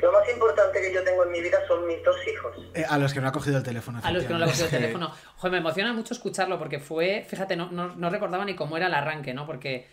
Lo 0.03 0.13
más 0.13 0.29
importante 0.29 0.81
que 0.81 0.93
yo 0.93 1.03
tengo 1.03 1.25
en 1.25 1.33
mi 1.33 1.41
vida 1.41 1.59
son 1.67 1.87
mis 1.87 2.03
dos 2.05 2.17
hijos. 2.27 2.57
Eh, 2.75 2.85
a 2.89 2.99
los 2.99 3.13
que 3.13 3.21
no 3.21 3.29
ha 3.29 3.33
cogido 3.33 3.57
el 3.59 3.65
teléfono. 3.65 4.01
A 4.03 4.13
los 4.13 4.25
que 4.25 4.33
no 4.33 4.39
le 4.39 4.45
ha 4.45 4.49
cogido 4.49 4.67
el 4.67 4.71
teléfono. 4.71 5.13
Joder, 5.37 5.53
me 5.53 5.59
emociona 5.59 5.93
mucho 5.93 6.15
escucharlo 6.15 6.59
porque 6.59 6.79
fue, 6.79 7.25
fíjate, 7.29 7.57
no, 7.57 7.71
no, 7.71 7.97
no 7.97 8.11
recordaba 8.11 8.45
ni 8.45 8.55
cómo 8.55 8.77
era 8.77 8.87
el 8.87 8.95
arranque, 8.95 9.35
¿no? 9.35 9.47
Porque 9.47 9.89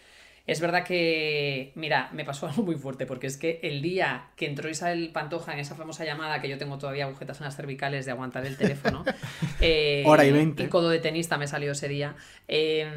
Es 0.48 0.62
verdad 0.62 0.84
que, 0.84 1.72
mira, 1.76 2.10
me 2.14 2.24
pasó 2.24 2.48
algo 2.48 2.64
muy 2.64 2.76
fuerte, 2.76 3.06
porque 3.06 3.28
es 3.28 3.38
que 3.38 3.60
el 3.64 3.82
día 3.82 4.28
que 4.36 4.46
entró 4.46 4.70
Isabel 4.70 5.10
Pantoja 5.12 5.54
en 5.54 5.60
esa 5.60 5.76
famosa 5.76 6.06
llamada, 6.06 6.42
que 6.42 6.50
yo 6.50 6.58
tengo 6.58 6.78
todavía 6.78 7.06
agujetas 7.06 7.40
en 7.40 7.46
las 7.46 7.56
cervicales 7.56 8.06
de 8.06 8.12
aguantar 8.12 8.46
el 8.46 8.58
teléfono, 8.58 9.04
eh, 9.62 10.04
Hora 10.06 10.26
y 10.26 10.32
veinte. 10.32 10.64
y 10.64 10.68
codo 10.68 10.90
de 10.90 11.00
tenista 11.00 11.38
me 11.38 11.48
salió 11.48 11.72
ese 11.72 11.88
día, 11.88 12.16
eh, 12.48 12.88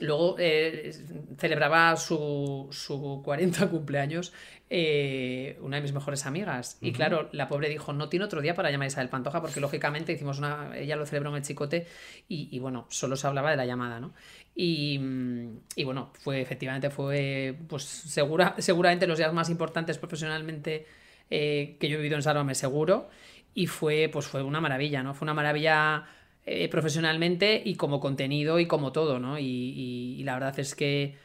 luego 0.00 0.36
eh, 0.38 0.92
celebraba 1.38 1.96
su, 1.96 2.68
su 2.70 3.22
40 3.24 3.68
cumpleaños 3.68 4.32
eh, 4.70 5.58
una 5.60 5.76
de 5.76 5.82
mis 5.82 5.92
mejores 5.92 6.26
amigas. 6.26 6.78
Y 6.80 6.92
claro, 6.92 7.28
la 7.32 7.48
pobre 7.48 7.68
dijo, 7.68 7.92
no 7.92 8.08
tiene 8.08 8.24
otro 8.24 8.40
día 8.40 8.54
para 8.54 8.70
llamar 8.70 8.86
a 8.86 8.88
Isabel 8.88 9.08
Pantoja, 9.08 9.40
porque 9.40 9.60
lógicamente 9.60 10.12
hicimos 10.12 10.38
una, 10.38 10.76
ella 10.76 10.96
lo 10.96 11.06
celebró 11.06 11.30
en 11.30 11.36
el 11.36 11.42
chicote 11.42 11.86
y, 12.28 12.48
y 12.50 12.58
bueno, 12.58 12.86
solo 12.88 13.16
se 13.16 13.26
hablaba 13.26 13.50
de 13.50 13.56
la 13.56 13.66
llamada, 13.66 14.00
¿no? 14.00 14.14
Y, 14.54 14.98
mm, 14.98 15.58
y 15.76 15.84
bueno, 15.84 16.10
fue 16.14 16.40
efectivamente 16.40 16.90
fue 16.90 17.56
pues 17.68 17.82
segura, 17.84 18.54
seguramente 18.58 19.06
los 19.06 19.18
días 19.18 19.32
más 19.32 19.50
importantes 19.50 19.98
profesionalmente 19.98 20.86
eh, 21.30 21.76
que 21.80 21.88
yo 21.88 21.94
he 21.94 21.98
vivido 21.98 22.16
en 22.16 22.22
Sálvame 22.22 22.54
seguro 22.54 23.08
y 23.54 23.66
fue 23.66 24.08
pues 24.12 24.26
fue 24.26 24.42
una 24.42 24.60
maravilla, 24.60 25.02
¿no? 25.02 25.14
Fue 25.14 25.26
una 25.26 25.34
maravilla 25.34 26.04
eh, 26.46 26.68
profesionalmente 26.68 27.62
y 27.64 27.76
como 27.76 28.00
contenido 28.00 28.58
y 28.60 28.66
como 28.66 28.92
todo, 28.92 29.18
¿no? 29.18 29.38
Y, 29.38 29.44
y- 29.44 30.16
y 30.20 30.24
la 30.24 30.34
verdad 30.34 30.58
es 30.58 30.74
que 30.74 31.16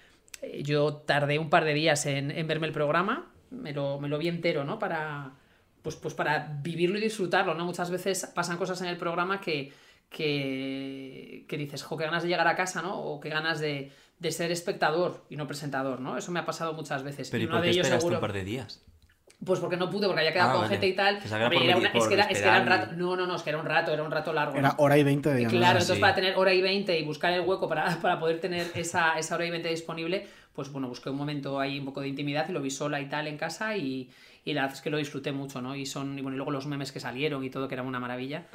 yo 0.63 0.93
tardé 0.93 1.39
un 1.39 1.49
par 1.49 1.65
de 1.65 1.73
días 1.73 2.05
en, 2.05 2.31
en 2.31 2.47
verme 2.47 2.67
el 2.67 2.73
programa, 2.73 3.31
me 3.51 3.73
lo, 3.73 3.99
me 3.99 4.07
lo 4.07 4.17
vi 4.17 4.27
entero, 4.27 4.63
¿no? 4.63 4.79
Para, 4.79 5.33
pues, 5.81 5.95
pues 5.95 6.13
para 6.13 6.59
vivirlo 6.61 6.97
y 6.97 7.01
disfrutarlo, 7.01 7.53
¿no? 7.55 7.65
Muchas 7.65 7.89
veces 7.91 8.31
pasan 8.33 8.57
cosas 8.57 8.81
en 8.81 8.87
el 8.87 8.97
programa 8.97 9.41
que, 9.41 9.73
que, 10.09 11.45
que 11.47 11.57
dices, 11.57 11.83
jo, 11.83 11.97
qué 11.97 12.05
ganas 12.05 12.23
de 12.23 12.29
llegar 12.29 12.47
a 12.47 12.55
casa, 12.55 12.81
¿no? 12.81 12.99
O 12.99 13.19
qué 13.19 13.29
ganas 13.29 13.59
de, 13.59 13.91
de 14.19 14.31
ser 14.31 14.51
espectador 14.51 15.25
y 15.29 15.35
no 15.35 15.47
presentador, 15.47 15.99
¿no? 15.99 16.17
Eso 16.17 16.31
me 16.31 16.39
ha 16.39 16.45
pasado 16.45 16.73
muchas 16.73 17.03
veces. 17.03 17.29
Pero 17.29 17.41
y 17.41 17.45
¿y 17.45 17.47
uno 17.47 17.55
por 17.55 17.61
de 17.61 17.67
qué 17.67 17.71
ellos 17.71 17.85
esperaste 17.85 18.01
seguro... 18.01 18.17
un 18.17 18.21
par 18.21 18.33
de 18.33 18.43
días? 18.43 18.85
Pues 19.45 19.59
porque 19.61 19.77
no 19.77 19.89
pude, 19.89 20.05
porque 20.07 20.19
había 20.19 20.33
quedado 20.33 20.49
Ah, 20.49 20.53
con 20.53 20.61
vale. 20.63 20.73
gente 20.73 20.87
y 20.87 20.93
tal. 20.95 21.17
Que 21.19 21.33
Hombre, 21.33 21.63
era 21.65 21.77
una- 21.77 21.89
es, 21.89 22.07
que 22.07 22.13
era, 22.13 22.23
es 22.25 22.41
que 22.41 22.47
era 22.47 22.59
un 22.61 22.67
rato. 22.67 22.91
No, 22.97 23.15
no, 23.15 23.25
no, 23.25 23.35
es 23.37 23.41
que 23.41 23.49
era 23.51 23.59
un 23.59 23.65
rato, 23.65 23.93
era 23.93 24.03
un 24.03 24.11
rato 24.11 24.33
largo. 24.33 24.57
Era 24.57 24.75
hora 24.77 24.97
y 24.97 25.03
veinte 25.03 25.29
de. 25.29 25.45
Claro, 25.47 25.79
entonces 25.79 25.95
Sí. 25.95 26.01
para 26.01 26.13
tener 26.13 26.35
hora 26.37 26.53
y 26.53 26.61
20 26.61 26.99
y 26.99 27.03
buscar 27.05 27.31
el 27.31 27.41
hueco 27.41 27.69
para, 27.69 27.85
para 28.01 28.19
poder 28.19 28.41
tener 28.41 28.67
esa, 28.75 29.17
esa 29.17 29.35
hora 29.35 29.45
y 29.45 29.49
20 29.49 29.69
disponible, 29.69 30.27
pues 30.53 30.69
bueno, 30.73 30.89
busqué 30.89 31.09
un 31.09 31.15
momento 31.15 31.57
ahí 31.57 31.79
un 31.79 31.85
poco 31.85 32.01
de 32.01 32.09
intimidad 32.09 32.49
y 32.49 32.51
lo 32.51 32.61
vi 32.61 32.69
sola 32.69 32.99
y 32.99 33.05
tal 33.07 33.27
en 33.27 33.37
casa 33.37 33.77
y, 33.77 34.09
y 34.45 34.53
la 34.53 34.61
verdad 34.61 34.77
es 34.77 34.81
que 34.81 34.89
lo 34.89 34.97
disfruté 34.97 35.31
mucho, 35.31 35.61
¿no? 35.61 35.75
Y 35.75 35.85
son, 35.85 36.17
y 36.17 36.21
bueno, 36.21 36.35
y 36.35 36.37
luego 36.37 36.51
los 36.51 36.65
memes 36.65 36.91
que 36.91 36.99
salieron 36.99 37.43
y 37.43 37.49
todo, 37.49 37.67
que 37.67 37.75
era 37.75 37.83
una 37.83 37.99
maravilla. 37.99 38.45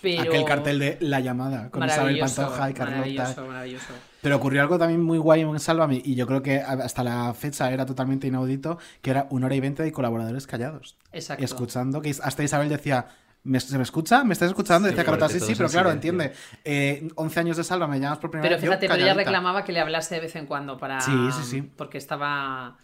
Pero... 0.00 0.22
Aquel 0.22 0.44
cartel 0.44 0.78
de 0.78 0.98
La 1.00 1.20
llamada 1.20 1.70
con 1.70 1.84
Isabel 1.84 2.18
Pantoja 2.18 2.70
y 2.70 2.74
Carlota. 2.74 2.98
Maravilloso, 2.98 3.46
maravilloso. 3.46 3.92
Pero 4.20 4.36
ocurrió 4.36 4.62
algo 4.62 4.78
también 4.78 5.02
muy 5.02 5.18
guay 5.18 5.42
en 5.42 5.60
Sálvame 5.60 6.00
y 6.04 6.14
yo 6.14 6.26
creo 6.26 6.42
que 6.42 6.58
hasta 6.58 7.04
la 7.04 7.34
fecha 7.34 7.70
era 7.70 7.84
totalmente 7.84 8.26
inaudito, 8.26 8.78
que 9.02 9.10
era 9.10 9.26
una 9.30 9.46
hora 9.46 9.54
y 9.54 9.60
veinte 9.60 9.82
de 9.82 9.92
colaboradores 9.92 10.46
callados. 10.46 10.96
Exacto. 11.12 11.44
Escuchando, 11.44 12.00
que 12.00 12.10
hasta 12.10 12.42
Isabel 12.42 12.68
decía, 12.68 13.06
¿Me, 13.44 13.60
¿se 13.60 13.76
me 13.76 13.82
escucha? 13.82 14.24
¿Me 14.24 14.32
estás 14.32 14.48
escuchando? 14.48 14.88
Sí, 14.88 14.94
decía 14.94 15.04
Carlota, 15.04 15.28
sí, 15.28 15.34
porque 15.38 15.52
sí, 15.52 15.58
todos 15.58 15.70
pero 15.70 15.82
claro, 15.82 15.94
entiende. 15.94 16.32
Eh, 16.64 17.08
11 17.14 17.40
años 17.40 17.56
de 17.58 17.64
Sálvame, 17.64 18.00
llamas 18.00 18.18
por 18.18 18.30
primera 18.30 18.48
Pero 18.48 18.56
vez. 18.56 18.64
yo 18.64 18.70
fíjate, 18.70 18.88
pero 18.88 19.02
ella 19.02 19.12
reclamaba 19.12 19.64
que 19.64 19.72
le 19.72 19.80
hablase 19.80 20.14
de 20.14 20.22
vez 20.22 20.34
en 20.36 20.46
cuando 20.46 20.78
para. 20.78 21.02
Sí, 21.02 21.12
sí, 21.32 21.42
sí. 21.44 21.62
Porque 21.62 21.98
estaba. 21.98 22.78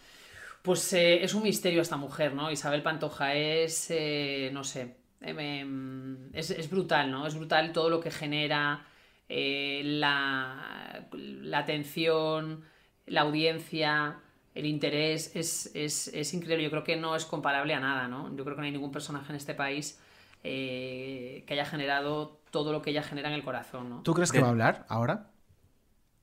Pues 0.61 0.93
eh, 0.93 1.23
es 1.23 1.33
un 1.33 1.43
misterio 1.43 1.81
esta 1.81 1.97
mujer, 1.97 2.33
¿no? 2.35 2.51
Isabel 2.51 2.83
Pantoja 2.83 3.33
es. 3.35 3.87
eh, 3.89 4.49
no 4.53 4.63
sé. 4.63 4.95
eh, 5.21 5.35
em, 5.61 6.29
es, 6.35 6.51
es 6.51 6.69
brutal, 6.69 7.09
¿no? 7.11 7.25
Es 7.27 7.35
brutal 7.35 7.71
todo 7.73 7.89
lo 7.89 7.99
que 7.99 8.11
genera. 8.11 8.85
eh, 9.29 9.81
la, 9.85 11.07
la 11.13 11.57
atención, 11.59 12.63
la 13.07 13.21
audiencia, 13.21 14.19
el 14.53 14.65
interés. 14.65 15.35
Es, 15.35 15.71
es, 15.75 16.07
es 16.09 16.33
increíble. 16.33 16.63
Yo 16.65 16.69
creo 16.69 16.83
que 16.83 16.95
no 16.97 17.15
es 17.15 17.25
comparable 17.25 17.73
a 17.73 17.79
nada, 17.79 18.07
¿no? 18.07 18.35
Yo 18.35 18.43
creo 18.43 18.55
que 18.55 18.61
no 18.61 18.65
hay 18.65 18.71
ningún 18.73 18.91
personaje 18.91 19.31
en 19.31 19.37
este 19.37 19.53
país 19.55 19.99
eh, 20.43 21.43
que 21.47 21.53
haya 21.53 21.65
generado 21.65 22.39
todo 22.51 22.71
lo 22.73 22.81
que 22.81 22.91
ella 22.91 23.03
genera 23.03 23.29
en 23.29 23.35
el 23.35 23.43
corazón, 23.43 23.89
¿no? 23.89 24.01
¿Tú 24.03 24.13
crees 24.13 24.31
que 24.31 24.39
va 24.41 24.47
a 24.47 24.49
hablar 24.51 24.85
ahora? 24.89 25.30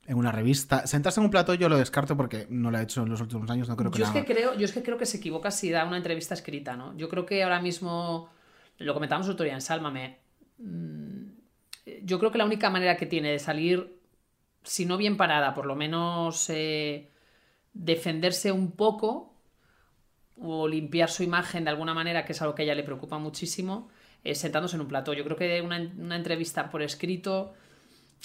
En 0.08 0.16
una 0.16 0.32
revista. 0.32 0.86
Sentarse 0.86 1.20
en 1.20 1.24
un 1.26 1.30
plato 1.30 1.52
yo 1.52 1.68
lo 1.68 1.76
descarto 1.76 2.16
porque 2.16 2.46
no 2.48 2.70
lo 2.70 2.78
ha 2.78 2.82
hecho 2.82 3.02
en 3.02 3.10
los 3.10 3.20
últimos 3.20 3.50
años, 3.50 3.68
no 3.68 3.76
creo 3.76 3.90
que 3.90 3.98
yo 3.98 4.06
es 4.06 4.10
que 4.10 4.24
creo, 4.24 4.56
yo 4.56 4.64
es 4.64 4.72
que 4.72 4.82
creo 4.82 4.96
que 4.96 5.04
se 5.04 5.18
equivoca 5.18 5.50
si 5.50 5.70
da 5.70 5.84
una 5.84 5.98
entrevista 5.98 6.32
escrita, 6.32 6.76
¿no? 6.76 6.96
Yo 6.96 7.10
creo 7.10 7.26
que 7.26 7.42
ahora 7.42 7.60
mismo, 7.60 8.30
lo 8.78 8.94
comentábamos 8.94 9.28
otro 9.28 9.44
día 9.44 9.52
en 9.52 9.60
Sálvame, 9.60 10.18
mm, 10.56 11.24
yo 12.04 12.18
creo 12.18 12.32
que 12.32 12.38
la 12.38 12.46
única 12.46 12.70
manera 12.70 12.96
que 12.96 13.04
tiene 13.04 13.32
de 13.32 13.38
salir, 13.38 14.00
si 14.62 14.86
no 14.86 14.96
bien 14.96 15.18
parada, 15.18 15.52
por 15.52 15.66
lo 15.66 15.76
menos 15.76 16.48
eh, 16.48 17.10
defenderse 17.74 18.50
un 18.50 18.72
poco 18.72 19.34
o 20.40 20.68
limpiar 20.68 21.10
su 21.10 21.22
imagen 21.22 21.64
de 21.64 21.70
alguna 21.70 21.92
manera, 21.92 22.24
que 22.24 22.32
es 22.32 22.40
algo 22.40 22.54
que 22.54 22.62
a 22.62 22.64
ella 22.64 22.74
le 22.74 22.82
preocupa 22.82 23.18
muchísimo, 23.18 23.90
es 24.24 24.38
sentándose 24.38 24.76
en 24.76 24.80
un 24.80 24.88
plató. 24.88 25.12
Yo 25.12 25.24
creo 25.24 25.36
que 25.36 25.60
una, 25.60 25.78
una 25.98 26.16
entrevista 26.16 26.70
por 26.70 26.80
escrito 26.80 27.52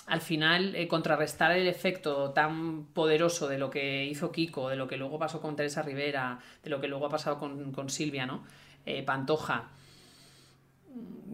al 0.08 0.22
final 0.22 0.76
eh, 0.76 0.88
contrarrestar 0.88 1.52
el 1.52 1.68
efecto 1.68 2.32
tan 2.32 2.86
poderoso 2.88 3.48
de 3.48 3.58
lo 3.58 3.70
que 3.70 4.06
hizo 4.06 4.32
Kiko, 4.32 4.70
de 4.70 4.76
lo 4.76 4.88
que 4.88 4.98
luego 4.98 5.18
pasó 5.18 5.42
con 5.42 5.56
Teresa 5.56 5.82
Rivera, 5.82 6.40
de 6.62 6.70
lo 6.70 6.82
que 6.82 6.88
luego 6.88 7.06
ha 7.06 7.10
pasado 7.10 7.38
con, 7.38 7.72
con 7.72 7.90
Silvia, 7.90 8.26
¿no? 8.26 8.44
Eh, 8.86 9.04
Pantoja. 9.04 9.70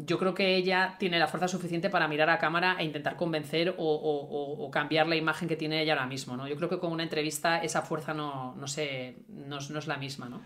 Yo 0.05 0.17
creo 0.17 0.33
que 0.33 0.55
ella 0.55 0.95
tiene 0.99 1.19
la 1.19 1.27
fuerza 1.27 1.47
suficiente 1.47 1.89
para 1.89 2.07
mirar 2.07 2.29
a 2.29 2.37
cámara 2.37 2.77
e 2.79 2.85
intentar 2.85 3.15
convencer 3.17 3.75
o, 3.77 4.69
cambiar 4.71 5.07
la 5.07 5.15
imagen 5.15 5.49
que 5.49 5.57
tiene 5.57 5.81
ella 5.81 5.93
ahora 5.93 6.05
mismo, 6.05 6.37
¿no? 6.37 6.47
Yo 6.47 6.55
creo 6.55 6.69
que 6.69 6.79
con 6.79 6.91
una 6.91 7.03
entrevista 7.03 7.61
esa 7.61 7.81
fuerza 7.81 8.13
no, 8.13 8.55
no, 8.55 8.67
sé, 8.67 9.17
no, 9.27 9.59
no 9.59 9.79
es 9.79 9.87
la 9.87 9.97
misma, 9.97 10.29
¿no? 10.29 10.41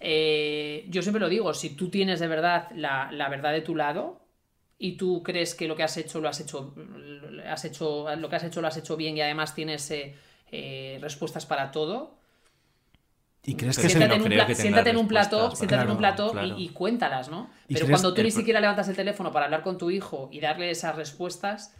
Eh, 0.00 0.86
yo 0.88 1.02
siempre 1.02 1.20
lo 1.20 1.28
digo, 1.28 1.52
si 1.54 1.76
tú 1.76 1.90
tienes 1.90 2.20
de 2.20 2.28
verdad 2.28 2.70
la, 2.74 3.12
la 3.12 3.28
verdad 3.28 3.52
de 3.52 3.60
tu 3.60 3.76
lado 3.76 4.20
y 4.78 4.96
tú 4.96 5.22
crees 5.22 5.54
que 5.54 5.68
lo 5.68 5.76
que 5.76 5.84
has 5.84 5.96
hecho 5.96 6.20
lo 6.20 6.28
has 6.28 6.40
hecho, 6.40 6.74
has 7.48 7.64
hecho 7.64 8.14
lo 8.16 8.28
que 8.28 8.36
has 8.36 8.44
hecho 8.44 8.60
lo 8.60 8.68
has 8.68 8.76
hecho 8.76 8.96
bien 8.96 9.16
y 9.16 9.20
además 9.22 9.54
tienes 9.54 9.90
eh, 9.90 10.14
eh, 10.50 10.98
respuestas 11.00 11.46
para 11.46 11.70
todo, 11.70 12.18
¿Y 13.44 13.56
crees 13.56 13.78
que 13.78 13.88
se 13.88 13.88
siéntate, 13.88 14.14
en 14.14 14.20
no 14.20 14.24
un, 14.24 14.28
creo 14.28 14.36
pla- 14.38 14.46
que 14.46 14.54
siéntate 14.54 14.90
en 14.90 14.96
un 14.96 15.08
plató, 15.08 15.50
siéntate 15.56 15.82
en 15.82 15.90
un 15.90 15.96
plató 15.96 16.30
claro. 16.30 16.46
y, 16.46 16.64
y 16.64 16.68
cuéntalas, 16.68 17.28
¿no? 17.28 17.50
¿Y 17.66 17.74
Pero 17.74 17.88
cuando 17.88 18.14
tú 18.14 18.20
el 18.20 18.26
ni 18.26 18.30
siquiera 18.30 18.60
levantas 18.60 18.88
el 18.88 18.94
teléfono 18.96 19.32
para 19.32 19.46
hablar 19.46 19.62
con 19.62 19.78
tu 19.78 19.90
hijo 19.90 20.28
y 20.30 20.38
darle 20.40 20.70
esas 20.70 20.94
respuestas, 20.94 21.74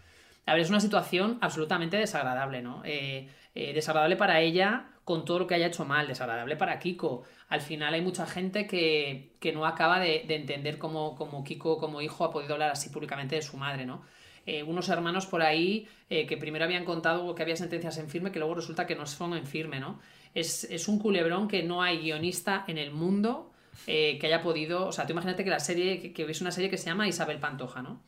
a 0.46 0.54
ver, 0.54 0.62
es 0.62 0.70
una 0.70 0.80
situación 0.80 1.38
absolutamente 1.40 1.96
desagradable, 1.96 2.62
¿no? 2.62 2.82
Eh, 2.84 3.28
eh, 3.54 3.72
desagradable 3.74 4.16
para 4.16 4.40
ella 4.40 4.88
con 5.04 5.24
todo 5.24 5.40
lo 5.40 5.46
que 5.46 5.54
haya 5.54 5.66
hecho 5.66 5.84
mal, 5.84 6.08
desagradable 6.08 6.56
para 6.56 6.78
Kiko. 6.80 7.22
Al 7.48 7.60
final 7.60 7.94
hay 7.94 8.00
mucha 8.00 8.26
gente 8.26 8.66
que, 8.66 9.36
que 9.40 9.52
no 9.52 9.64
acaba 9.66 10.00
de, 10.00 10.24
de 10.26 10.34
entender 10.36 10.78
cómo, 10.78 11.14
cómo 11.14 11.44
Kiko, 11.44 11.78
como 11.78 12.00
hijo, 12.00 12.24
ha 12.24 12.32
podido 12.32 12.54
hablar 12.54 12.70
así 12.70 12.90
públicamente 12.90 13.36
de 13.36 13.42
su 13.42 13.56
madre, 13.56 13.86
¿no? 13.86 14.02
Eh, 14.44 14.62
unos 14.64 14.88
hermanos 14.88 15.26
por 15.26 15.42
ahí 15.42 15.86
eh, 16.10 16.26
que 16.26 16.36
primero 16.36 16.64
habían 16.64 16.84
contado 16.84 17.32
que 17.34 17.42
había 17.42 17.56
sentencias 17.56 17.96
en 17.98 18.08
firme, 18.08 18.32
que 18.32 18.40
luego 18.40 18.54
resulta 18.54 18.86
que 18.86 18.96
no 18.96 19.06
son 19.06 19.34
en 19.34 19.46
firme, 19.46 19.78
¿no? 19.78 20.00
Es, 20.34 20.64
es 20.64 20.88
un 20.88 20.98
culebrón 20.98 21.46
que 21.46 21.62
no 21.62 21.82
hay 21.82 21.98
guionista 21.98 22.64
en 22.66 22.78
el 22.78 22.90
mundo 22.90 23.52
eh, 23.86 24.18
que 24.18 24.26
haya 24.26 24.42
podido. 24.42 24.86
O 24.86 24.92
sea, 24.92 25.06
tú 25.06 25.12
imagínate 25.12 25.44
que 25.44 25.50
la 25.50 25.60
serie, 25.60 26.00
que, 26.00 26.12
que 26.12 26.24
una 26.40 26.50
serie 26.50 26.70
que 26.70 26.78
se 26.78 26.86
llama 26.86 27.06
Isabel 27.06 27.38
Pantoja, 27.38 27.82
¿no? 27.82 28.00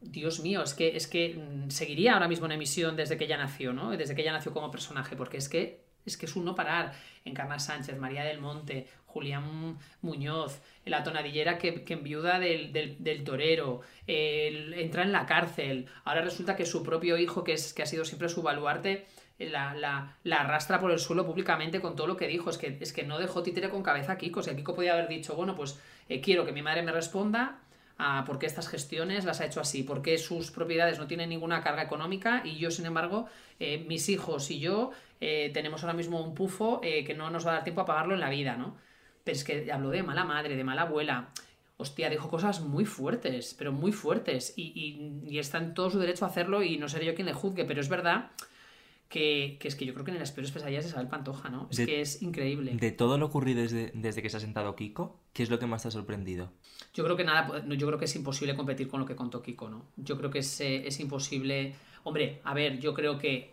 Dios 0.00 0.40
mío, 0.40 0.62
es 0.62 0.74
que, 0.74 0.96
es 0.96 1.06
que 1.06 1.36
mm, 1.36 1.70
seguiría 1.70 2.14
ahora 2.14 2.28
mismo 2.28 2.46
en 2.46 2.52
emisión 2.52 2.96
desde 2.96 3.16
que 3.16 3.24
ella 3.24 3.38
nació, 3.38 3.72
¿no? 3.72 3.90
Desde 3.92 4.14
que 4.14 4.22
ella 4.22 4.32
nació 4.32 4.52
como 4.52 4.70
personaje, 4.70 5.16
porque 5.16 5.38
es 5.38 5.48
que 5.48 5.82
es 6.04 6.16
que 6.16 6.26
es 6.26 6.36
un 6.36 6.44
no 6.44 6.54
parar. 6.54 6.92
Encarna 7.24 7.58
Sánchez, 7.58 7.96
María 7.98 8.24
del 8.24 8.40
Monte, 8.40 8.88
Julián 9.12 9.76
Muñoz, 10.00 10.60
la 10.86 11.02
tonadillera 11.02 11.58
que, 11.58 11.84
que 11.84 11.94
enviuda 11.94 12.38
del, 12.38 12.72
del, 12.72 13.24
torero, 13.24 13.80
entra 14.06 15.02
en 15.02 15.12
la 15.12 15.26
cárcel. 15.26 15.86
Ahora 16.04 16.22
resulta 16.22 16.56
que 16.56 16.66
su 16.66 16.82
propio 16.82 17.16
hijo, 17.18 17.44
que, 17.44 17.52
es, 17.54 17.72
que 17.74 17.82
ha 17.82 17.86
sido 17.86 18.04
siempre 18.04 18.28
su 18.28 18.42
baluarte, 18.42 19.06
la, 19.38 19.74
la- 19.74 20.16
la 20.24 20.36
arrastra 20.40 20.78
por 20.80 20.90
el 20.92 20.98
suelo 20.98 21.26
públicamente 21.26 21.80
con 21.80 21.96
todo 21.96 22.06
lo 22.06 22.16
que 22.16 22.28
dijo. 22.28 22.50
Es 22.50 22.58
que, 22.58 22.78
es 22.80 22.92
que 22.92 23.02
no 23.04 23.18
dejó 23.18 23.42
títere 23.42 23.68
con 23.70 23.82
cabeza 23.82 24.12
a 24.12 24.18
Kiko. 24.18 24.40
O 24.40 24.42
sea, 24.42 24.56
Kiko 24.56 24.74
podía 24.74 24.92
haber 24.94 25.08
dicho, 25.08 25.34
bueno, 25.34 25.54
pues 25.54 25.78
eh, 26.08 26.20
quiero 26.20 26.44
que 26.46 26.52
mi 26.52 26.62
madre 26.62 26.82
me 26.82 26.92
responda 26.92 27.58
a 27.98 28.24
por 28.24 28.38
qué 28.38 28.46
estas 28.46 28.68
gestiones 28.68 29.24
las 29.24 29.40
ha 29.40 29.46
hecho 29.46 29.60
así, 29.60 29.82
por 29.82 30.00
qué 30.02 30.16
sus 30.18 30.50
propiedades 30.50 30.98
no 30.98 31.06
tienen 31.06 31.28
ninguna 31.28 31.60
carga 31.62 31.82
económica 31.82 32.42
y 32.44 32.56
yo, 32.56 32.70
sin 32.70 32.86
embargo, 32.86 33.26
eh, 33.60 33.84
mis 33.86 34.08
hijos 34.08 34.50
y 34.50 34.58
yo 34.60 34.90
eh, 35.20 35.50
tenemos 35.54 35.82
ahora 35.82 35.94
mismo 35.94 36.20
un 36.20 36.34
pufo 36.34 36.80
eh, 36.82 37.04
que 37.04 37.14
no 37.14 37.30
nos 37.30 37.46
va 37.46 37.50
a 37.52 37.54
dar 37.56 37.64
tiempo 37.64 37.82
a 37.82 37.84
pagarlo 37.86 38.14
en 38.14 38.20
la 38.20 38.30
vida, 38.30 38.56
¿no? 38.56 38.76
Pero 39.24 39.36
es 39.36 39.44
que 39.44 39.70
habló 39.72 39.90
de 39.90 40.02
mala 40.02 40.24
madre, 40.24 40.56
de 40.56 40.64
mala 40.64 40.82
abuela. 40.82 41.28
Hostia, 41.76 42.10
dijo 42.10 42.28
cosas 42.30 42.60
muy 42.60 42.84
fuertes, 42.84 43.54
pero 43.58 43.72
muy 43.72 43.92
fuertes. 43.92 44.54
Y, 44.56 44.72
y- 45.24 45.30
y 45.34 45.38
está 45.38 45.58
en 45.58 45.74
todo 45.74 45.90
su 45.90 45.98
derecho 45.98 46.24
a 46.24 46.28
hacerlo 46.28 46.62
y 46.62 46.76
no 46.78 46.88
seré 46.88 47.06
yo 47.06 47.14
quien 47.14 47.26
le 47.26 47.32
juzgue, 47.32 47.64
pero 47.64 47.80
es 47.80 47.88
verdad 47.88 48.30
que, 49.08 49.58
que 49.60 49.68
es 49.68 49.76
que 49.76 49.84
yo 49.84 49.92
creo 49.92 50.04
que 50.04 50.10
en 50.10 50.18
las 50.18 50.32
peores 50.32 50.52
pesadillas 50.52 50.84
de 50.84 50.90
Isabel 50.90 51.08
Pantoja, 51.08 51.50
¿no? 51.50 51.68
Es 51.70 51.76
De- 51.78 51.86
que 51.86 52.00
es 52.00 52.22
increíble. 52.22 52.72
De 52.74 52.92
todo 52.92 53.18
lo 53.18 53.26
ocurrido 53.26 53.60
desde, 53.62 53.90
desde 53.94 54.22
que 54.22 54.30
se 54.30 54.38
ha 54.38 54.40
sentado 54.40 54.74
Kiko, 54.74 55.20
¿qué 55.32 55.42
es 55.42 55.50
lo 55.50 55.58
que 55.58 55.66
más 55.66 55.82
te 55.82 55.88
ha 55.88 55.90
sorprendido? 55.90 56.50
Yo 56.94 57.04
creo 57.04 57.16
que 57.16 57.24
nada, 57.24 57.46
pues, 57.46 57.62
yo 57.78 57.86
creo 57.86 57.98
que 57.98 58.06
es 58.06 58.16
imposible 58.16 58.56
competir 58.56 58.88
con 58.88 59.00
lo 59.00 59.06
que 59.06 59.14
contó 59.16 59.42
Kiko, 59.42 59.68
¿no? 59.68 59.84
Yo 59.96 60.16
creo 60.16 60.30
que 60.30 60.38
es, 60.38 60.60
eh, 60.62 60.86
es 60.86 60.98
imposible. 61.00 61.74
Hombre, 62.04 62.40
a 62.44 62.54
ver, 62.54 62.78
yo 62.80 62.94
creo 62.94 63.18
que 63.18 63.51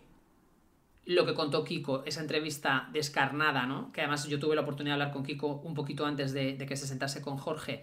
lo 1.09 1.25
que 1.25 1.33
contó 1.33 1.63
Kiko, 1.63 2.03
esa 2.05 2.21
entrevista 2.21 2.87
descarnada, 2.93 3.65
¿no? 3.65 3.91
Que 3.91 4.01
además 4.01 4.27
yo 4.27 4.37
tuve 4.39 4.53
la 4.53 4.61
oportunidad 4.61 4.95
de 4.95 5.01
hablar 5.01 5.11
con 5.11 5.23
Kiko 5.23 5.59
un 5.63 5.73
poquito 5.73 6.05
antes 6.05 6.33
de, 6.33 6.55
que 6.55 6.75
se 6.75 6.85
sentase 6.85 7.19
con 7.19 7.35
Jorge. 7.35 7.81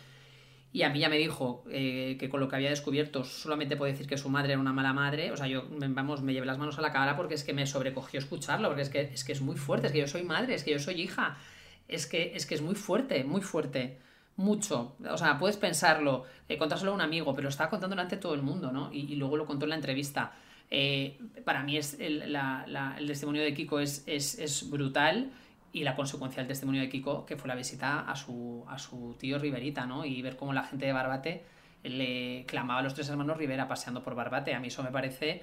Y 0.73 0.83
a 0.83 0.91
mí 0.91 1.01
ya 1.01 1.09
me 1.09 1.19
dijo 1.19 1.65
eh, 1.69 2.17
que 2.21 2.29
con 2.29 2.39
lo 2.39 2.49
que 2.49 2.55
había 2.55 2.71
descubierto 2.71 3.25
solamente 3.25 3.77
puedo 3.77 3.91
decir 3.91 4.07
que 4.07 4.17
su 4.17 4.29
madre 4.29 4.53
era 4.53 4.61
una 4.61 4.73
mala 4.73 4.93
madre. 4.93 5.33
O 5.33 5.37
sea, 5.37 5.49
yo, 5.49 5.65
vamos, 5.69 6.23
me 6.23 6.35
llevé 6.35 6.47
las 6.47 6.59
manos 6.59 6.79
a 6.79 6.83
la 6.83 6.93
cara 6.93 7.17
porque 7.17 7.35
es 7.35 7.43
que 7.43 7.53
me 7.53 7.67
sobrecogió 7.67 8.21
escucharlo, 8.21 8.69
porque 8.69 8.83
es 8.83 8.91
que, 8.91 9.01
es 9.01 9.25
que 9.25 9.33
es 9.33 9.41
muy 9.41 9.57
fuerte, 9.57 9.89
es 9.89 9.93
que 9.93 9.99
yo 9.99 10.07
soy 10.07 10.23
madre, 10.23 10.55
es 10.55 10.63
que 10.63 10.71
yo 10.71 10.79
soy 10.79 11.01
hija. 11.01 11.37
Es 11.89 12.07
que 12.07 12.33
es, 12.37 12.47
que 12.47 12.55
es 12.55 12.63
muy 12.63 12.77
fuerte, 12.77 13.25
muy 13.25 13.41
fuerte. 13.41 13.99
Mucho. 14.37 14.95
O 15.11 15.19
sea, 15.19 15.37
puedes 15.39 15.57
pensarlo, 15.57 16.27
eh, 16.49 16.59
contárselo 16.59 16.93
a 16.93 16.95
un 16.95 17.01
amigo, 17.01 17.35
pero 17.35 17.45
lo 17.45 17.49
estaba 17.49 17.71
contando 17.71 17.97
delante 17.97 18.17
de 18.17 18.23
todo 18.23 18.35
el 18.35 18.43
mundo, 18.43 18.71
¿no? 18.71 18.93
Y 18.93 19.17
luego 19.17 19.37
lo 19.37 19.47
contó 19.47 19.65
en 19.65 19.71
la 19.71 19.77
entrevista. 19.77 20.33
Eh, 20.71 21.19
para 21.45 21.63
mí 21.63 21.77
es 21.77 21.99
el, 22.01 22.33
la- 22.33 22.65
la- 22.67 22.97
el 22.99 23.07
testimonio 23.07 23.43
de 23.43 23.55
Kiko 23.55 23.79
es, 23.81 24.03
es, 24.07 24.39
es 24.39 24.69
brutal 24.69 25.31
y 25.73 25.85
la 25.85 25.95
consecuencia 25.95 26.43
del 26.43 26.49
testimonio 26.49 26.81
de 26.81 26.89
Kiko, 26.89 27.25
que 27.27 27.37
fue 27.37 27.49
la 27.49 27.55
visita 27.55 28.01
a 28.01 28.17
su, 28.17 28.65
a 28.69 28.79
su 28.79 29.15
tío 29.19 29.39
Riverita, 29.39 29.87
¿no? 29.87 30.05
Y 30.05 30.23
ver 30.23 30.37
cómo 30.37 30.53
la 30.53 30.65
gente 30.65 30.87
de 30.87 30.93
Barbate 30.93 31.45
le 31.85 32.45
clamaba 32.47 32.81
a 32.81 32.83
los 32.83 32.95
tres 32.95 33.09
hermanos 33.09 33.37
Rivera 33.37 33.69
paseando 33.69 34.03
por 34.03 34.15
Barbate. 34.15 34.55
A 34.55 34.61
mí 34.61 34.69
eso 34.69 34.83
me 34.83 34.91
parece... 34.91 35.43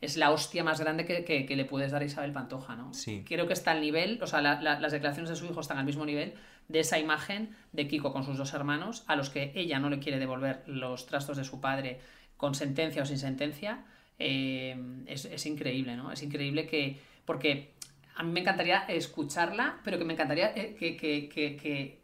Es 0.00 0.16
la 0.16 0.30
hostia 0.30 0.62
más 0.62 0.80
grande 0.80 1.04
que, 1.04 1.24
que- 1.24 1.44
que 1.44 1.56
le 1.56 1.64
puedes 1.64 1.90
dar 1.90 2.02
a 2.02 2.04
Isabel 2.04 2.32
Pantoja, 2.32 2.76
¿no? 2.76 2.94
Sí. 2.94 3.24
Creo 3.26 3.48
que 3.48 3.52
está 3.52 3.72
al 3.72 3.80
nivel, 3.80 4.20
o 4.22 4.28
sea, 4.28 4.40
la- 4.40 4.60
la- 4.62 4.78
las 4.78 4.92
declaraciones 4.92 5.28
de 5.28 5.34
su 5.36 5.44
hijo 5.46 5.60
están 5.60 5.76
al 5.78 5.84
mismo 5.84 6.06
nivel 6.06 6.34
de 6.68 6.80
esa 6.80 6.98
imagen 7.00 7.56
de 7.72 7.88
Kiko 7.88 8.12
con 8.12 8.22
sus 8.24 8.38
dos 8.38 8.54
hermanos, 8.54 9.02
a 9.08 9.16
los 9.16 9.28
que 9.28 9.50
ella 9.56 9.80
no 9.80 9.90
le 9.90 9.98
quiere 9.98 10.18
devolver 10.20 10.62
los 10.66 11.06
trastos 11.06 11.36
de 11.36 11.42
su 11.44 11.60
padre 11.60 12.00
con 12.36 12.54
sentencia 12.54 13.02
o 13.02 13.06
sin 13.06 13.18
sentencia. 13.18 13.84
Eh, 14.18 14.76
es, 15.06 15.24
es 15.24 15.46
increíble, 15.46 15.96
¿no? 15.96 16.10
Es 16.12 16.22
increíble 16.22 16.66
que. 16.66 16.98
Porque 17.24 17.74
a 18.18 18.22
mí 18.24 18.32
me 18.32 18.40
encantaría 18.40 18.78
escucharla, 18.88 19.80
pero 19.84 19.96
que 19.96 20.04
me 20.04 20.14
encantaría 20.14 20.52
eh, 20.56 20.74
que, 20.74 20.96
que, 20.96 21.28
que, 21.28 22.00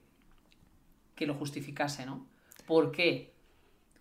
que, 1.17 1.27
lo 1.27 1.35
justificase, 1.35 2.07
¿no? 2.07 2.27
¿Por 2.67 2.93
qué? 2.93 3.33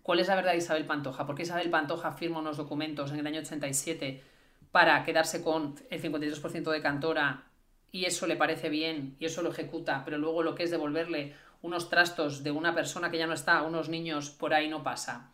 ¿Cuál 0.02 0.20
es 0.20 0.28
la 0.28 0.36
verdad 0.36 0.52
de 0.52 0.58
Isabel 0.58 0.86
Pantoja? 0.86 1.26
¿Por 1.26 1.34
qué 1.34 1.42
Isabel 1.42 1.70
Pantoja 1.70 2.12
firma 2.12 2.38
unos 2.38 2.56
documentos 2.56 3.10
en 3.10 3.18
el 3.18 3.26
año 3.26 3.40
87 3.40 4.22
para 4.70 5.02
quedarse 5.02 5.42
con 5.42 5.74
el 5.90 6.00
52% 6.00 6.70
de 6.70 6.82
Cantora 6.82 7.46
y 7.90 8.04
eso 8.04 8.26
le 8.26 8.36
parece 8.36 8.68
bien 8.68 9.16
y 9.18 9.24
eso 9.24 9.42
lo 9.42 9.50
ejecuta, 9.50 10.04
pero 10.04 10.18
luego 10.18 10.42
lo 10.42 10.54
que 10.54 10.64
es 10.64 10.70
devolverle 10.70 11.34
unos 11.62 11.88
trastos 11.88 12.44
de 12.44 12.50
una 12.50 12.74
persona 12.74 13.10
que 13.10 13.18
ya 13.18 13.26
no 13.26 13.32
está, 13.32 13.58
a 13.58 13.62
unos 13.62 13.88
niños, 13.88 14.30
por 14.30 14.54
ahí 14.54 14.68
no 14.68 14.84
pasa? 14.84 15.30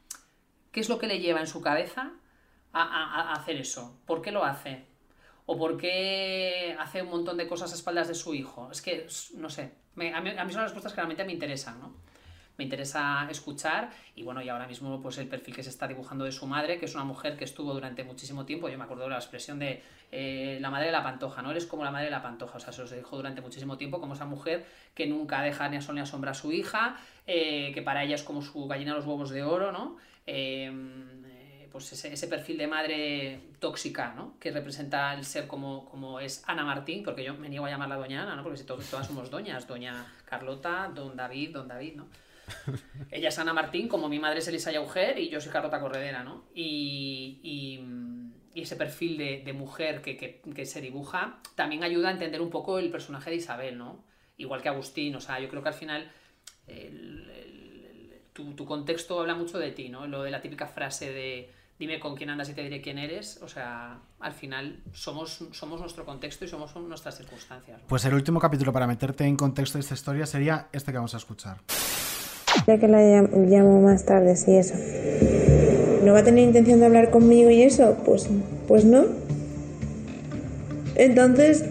¿Qué 0.73 0.81
es 0.81 0.89
lo 0.89 0.99
que 0.99 1.09
le 1.09 1.21
lleva 1.21 1.41
en 1.41 1.47
su 1.47 1.61
cabeza 1.61 2.13
a, 2.73 3.33
hacer 3.33 3.57
eso? 3.57 3.99
¿Por 4.07 4.23
qué 4.23 4.31
lo 4.31 4.45
hace? 4.45 4.85
¿O 5.47 5.59
por 5.59 5.77
qué 5.77 6.77
hace 6.79 7.03
un 7.03 7.11
montón 7.11 7.37
de 7.37 7.49
cosas 7.49 7.73
a 7.73 7.75
espaldas 7.75 8.09
de 8.09 8.15
su 8.15 8.35
hijo? 8.35 8.69
Es 8.71 8.83
que, 8.83 9.07
no 9.35 9.51
sé, 9.51 9.73
me- 9.95 10.15
a, 10.15 10.21
mí, 10.21 10.31
son 10.31 10.63
las 10.63 10.71
respuestas 10.71 10.93
que 10.93 10.97
realmente 10.97 11.25
me 11.25 11.33
interesan, 11.33 11.81
¿no? 11.81 11.95
Me 12.57 12.65
interesa 12.65 13.27
escuchar 13.31 13.91
y 14.15 14.23
bueno, 14.23 14.43
y 14.43 14.51
ahora 14.51 14.67
mismo 14.67 15.01
pues 15.01 15.17
el 15.17 15.29
perfil 15.29 15.57
que 15.57 15.63
se 15.63 15.71
está 15.71 15.89
dibujando 15.89 16.27
de 16.27 16.33
su 16.33 16.47
madre, 16.47 16.79
que 16.79 16.85
es 16.85 16.95
una 16.95 17.05
mujer 17.05 17.39
que 17.39 17.45
estuvo 17.45 17.73
durante 17.73 18.05
muchísimo 18.05 18.45
tiempo, 18.45 18.69
yo 18.69 18.77
me 18.77 18.85
acuerdo 18.85 19.05
de 19.05 19.11
la 19.11 19.17
expresión 19.17 19.59
de 19.59 19.83
eh, 20.13 20.59
la 20.61 20.69
madre 20.69 20.87
de 20.87 20.93
la 20.93 21.03
pantoja, 21.03 21.41
¿no? 21.41 21.53
Eres 21.53 21.65
como 21.65 21.85
la 21.85 21.91
madre 21.91 22.07
de 22.07 22.11
la 22.11 22.21
pantoja, 22.21 22.59
o 22.59 22.61
sea, 22.61 22.73
se 22.75 22.83
os 22.83 22.91
dijo 22.91 23.17
durante 23.17 23.41
muchísimo 23.41 23.79
tiempo 23.79 23.99
como 23.99 24.13
esa 24.13 24.27
mujer 24.27 24.67
que 24.95 25.07
nunca 25.07 25.41
deja 25.41 25.71
ni 25.71 25.79
a 25.79 25.81
sol 25.81 25.95
ni 25.95 26.03
a 26.03 26.07
sombra 26.07 26.33
a 26.33 26.35
su 26.35 26.53
hija, 26.53 26.99
eh, 27.27 27.73
que 27.73 27.81
para 27.81 28.05
ella 28.05 28.17
es 28.17 28.23
como 28.23 28.43
su 28.43 28.69
gallina 28.69 28.93
los 28.95 29.07
huevos 29.07 29.31
de 29.31 29.43
oro, 29.43 29.73
¿no? 29.73 29.97
Eh, 30.27 30.71
pues 31.71 31.93
ese, 31.93 32.13
ese 32.13 32.27
perfil 32.29 32.59
de 32.59 32.67
madre 32.67 33.41
tóxica, 33.59 34.13
¿no? 34.15 34.39
Que 34.39 34.51
representa 34.51 35.15
el 35.15 35.25
ser 35.25 35.47
como, 35.47 35.85
como 35.87 36.21
es 36.21 36.43
Ana 36.47 36.65
Martín, 36.65 37.03
porque 37.05 37.25
yo 37.25 37.35
me 37.35 37.49
niego 37.49 37.67
a 37.67 37.71
llamarla 37.71 37.97
doña 37.97 38.23
Ana, 38.23 38.37
¿no? 38.37 38.43
Porque 38.43 38.59
si 38.59 38.65
to- 38.65 38.77
todas 38.91 39.07
somos 39.07 39.31
doñas, 39.31 39.67
doña 39.67 40.07
Carlota, 40.25 40.91
don 40.95 41.17
David, 41.17 41.51
don 41.55 41.69
David, 41.69 41.95
¿no? 41.97 42.07
Ella 43.11 43.29
es 43.29 43.39
Ana 43.39 43.53
Martín, 43.53 43.89
como 43.89 44.09
mi 44.09 44.19
madre 44.19 44.41
es 44.41 44.49
Elisa 44.49 44.73
Yauger 44.73 45.19
y 45.19 45.29
yo 45.29 45.41
soy 45.41 45.53
Carlota 45.53 45.81
Corredera, 45.81 46.25
¿no? 46.25 46.45
Y, 46.55 47.39
y, 47.43 47.81
y 48.59 48.63
ese 48.63 48.77
perfil 48.77 49.17
de, 49.17 49.43
de 49.45 49.53
mujer 49.53 50.03
que, 50.03 50.17
que- 50.17 50.41
que 50.55 50.67
se 50.67 50.81
dibuja 50.81 51.39
también 51.55 51.85
ayuda 51.85 52.09
a 52.09 52.13
entender 52.13 52.41
un 52.41 52.51
poco 52.51 52.79
el 52.79 52.91
personaje 52.91 53.31
de 53.31 53.37
Isabel, 53.37 53.79
¿no? 53.79 54.05
Igual 54.37 54.63
que 54.63 54.69
Agustín, 54.69 55.15
o 55.15 55.21
sea, 55.21 55.39
yo 55.39 55.49
creo 55.49 55.63
que 55.63 55.69
al 55.69 55.75
final 55.75 56.11
el- 56.67 57.31
el- 57.31 57.85
el- 57.85 58.21
tu, 58.33 58.55
tu 58.55 58.65
contexto 58.65 59.21
habla 59.21 59.35
mucho 59.35 59.59
de 59.59 59.71
ti, 59.71 59.89
¿no? 59.89 60.07
Lo 60.07 60.23
de 60.23 60.31
la 60.31 60.41
típica 60.41 60.67
frase 60.67 61.13
de 61.13 61.53
dime 61.81 61.99
con 61.99 62.15
quién 62.15 62.29
andas 62.29 62.49
y 62.51 62.53
te 62.53 62.63
diré 62.63 62.83
quién 62.83 62.99
eres, 62.99 63.41
o 63.43 63.49
sea, 63.49 63.99
al 64.21 64.33
final 64.35 64.81
somos, 64.93 65.43
somos 65.53 65.81
nuestro 65.81 66.05
contexto 66.05 66.45
y 66.45 66.49
somos 66.49 66.77
nuestras 66.77 67.17
circunstancias. 67.17 67.81
¿no? 67.81 67.89
Pues 67.89 68.05
el 68.05 68.13
último 68.13 68.39
capítulo 68.39 68.71
para 68.71 68.87
meterte 68.87 69.25
en 69.25 69.35
contexto 69.35 69.79
de 69.79 69.81
esta 69.83 69.95
historia 69.95 70.27
sería 70.27 70.69
este 70.73 70.93
que 70.93 70.99
vamos 70.99 71.15
a 71.15 71.17
escuchar. 71.17 71.57
Ya 72.67 72.79
que 72.79 72.87
la 72.87 73.01
llam- 73.01 73.31
llamo 73.49 73.81
más 73.81 74.05
tarde, 74.05 74.37
sí, 74.37 74.55
eso. 74.57 74.75
¿No 76.05 76.13
va 76.13 76.19
a 76.19 76.25
tener 76.25 76.45
intención 76.45 76.81
de 76.81 76.87
hablar 76.87 77.11
conmigo 77.11 77.49
y 77.51 77.63
eso? 77.63 77.97
Pues, 78.05 78.29
pues 78.69 78.85
no. 78.85 79.05
Entonces, 80.97 81.65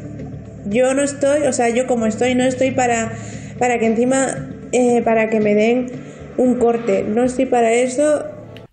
yo 0.66 0.94
no 0.96 1.04
estoy, 1.04 1.44
o 1.44 1.54
sea, 1.54 1.70
yo 1.70 1.86
como 1.86 2.08
estoy, 2.08 2.34
no 2.34 2.44
estoy 2.46 2.72
para, 2.72 3.12
para 3.60 3.78
que 3.78 3.86
encima, 3.86 4.50
eh, 4.72 5.04
para 5.04 5.30
que 5.30 5.40
me 5.40 5.54
den 5.54 5.92
un 6.38 6.56
corte. 6.58 7.04
No 7.04 7.24
estoy 7.24 7.46
para 7.46 7.72
eso. 7.74 8.24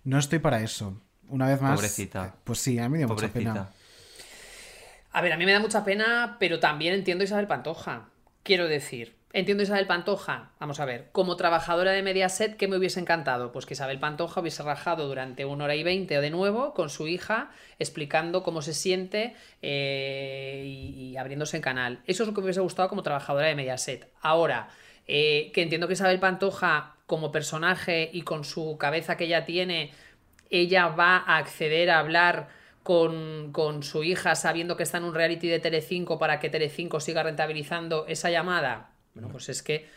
No 0.03 0.17
estoy 0.17 0.39
para 0.39 0.61
eso. 0.61 0.99
Una 1.29 1.47
vez 1.47 1.61
más. 1.61 1.75
Pobrecita. 1.75 2.35
Pues 2.43 2.59
sí, 2.59 2.79
a 2.79 2.83
mí 2.83 2.89
me 2.89 2.97
dio 2.99 3.07
mucha 3.07 3.27
Pobrecita. 3.27 3.53
pena. 3.53 3.69
A 5.11 5.21
ver, 5.21 5.33
a 5.33 5.37
mí 5.37 5.45
me 5.45 5.51
da 5.51 5.59
mucha 5.59 5.83
pena, 5.83 6.37
pero 6.39 6.59
también 6.59 6.93
entiendo 6.93 7.23
a 7.23 7.25
Isabel 7.25 7.47
Pantoja. 7.47 8.09
Quiero 8.43 8.67
decir, 8.67 9.15
entiendo 9.33 9.61
a 9.61 9.65
Isabel 9.65 9.87
Pantoja. 9.87 10.51
Vamos 10.59 10.79
a 10.79 10.85
ver, 10.85 11.09
como 11.11 11.35
trabajadora 11.35 11.91
de 11.91 12.03
Mediaset, 12.03 12.55
¿qué 12.55 12.67
me 12.67 12.77
hubiese 12.77 12.99
encantado? 12.99 13.51
Pues 13.51 13.65
que 13.65 13.73
Isabel 13.73 13.99
Pantoja 13.99 14.41
hubiese 14.41 14.61
rajado 14.63 15.07
durante 15.07 15.43
una 15.45 15.63
hora 15.65 15.75
y 15.75 15.83
veinte 15.83 16.21
de 16.21 16.29
nuevo 16.29 16.73
con 16.73 16.89
su 16.89 17.07
hija, 17.07 17.49
explicando 17.79 18.43
cómo 18.43 18.61
se 18.61 18.73
siente 18.73 19.35
eh, 19.61 20.63
y, 20.65 21.09
y 21.11 21.17
abriéndose 21.17 21.57
en 21.57 21.63
canal. 21.63 21.99
Eso 22.05 22.23
es 22.23 22.27
lo 22.27 22.33
que 22.33 22.41
me 22.41 22.45
hubiese 22.45 22.61
gustado 22.61 22.87
como 22.87 23.01
trabajadora 23.01 23.47
de 23.47 23.55
Mediaset. 23.55 24.07
Ahora, 24.21 24.69
eh, 25.07 25.51
que 25.53 25.63
entiendo 25.63 25.87
que 25.87 25.93
Isabel 25.93 26.19
Pantoja, 26.19 26.95
como 27.07 27.31
personaje 27.31 28.09
y 28.13 28.21
con 28.21 28.43
su 28.43 28.77
cabeza 28.77 29.17
que 29.17 29.23
ella 29.23 29.45
tiene, 29.45 29.91
ella 30.49 30.87
va 30.87 31.17
a 31.17 31.37
acceder 31.37 31.89
a 31.89 31.99
hablar 31.99 32.49
con, 32.83 33.51
con 33.51 33.83
su 33.83 34.03
hija 34.03 34.35
sabiendo 34.35 34.77
que 34.77 34.83
está 34.83 34.97
en 34.97 35.03
un 35.03 35.13
reality 35.13 35.47
de 35.47 35.59
Telecinco 35.59 36.17
para 36.17 36.39
que 36.39 36.49
Telecinco 36.49 36.99
siga 36.99 37.23
rentabilizando 37.23 38.05
esa 38.07 38.29
llamada. 38.29 38.91
Bueno, 39.13 39.29
pues 39.29 39.49
es 39.49 39.61
que 39.61 39.87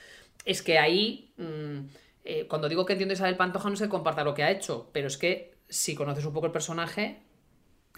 es 0.45 0.63
que 0.63 0.79
ahí 0.79 1.33
mm, 1.37 1.79
eh, 2.25 2.47
cuando 2.49 2.69
digo 2.69 2.85
que 2.87 2.95
entiendo 2.95 3.13
a 3.13 3.15
Isabel 3.15 3.37
Pantoja 3.37 3.71
no 3.71 3.77
se 3.77 3.89
comparta 3.89 4.25
lo 4.25 4.35
que 4.35 4.43
ha 4.43 4.51
hecho, 4.51 4.91
pero 4.93 5.07
es 5.07 5.17
que 5.17 5.55
si 5.69 5.95
conoces 5.95 6.25
un 6.25 6.33
poco 6.33 6.47
el 6.47 6.53
personaje, 6.53 7.23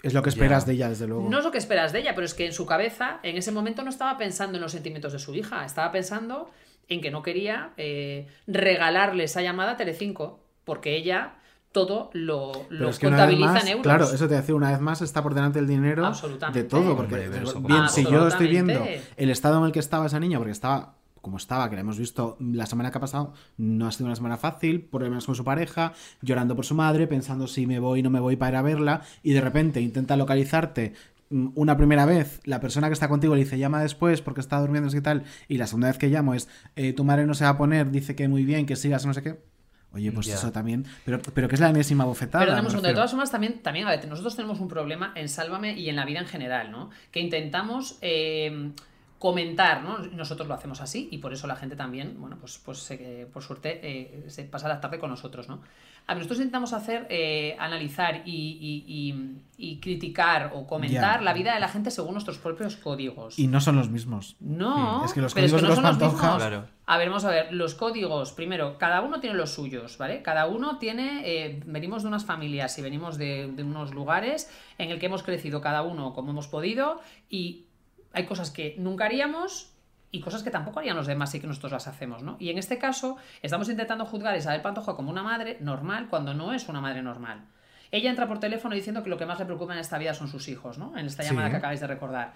Es 0.03 0.13
lo 0.13 0.21
que 0.21 0.29
esperas 0.29 0.65
de 0.65 0.73
ella, 0.73 0.89
desde 0.89 1.07
luego. 1.07 1.27
no 1.29 1.39
es 1.39 1.43
lo 1.43 1.51
que 1.51 1.57
esperas 1.57 1.91
de 1.93 1.99
ella, 1.99 2.13
pero 2.13 2.25
es 2.25 2.33
que 2.33 2.45
en 2.45 2.53
su 2.53 2.65
cabeza, 2.65 3.19
en 3.23 3.37
ese 3.37 3.51
momento, 3.51 3.83
no 3.83 3.89
estaba 3.89 4.17
pensando 4.17 4.57
en 4.57 4.61
los 4.61 4.73
sentimientos 4.73 5.13
de 5.13 5.19
su 5.19 5.33
hija, 5.33 5.65
estaba 5.65 5.91
pensando 5.91 6.51
en 6.89 7.01
que 7.01 7.09
no 7.09 7.23
quería 7.23 7.71
eh, 7.77 8.27
regalarle 8.45 9.23
esa 9.23 9.41
llamada 9.41 9.71
a 9.71 9.77
Telecinco, 9.77 10.43
porque 10.65 10.95
ella 10.95 11.35
todo 11.73 12.09
lo, 12.13 12.51
Pero 12.69 12.83
lo 12.83 12.89
es 12.89 12.99
que 12.99 13.07
una 13.07 13.17
vez 13.17 13.25
contabiliza 13.25 13.51
más, 13.51 13.63
en 13.63 13.67
euros. 13.69 13.83
claro, 13.83 14.05
eso 14.05 14.27
te 14.29 14.35
decía, 14.35 14.55
una 14.55 14.71
vez 14.71 14.79
más 14.79 15.01
está 15.01 15.21
por 15.21 15.33
delante 15.33 15.59
el 15.59 15.67
dinero 15.67 16.05
Absolutamente. 16.05 16.63
de 16.63 16.69
todo. 16.69 16.95
Porque, 16.95 17.15
Hombre, 17.15 17.67
bien, 17.67 17.89
si 17.89 18.05
yo 18.05 18.27
estoy 18.27 18.47
viendo 18.47 18.79
el 19.17 19.29
estado 19.29 19.57
en 19.59 19.65
el 19.65 19.71
que 19.73 19.79
estaba 19.79 20.05
esa 20.05 20.19
niña, 20.19 20.37
porque 20.37 20.51
estaba 20.51 20.95
como 21.23 21.37
estaba, 21.37 21.69
que 21.69 21.75
la 21.75 21.81
hemos 21.81 21.97
visto 21.97 22.35
la 22.41 22.65
semana 22.65 22.91
que 22.91 22.97
ha 22.97 23.01
pasado, 23.01 23.33
no 23.55 23.87
ha 23.87 23.91
sido 23.93 24.07
una 24.07 24.15
semana 24.17 24.35
fácil, 24.35 24.81
problemas 24.81 25.25
con 25.25 25.35
su 25.35 25.45
pareja, 25.45 25.93
llorando 26.21 26.53
por 26.53 26.65
su 26.65 26.75
madre, 26.75 27.07
pensando 27.07 27.47
si 27.47 27.65
me 27.65 27.79
voy 27.79 28.01
o 28.01 28.03
no 28.03 28.09
me 28.09 28.19
voy 28.19 28.35
para 28.35 28.49
ir 28.49 28.55
a 28.57 28.61
verla, 28.61 29.01
y 29.23 29.31
de 29.31 29.39
repente 29.39 29.79
intenta 29.79 30.17
localizarte 30.17 30.91
mm, 31.29 31.51
una 31.55 31.77
primera 31.77 32.05
vez, 32.05 32.41
la 32.43 32.59
persona 32.59 32.87
que 32.87 32.93
está 32.93 33.07
contigo 33.07 33.35
le 33.35 33.45
dice 33.45 33.57
llama 33.57 33.81
después 33.81 34.21
porque 34.21 34.41
está 34.41 34.59
durmiendo 34.59 34.93
y 34.93 34.99
tal, 34.99 35.23
y 35.47 35.57
la 35.59 35.67
segunda 35.67 35.87
vez 35.87 35.97
que 35.97 36.09
llamo 36.09 36.33
es 36.33 36.49
eh, 36.75 36.91
tu 36.91 37.05
madre 37.05 37.25
no 37.25 37.35
se 37.35 37.45
va 37.45 37.51
a 37.51 37.57
poner, 37.57 37.89
dice 37.89 38.17
que 38.17 38.27
muy 38.27 38.43
bien, 38.43 38.65
que 38.65 38.75
sigas, 38.75 39.05
no 39.05 39.13
sé 39.13 39.23
qué. 39.23 39.52
Oye, 39.93 40.11
pues 40.11 40.27
eso 40.27 40.51
también, 40.51 40.85
pero, 41.05 41.19
pero 41.33 41.47
que 41.47 41.55
es 41.55 41.61
la 41.61 41.69
enésima 41.69 42.03
bofetada. 42.05 42.43
Pero 42.45 42.55
segundo, 42.71 42.87
de 42.87 42.93
todas 42.95 43.11
formas, 43.11 43.31
también, 43.31 43.61
también, 43.61 43.85
a 43.87 43.91
ver, 43.91 44.07
nosotros 44.07 44.35
tenemos 44.35 44.59
un 44.59 44.67
problema 44.67 45.11
en 45.15 45.29
Sálvame 45.29 45.73
y 45.77 45.87
en 45.89 45.95
la 45.95 46.03
vida 46.05 46.19
en 46.19 46.25
general, 46.27 46.71
¿no? 46.71 46.89
Que 47.11 47.19
intentamos 47.19 47.97
eh, 48.01 48.71
comentar, 49.19 49.83
¿no? 49.83 49.99
Nosotros 49.99 50.47
lo 50.47 50.53
hacemos 50.55 50.81
así 50.81 51.07
y 51.11 51.19
por 51.19 51.31
eso 51.31 51.47
la 51.47 51.55
gente 51.55 51.75
también, 51.75 52.15
bueno, 52.19 52.37
pues, 52.39 52.57
pues 52.57 52.79
se- 52.79 53.27
por 53.31 53.41
suerte 53.43 53.79
eh, 53.83 54.25
se 54.29 54.43
pasa 54.43 54.67
la 54.67 54.81
tarde 54.81 54.99
con 54.99 55.09
nosotros, 55.09 55.47
¿no? 55.47 55.61
A 56.05 56.13
ver, 56.13 56.17
nosotros 56.17 56.39
intentamos 56.39 56.73
hacer, 56.73 57.07
eh, 57.09 57.55
analizar 57.59 58.23
y, 58.25 58.31
y- 58.59 58.83
y- 58.85 59.41
y 59.71 59.79
criticar 59.79 60.51
o 60.53 60.67
comentar 60.67 61.21
la 61.23 61.31
vida 61.33 61.53
de 61.53 61.61
la 61.61 61.69
gente 61.69 61.91
según 61.91 62.11
nuestros 62.13 62.37
propios 62.39 62.75
códigos. 62.75 63.39
Y 63.39 63.47
no 63.47 63.61
son 63.61 63.77
los 63.77 63.89
mismos. 63.89 64.35
No, 64.41 65.05
Es 65.05 65.13
que 65.13 65.21
los 65.21 65.33
pero 65.33 65.45
es 65.45 65.51
códigos 65.53 65.61
que 65.75 65.81
no 65.81 65.93
de 65.93 65.93
los 65.93 65.93
son 65.93 65.99
los 66.09 66.13
mismos. 66.21 66.35
Claro. 66.37 66.65
A 66.85 66.97
ver, 66.97 67.07
vamos 67.09 67.23
a 67.23 67.29
ver, 67.29 67.53
los 67.53 67.75
códigos, 67.75 68.33
primero, 68.33 68.77
cada 68.77 68.99
uno 69.01 69.21
tiene 69.21 69.37
los 69.37 69.53
suyos, 69.53 69.97
¿vale? 69.97 70.21
Cada 70.21 70.47
uno 70.47 70.79
tiene, 70.79 71.21
eh, 71.23 71.61
venimos 71.65 72.03
de 72.03 72.09
unas 72.09 72.25
familias 72.25 72.77
y 72.77 72.81
venimos 72.81 73.17
de, 73.17 73.47
de 73.53 73.63
unos 73.63 73.93
lugares 73.93 74.51
en 74.77 74.91
el 74.91 74.99
que 74.99 75.05
hemos 75.05 75.23
crecido 75.23 75.61
cada 75.61 75.81
uno 75.81 76.13
como 76.13 76.31
hemos 76.31 76.47
podido 76.49 76.99
y 77.29 77.67
hay 78.11 78.25
cosas 78.25 78.51
que 78.51 78.75
nunca 78.77 79.05
haríamos 79.05 79.71
y 80.11 80.19
cosas 80.19 80.43
que 80.43 80.51
tampoco 80.51 80.79
harían 80.79 80.97
los 80.97 81.07
demás 81.07 81.33
y 81.33 81.39
que 81.39 81.47
nosotros 81.47 81.71
las 81.71 81.87
hacemos, 81.87 82.21
¿no? 82.21 82.35
Y 82.37 82.49
en 82.49 82.57
este 82.57 82.77
caso, 82.77 83.15
estamos 83.41 83.69
intentando 83.69 84.05
juzgar 84.05 84.33
a 84.33 84.37
Isabel 84.37 84.61
Pantoja 84.61 84.93
como 84.95 85.09
una 85.09 85.23
madre 85.23 85.57
normal 85.61 86.07
cuando 86.09 86.33
no 86.33 86.53
es 86.53 86.67
una 86.67 86.81
madre 86.81 87.01
normal. 87.01 87.45
Ella 87.91 88.09
entra 88.09 88.27
por 88.27 88.39
teléfono 88.39 88.75
diciendo 88.75 89.03
que 89.03 89.09
lo 89.09 89.17
que 89.17 89.25
más 89.25 89.39
le 89.39 89.45
preocupa 89.45 89.71
en 89.73 89.79
esta 89.79 89.97
vida 89.97 90.13
son 90.13 90.27
sus 90.27 90.47
hijos, 90.49 90.77
¿no? 90.77 90.97
En 90.97 91.05
esta 91.05 91.23
Sí. 91.23 91.29
llamada 91.29 91.49
que 91.49 91.55
acabáis 91.57 91.79
de 91.79 91.87
recordar. 91.87 92.33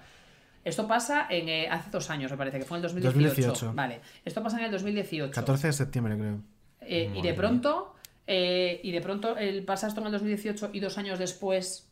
Esto 0.68 0.86
pasa 0.86 1.28
en, 1.30 1.48
eh, 1.48 1.70
hace 1.70 1.90
dos 1.90 2.10
años, 2.10 2.30
me 2.30 2.38
parece, 2.38 2.60
que 2.60 2.66
fue 2.66 2.78
en 2.78 2.84
el 2.84 2.90
2018. 2.90 3.30
2018. 3.30 3.74
Vale, 3.74 4.02
esto 4.26 4.44
pasa 4.44 4.60
en 4.60 4.66
el 4.66 4.72
2018. 4.72 5.32
14 5.32 5.68
de 5.68 5.74
septiembre, 5.74 6.18
creo. 6.18 6.42
Eh, 6.82 7.10
y 7.16 7.22
de 7.22 7.34
pronto, 7.34 7.96
eh, 8.28 8.82
y 8.84 8.92
de 8.92 9.00
pronto 9.00 9.38
el 9.38 9.64
pasa 9.64 9.88
esto 9.88 10.02
en 10.02 10.08
el 10.08 10.12
2018 10.12 10.72
y 10.74 10.82
dos 10.82 10.98
años 10.98 11.20
después 11.20 11.90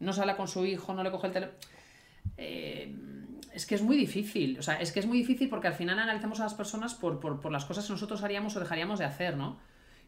no 0.00 0.12
se 0.12 0.20
habla 0.20 0.36
con 0.36 0.48
su 0.48 0.66
hijo, 0.66 0.92
no 0.92 1.02
le 1.02 1.10
coge 1.10 1.28
el 1.28 1.32
teléfono. 1.32 1.58
es 2.36 3.66
que 3.66 3.74
es 3.74 3.82
muy 3.82 3.96
difícil, 3.96 4.58
o 4.58 4.62
sea, 4.62 4.74
es 4.74 4.92
que 4.92 5.00
es 5.00 5.06
muy 5.06 5.16
difícil 5.16 5.48
porque 5.48 5.68
al 5.68 5.74
final 5.74 5.98
analizamos 5.98 6.40
a 6.40 6.44
las 6.44 6.54
personas 6.54 6.94
por, 6.94 7.20
por, 7.20 7.40
por 7.40 7.52
las 7.52 7.64
cosas 7.64 7.86
que 7.86 7.92
nosotros 7.92 8.22
haríamos 8.22 8.54
o 8.56 8.60
dejaríamos 8.60 8.98
de 8.98 9.06
hacer, 9.06 9.36
¿no? 9.36 9.58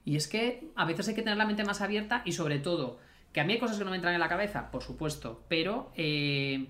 Y 0.04 0.16
es 0.16 0.28
que 0.28 0.70
a 0.76 0.84
veces 0.84 1.08
hay 1.08 1.14
que 1.14 1.22
tener 1.22 1.38
la 1.38 1.46
mente 1.46 1.64
más 1.64 1.80
abierta 1.80 2.20
y 2.26 2.32
sobre 2.32 2.58
todo, 2.58 2.98
que 3.32 3.40
a 3.40 3.44
mí 3.44 3.54
hay 3.54 3.58
cosas 3.58 3.78
que 3.78 3.84
no 3.84 3.90
me 3.90 3.96
entran 3.96 4.12
en 4.12 4.20
la 4.20 4.28
cabeza, 4.28 4.70
por 4.70 4.82
supuesto, 4.82 5.44
pero 5.48 5.92
eh, 5.96 6.66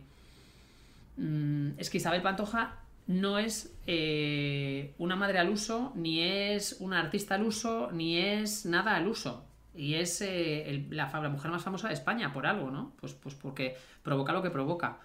mm, 1.17 1.79
es 1.79 1.91
que 1.91 1.99
Isabel 1.99 2.23
Pantoja 2.23 2.79
no 3.07 3.39
es 3.39 3.77
eh, 3.87 4.95
una 4.99 5.17
madre 5.17 5.39
al 5.39 5.51
uso, 5.51 5.93
ni 5.95 6.23
es 6.23 6.77
una 6.81 7.01
artista 7.01 7.35
al 7.35 7.45
uso, 7.45 7.91
ni 7.93 8.19
es 8.19 8.65
nada 8.67 8.97
al 8.97 9.09
uso. 9.09 9.45
Y 9.75 9.95
es 9.95 10.21
eh, 10.21 10.87
la 10.91 11.07
mujer 11.29 11.51
más 11.51 11.63
famosa 11.63 11.89
de 11.89 11.95
España 11.95 12.33
por 12.33 12.47
algo, 12.47 12.71
¿no? 12.71 12.93
Pues, 13.01 13.13
pues 13.13 13.35
porque 13.35 13.77
provoca 14.03 14.33
lo 14.33 14.43
que 14.43 14.51
provoca. 14.51 15.01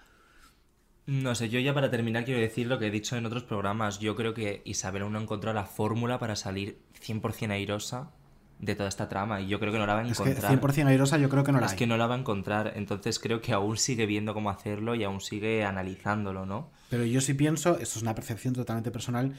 No 1.06 1.34
sé, 1.34 1.48
yo 1.48 1.58
ya 1.58 1.74
para 1.74 1.90
terminar 1.90 2.24
quiero 2.24 2.40
decir 2.40 2.68
lo 2.68 2.78
que 2.78 2.86
he 2.86 2.90
dicho 2.90 3.16
en 3.16 3.26
otros 3.26 3.42
programas. 3.42 3.98
Yo 3.98 4.14
creo 4.14 4.32
que 4.32 4.62
Isabel 4.64 5.02
aún 5.02 5.14
no 5.14 5.20
encontró 5.20 5.52
la 5.52 5.64
fórmula 5.64 6.18
para 6.18 6.36
salir 6.36 6.78
100% 7.04 7.50
airosa 7.50 8.12
de 8.60 8.74
toda 8.74 8.88
esta 8.90 9.08
trama 9.08 9.40
y 9.40 9.48
yo 9.48 9.58
creo 9.58 9.72
que 9.72 9.78
no 9.78 9.86
la 9.86 9.94
va 9.94 10.00
a 10.00 10.06
Es 10.06 10.18
que 10.20 10.30
encontrar. 10.30 10.52
100% 10.60 10.86
airosa 10.88 11.16
yo 11.18 11.28
creo 11.30 11.42
que 11.44 11.52
no 11.52 11.60
la 11.60 11.66
Es 11.66 11.72
hay. 11.72 11.78
que 11.78 11.86
no 11.86 11.96
la 11.96 12.06
va 12.06 12.14
a 12.14 12.18
encontrar, 12.18 12.72
entonces 12.76 13.18
creo 13.18 13.40
que 13.40 13.52
aún 13.52 13.76
sigue 13.78 14.04
viendo 14.06 14.34
cómo 14.34 14.50
hacerlo 14.50 14.94
y 14.94 15.02
aún 15.04 15.20
sigue 15.20 15.64
analizándolo, 15.64 16.44
¿no? 16.44 16.70
Pero 16.90 17.04
yo 17.04 17.20
sí 17.20 17.34
pienso, 17.34 17.78
esto 17.78 17.98
es 17.98 18.02
una 18.02 18.14
percepción 18.14 18.52
totalmente 18.54 18.90
personal, 18.90 19.32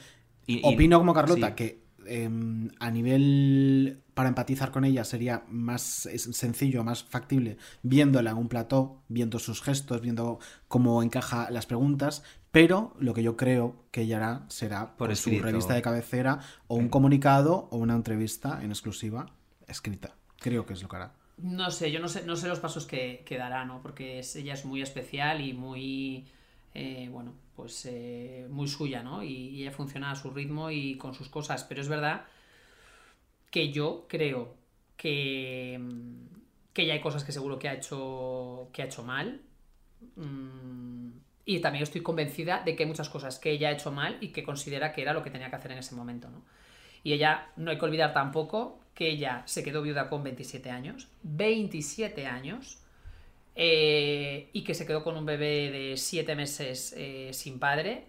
Y- 0.48 0.56
y- 0.68 0.74
opino 0.74 0.98
como 0.98 1.14
Carlota 1.14 1.50
sí. 1.50 1.54
que 1.56 1.82
em, 2.08 2.70
a 2.80 2.90
nivel 2.90 4.02
para 4.16 4.28
empatizar 4.30 4.72
con 4.72 4.86
ella 4.86 5.04
sería 5.04 5.44
más 5.50 5.82
sencillo, 6.16 6.84
más 6.84 7.04
factible 7.04 7.58
viéndola 7.84 8.32
en 8.32 8.38
un 8.38 8.48
plató, 8.48 9.04
viendo 9.08 9.38
sus 9.38 9.62
gestos, 9.62 10.02
viendo 10.02 10.40
cómo 10.68 11.04
encaja 11.04 11.50
las 11.52 11.68
preguntas, 11.68 12.24
pero 12.52 12.94
lo 13.00 13.14
que 13.14 13.24
yo 13.24 13.38
creo 13.38 13.76
que 13.92 14.02
ella 14.02 14.18
hará 14.18 14.46
será 14.50 14.96
Por 14.98 15.16
su 15.16 15.40
revista 15.40 15.74
de 15.74 15.82
cabecera 15.82 16.40
o 16.68 16.76
un 16.76 16.90
comunicado 16.90 17.68
o 17.72 17.78
una 17.78 17.96
entrevista 17.96 18.60
en 18.64 18.72
exclusiva 18.72 19.28
escrita. 19.68 20.16
Creo 20.40 20.66
que 20.66 20.74
es 20.74 20.82
lo 20.82 20.90
que 20.90 20.96
hará. 20.98 21.14
No 21.38 21.72
sé, 21.72 21.92
yo 21.92 22.00
no 22.00 22.08
sé, 22.08 22.24
no 22.26 22.36
sé 22.36 22.48
los 22.48 22.60
pasos 22.60 22.86
que, 22.86 23.24
que 23.26 23.38
dará, 23.38 23.66
¿no? 23.66 23.82
Porque 23.82 24.20
es- 24.20 24.36
ella 24.36 24.54
es 24.54 24.66
muy 24.66 24.82
especial 24.82 25.42
y 25.42 25.54
muy, 25.54 26.28
eh, 26.76 27.10
bueno, 27.12 27.34
pues 27.56 27.86
eh, 27.90 28.48
muy 28.50 28.68
suya, 28.68 29.02
¿no? 29.04 29.24
Y, 29.24 29.28
y 29.50 29.62
ella 29.64 29.72
funciona 29.72 30.12
a 30.12 30.16
su 30.16 30.30
ritmo 30.32 30.70
y 30.72 30.98
con 30.98 31.14
sus 31.16 31.30
cosas. 31.30 31.64
Pero 31.64 31.82
es 31.82 31.88
verdad 31.90 32.26
que 33.50 33.72
yo 33.72 34.06
creo 34.08 34.56
que, 34.98 35.78
mm, 35.80 36.26
que 36.74 36.86
ya 36.86 36.94
hay 36.94 37.02
cosas 37.02 37.24
que 37.24 37.32
seguro 37.32 37.60
que 37.60 37.70
ha 37.70 37.74
hecho, 37.74 38.70
que 38.74 38.82
ha 38.82 38.86
hecho 38.86 39.04
mal. 39.04 39.42
Mm, 40.16 41.11
Y 41.46 41.60
también 41.60 41.84
estoy 41.84 42.02
convencida 42.04 42.62
de 42.64 42.76
que 42.76 42.84
hay 42.84 42.88
muchas 42.88 43.10
cosas 43.10 43.40
que 43.40 43.52
ella 43.52 43.70
ha 43.70 43.72
hecho 43.72 43.92
mal 43.92 44.18
y 44.22 44.30
que 44.30 44.44
considera 44.44 44.92
que 44.94 45.02
era 45.02 45.14
lo 45.14 45.24
que 45.24 45.32
tenía 45.32 45.50
que 45.50 45.56
hacer 45.56 45.72
en 45.72 45.80
ese 45.80 45.96
momento, 45.96 46.30
¿no? 46.30 46.44
Y 47.04 47.14
ella, 47.14 47.48
no 47.56 47.72
hay 47.72 47.78
que 47.80 47.86
olvidar 47.86 48.14
tampoco 48.14 48.80
que 48.94 49.10
ella 49.10 49.44
se 49.46 49.64
quedó 49.64 49.82
viuda 49.82 50.10
con 50.10 50.24
27 50.24 50.70
años. 50.70 51.10
27 51.24 52.28
años. 52.28 52.80
eh, 53.56 54.50
y 54.54 54.64
que 54.64 54.74
se 54.74 54.86
quedó 54.88 55.04
con 55.04 55.18
un 55.18 55.26
bebé 55.26 55.72
de 55.72 55.98
7 55.98 56.36
meses 56.36 56.94
eh, 56.98 57.32
sin 57.34 57.60
padre. 57.60 58.08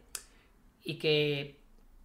Y 0.84 0.98
que 0.98 1.60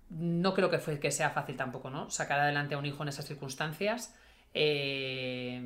no 0.10 0.54
creo 0.54 0.70
que, 0.70 0.80
fue, 0.80 1.00
que 1.00 1.12
sea 1.12 1.32
fácil 1.32 1.58
tampoco, 1.58 1.90
¿no? 1.90 2.10
Sacar 2.10 2.40
adelante 2.40 2.76
a 2.76 2.78
un 2.80 2.86
hijo 2.86 3.04
en 3.04 3.10
esas 3.10 3.26
circunstancias. 3.28 4.16
eh, 4.54 5.62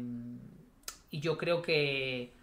y 1.09 1.19
yo 1.19 1.38
creo 1.38 1.61
que, 1.61 2.33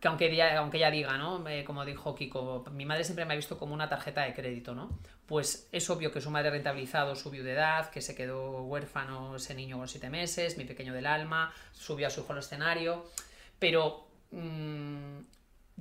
que 0.00 0.08
aunque 0.08 0.30
ella, 0.30 0.58
aunque 0.58 0.76
ella 0.76 0.90
diga, 0.90 1.16
¿no? 1.18 1.46
Eh, 1.48 1.64
como 1.64 1.84
dijo 1.84 2.14
Kiko, 2.14 2.64
mi 2.72 2.84
madre 2.84 3.02
siempre 3.02 3.24
me 3.24 3.32
ha 3.32 3.36
visto 3.36 3.58
como 3.58 3.74
una 3.74 3.88
tarjeta 3.88 4.22
de 4.22 4.32
crédito, 4.32 4.74
¿no? 4.74 4.98
Pues 5.26 5.68
es 5.72 5.90
obvio 5.90 6.12
que 6.12 6.20
su 6.20 6.30
madre 6.30 6.48
ha 6.48 6.52
rentabilizado 6.52 7.16
su 7.16 7.30
viudedad, 7.30 7.90
que 7.90 8.00
se 8.00 8.14
quedó 8.14 8.62
huérfano 8.62 9.36
ese 9.36 9.54
niño 9.54 9.76
con 9.76 9.88
siete 9.88 10.08
meses, 10.08 10.56
mi 10.56 10.64
pequeño 10.64 10.94
del 10.94 11.06
alma, 11.06 11.52
subió 11.72 12.06
a 12.06 12.10
su 12.10 12.20
hijo 12.20 12.32
al 12.32 12.38
escenario, 12.38 13.10
pero 13.58 14.06
mm, 14.30 15.18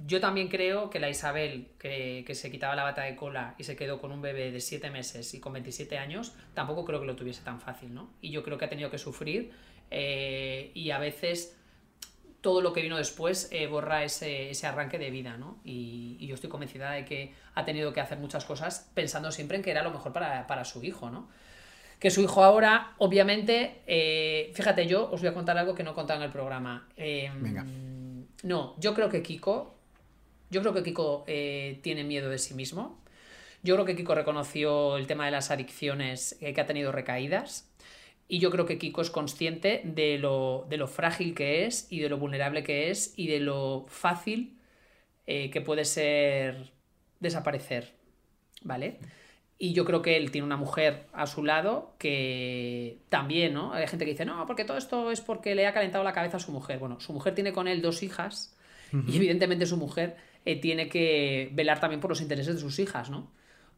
yo 0.08 0.20
también 0.20 0.48
creo 0.48 0.90
que 0.90 1.00
la 1.00 1.10
Isabel, 1.10 1.70
que, 1.78 2.24
que 2.26 2.34
se 2.34 2.50
quitaba 2.50 2.76
la 2.76 2.84
bata 2.84 3.04
de 3.04 3.16
cola 3.16 3.54
y 3.60 3.66
se 3.66 3.76
quedó 3.76 4.02
con 4.02 4.12
un 4.12 4.22
bebé 4.22 4.52
de 4.52 4.62
7 4.62 4.90
meses 4.90 5.32
y 5.36 5.40
con 5.40 5.54
27 5.54 5.96
años, 6.00 6.34
tampoco 6.56 6.86
creo 6.86 7.00
que 7.00 7.06
lo 7.06 7.16
tuviese 7.16 7.44
tan 7.44 7.62
fácil, 7.62 7.94
¿no? 7.94 8.10
Y 8.20 8.32
yo 8.32 8.44
creo 8.44 8.58
que 8.58 8.66
ha 8.66 8.70
tenido 8.70 8.90
que 8.90 8.98
sufrir 8.98 9.52
eh, 9.92 10.72
y 10.74 10.90
a 10.90 10.98
veces 10.98 11.56
todo 12.48 12.62
lo 12.62 12.72
que 12.72 12.82
vino 12.82 12.96
después 12.96 13.50
eh, 13.52 13.68
borra 13.68 14.06
ese, 14.06 14.52
ese 14.52 14.68
arranque 14.68 14.98
de 14.98 15.12
vida, 15.12 15.36
¿no? 15.36 15.60
Y, 15.66 16.16
y 16.18 16.28
yo 16.28 16.36
estoy 16.36 16.50
convencida 16.50 16.92
de 16.92 17.04
que 17.04 17.34
ha 17.56 17.66
tenido 17.66 17.92
que 17.92 18.00
hacer 18.00 18.20
muchas 18.20 18.46
cosas 18.46 18.90
pensando 18.94 19.34
siempre 19.34 19.58
en 19.58 19.64
que 19.64 19.72
era 19.72 19.84
lo 19.84 19.92
mejor 19.92 20.14
para, 20.14 20.48
para 20.48 20.64
su 20.64 20.82
hijo, 20.82 21.10
¿no? 21.10 21.28
Que 22.00 22.10
su 22.10 22.22
hijo 22.22 22.46
ahora, 22.46 22.94
obviamente, 23.00 23.82
eh, 23.86 24.54
fíjate, 24.54 24.88
yo 24.88 25.12
os 25.12 25.20
voy 25.20 25.28
a 25.30 25.34
contar 25.34 25.58
algo 25.58 25.76
que 25.76 25.84
no 25.84 25.92
he 25.92 25.94
contado 25.94 26.22
en 26.22 26.26
el 26.28 26.32
programa. 26.32 26.88
Eh, 26.96 27.30
Venga. 27.36 27.66
No, 28.44 28.76
yo 28.80 28.94
creo 28.94 29.10
que 29.10 29.22
Kiko, 29.22 29.76
yo 30.50 30.62
creo 30.62 30.74
que 30.74 30.84
Kiko 30.84 31.26
eh, 31.28 31.82
tiene 31.84 32.06
miedo 32.06 32.30
de 32.30 32.38
sí 32.38 32.54
mismo. 32.54 33.04
Yo 33.62 33.76
creo 33.76 33.86
que 33.86 33.98
Kiko 33.98 34.16
reconoció 34.16 34.96
el 34.96 35.06
tema 35.06 35.26
de 35.26 35.32
las 35.32 35.52
adicciones, 35.52 36.38
que 36.40 36.62
ha 36.62 36.66
tenido 36.66 36.94
recaídas. 36.94 37.67
Y 38.28 38.40
yo 38.40 38.52
creo 38.52 38.66
que 38.66 38.78
Kiko 38.78 39.02
es 39.02 39.10
consciente 39.10 39.82
de 39.86 40.18
lo, 40.18 40.66
de 40.70 40.78
lo 40.78 40.88
frágil 40.88 41.34
que 41.34 41.66
es 41.66 41.88
y 41.90 42.00
de 42.00 42.10
lo 42.10 42.18
vulnerable 42.18 42.64
que 42.64 42.90
es 42.90 43.14
y 43.16 43.28
de 43.28 43.40
lo 43.40 43.86
fácil 43.88 44.60
eh, 45.26 45.50
que 45.50 45.62
puede 45.62 45.86
ser 45.86 46.72
desaparecer. 47.20 47.94
¿Vale? 48.64 49.00
Y 49.60 49.74
yo 49.74 49.86
creo 49.86 50.02
que 50.02 50.18
él 50.18 50.30
tiene 50.30 50.46
una 50.46 50.58
mujer 50.58 51.08
a 51.14 51.26
su 51.26 51.44
lado 51.44 51.96
que 51.98 53.00
también, 53.10 53.54
¿no? 53.54 53.74
Hay 53.74 53.88
gente 53.88 54.06
que 54.06 54.12
dice, 54.12 54.26
no, 54.26 54.46
porque 54.46 54.66
todo 54.66 54.78
esto 54.78 55.10
es 55.12 55.22
porque 55.22 55.56
le 55.56 55.66
ha 55.66 55.74
calentado 55.74 56.04
la 56.04 56.14
cabeza 56.14 56.38
a 56.38 56.40
su 56.40 56.52
mujer. 56.52 56.78
Bueno, 56.78 57.00
su 57.00 57.12
mujer 57.12 57.34
tiene 57.34 57.54
con 57.54 57.68
él 57.68 57.82
dos 57.82 58.04
hijas 58.04 58.56
y 59.08 59.16
evidentemente 59.16 59.66
su 59.66 59.78
mujer 59.78 60.16
eh, 60.46 60.62
tiene 60.62 60.90
que 60.90 61.50
velar 61.54 61.80
también 61.80 62.00
por 62.00 62.10
los 62.10 62.22
intereses 62.22 62.56
de 62.56 62.62
sus 62.62 62.78
hijas, 62.80 63.10
¿no? 63.10 63.32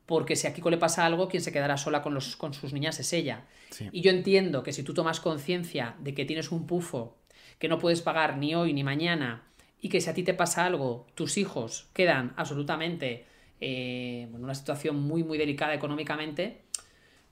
Porque 0.09 0.35
si 0.35 0.47
a 0.47 0.53
Kiko 0.55 0.71
le 0.71 0.77
pasa 0.79 1.05
algo, 1.05 1.27
quien 1.29 1.43
se 1.43 1.51
quedará 1.51 1.77
sola 1.77 2.01
con, 2.01 2.15
los, 2.15 2.35
con 2.35 2.51
sus 2.55 2.73
niñas 2.73 2.99
es 2.99 3.13
ella. 3.13 3.45
Sí. 3.69 3.87
Y 3.91 4.01
yo 4.01 4.09
entiendo 4.09 4.63
que 4.63 4.73
si 4.73 4.81
tú 4.81 4.95
tomas 4.95 5.19
conciencia 5.19 5.95
de 5.99 6.15
que 6.15 6.25
tienes 6.25 6.51
un 6.51 6.65
pufo 6.65 7.15
que 7.59 7.67
no 7.67 7.77
puedes 7.77 8.01
pagar 8.01 8.37
ni 8.37 8.55
hoy 8.55 8.73
ni 8.73 8.83
mañana 8.83 9.43
y 9.79 9.89
que 9.89 10.01
si 10.01 10.09
a 10.09 10.15
ti 10.15 10.23
te 10.23 10.33
pasa 10.33 10.65
algo, 10.65 11.05
tus 11.13 11.37
hijos 11.37 11.89
quedan 11.93 12.33
absolutamente 12.37 13.25
eh, 13.61 14.27
en 14.33 14.43
una 14.43 14.55
situación 14.55 14.95
muy, 14.99 15.23
muy 15.23 15.37
delicada 15.37 15.75
económicamente, 15.75 16.61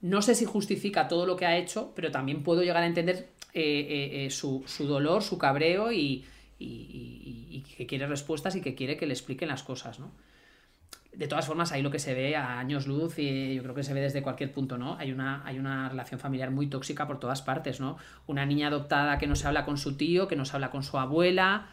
no 0.00 0.22
sé 0.22 0.36
si 0.36 0.44
justifica 0.44 1.08
todo 1.08 1.26
lo 1.26 1.34
que 1.34 1.46
ha 1.46 1.56
hecho, 1.58 1.92
pero 1.96 2.12
también 2.12 2.44
puedo 2.44 2.62
llegar 2.62 2.84
a 2.84 2.86
entender 2.86 3.30
eh, 3.54 4.26
eh, 4.26 4.30
su, 4.30 4.62
su 4.68 4.86
dolor, 4.86 5.24
su 5.24 5.36
cabreo 5.36 5.90
y, 5.90 6.24
y- 6.60 6.64
y- 6.64 7.46
y 7.50 7.60
que 7.76 7.86
quiere 7.88 8.06
respuestas 8.06 8.54
y 8.54 8.60
que 8.60 8.76
quiere 8.76 8.96
que 8.96 9.06
le 9.06 9.14
expliquen 9.14 9.48
las 9.48 9.64
cosas, 9.64 9.98
¿no? 9.98 10.12
De 11.18 11.26
todas 11.26 11.44
formas, 11.46 11.72
ahí 11.72 11.82
lo 11.82 11.90
que 11.90 11.98
se 11.98 12.14
ve 12.14 12.36
a 12.36 12.60
años 12.60 12.86
luz 12.86 13.18
y 13.18 13.56
yo 13.56 13.62
creo 13.64 13.74
que 13.74 13.82
se 13.82 13.92
ve 13.92 14.00
desde 14.00 14.22
cualquier 14.22 14.52
punto, 14.52 14.78
¿no? 14.78 14.96
Hay 14.98 15.10
una, 15.10 15.42
hay 15.44 15.58
una 15.58 15.88
relación 15.88 16.20
familiar 16.20 16.52
muy 16.52 16.68
tóxica 16.68 17.08
por 17.08 17.18
todas 17.18 17.42
partes, 17.42 17.80
¿no? 17.80 17.98
Una 18.28 18.46
niña 18.46 18.68
adoptada 18.68 19.18
que 19.18 19.26
no 19.26 19.34
se 19.34 19.48
habla 19.48 19.64
con 19.64 19.78
su 19.78 19.96
tío, 19.96 20.28
que 20.28 20.36
no 20.36 20.44
se 20.44 20.54
habla 20.54 20.70
con 20.70 20.84
su 20.84 20.96
abuela, 20.96 21.66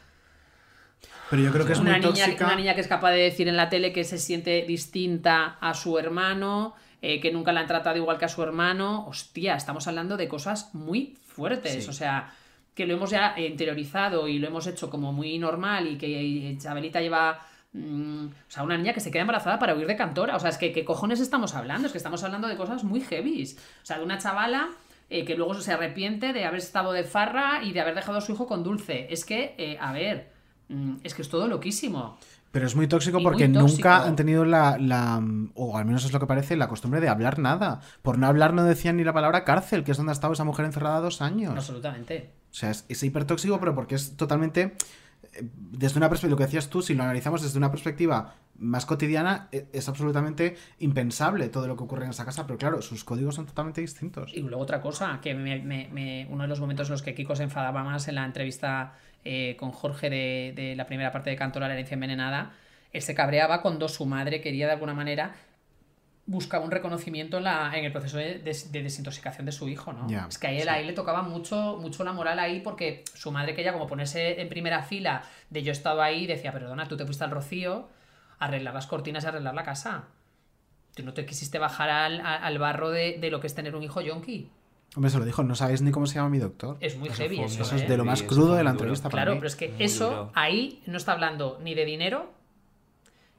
Pero 1.29 1.43
yo 1.43 1.51
creo 1.51 1.67
que 1.67 1.73
es 1.73 1.79
una 1.79 1.91
muy 1.91 1.99
niña, 1.99 2.25
tóxica. 2.25 2.45
una 2.45 2.55
niña 2.55 2.73
que 2.73 2.81
es 2.81 2.87
capaz 2.87 3.11
de 3.11 3.19
decir 3.19 3.47
en 3.47 3.55
la 3.55 3.69
tele 3.69 3.93
que 3.93 4.03
se 4.03 4.17
siente 4.17 4.65
distinta 4.67 5.57
a 5.61 5.75
su 5.75 5.99
hermano, 5.99 6.73
eh, 7.03 7.19
que 7.19 7.31
nunca 7.31 7.53
la 7.53 7.59
han 7.59 7.67
tratado 7.67 7.97
igual 7.97 8.17
que 8.17 8.25
a 8.25 8.29
su 8.29 8.41
hermano. 8.41 9.05
Hostia, 9.07 9.55
estamos 9.55 9.87
hablando 9.87 10.17
de 10.17 10.27
cosas 10.27 10.73
muy 10.73 11.19
fuertes. 11.23 11.83
Sí. 11.83 11.89
O 11.89 11.93
sea, 11.93 12.33
que 12.73 12.87
lo 12.87 12.95
hemos 12.95 13.11
ya 13.11 13.35
interiorizado 13.37 14.27
y 14.27 14.39
lo 14.39 14.47
hemos 14.47 14.65
hecho 14.65 14.89
como 14.89 15.13
muy 15.13 15.37
normal 15.37 15.85
y 15.87 15.97
que 15.99 16.57
Chabelita 16.59 16.99
lleva 16.99 17.45
mm, 17.75 18.25
o 18.27 18.31
sea, 18.51 18.63
una 18.63 18.77
niña 18.77 18.93
que 18.93 18.99
se 18.99 19.11
queda 19.11 19.21
embarazada 19.21 19.59
para 19.59 19.75
huir 19.75 19.87
de 19.87 19.95
cantora. 19.95 20.35
O 20.35 20.39
sea, 20.39 20.49
es 20.49 20.57
que 20.57 20.71
¿qué 20.71 20.85
cojones 20.85 21.19
estamos 21.19 21.55
hablando? 21.55 21.85
Es 21.87 21.91
que 21.91 21.97
estamos 21.97 22.23
hablando 22.23 22.47
de 22.47 22.55
cosas 22.57 22.83
muy 22.83 23.01
heavies. 23.01 23.57
O 23.83 23.85
sea, 23.85 23.97
de 23.97 24.03
una 24.05 24.17
chavala 24.17 24.69
eh, 25.09 25.25
que 25.25 25.35
luego 25.35 25.53
se 25.55 25.71
arrepiente 25.71 26.33
de 26.33 26.45
haber 26.45 26.59
estado 26.59 26.91
de 26.91 27.03
farra 27.03 27.63
y 27.63 27.73
de 27.73 27.81
haber 27.81 27.95
dejado 27.95 28.17
a 28.17 28.21
su 28.21 28.33
hijo 28.33 28.47
con 28.47 28.63
Dulce. 28.63 29.07
Es 29.11 29.25
que, 29.25 29.53
eh, 29.57 29.77
a 29.79 29.91
ver, 29.91 30.31
mm, 30.69 30.95
es 31.03 31.13
que 31.13 31.21
es 31.21 31.29
todo 31.29 31.47
loquísimo. 31.47 32.17
Pero 32.51 32.67
es 32.67 32.75
muy 32.77 32.87
tóxico 32.87 33.19
Y 33.19 33.23
porque 33.23 33.49
muy 33.49 33.57
tóxico. 33.59 33.77
nunca 33.89 34.05
han 34.05 34.15
tenido 34.15 34.45
la, 34.45 34.77
la- 34.79 35.21
o 35.55 35.77
al 35.77 35.83
menos 35.83 36.05
es 36.05 36.13
lo 36.13 36.21
que 36.21 36.25
parece, 36.25 36.55
la 36.55 36.69
costumbre 36.69 37.01
de 37.01 37.09
hablar 37.09 37.37
nada. 37.37 37.81
Por 38.01 38.17
no 38.17 38.27
hablar 38.27 38.53
no 38.53 38.63
decían 38.63 38.95
ni 38.95 39.03
la 39.03 39.11
palabra 39.11 39.43
cárcel, 39.43 39.83
que 39.83 39.91
es 39.91 39.97
donde 39.97 40.11
ha 40.11 40.13
estado 40.13 40.31
esa 40.31 40.45
mujer 40.45 40.65
encerrada 40.65 41.01
dos 41.01 41.21
años. 41.21 41.51
Absolutamente. 41.53 42.31
O 42.49 42.53
sea, 42.53 42.71
es, 42.71 42.85
es 42.87 43.03
hipertóxico, 43.03 43.59
pero 43.59 43.75
porque 43.75 43.95
es 43.95 44.15
totalmente. 44.15 44.73
Desde 45.41 45.97
una 45.97 46.09
perspectiva, 46.09 46.31
lo 46.31 46.37
que 46.37 46.45
decías 46.45 46.69
tú, 46.69 46.81
si 46.81 46.93
lo 46.93 47.03
analizamos 47.03 47.41
desde 47.41 47.57
una 47.57 47.71
perspectiva 47.71 48.35
más 48.57 48.85
cotidiana, 48.85 49.49
e- 49.51 49.65
es 49.73 49.89
absolutamente 49.89 50.55
impensable 50.79 51.49
todo 51.49 51.67
lo 51.67 51.75
que 51.75 51.83
ocurre 51.83 52.05
en 52.05 52.11
esa 52.11 52.25
casa, 52.25 52.45
pero 52.47 52.57
claro, 52.57 52.81
sus 52.81 53.03
códigos 53.03 53.35
son 53.35 53.45
totalmente 53.45 53.81
distintos. 53.81 54.31
Y 54.33 54.41
luego 54.41 54.61
otra 54.61 54.81
cosa, 54.81 55.19
que 55.21 55.33
me- 55.33 56.27
uno 56.29 56.43
de 56.43 56.47
los 56.47 56.59
momentos 56.59 56.87
en 56.87 56.93
los 56.93 57.01
que 57.01 57.13
Kiko 57.13 57.35
se 57.35 57.43
enfadaba 57.43 57.83
más 57.83 58.07
en 58.07 58.15
la 58.15 58.25
entrevista 58.25 58.93
eh, 59.25 59.55
con 59.59 59.71
Jorge 59.71 60.09
de, 60.09 60.73
la 60.77 60.85
primera 60.85 61.11
parte 61.11 61.31
de 61.31 61.35
Cantora, 61.35 61.67
la 61.67 61.73
herencia 61.73 61.95
envenenada, 61.95 62.53
él 62.93 63.01
se 63.01 63.15
cabreaba 63.15 63.61
cuando 63.61 63.89
su 63.89 64.05
madre 64.05 64.39
quería 64.39 64.67
de 64.67 64.73
alguna 64.73 64.93
manera 64.93 65.35
buscaba 66.27 66.65
un 66.65 66.71
reconocimiento 66.71 67.37
en, 67.37 67.43
la, 67.43 67.71
en 67.77 67.85
el 67.85 67.91
proceso 67.91 68.17
de, 68.17 68.39
des- 68.39 68.71
de 68.71 68.81
desintoxicación 68.81 69.45
de 69.45 69.51
su 69.51 69.69
hijo, 69.69 69.93
¿no? 69.93 70.09
Ya, 70.09 70.25
es 70.27 70.39
que 70.39 70.47
a 70.47 70.51
él, 70.51 70.63
sí. 70.63 70.69
a 70.69 70.79
él 70.79 70.87
le 70.87 70.93
tocaba 70.93 71.21
mucho, 71.21 71.77
mucho 71.79 72.03
la 72.03 72.13
moral 72.13 72.39
ahí 72.39 72.61
porque 72.61 73.03
su 73.13 73.31
madre 73.31 73.53
quería 73.55 73.73
como 73.73 73.85
ponerse 73.85 74.41
en 74.41 74.49
primera 74.49 74.81
fila 74.81 75.23
de 75.51 75.61
yo 75.61 75.71
estaba 75.71 76.05
ahí 76.05 76.25
decía, 76.25 76.51
perdona, 76.51 76.87
tú 76.87 76.97
te 76.97 77.05
fuiste 77.05 77.23
al 77.23 77.31
rocío 77.31 77.87
a 78.39 78.45
arreglar 78.45 78.73
las 78.73 78.87
cortinas 78.87 79.23
y 79.23 79.27
a 79.27 79.29
arreglar 79.29 79.53
la 79.53 79.63
casa. 79.63 80.05
Tú 80.95 81.03
no 81.03 81.13
te 81.13 81.25
quisiste 81.25 81.59
bajar 81.59 81.89
al, 81.89 82.21
al 82.21 82.57
barro 82.57 82.89
de, 82.89 83.17
de 83.19 83.29
lo 83.29 83.39
que 83.39 83.47
es 83.47 83.53
tener 83.53 83.75
un 83.75 83.83
hijo 83.83 84.01
yonki. 84.01 84.49
Hombre, 84.95 85.11
se 85.11 85.19
lo 85.19 85.25
dijo, 85.25 85.43
no 85.43 85.55
sabéis 85.55 85.81
ni 85.81 85.91
cómo 85.91 86.07
se 86.07 86.15
llama 86.15 86.29
mi 86.29 86.39
doctor. 86.39 86.77
Es 86.79 86.97
muy 86.97 87.09
Eso 87.09 87.17
heavy 87.21 87.35
fue- 87.35 87.45
eso, 87.45 87.63
Eso 87.63 87.75
es 87.75 87.81
¿eh? 87.83 87.85
de 87.87 87.97
lo 87.97 88.05
más 88.05 88.19
Sí, 88.19 88.25
crudo 88.27 88.55
de 88.55 88.63
la 88.63 88.71
entrevista 88.71 89.09
para 89.09 89.23
Claro, 89.23 89.31
mí. 89.33 89.39
pero 89.39 89.47
es 89.47 89.55
que 89.57 89.67
Muy 89.69 89.83
eso 89.83 90.09
duro. 90.09 90.31
ahí 90.35 90.81
no 90.87 90.95
está 90.97 91.11
hablando 91.11 91.59
ni 91.61 91.75
de 91.75 91.83
dinero, 91.85 92.31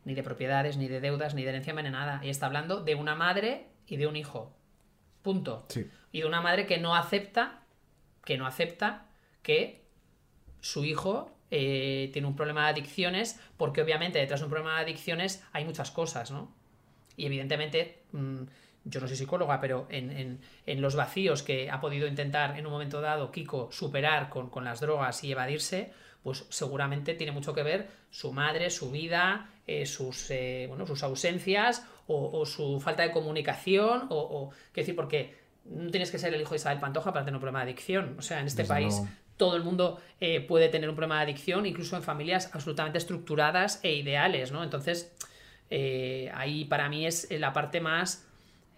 ni 0.07 0.15
de 0.15 0.23
propiedades, 0.23 0.77
ni 0.79 0.89
de 0.89 1.01
deudas, 1.03 1.35
ni 1.35 1.43
de 1.43 1.51
herencia 1.51 1.73
envenenada. 1.73 2.21
Y 2.25 2.31
está 2.31 2.47
hablando 2.47 2.81
de 2.83 2.95
una 2.95 3.15
madre 3.15 3.67
y 3.87 3.97
de 3.99 4.07
un 4.07 4.17
hijo. 4.17 4.57
Punto. 5.21 5.67
Sí. 5.69 5.91
Y 6.13 6.21
de 6.21 6.27
una 6.27 6.41
madre 6.41 6.65
que 6.67 6.79
no 6.79 6.95
acepta, 6.97 7.61
que 8.25 8.39
no 8.39 8.47
acepta 8.47 9.09
que 9.43 9.85
su 10.61 10.85
hijo 10.85 11.31
eh, 11.51 12.11
tiene 12.13 12.27
un 12.29 12.37
problema 12.37 12.65
de 12.65 12.71
adicciones, 12.71 13.39
porque 13.57 13.83
obviamente 13.83 14.19
detrás 14.19 14.41
de 14.41 14.47
un 14.47 14.51
problema 14.51 14.77
de 14.77 14.83
adicciones 14.83 15.45
hay 15.53 15.65
muchas 15.65 15.91
cosas, 15.91 16.31
¿no? 16.31 16.55
Y 17.17 17.27
evidentemente, 17.27 18.05
mm, 18.13 18.43
yo 18.85 19.01
no 19.01 19.09
soy 19.09 19.17
psicóloga, 19.17 19.61
pero 19.61 19.87
en, 19.91 20.11
en- 20.13 20.41
en 20.67 20.81
los 20.81 20.95
vacíos 20.95 21.43
que 21.43 21.71
ha 21.71 21.81
podido 21.81 22.07
intentar 22.07 22.57
en 22.59 22.65
un 22.67 22.73
momento 22.73 23.01
dado 23.01 23.31
Kiko 23.33 23.71
superar 23.73 24.29
con, 24.29 24.51
con 24.51 24.65
las 24.65 24.81
drogas 24.81 25.23
y 25.25 25.33
evadirse, 25.33 25.93
pues 26.23 26.47
seguramente 26.51 27.15
tiene 27.15 27.33
mucho 27.33 27.55
que 27.55 27.63
ver 27.65 27.89
su 28.11 28.33
madre, 28.33 28.71
su 28.71 28.91
vida, 28.91 29.51
eh, 29.67 29.87
sus, 29.87 30.31
eh, 30.31 30.67
bueno, 30.69 30.87
sus 30.87 31.03
ausencias 31.03 31.85
o, 32.07 32.39
o 32.39 32.47
su 32.47 32.81
falta 32.81 33.03
de 33.03 33.11
comunicación, 33.11 34.07
o, 34.11 34.17
o 34.17 34.51
quiero 34.73 34.87
decir, 34.87 34.97
porque 34.97 35.35
no 35.65 35.91
tienes 35.91 36.11
que 36.11 36.19
ser 36.19 36.33
el 36.33 36.41
hijo 36.41 36.51
de 36.51 36.57
Isabel 36.57 36.79
Pantoja 36.79 37.13
para 37.13 37.25
tener 37.25 37.35
un 37.37 37.41
problema 37.41 37.65
de 37.65 37.73
adicción. 37.73 38.15
O 38.19 38.23
sea, 38.23 38.41
en 38.41 38.47
este 38.47 38.63
Desde 38.63 38.75
país 38.75 38.95
luego. 38.99 39.09
todo 39.37 39.57
el 39.57 39.65
mundo 39.65 40.01
eh, 40.21 40.41
puede 40.41 40.69
tener 40.69 40.89
un 40.89 40.95
problema 40.95 41.17
de 41.17 41.23
adicción, 41.25 41.67
incluso 41.67 41.97
en 41.97 42.03
familias 42.03 42.51
absolutamente 42.53 42.99
estructuradas 42.99 43.81
e 43.83 43.95
ideales, 43.95 44.53
¿no? 44.53 44.63
Entonces, 44.63 45.13
eh, 45.71 46.31
ahí 46.35 46.65
para 46.67 46.89
mí 46.89 47.07
es 47.07 47.29
la 47.31 47.53
parte 47.53 47.81
más, 47.81 48.26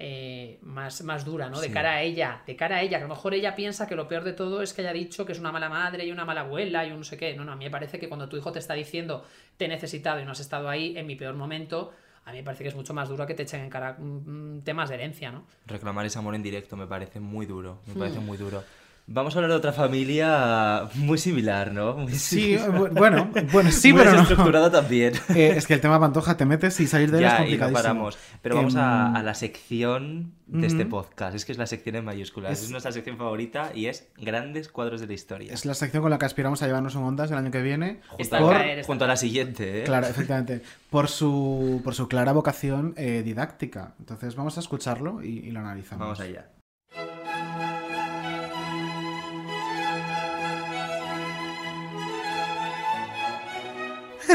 eh, 0.01 0.59
más, 0.63 1.03
más 1.03 1.25
dura, 1.25 1.49
¿no? 1.51 1.61
De 1.61 1.67
Sí. 1.69 1.73
cara 1.73 1.95
a 1.95 2.03
ella, 2.03 2.43
de 2.47 2.55
cara 2.55 2.77
a 2.77 2.83
ella, 2.83 2.99
que 2.99 3.05
a 3.05 3.09
lo 3.09 3.15
mejor 3.15 3.35
ella 3.35 3.55
piensa 3.57 3.87
que 3.87 3.97
lo 3.97 4.07
peor 4.07 4.23
de 4.25 4.33
todo 4.33 4.63
es 4.63 4.73
que 4.73 4.83
haya 4.83 4.93
dicho 4.93 5.27
que 5.27 5.33
es 5.33 5.41
una 5.41 5.51
mala 5.51 5.69
madre 5.69 6.05
y 6.07 6.13
una 6.13 6.25
mala 6.25 6.43
abuela 6.43 6.87
y 6.87 6.93
un 6.93 6.99
no 6.99 7.05
sé 7.05 7.17
qué. 7.17 7.35
No, 7.35 7.45
no, 7.45 7.53
a 7.53 7.57
mí 7.57 7.65
me 7.65 7.71
parece 7.71 7.99
que 7.99 8.09
cuando 8.09 8.29
tu 8.29 8.37
hijo 8.37 8.53
te 8.53 8.59
está 8.61 8.75
diciendo 8.75 9.25
te 9.57 9.65
he 9.65 9.69
necesitado 9.69 10.21
y 10.21 10.25
no 10.25 10.33
has 10.33 10.41
estado 10.41 10.69
ahí 10.69 10.97
en 10.97 11.07
mi 11.07 11.17
peor 11.17 11.35
momento, 11.35 11.93
a 12.25 12.31
mí 12.33 12.39
me 12.39 12.45
parece 12.45 12.63
que 12.63 12.69
es 12.69 12.75
mucho 12.77 12.95
más 12.95 13.09
duro 13.09 13.27
que 13.27 13.35
te 13.35 13.43
echen 13.43 13.61
en 13.63 13.71
cara 13.71 13.95
mm, 13.99 14.61
temas 14.63 14.89
de 14.89 14.97
herencia, 14.97 15.33
¿no? 15.33 15.47
Reclamar 15.67 16.07
ese 16.07 16.19
amor 16.19 16.35
en 16.35 16.43
directo 16.43 16.77
me 16.77 16.87
parece 16.87 17.19
muy 17.21 17.47
duro. 17.47 17.81
Me 17.87 17.95
Hmm. 17.95 17.99
parece 17.99 18.21
muy 18.21 18.37
duro. 18.39 18.65
Vamos 19.11 19.35
a 19.35 19.39
hablar 19.39 19.53
de 19.53 19.57
otra 19.57 19.73
familia 19.73 20.89
muy 20.97 21.17
similar, 21.17 21.73
¿no? 21.73 21.95
Muy 21.95 22.13
Sí, 22.13 22.59
similar. 22.59 22.71
bu- 22.73 22.91
bueno, 22.99 23.31
bueno, 23.53 23.71
sí, 23.73 23.91
Muy 23.93 24.01
pero 24.03 24.13
no. 24.13 24.21
desestructurada 24.21 24.71
también. 24.71 25.15
Eh, 25.35 25.55
es 25.57 25.67
que 25.67 25.73
el 25.75 25.81
tema 25.81 25.99
Pantoja 25.99 26.37
te 26.37 26.45
metes 26.45 26.79
y 26.81 26.87
salir 26.87 27.11
de 27.11 27.19
él 27.19 27.25
es 27.25 27.31
Ya, 27.31 27.37
y 27.37 27.39
no 27.39 27.45
complicadísimo. 27.45 27.83
paramos. 27.83 28.19
Pero 28.43 28.57
vamos 28.57 28.77
a, 28.77 29.07
Em, 29.09 29.17
a 29.17 29.23
la 29.23 29.35
sección 29.35 30.35
de 30.47 30.67
este 30.67 30.83
ujú. 30.83 30.91
podcast. 30.91 31.35
Es 31.35 31.45
que 31.47 31.53
es 31.53 31.59
la 31.59 31.67
sección 31.67 31.97
en 31.97 32.05
mayúsculas. 32.05 32.53
Es, 32.53 32.65
Es- 32.65 32.71
nuestra 32.71 32.93
sección 32.93 33.17
favorita 33.17 33.73
y 33.75 33.87
es 33.87 34.09
grandes 34.19 34.69
cuadros 34.69 35.01
de 35.01 35.07
la 35.07 35.15
historia. 35.15 35.55
Es 35.55 35.65
la 35.65 35.73
sección 35.75 36.03
con 36.03 36.11
la 36.11 36.19
que 36.19 36.27
aspiramos 36.27 36.63
a 36.63 36.67
llevarnos 36.67 36.95
un 36.95 37.05
Ondas 37.05 37.31
el 37.31 37.39
año 37.39 37.51
que 37.51 37.63
viene. 37.63 38.01
Junto, 38.09 38.39
por- 38.39 38.55
a, 38.57 38.85
junto 38.85 39.05
a 39.05 39.09
la 39.09 39.17
siguiente, 39.17 39.81
¿eh? 39.81 39.85
Claro, 39.85 40.07
efectivamente. 40.11 40.61
Por 40.91 41.09
su, 41.09 41.81
por 41.83 41.95
su 41.95 42.09
clara 42.09 42.33
vocación 42.33 42.93
eh, 42.99 43.23
didáctica. 43.25 43.95
Entonces 44.01 44.35
vamos 44.37 44.59
a 44.59 44.61
escucharlo 44.61 45.23
y, 45.23 45.39
y 45.39 45.51
lo 45.51 45.61
analizamos. 45.61 46.05
Vamos 46.05 46.21
allá. 46.21 46.47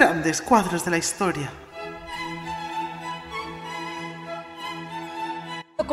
Grandes 0.04 0.42
cuadros 0.42 0.84
de 0.84 0.92
la 0.92 0.98
historia. 0.98 1.50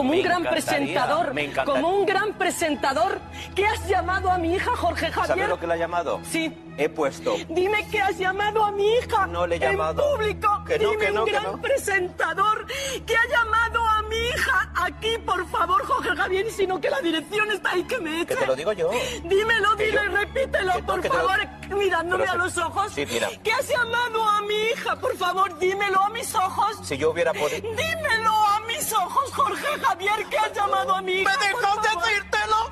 Como 0.00 0.12
Me 0.12 0.16
un 0.18 0.22
gran 0.24 0.42
presentador, 0.44 1.34
me 1.34 1.52
como 1.52 1.88
un 1.90 2.06
gran 2.06 2.32
presentador, 2.32 3.20
¿qué 3.54 3.66
has 3.66 3.86
llamado 3.86 4.30
a 4.30 4.38
mi 4.38 4.54
hija 4.54 4.74
Jorge 4.76 5.10
Javier? 5.12 5.26
¿Sabes 5.28 5.48
lo 5.50 5.60
que 5.60 5.66
le 5.66 5.74
ha 5.74 5.76
llamado? 5.76 6.20
Sí. 6.30 6.52
He 6.78 6.88
puesto. 6.88 7.36
Dime 7.50 7.86
que 7.90 8.00
has 8.00 8.16
llamado 8.16 8.64
a 8.64 8.72
mi 8.72 8.86
hija. 8.94 9.26
No 9.26 9.46
le 9.46 9.56
he 9.56 9.58
llamado. 9.58 10.02
En 10.02 10.16
público. 10.16 10.64
Que 10.66 10.78
no, 10.78 10.90
Dime 10.92 11.04
que 11.06 11.12
no, 11.12 11.20
un 11.20 11.26
que 11.26 11.32
gran 11.32 11.44
no. 11.44 11.60
presentador 11.60 12.66
que 13.06 13.14
ha 13.14 13.28
llamado 13.28 13.86
a 13.86 14.02
mi 14.02 14.16
hija 14.16 14.72
aquí, 14.86 15.18
por 15.26 15.46
favor, 15.50 15.84
Jorge 15.86 16.16
Javier, 16.16 16.46
y 16.46 16.50
si 16.50 16.66
no 16.66 16.80
que 16.80 16.88
la 16.88 17.00
dirección 17.00 17.50
está 17.50 17.72
ahí 17.72 17.82
que 17.82 17.98
me 17.98 18.22
eche. 18.22 18.26
Que 18.28 18.36
te 18.36 18.46
lo 18.46 18.56
digo 18.56 18.72
yo. 18.72 18.90
Dímelo, 19.24 19.76
Que 19.76 19.86
dilo 19.86 20.04
yo- 20.04 20.16
repítelo, 20.16 20.72
que 20.76 20.82
por 20.84 21.04
lo- 21.04 21.12
favor, 21.12 21.38
mirándome 21.76 22.24
Pero 22.24 22.32
a 22.40 22.44
los 22.46 22.56
ojos. 22.56 22.92
Sí, 22.94 23.04
mira. 23.04 23.28
Que 23.44 23.52
has 23.52 23.68
llamado 23.68 24.26
a 24.26 24.40
mi 24.42 24.54
hija, 24.72 24.96
por 24.96 25.14
favor, 25.18 25.58
dímelo 25.58 26.00
a 26.00 26.08
mis 26.08 26.34
ojos. 26.34 26.78
Si 26.82 26.96
yo 26.96 27.10
hubiera 27.10 27.34
podido. 27.34 27.68
Dímelo 27.68 28.30
a 28.32 28.59
mis 28.90 28.98
ojos, 28.98 29.32
Jorge 29.34 29.80
Javier, 29.80 30.26
que 30.26 30.38
has 30.38 30.52
llamado 30.52 30.94
a 30.94 31.02
mi 31.02 31.12
hija. 31.12 31.30
¡Me 31.38 31.60
favor. 31.60 31.82
decírtelo! 31.82 32.70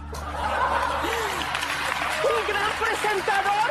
Un 2.25 2.49
gran 2.49 2.73
presentador. 2.81 3.71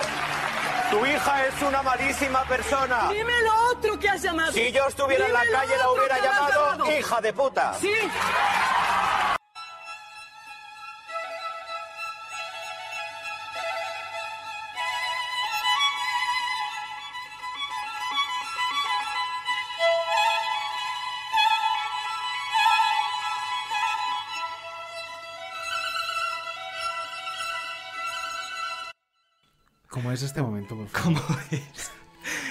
Tu 0.91 1.05
hija 1.05 1.45
es 1.47 1.61
una 1.61 1.83
malísima 1.83 2.43
persona. 2.45 3.09
Dime 3.11 3.41
lo 3.41 3.71
otro 3.71 3.99
que 3.99 4.09
has 4.09 4.21
llamado. 4.21 4.51
Si 4.53 4.71
yo 4.71 4.87
estuviera 4.87 5.25
en 5.25 5.33
la 5.33 5.41
calle 5.51 5.77
la 5.77 5.91
hubiera 5.91 6.17
llamado 6.19 6.71
llamado. 6.71 6.91
hija 6.97 7.21
de 7.21 7.33
puta. 7.33 7.73
Sí. 7.79 7.93
¿Cómo 30.07 30.13
es 30.15 30.23
este 30.23 30.41
momento, 30.41 30.73
por 30.77 30.87
favor? 30.87 31.21
¿Cómo 31.21 31.39
es? 31.51 31.91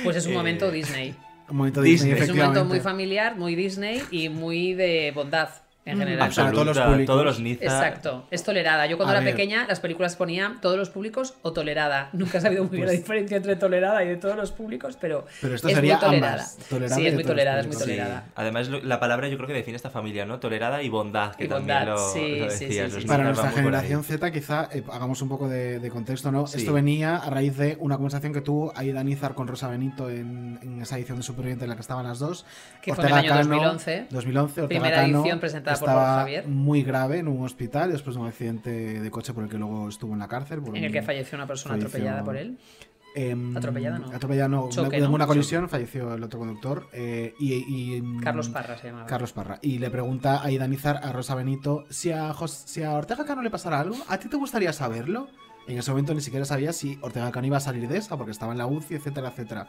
Pues 0.05 0.15
es 0.17 0.27
un 0.27 0.33
Eh, 0.33 0.37
momento 0.37 0.71
Disney. 0.71 1.15
Un 1.49 1.57
momento 1.57 1.81
Disney, 1.81 2.11
Disney. 2.11 2.25
Es 2.29 2.31
un 2.31 2.37
momento 2.37 2.67
muy 2.67 2.81
familiar, 2.81 3.35
muy 3.39 3.55
Disney 3.55 4.03
y 4.11 4.29
muy 4.29 4.75
de 4.75 5.11
bondad 5.15 5.49
en 5.87 5.99
general. 5.99 6.23
absoluta. 6.27 6.53
todos 6.53 6.67
los 6.67 6.79
públicos. 6.79 7.07
todos 7.07 7.25
los 7.25 7.41
Niza. 7.41 7.65
Exacto, 7.65 8.27
es 8.31 8.43
tolerada. 8.43 8.87
Yo 8.87 8.97
cuando 8.97 9.15
A 9.15 9.17
era 9.17 9.25
ver. 9.25 9.35
pequeña, 9.35 9.67
las 9.67 9.81
películas 9.81 10.17
ponían 10.17 10.61
todos 10.61 10.77
los 10.77 10.91
públicos 10.91 11.35
o 11.43 11.53
tolerada. 11.53 12.11
Nunca 12.13 12.39
he 12.39 12.41
sabido 12.41 12.65
muy 12.65 12.73
bien 12.73 12.83
la 12.87 12.89
Pues- 12.93 12.99
diferencia 13.01 13.37
entre 13.37 13.57
tolerada 13.57 14.05
y 14.05 14.09
de 14.09 14.17
todos 14.17 14.37
los 14.37 14.53
públicos, 14.53 14.99
pero, 15.01 15.27
Pero 15.41 15.55
esto 15.55 15.69
es 15.69 15.75
sería 15.75 15.95
muy 15.97 16.05
tolerada. 16.05 16.33
ambas, 16.35 16.57
tolerada 16.69 16.97
sí, 16.97 17.07
es 17.07 17.15
muy 17.15 17.25
tolerada, 17.25 17.61
es 17.61 17.67
muy. 17.67 17.77
Sí. 17.77 17.81
tolerada. 17.83 18.25
Además, 18.35 18.69
la 18.69 19.01
palabra 19.01 19.29
yo 19.29 19.37
creo 19.37 19.47
que 19.47 19.55
define 19.55 19.77
esta 19.77 19.91
familia, 19.91 20.25
¿no? 20.27 20.39
Tolerada 20.41 20.83
y 20.83 20.89
bondad, 20.89 21.35
que 21.35 21.45
Y 21.45 21.49
también 21.49 21.79
bondad, 21.79 21.95
lo, 21.95 21.99
sí, 22.13 22.39
lo 22.41 22.51
sí, 22.51 22.57
sí, 22.59 22.65
decías. 22.67 22.87
sí, 22.89 22.95
los 22.95 23.03
sí. 23.03 23.09
Para 23.09 23.25
nuestra 23.25 23.51
generación 23.51 24.03
Z, 24.05 24.31
quizá 24.33 24.69
eh, 24.73 24.83
hagamos 24.93 25.23
un 25.23 25.29
poco 25.29 25.49
de, 25.49 25.79
de 25.79 25.91
contexto, 25.91 26.33
¿no? 26.33 26.47
Sí. 26.47 26.59
Esto 26.59 26.73
venía 26.73 27.17
a 27.17 27.31
raíz 27.31 27.57
de 27.57 27.77
una 27.81 27.97
conversación 27.97 28.33
que 28.33 28.41
tuvo 28.41 28.73
Aida 28.77 29.03
Nizar 29.05 29.35
con 29.35 29.47
Rosa 29.47 29.69
Benito 29.69 30.11
en, 30.11 30.59
en 30.63 30.81
esa 30.83 30.97
edición 30.99 31.19
de 31.19 31.23
Superviviente 31.23 31.65
en 31.65 31.71
la 31.71 31.77
que 31.77 31.83
estaban 31.83 32.05
las 32.07 32.19
dos. 32.19 32.45
Que 32.83 32.95
fue 32.95 33.05
en 33.05 33.11
el 33.11 33.17
año 33.19 33.35
2011. 33.35 34.07
2011, 34.11 34.61
Ortega 34.63 34.69
Primera 34.69 34.97
Cano 35.03 35.19
edición 35.21 35.41
presentada 35.41 35.76
estaba 35.81 36.19
Javier. 36.21 36.47
muy 36.49 36.83
grave 36.83 37.19
en 37.19 37.29
un 37.29 37.45
hospital 37.45 37.93
después 37.93 38.17
de 38.17 38.23
un 38.23 38.29
accidente 38.29 38.71
de 39.01 39.11
coche 39.11 39.33
por 39.33 39.45
el 39.45 39.51
que 39.51 39.59
luego 39.59 39.89
estuvo 39.89 40.13
en 40.13 40.19
la 40.19 40.29
cárcel. 40.29 40.61
por 40.63 40.77
En 40.77 40.85
el 40.85 40.93
que 40.93 41.03
falleció 41.03 41.37
una 41.37 41.47
persona 41.47 41.75
falleció- 41.75 41.89
atropellada 41.89 42.25
por 42.25 42.37
él. 42.37 42.59
Em, 43.19 43.57
Atropellada 43.57 43.99
no. 43.99 44.07
Atropellada 44.13 44.49
no. 44.49 44.69
Choque, 44.69 45.03
una 45.03 45.27
colisión 45.27 45.71
falleció 45.71 46.13
el 46.15 46.23
otro 46.23 46.39
conductor. 46.39 46.87
eh, 46.93 47.33
y, 47.41 47.55
y, 47.97 48.03
mm, 48.03 48.21
Carlos 48.21 48.51
Parra 48.51 48.77
se 48.77 48.89
llamaba. 48.89 49.07
Carlos 49.07 49.33
Parra. 49.33 49.59
Y 49.63 49.79
le 49.79 49.89
pregunta 49.91 50.43
a 50.45 50.51
Idanizar 50.51 51.01
a 51.03 51.13
Rosa 51.13 51.35
Benito 51.35 51.85
si 51.89 52.13
a, 52.13 52.35
si 52.47 52.83
a 52.83 52.93
Ortega 52.93 53.25
Cano 53.25 53.41
le 53.41 53.49
pasara 53.51 53.81
algo, 53.81 53.97
¿a 54.09 54.19
ti 54.19 54.29
te 54.29 54.37
gustaría 54.37 54.71
saberlo? 54.75 55.29
En 55.67 55.79
ese 55.79 55.91
momento 55.93 56.13
ni 56.15 56.21
siquiera 56.21 56.45
sabía 56.45 56.73
si 56.75 56.99
Ortega 57.01 57.33
Cano 57.33 57.47
iba 57.47 57.57
a 57.57 57.61
salir 57.61 57.89
de 57.89 57.97
esa 57.97 58.19
porque 58.19 58.33
estaba 58.33 58.53
en 58.53 58.59
la 58.59 58.67
UCI, 58.67 58.97
etcétera, 58.97 59.29
etcétera. 59.31 59.67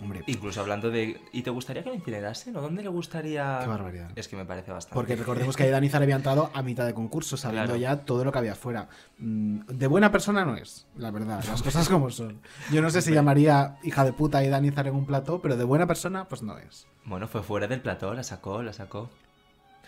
Hombre, 0.00 0.22
Incluso 0.26 0.60
hablando 0.60 0.90
de. 0.90 1.20
¿Y 1.32 1.42
te 1.42 1.50
gustaría 1.50 1.82
que 1.82 1.88
lo 1.88 1.94
incinerasen? 1.94 2.56
¿O 2.56 2.60
dónde 2.60 2.82
le 2.82 2.88
gustaría.? 2.88 3.58
Qué 3.62 3.66
barbaridad. 3.68 4.10
Es 4.16 4.28
que 4.28 4.36
me 4.36 4.44
parece 4.44 4.70
bastante. 4.70 4.94
Porque 4.94 5.16
recordemos 5.16 5.56
que 5.56 5.66
Idanizar 5.66 6.02
había 6.02 6.16
entrado 6.16 6.50
a 6.54 6.62
mitad 6.62 6.86
de 6.86 6.94
concurso, 6.94 7.36
sabiendo 7.36 7.74
Claro. 7.74 7.80
ya 7.80 8.04
todo 8.04 8.24
lo 8.24 8.30
que 8.32 8.38
había 8.38 8.52
afuera. 8.52 8.88
Mm, 9.18 9.60
De 9.66 9.86
buena 9.86 10.12
persona 10.12 10.44
no 10.44 10.56
es, 10.56 10.86
la 10.96 11.10
verdad, 11.10 11.42
las 11.48 11.62
cosas 11.62 11.88
como 11.88 12.10
son. 12.10 12.40
Yo 12.72 12.80
no 12.82 12.90
sé 12.90 13.02
si 13.02 13.12
llamaría 13.12 13.76
hija 13.82 14.04
de 14.04 14.12
puta 14.12 14.38
a 14.38 14.44
Idanizar 14.44 14.86
en 14.86 14.94
un 14.94 15.06
plató, 15.06 15.40
pero 15.42 15.56
de 15.56 15.64
buena 15.64 15.86
persona, 15.86 16.28
pues 16.28 16.42
no 16.42 16.56
es. 16.58 16.86
Bueno, 17.04 17.26
fue 17.26 17.42
fuera 17.42 17.66
del 17.66 17.80
plató, 17.80 18.14
la 18.14 18.22
sacó, 18.22 18.62
la 18.62 18.72
sacó. 18.72 19.10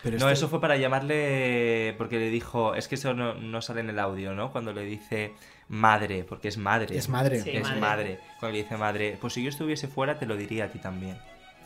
Pero 0.03 0.17
no, 0.17 0.29
esto- 0.29 0.31
eso 0.31 0.47
fue 0.49 0.59
para 0.61 0.77
llamarle. 0.77 1.93
Porque 1.97 2.17
le 2.19 2.29
dijo. 2.29 2.73
Es 2.75 2.87
que 2.87 2.95
eso 2.95 3.13
no, 3.13 3.33
no 3.35 3.61
sale 3.61 3.81
en 3.81 3.89
el 3.89 3.99
audio, 3.99 4.33
¿no? 4.33 4.51
Cuando 4.51 4.73
le 4.73 4.83
dice 4.83 5.33
madre, 5.67 6.23
porque 6.23 6.47
es 6.47 6.57
madre. 6.57 6.97
Es 6.97 7.07
madre. 7.09 7.39
Sí, 7.41 7.51
es 7.51 7.63
madre. 7.63 7.79
madre. 7.79 8.19
Cuando 8.39 8.57
le 8.57 8.63
dice 8.63 8.77
madre, 8.77 9.17
pues 9.21 9.33
si 9.33 9.43
yo 9.43 9.49
estuviese 9.49 9.87
fuera, 9.87 10.17
te 10.17 10.25
lo 10.25 10.35
diría 10.35 10.65
a 10.65 10.67
ti 10.69 10.79
también. 10.79 11.17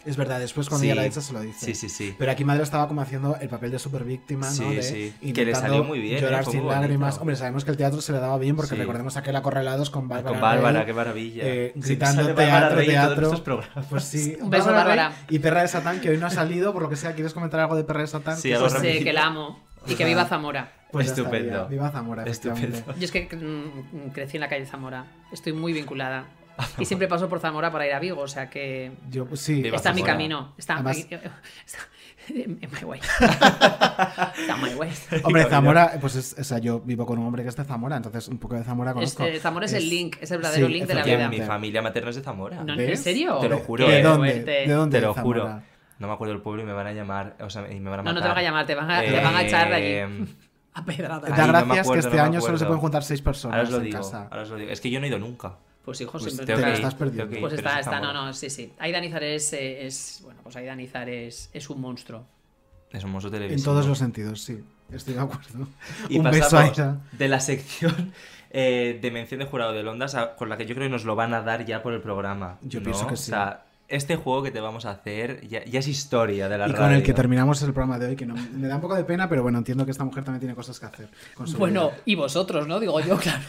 Es 0.05 0.17
verdad, 0.17 0.39
después 0.39 0.69
cuando 0.69 0.83
Sí. 0.83 0.91
ella 0.91 1.01
la 1.01 1.07
echa 1.07 1.19
se 1.21 1.33
lo 1.33 1.41
dice. 1.41 1.65
Sí, 1.65 1.73
sí, 1.75 1.89
sí. 1.89 2.15
Pero 2.17 2.31
aquí 2.31 2.45
Madre 2.45 2.61
estaba 2.63 2.87
como 2.87 3.01
haciendo 3.01 3.37
el 3.41 3.49
papel 3.49 3.71
de 3.71 3.79
super 3.79 4.03
víctima, 4.03 4.45
¿no? 4.47 4.53
Sí, 4.53 4.75
de 4.75 4.83
sí. 4.83 5.13
Que 5.19 5.25
le 5.25 5.29
intentando 5.51 5.59
salió 5.67 5.83
muy 5.83 5.99
bien, 5.99 6.17
¿eh? 6.17 6.21
Llorar 6.21 6.45
sin 6.45 6.67
lágrimas. 6.67 7.17
Hombre, 7.17 7.35
sabemos 7.35 7.65
que 7.65 7.71
el 7.71 7.77
teatro 7.77 8.01
se 8.01 8.11
le 8.11 8.19
daba 8.19 8.37
bien 8.37 8.55
porque 8.55 8.75
Sí. 8.75 8.79
recordemos 8.81 9.17
aquel 9.17 9.35
acorralados 9.35 9.89
con 9.89 10.07
Bárbara. 10.07 10.29
Con 10.31 10.41
Bárbara, 10.41 10.77
Rey, 10.79 10.85
qué 10.85 10.93
maravilla. 10.93 11.43
eh, 11.45 11.71
gritando 11.75 12.21
Bárbara 12.23 12.45
teatro, 12.45 12.77
Rey 12.77 12.89
en 12.89 12.95
todos 13.15 13.43
teatro. 13.43 13.63
Pues 13.89 14.03
sí. 14.03 14.37
Un 14.39 14.49
beso, 14.49 14.67
Rey 14.67 14.75
Bárbara. 14.75 15.11
Y 15.29 15.39
Perra 15.39 15.61
de 15.63 15.67
Satán, 15.67 15.99
que 16.01 16.09
hoy 16.09 16.17
no 16.17 16.27
ha 16.27 16.29
salido, 16.31 16.71
por 16.73 16.81
lo 16.83 16.89
que 16.89 16.95
sea, 16.95 17.13
¿quieres 17.13 17.33
comentar 17.33 17.59
algo 17.59 17.75
de 17.75 17.83
Perra 17.83 18.01
de 18.01 18.07
Satán? 18.07 18.37
Sí, 18.37 18.49
Que 18.49 18.55
algo 18.55 18.67
eso- 18.67 18.79
Sé 18.79 19.03
que 19.03 19.13
la 19.13 19.25
amo. 19.25 19.59
Y 19.87 19.95
que 19.95 20.05
viva 20.05 20.25
Zamora. 20.25 20.71
Pues 20.91 21.07
Estupendo. 21.07 21.67
Viva 21.67 21.89
Zamora. 21.91 22.23
Estupendo. 22.25 22.77
Yo 22.97 23.05
es 23.05 23.11
que 23.11 23.27
mm, 23.35 24.09
crecí 24.13 24.37
en 24.37 24.41
la 24.41 24.49
calle 24.49 24.65
Zamora. 24.65 25.05
Estoy 25.31 25.53
muy 25.53 25.73
vinculada. 25.73 26.25
Y 26.77 26.85
siempre 26.85 27.07
paso 27.07 27.27
por 27.29 27.39
Zamora 27.39 27.71
para 27.71 27.85
ir 27.87 27.93
a 27.93 27.99
Vigo, 27.99 28.21
o 28.21 28.27
sea 28.27 28.49
que. 28.49 28.91
Yo, 29.09 29.25
pues 29.25 29.41
sí. 29.41 29.63
está 29.65 29.89
en 29.89 29.95
mi 29.95 30.03
camino. 30.03 30.53
Está, 30.57 30.75
Además- 30.75 30.97
está 31.65 31.87
en 32.29 32.59
my 32.59 32.83
way. 32.85 32.99
está 33.19 34.57
my 34.61 34.73
way. 34.75 34.89
Hombre, 35.23 35.45
Zamora, 35.45 35.93
pues 36.01 36.15
es, 36.15 36.35
o 36.39 36.43
sea, 36.43 36.57
yo 36.59 36.79
vivo 36.79 37.05
con 37.05 37.19
un 37.19 37.27
hombre 37.27 37.43
que 37.43 37.49
es 37.49 37.55
de 37.55 37.63
Zamora, 37.63 37.97
entonces 37.97 38.27
un 38.27 38.37
poco 38.39 38.55
de 38.55 38.63
Zamora 38.63 38.93
conozco. 38.93 39.23
Este, 39.23 39.39
Zamora 39.39 39.65
es, 39.65 39.73
el 39.73 39.89
link, 39.89 40.17
es 40.21 40.31
el 40.31 40.37
verdadero 40.37 40.67
Sí, 40.67 40.73
link 40.73 40.87
de 40.87 40.95
la 40.95 41.03
vida. 41.03 41.29
mi 41.29 41.41
familia 41.41 41.81
materna 41.81 42.09
es 42.09 42.15
de 42.15 42.21
Zamora. 42.23 42.63
No, 42.63 42.73
¿En 42.73 42.97
serio? 42.97 43.37
Te 43.39 43.49
lo 43.49 43.59
juro. 43.59 43.87
¿De 43.87 43.99
eh. 43.99 44.03
dónde? 44.03 44.31
fuerte. 44.31 44.51
¿De 44.67 44.73
dónde? 44.73 44.99
Te 44.99 45.05
lo 45.05 45.13
juro. 45.13 45.43
Zamora? 45.43 45.63
No 45.99 46.07
me 46.07 46.13
acuerdo 46.13 46.33
el 46.33 46.41
pueblo 46.41 46.61
y 46.63 46.65
me 46.65 46.73
van 46.73 46.87
a 46.87 46.91
llamar. 46.91 47.37
O 47.39 47.49
sea, 47.49 47.71
y 47.71 47.79
me 47.79 47.89
van 47.89 47.99
a 48.01 48.03
No, 48.03 48.13
matar. 48.13 48.15
no 48.15 48.21
te 48.21 48.27
van 48.27 48.37
a 48.37 48.41
llamar, 48.41 48.65
te 48.65 48.75
van 48.75 48.91
a, 48.91 49.01
te 49.01 49.21
van 49.21 49.35
a 49.35 49.41
echar 49.43 49.69
de 49.69 49.75
allí. 49.75 49.85
Eh, 49.87 50.25
A 50.73 50.83
pedrada. 50.83 51.21
Da 51.29 51.35
Ay, 51.35 51.41
no 51.41 51.47
gracias 51.47 51.73
que 51.73 51.79
acuerdo, 51.79 51.99
este 52.07 52.17
no 52.17 52.23
año 52.23 52.41
solo 52.41 52.41
se 52.41 52.65
acuerdo. 52.65 52.67
pueden 52.67 52.81
juntar 52.81 53.03
seis 53.03 53.21
personas 53.21 53.55
Ahora 53.55 53.63
os 53.67 53.71
lo 53.71 53.77
en 53.77 53.83
digo. 53.85 53.97
casa. 53.99 54.27
Ahora 54.29 54.41
os 54.41 54.49
lo 54.49 54.55
digo. 54.57 54.71
Es 54.71 54.81
que 54.81 54.89
yo 54.89 54.99
no 54.99 55.05
he 55.05 55.09
ido 55.09 55.19
nunca. 55.19 55.55
Pues 55.85 56.01
hijo, 56.01 56.13
Pues 56.17 56.33
siempre 56.33 56.55
te 56.55 56.73
estás 56.73 56.95
perdiendo. 56.95 57.31
que 57.33 57.39
Pues 57.39 57.53
está, 57.53 57.79
es 57.79 57.85
está, 57.85 57.99
no, 57.99 58.11
no, 58.11 58.33
sí, 58.33 58.49
sí. 58.49 58.73
Aida 58.79 58.99
Nizar 58.99 59.23
es, 59.23 59.53
eh, 59.53 59.85
es 59.85 60.19
bueno, 60.23 60.39
pues 60.43 60.55
Aida 60.55 60.75
Nizar 60.75 61.07
es, 61.07 61.49
es 61.53 61.69
un 61.69 61.79
monstruo. 61.79 62.25
Es 62.91 63.03
un 63.03 63.11
monstruo 63.11 63.33
En 63.35 63.41
televisivo. 63.41 63.71
todos 63.71 63.85
los 63.87 63.97
sentidos, 63.99 64.41
sí. 64.41 64.63
Estoy 64.91 65.13
de 65.13 65.19
acuerdo. 65.21 65.67
Y 66.09 66.17
un 66.19 66.29
beso 66.31 66.57
a 66.57 66.67
ella. 66.67 66.97
de 67.11 67.27
la 67.27 67.39
sección 67.39 68.13
eh, 68.51 68.97
de 69.01 69.11
mención 69.11 69.39
de 69.41 69.45
jurado 69.45 69.73
de 69.73 69.83
Londas 69.83 70.15
a- 70.15 70.35
con 70.35 70.49
la 70.49 70.57
que 70.57 70.65
yo 70.65 70.73
creo 70.75 70.87
que 70.87 70.91
nos 70.91 71.05
lo 71.05 71.15
van 71.15 71.33
a 71.33 71.41
dar 71.41 71.65
ya 71.65 71.83
por 71.83 71.93
el 71.93 72.01
programa. 72.01 72.57
Yo 72.61 72.79
¿no? 72.79 72.85
pienso 72.85 73.05
que 73.07 73.13
O 73.15 73.17
sí. 73.17 73.31
sea, 73.31 73.65
este 73.87 74.15
juego 74.15 74.41
que 74.41 74.49
te 74.51 74.59
vamos 74.61 74.85
a 74.85 74.91
hacer 74.91 75.47
ya, 75.47 75.63
ya 75.65 75.79
es 75.79 75.87
historia 75.87 76.49
de 76.49 76.57
la 76.57 76.67
Y 76.67 76.71
radio. 76.71 76.83
con 76.85 76.93
el 76.93 77.03
que 77.03 77.13
terminamos 77.13 77.61
el 77.61 77.73
programa 77.73 77.99
de 77.99 78.07
hoy, 78.07 78.15
que 78.15 78.25
no, 78.25 78.33
me 78.53 78.67
da 78.67 78.75
un 78.75 78.81
poco 78.81 78.95
de 78.95 79.03
pena, 79.03 79.27
pero 79.29 79.43
bueno, 79.43 79.57
entiendo 79.59 79.85
que 79.85 79.91
esta 79.91 80.03
mujer 80.05 80.23
también 80.23 80.39
tiene 80.39 80.55
cosas 80.55 80.79
que 80.79 80.85
hacer. 80.87 81.09
con 81.35 81.47
su 81.47 81.57
Bueno, 81.57 81.89
vida. 81.89 82.01
y 82.05 82.15
vosotros, 82.15 82.67
¿no? 82.67 82.79
Digo 82.79 82.99
yo, 83.01 83.17
claro. 83.19 83.43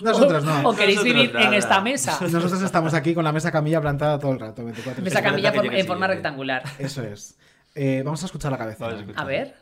Nosotros 0.00 0.44
no. 0.44 0.68
¿O 0.68 0.74
queréis 0.74 0.98
Nosotros 0.98 1.22
vivir 1.22 1.36
en 1.36 1.54
esta 1.54 1.80
mesa? 1.80 2.18
Nosotros 2.20 2.62
estamos 2.62 2.94
aquí 2.94 3.14
con 3.14 3.24
la 3.24 3.32
mesa 3.32 3.50
camilla 3.50 3.80
plantada 3.80 4.18
todo 4.18 4.32
el 4.32 4.40
rato. 4.40 4.64
24 4.64 5.02
Mesa 5.02 5.18
Es 5.18 5.24
camilla 5.24 5.52
tiene 5.52 5.80
en 5.80 5.86
forma 5.86 6.06
rectangular. 6.06 6.62
Eso 6.78 7.02
es. 7.02 7.36
Eh, 7.74 8.02
vamos 8.04 8.22
a 8.22 8.26
escuchar 8.26 8.52
la 8.52 8.58
cabeza. 8.58 8.88
A 9.16 9.24
ver. 9.24 9.54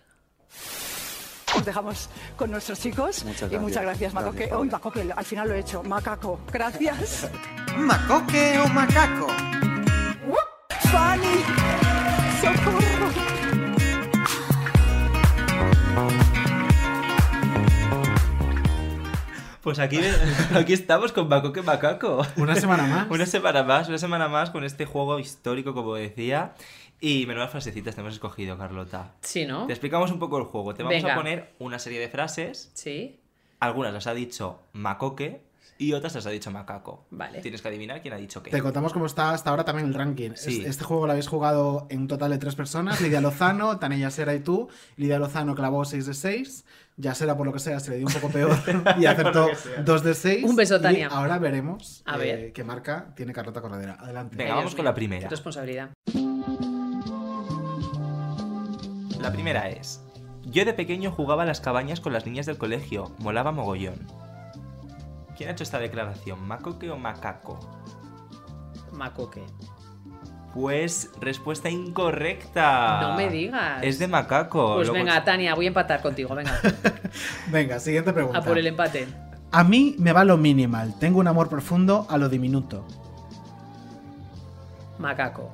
Os 1.56 1.64
dejamos 1.64 2.10
con 2.36 2.50
nuestros 2.50 2.80
chicos. 2.80 3.24
Muchas 3.24 3.50
Y 3.50 3.58
muchas 3.58 3.82
gracias, 3.82 4.12
gracias. 4.12 4.14
Macoque. 4.14 4.38
Gracias, 4.38 4.60
Uy, 4.60 4.68
Macoque, 4.68 5.12
al 5.16 5.24
final 5.24 5.48
lo 5.48 5.54
he 5.54 5.60
hecho. 5.60 5.82
Macaco. 5.82 6.40
Gracias. 6.52 7.30
¿Macoque 7.76 8.58
o 8.58 8.68
macaco? 8.68 9.26
Fanny. 10.92 11.44
Socorro. 12.40 13.06
Pues 19.66 19.80
aquí, 19.80 19.98
aquí 20.54 20.72
estamos 20.74 21.10
con 21.10 21.26
Macoque 21.28 21.60
Macaco. 21.60 22.24
Una 22.36 22.54
semana 22.54 22.84
más. 22.86 23.10
una 23.10 23.26
semana 23.26 23.64
más, 23.64 23.88
una 23.88 23.98
semana 23.98 24.28
más 24.28 24.50
con 24.50 24.62
este 24.62 24.86
juego 24.86 25.18
histórico, 25.18 25.74
como 25.74 25.96
decía. 25.96 26.54
Y 27.00 27.26
menudas 27.26 27.50
frasecitas 27.50 27.96
te 27.96 28.00
hemos 28.00 28.12
escogido, 28.14 28.56
Carlota. 28.56 29.14
Sí, 29.22 29.44
¿no? 29.44 29.66
Te 29.66 29.72
explicamos 29.72 30.12
un 30.12 30.20
poco 30.20 30.38
el 30.38 30.44
juego. 30.44 30.72
Te 30.72 30.84
vamos 30.84 31.02
Venga. 31.02 31.14
a 31.14 31.16
poner 31.16 31.52
una 31.58 31.80
serie 31.80 31.98
de 31.98 32.08
frases. 32.08 32.70
Sí. 32.74 33.18
Algunas 33.58 33.92
las 33.92 34.06
ha 34.06 34.14
dicho 34.14 34.60
Macoque 34.72 35.40
y 35.78 35.94
otras 35.94 36.14
las 36.14 36.26
ha 36.26 36.30
dicho 36.30 36.52
Macaco. 36.52 37.04
Vale. 37.10 37.40
Tienes 37.40 37.60
que 37.60 37.66
adivinar 37.66 38.00
quién 38.02 38.14
ha 38.14 38.18
dicho 38.18 38.44
qué. 38.44 38.52
Te 38.52 38.62
contamos 38.62 38.92
cómo 38.92 39.06
está 39.06 39.32
hasta 39.32 39.50
ahora 39.50 39.64
también 39.64 39.88
el 39.88 39.94
ranking. 39.94 40.30
Sí. 40.36 40.60
Es- 40.60 40.68
Este 40.68 40.84
juego 40.84 41.06
lo 41.06 41.10
habéis 41.10 41.26
jugado 41.26 41.88
en 41.90 42.02
un 42.02 42.06
total 42.08 42.30
de 42.30 42.38
tres 42.38 42.54
personas. 42.54 43.00
Lidia 43.00 43.20
Lozano, 43.20 43.80
Tania 43.80 43.98
Yasera 43.98 44.32
y 44.32 44.38
tú. 44.38 44.68
Lidia 44.96 45.18
Lozano 45.18 45.56
clavó 45.56 45.84
6 45.84 46.06
de 46.06 46.14
6. 46.14 46.64
Yasera, 46.98 47.36
por 47.36 47.46
lo 47.46 47.52
que 47.52 47.58
sea, 47.58 47.78
se 47.78 47.90
le 47.90 47.98
dio 47.98 48.06
un 48.06 48.12
poco 48.12 48.30
peor 48.30 48.56
y 48.98 49.04
acertó 49.04 49.48
2 49.84 50.02
de 50.02 50.14
6. 50.14 50.44
Un 50.44 50.56
beso, 50.56 50.80
Tania. 50.80 51.00
Y 51.00 51.02
ahora 51.14 51.38
veremos 51.38 52.02
A 52.06 52.18
eh, 52.24 52.52
qué 52.54 52.64
marca 52.64 53.12
tiene 53.14 53.32
Carlota 53.34 53.60
Corredera. 53.60 53.96
Adelante. 54.00 54.36
Venga, 54.36 54.52
Ay, 54.52 54.56
vamos 54.56 54.64
Dios 54.64 54.74
con 54.76 54.84
mío, 54.84 54.90
la 54.90 54.94
primera. 54.94 55.28
Responsabilidad. 55.28 55.90
La 59.20 59.30
primera 59.30 59.68
es: 59.68 60.00
Yo 60.42 60.64
de 60.64 60.72
pequeño 60.72 61.10
jugaba 61.10 61.42
a 61.42 61.46
las 61.46 61.60
cabañas 61.60 62.00
con 62.00 62.14
las 62.14 62.24
niñas 62.24 62.46
del 62.46 62.56
colegio. 62.56 63.12
Molaba 63.18 63.52
mogollón. 63.52 63.96
¿Quién 65.36 65.50
ha 65.50 65.52
hecho 65.52 65.64
esta 65.64 65.78
declaración? 65.78 66.40
¿Macoque 66.46 66.90
o 66.90 66.96
Macaco? 66.96 67.58
Macoque. 68.92 69.44
Pues 70.56 71.10
respuesta 71.20 71.68
incorrecta. 71.68 72.98
No 73.02 73.14
me 73.16 73.28
digas. 73.28 73.82
Es 73.82 73.98
de 73.98 74.08
Macaco. 74.08 74.76
Pues 74.76 74.88
Luego- 74.88 75.04
venga, 75.04 75.22
Tania, 75.22 75.54
voy 75.54 75.66
a 75.66 75.68
empatar 75.68 76.00
contigo. 76.00 76.34
Venga, 76.34 76.58
Venga, 77.50 77.78
siguiente 77.78 78.10
pregunta. 78.14 78.38
a 78.38 78.42
por 78.42 78.56
el 78.56 78.66
empate. 78.66 79.06
A 79.52 79.62
mí 79.64 79.96
me 79.98 80.12
va 80.12 80.24
lo 80.24 80.38
minimal. 80.38 80.94
Tengo 80.98 81.20
un 81.20 81.28
amor 81.28 81.50
profundo 81.50 82.06
a 82.08 82.16
lo 82.16 82.30
diminuto. 82.30 82.86
Macaco. 84.98 85.50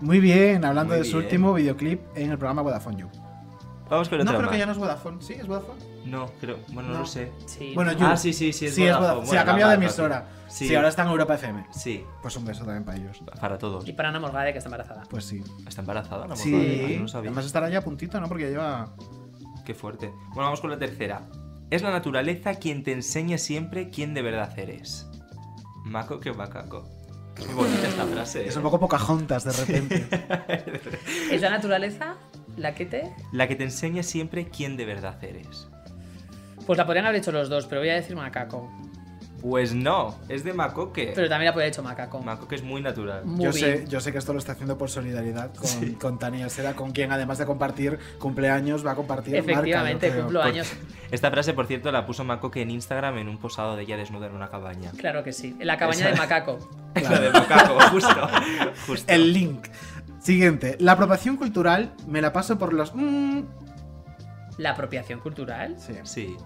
Muy 0.00 0.18
bien, 0.18 0.64
hablando 0.64 0.94
Muy 0.94 1.04
de 1.04 1.08
su 1.10 1.18
último 1.18 1.54
videoclip 1.54 2.00
en 2.16 2.32
el 2.32 2.38
programa 2.38 2.62
Vodafone 2.62 2.96
You. 3.02 3.08
Vamos 3.88 4.08
con 4.08 4.18
No, 4.18 4.22
otra 4.24 4.34
creo 4.34 4.42
más. 4.46 4.50
que 4.50 4.58
ya 4.58 4.66
no 4.66 4.72
es 4.72 4.78
Vodafone. 4.78 5.22
¿Sí? 5.22 5.34
¿Es 5.34 5.46
Vodafone? 5.46 5.80
No, 6.10 6.26
creo. 6.40 6.58
Bueno, 6.68 6.88
no, 6.88 6.94
No. 6.94 7.00
lo 7.00 7.06
sé. 7.06 7.32
Sí. 7.46 7.72
Bueno, 7.74 7.92
You. 7.92 8.04
Ah, 8.06 8.16
sí, 8.16 8.32
sí, 8.32 8.52
sí, 8.52 8.66
es 8.66 8.74
sí, 8.74 8.82
Vodafone. 8.82 9.20
Sí, 9.22 9.26
Bueno, 9.28 9.40
ha 9.42 9.44
cambiado 9.44 9.70
de 9.70 9.76
emisora. 9.76 10.26
sí. 10.48 10.68
Sí. 10.68 10.74
ahora 10.74 10.88
está 10.88 11.02
en 11.02 11.08
Europa 11.08 11.34
FM. 11.34 11.66
Sí, 11.70 12.04
Pues 12.22 12.36
un 12.36 12.44
beso 12.44 12.64
también 12.64 12.84
para 12.84 12.98
ellos. 12.98 13.22
para 13.40 13.56
todos. 13.58 13.86
Y 13.88 13.92
para 13.92 14.08
Ana 14.08 14.18
Morgade, 14.20 14.52
que 14.52 14.58
está 14.58 14.68
embarazada. 14.68 15.02
Pues 15.08 15.24
sí. 15.24 15.42
¿Está 15.66 15.80
embarazada? 15.82 16.26
No, 16.26 16.34
Sí, 16.36 16.50
no 16.96 17.02
lo 17.02 17.08
sabía. 17.08 17.30
además 17.30 17.46
estará 17.46 17.68
ya 17.70 17.78
a 17.78 17.82
puntito, 17.82 18.20
¿no? 18.20 18.28
Porque 18.28 18.44
ya 18.44 18.50
lleva... 18.50 18.92
Qué 19.64 19.74
fuerte. 19.74 20.08
Bueno, 20.28 20.44
vamos 20.44 20.60
con 20.60 20.70
la 20.70 20.78
tercera. 20.78 21.22
Es 21.70 21.82
la 21.82 21.90
naturaleza 21.92 22.56
quien 22.56 22.82
te 22.82 22.92
enseña 22.92 23.38
siempre 23.38 23.90
quién 23.90 24.12
de 24.14 24.22
verdad 24.22 24.58
eres. 24.58 25.08
Maco 25.84 26.18
que 26.18 26.32
macaco. 26.32 26.88
Muy 27.46 27.54
bonita 27.54 27.86
esta 27.88 28.04
frase. 28.06 28.46
Es 28.48 28.54
¿eh? 28.54 28.58
un 28.58 28.64
poco 28.64 28.80
Pocahontas 28.80 29.44
de 29.44 29.52
repente. 29.52 30.06
¿Es 31.30 31.40
la 31.40 31.50
naturaleza 31.50 32.16
la 32.56 32.74
que 32.74 32.84
te...? 32.86 33.14
La 33.32 33.46
que 33.48 33.54
te 33.56 33.64
enseña 33.64 34.02
siempre 34.02 34.48
quién 34.48 34.76
de 34.76 34.84
verdad 34.84 35.22
eres. 35.22 35.68
Pues 36.66 36.76
la 36.78 36.86
podrían 36.86 37.06
haber 37.06 37.20
hecho 37.20 37.32
los 37.32 37.48
dos, 37.48 37.66
pero 37.66 37.80
voy 37.80 37.90
a 37.90 37.94
decir 37.94 38.16
macaco. 38.16 38.70
Pues 39.42 39.72
no, 39.74 40.16
es 40.28 40.44
de 40.44 40.52
Macoque. 40.52 41.12
Pero 41.14 41.26
también 41.26 41.46
la 41.46 41.52
podría 41.54 41.64
haber 41.68 41.72
hecho 41.72 41.82
macaco. 41.82 42.20
Macoque 42.20 42.56
es 42.56 42.62
muy 42.62 42.82
natural. 42.82 43.24
Muy 43.24 43.46
yo, 43.46 43.52
bien. 43.52 43.78
sé, 43.78 43.84
yo 43.88 43.98
sé 44.00 44.12
que 44.12 44.18
esto 44.18 44.34
lo 44.34 44.38
está 44.38 44.52
haciendo 44.52 44.76
por 44.76 44.90
solidaridad 44.90 45.50
con, 45.54 45.94
con 45.94 46.18
Tania 46.18 46.46
Sera, 46.50 46.74
con 46.74 46.92
quien 46.92 47.10
además 47.10 47.38
de 47.38 47.46
compartir 47.46 47.98
cumpleaños 48.18 48.84
va 48.86 48.90
a 48.90 48.94
compartir 48.96 49.36
Efectivamente, 49.36 50.08
marca, 50.08 50.12
creo. 50.12 50.24
cumplo 50.24 50.42
años. 50.42 50.70
Esta 51.10 51.30
frase, 51.30 51.54
por 51.54 51.66
cierto, 51.66 51.90
la 51.90 52.04
puso 52.04 52.22
Macoque 52.22 52.60
en 52.60 52.70
Instagram 52.70 53.16
en 53.16 53.30
un 53.30 53.38
posado 53.38 53.76
de 53.76 53.84
ella 53.84 53.96
desnuda 53.96 54.26
en 54.26 54.34
una 54.34 54.50
cabaña. 54.50 54.90
Claro 54.98 55.24
que 55.24 55.32
sí. 55.32 55.56
En 55.58 55.66
la 55.68 55.78
cabaña 55.78 56.00
Esa- 56.00 56.10
de 56.10 56.16
macaco. 56.16 56.58
La 57.02 57.18
de 57.20 57.30
Macaco, 57.30 57.80
justo. 57.92 58.28
justo. 58.86 59.10
El 59.10 59.32
link. 59.32 59.68
Siguiente. 60.20 60.76
La 60.80 60.92
apropiación 60.92 61.38
cultural 61.38 61.94
me 62.06 62.20
la 62.20 62.30
paso 62.34 62.58
por 62.58 62.74
los... 62.74 62.94
mm, 62.94 63.40
¿La 64.60 64.70
apropiación 64.70 65.20
cultural? 65.20 65.76
sí. 65.78 65.94
Sí. 66.04 66.36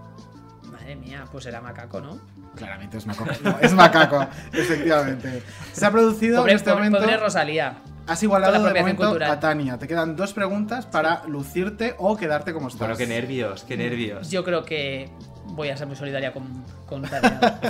Madre 0.71 0.97
mía, 0.97 1.25
pues 1.31 1.47
era 1.47 1.61
macaco, 1.61 2.01
¿no? 2.01 2.19
Claramente 2.57 2.97
es 2.99 3.07
macaco. 3.07 3.31
No, 3.43 3.59
es 3.61 3.73
macaco, 3.75 4.27
efectivamente. 4.53 5.43
Se 5.73 5.87
ha 5.87 5.91
producido 5.91 6.39
Pobre, 6.39 6.53
en 6.53 6.57
este 6.57 6.71
pobre- 6.71 6.85
momento. 6.85 6.99
pobre 7.07 7.17
Rosalía. 7.17 7.77
Has 8.07 8.23
igualado 8.23 8.63
de 8.65 8.75
momento 8.81 9.03
cultural. 9.05 9.31
a 9.31 9.41
Tania. 9.41 9.79
Te 9.79 9.87
quedan 9.89 10.15
dos 10.17 10.33
preguntas 10.35 10.85
para 10.87 11.25
lucirte 11.27 11.95
o 11.99 12.17
quedarte 12.17 12.53
como 12.53 12.69
estás. 12.69 12.81
Bueno, 12.81 12.97
qué 12.97 13.07
nervios, 13.07 13.65
qué 13.65 13.77
nervios. 13.77 14.31
Yo 14.31 14.45
creo 14.45 14.65
que 14.65 15.11
voy 15.47 15.69
a 15.71 15.77
ser 15.77 15.87
muy 15.87 15.97
solidaria 15.97 16.33
con, 16.33 16.65
con 16.87 17.03
Tania. 17.09 17.61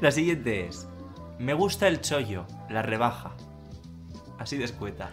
La 0.00 0.10
siguiente 0.12 0.66
es: 0.68 0.86
Me 1.38 1.54
gusta 1.54 1.88
el 1.88 2.00
chollo, 2.00 2.46
la 2.70 2.82
rebaja. 2.82 3.32
Así 4.38 4.56
de 4.56 4.64
escueta. 4.64 5.10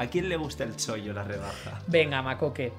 ¿A 0.00 0.06
quién 0.06 0.30
le 0.30 0.36
gusta 0.38 0.64
el 0.64 0.76
chollo, 0.76 1.12
la 1.12 1.22
rebaja? 1.24 1.82
Venga, 1.86 2.22
Macoque. 2.22 2.72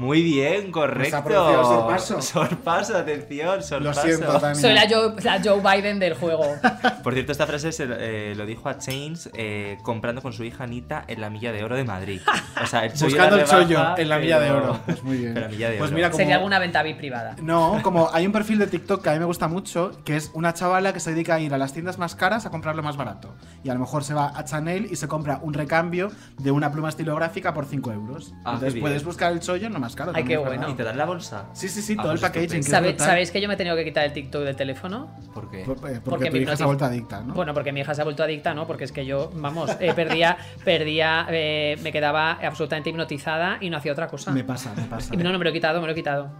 Muy 0.00 0.22
bien, 0.22 0.72
correcto. 0.72 1.16
ha 1.18 1.62
sorpaso. 1.64 2.22
Sorpaso, 2.30 2.96
atención, 2.96 3.62
sorpaso. 3.62 4.00
siento, 4.02 4.40
Tania. 4.40 4.54
Soy 4.54 4.72
la 4.72 4.86
Joe, 4.88 5.14
la 5.22 5.40
Joe 5.44 5.60
Biden 5.60 5.98
del 5.98 6.14
juego. 6.14 6.44
Por 7.02 7.12
cierto, 7.12 7.32
esta 7.32 7.46
frase 7.46 7.70
se, 7.70 7.86
eh, 7.86 8.34
lo 8.34 8.46
dijo 8.46 8.68
a 8.70 8.78
Chains 8.78 9.28
eh, 9.34 9.76
comprando 9.82 10.22
con 10.22 10.32
su 10.32 10.42
hija 10.44 10.64
Anita 10.64 11.04
en 11.06 11.20
la 11.20 11.28
Milla 11.28 11.52
de 11.52 11.62
Oro 11.64 11.76
de 11.76 11.84
Madrid. 11.84 12.20
O 12.62 12.66
sea, 12.66 12.86
el 12.86 12.92
chollo 12.94 13.06
Buscando 13.10 13.36
el 13.36 13.44
chollo 13.44 13.98
en 13.98 14.08
la 14.08 14.18
Milla 14.18 14.40
de 14.40 14.50
Oro. 14.50 14.80
Pues 14.86 15.02
muy 15.02 15.18
bien. 15.18 15.34
pero 15.34 15.46
la 15.46 15.52
Milla 15.52 15.68
de 15.70 15.76
Pues 15.78 15.88
Oro. 15.90 15.96
mira, 15.96 16.08
como- 16.10 16.16
Sería 16.18 16.36
alguna 16.36 16.58
venta 16.58 16.82
VIP 16.82 16.96
privada. 16.96 17.36
No, 17.42 17.80
como 17.82 18.08
hay 18.12 18.24
un 18.26 18.32
perfil 18.32 18.58
de 18.58 18.68
TikTok 18.68 19.02
que 19.02 19.10
a 19.10 19.12
mí 19.12 19.18
me 19.18 19.24
gusta 19.26 19.48
mucho, 19.48 19.92
que 20.04 20.16
es 20.16 20.30
una 20.34 20.54
chavala 20.54 20.92
que 20.94 21.00
se 21.00 21.10
dedica 21.12 21.34
a 21.34 21.40
ir 21.40 21.52
a 21.52 21.58
las 21.58 21.72
tiendas 21.74 21.98
más 21.98 22.14
caras 22.14 22.46
a 22.46 22.50
comprar 22.50 22.74
lo 22.74 22.82
más 22.82 22.96
barato. 22.96 23.34
Y 23.62 23.68
a 23.68 23.74
lo 23.74 23.80
mejor 23.80 24.02
se 24.02 24.14
va 24.14 24.32
a 24.34 24.44
Chanel 24.44 24.88
y 24.90 24.96
se 24.96 25.08
compra 25.08 25.40
un 25.42 25.52
recambio 25.52 26.10
de 26.38 26.50
una 26.50 26.72
pluma 26.72 26.88
estilográfica 26.88 27.52
por 27.52 27.66
5 27.66 27.92
euros. 27.92 28.32
Ah, 28.46 28.52
Entonces 28.54 28.80
puedes 28.80 29.04
buscar 29.04 29.32
el 29.32 29.40
chollo 29.40 29.68
lo 29.68 29.78
más 29.90 29.96
caro. 29.96 30.12
Ay, 30.14 30.24
qué 30.24 30.36
bueno. 30.36 30.68
¿Y 30.70 30.74
te 30.74 30.82
dan 30.84 30.96
la 30.96 31.04
bolsa? 31.04 31.46
Sí, 31.52 31.68
sí, 31.68 31.82
sí, 31.82 31.96
Ah, 31.98 32.02
todo 32.02 32.12
el 32.12 32.18
packaging. 32.18 32.48
que 32.50 32.58
es 32.58 32.66
¿Sabe- 32.66 32.88
brutal. 32.88 33.06
¿Sabéis 33.06 33.30
que 33.30 33.40
yo 33.40 33.48
me 33.48 33.54
he 33.54 33.56
tenido 33.56 33.76
que 33.76 33.84
quitar 33.84 34.04
el 34.04 34.12
TikTok 34.12 34.42
del 34.42 34.56
teléfono? 34.56 35.10
¿Por 35.34 35.50
qué? 35.50 35.64
Por- 35.64 35.76
eh, 35.76 35.78
porque, 35.80 36.00
Porque 36.00 36.30
tu 36.30 36.36
mi 36.36 36.42
hija 36.42 36.56
se 36.56 36.62
ha 36.62 36.66
vuelto 36.66 36.84
adicta, 36.84 37.20
¿no? 37.22 37.34
Bueno, 37.34 37.54
porque 37.54 37.72
mi 37.72 37.80
hija 37.80 37.94
se 37.94 38.00
ha 38.00 38.04
vuelto 38.04 38.22
adicta, 38.22 38.54
¿no? 38.54 38.66
Porque 38.66 38.84
es 38.84 38.92
que 38.92 39.04
yo, 39.06 39.30
vamos, 39.34 39.70
eh, 39.80 39.92
perdía, 39.94 40.36
perdía, 40.64 41.26
eh, 41.30 41.78
me 41.82 41.92
quedaba 41.92 42.32
absolutamente 42.32 42.90
hipnotizada 42.90 43.58
y 43.60 43.70
no 43.70 43.76
hacía 43.76 43.92
otra 43.92 44.06
cosa. 44.08 44.30
Me 44.32 44.44
pasa, 44.44 44.72
me 44.76 44.84
pasa. 44.84 45.14
Y 45.14 45.16
no, 45.18 45.30
no, 45.32 45.38
me 45.38 45.44
lo 45.44 45.50
he 45.50 45.52
quitado, 45.52 45.80
me 45.80 45.86
lo 45.86 45.92
he 45.92 45.96
quitado. 45.96 46.30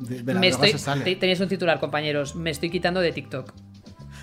De, 0.00 0.22
de 0.22 0.34
la 0.34 0.40
me 0.40 0.48
estoy, 0.48 0.70
se 0.72 0.78
sale. 0.78 1.04
te- 1.04 1.16
teníais 1.16 1.40
un 1.40 1.48
titular, 1.48 1.80
compañeros. 1.80 2.36
Me 2.36 2.50
estoy 2.50 2.70
quitando 2.70 3.00
de 3.00 3.12
TikTok. 3.12 3.52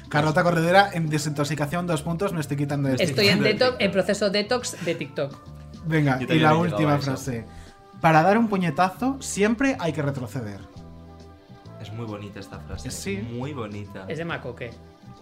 Carlota 0.08 0.44
Corredera, 0.44 0.92
en 0.94 1.10
desintoxicación, 1.10 1.88
dos 1.88 2.02
puntos, 2.04 2.32
me 2.32 2.40
estoy 2.40 2.56
quitando 2.58 2.90
de 2.90 2.96
Estoy 3.04 3.28
en, 3.28 3.40
TikTok. 3.44 3.60
detox, 3.60 3.76
en 3.80 3.92
proceso 3.92 4.30
detox 4.30 4.86
de 4.86 4.96
TikTok. 4.96 5.36
Venga, 5.88 6.20
y 6.22 6.40
la 6.40 6.56
última 6.56 6.96
eso. 6.96 7.16
Para 8.06 8.22
dar 8.22 8.38
un 8.38 8.50
puñetazo, 8.50 9.20
siempre 9.20 9.78
hay 9.80 9.92
que 9.92 10.04
retroceder. 10.04 10.60
Es 11.82 11.92
muy 11.92 12.06
bonita 12.06 12.40
esta 12.40 12.60
frase. 12.60 12.92
Sí. 12.92 13.18
Muy 13.18 13.52
bonita. 13.52 14.06
Es 14.08 14.20
de 14.20 14.26
Macoque. 14.26 14.70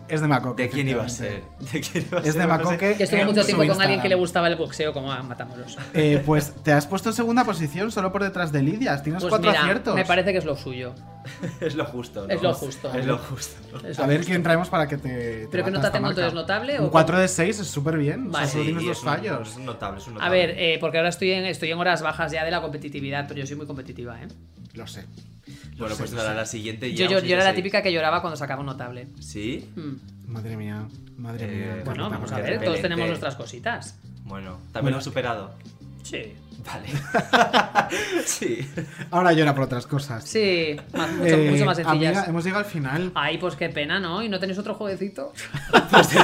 Es 0.10 0.22
de 0.22 0.28
Macoque. 0.28 0.64
¿De 0.64 0.70
quién 0.70 0.88
iba 0.90 1.04
a 1.04 1.10
ser? 1.10 1.44
efectivamente. 1.62 1.72
¿De 1.72 1.82
quién 1.82 2.06
iba 2.10 2.18
a 2.18 2.22
Es 2.22 2.26
de 2.34 2.40
ser? 2.42 2.48
Macoque. 2.48 2.96
Que 2.96 3.04
estuvo 3.04 3.20
en 3.22 3.28
mucho 3.28 3.46
tiempo 3.46 3.66
con 3.68 3.82
alguien 3.82 4.02
que 4.02 4.10
le 4.10 4.16
gustaba 4.16 4.48
el 4.48 4.56
boxeo, 4.56 4.92
como 4.94 5.12
a 5.12 5.24
Matamoros. 5.24 5.78
Eh, 5.94 6.22
pues 6.26 6.54
te 6.64 6.72
has 6.74 6.86
puesto 6.88 7.10
en 7.10 7.16
segunda 7.16 7.44
posición 7.46 7.92
solo 7.92 8.12
por 8.12 8.24
detrás 8.24 8.52
de 8.52 8.62
Lidia. 8.62 9.02
Tienes 9.02 9.22
Pues 9.24 9.30
cuatro 9.30 9.50
mira, 9.52 9.62
aciertos. 9.64 9.96
me 9.96 10.06
parece 10.06 10.32
que 10.34 10.38
es 10.40 10.46
lo 10.46 10.56
suyo. 10.56 10.94
Es 11.62 11.76
lo 11.76 11.86
justo. 11.86 12.28
¿no? 12.28 12.34
Es 12.34 12.42
lo 12.42 12.54
justo. 12.54 12.94
Es 12.94 13.06
lo 13.06 13.18
justo. 13.18 13.88
Es 13.88 13.98
A 13.98 14.06
ver 14.06 14.18
justo. 14.18 14.30
quién 14.32 14.44
traemos 14.44 14.68
para 14.70 14.88
que 14.88 14.98
te. 14.98 15.10
te 15.10 15.48
¿Pero 15.50 15.64
qué 15.64 15.72
bata 15.72 15.78
nota 15.84 15.92
tengo 15.94 16.10
entonces? 16.10 16.34
¿Notable 16.34 16.80
Un 16.82 16.88
o 16.88 16.92
4 16.92 17.18
de 17.20 17.28
6 17.30 17.60
es 17.62 17.68
súper 17.68 17.98
bien. 17.98 18.30
Vale. 18.30 18.46
O 18.46 18.48
sea, 18.50 18.52
solo 18.52 18.64
Sí, 18.66 18.68
tienes 18.72 18.86
dos 18.86 18.98
es 18.98 19.04
un- 19.04 19.10
fallos. 19.10 19.50
Es 19.50 19.56
un 19.56 19.66
notable, 19.66 20.00
es 20.02 20.08
un 20.08 20.22
A 20.22 20.30
ver, 20.30 20.54
eh, 20.58 20.78
porque 20.82 20.98
ahora 20.98 21.10
estoy 21.10 21.32
en, 21.32 21.46
estoy 21.46 21.72
en 21.72 21.78
horas 21.78 22.02
bajas 22.02 22.32
ya 22.34 22.44
de 22.44 22.52
la 22.52 22.62
competitividad, 22.62 23.26
pero 23.28 23.40
yo 23.40 23.48
soy 23.48 23.56
muy 23.56 23.66
competitiva, 23.66 24.22
¿eh? 24.22 24.28
Lo 24.74 24.86
sé. 24.86 25.06
Bueno, 25.78 25.96
pues 25.98 26.12
nada, 26.14 26.34
la 26.34 26.46
siguiente 26.46 26.94
Yo, 26.94 27.08
ya. 27.10 27.20
yo, 27.20 27.36
era 27.36 27.44
la 27.44 27.52
7-6. 27.52 27.56
típica 27.56 27.82
que 27.82 27.92
lloraba 27.92 28.22
cuando 28.22 28.38
sacaba 28.38 28.62
un 28.62 28.68
notable. 28.68 29.08
¿Sí? 29.20 29.70
Mm. 29.76 30.32
Madre 30.32 30.56
mía. 30.58 30.88
Madre 31.18 31.46
Eh, 31.46 31.48
mía. 31.56 31.68
bueno, 31.68 31.84
Bueno, 31.86 32.10
vamos 32.10 32.32
a 32.32 32.40
ver, 32.40 32.62
todos 32.64 32.82
tenemos 32.82 33.08
nuestras 33.08 33.36
cositas. 33.36 34.00
Bueno, 34.24 34.52
también 34.72 34.72
Bueno. 34.74 34.90
lo 34.92 34.98
has 34.98 35.04
superado. 35.04 35.56
Sí. 36.04 36.34
Vale. 36.66 36.88
sí. 38.26 38.60
Ahora 39.12 39.34
llora 39.34 39.54
por 39.54 39.66
otras 39.66 39.86
cosas. 39.86 40.24
Sí, 40.24 40.78
más- 40.94 41.12
mucho, 41.12 41.36
Eh, 41.36 41.50
mucho 41.52 41.66
más 41.66 41.76
sencillas. 41.78 42.16
amiga, 42.18 42.26
hemos 42.30 42.44
llegado 42.46 42.64
al 42.64 42.70
final. 42.72 43.12
Ay, 43.16 43.38
pues 43.38 43.56
qué 43.56 43.68
pena, 43.70 44.00
¿no? 44.00 44.24
¿Y 44.24 44.30
no 44.30 44.40
tenéis 44.40 44.58
otro 44.60 44.74
jueguecito? 44.76 45.34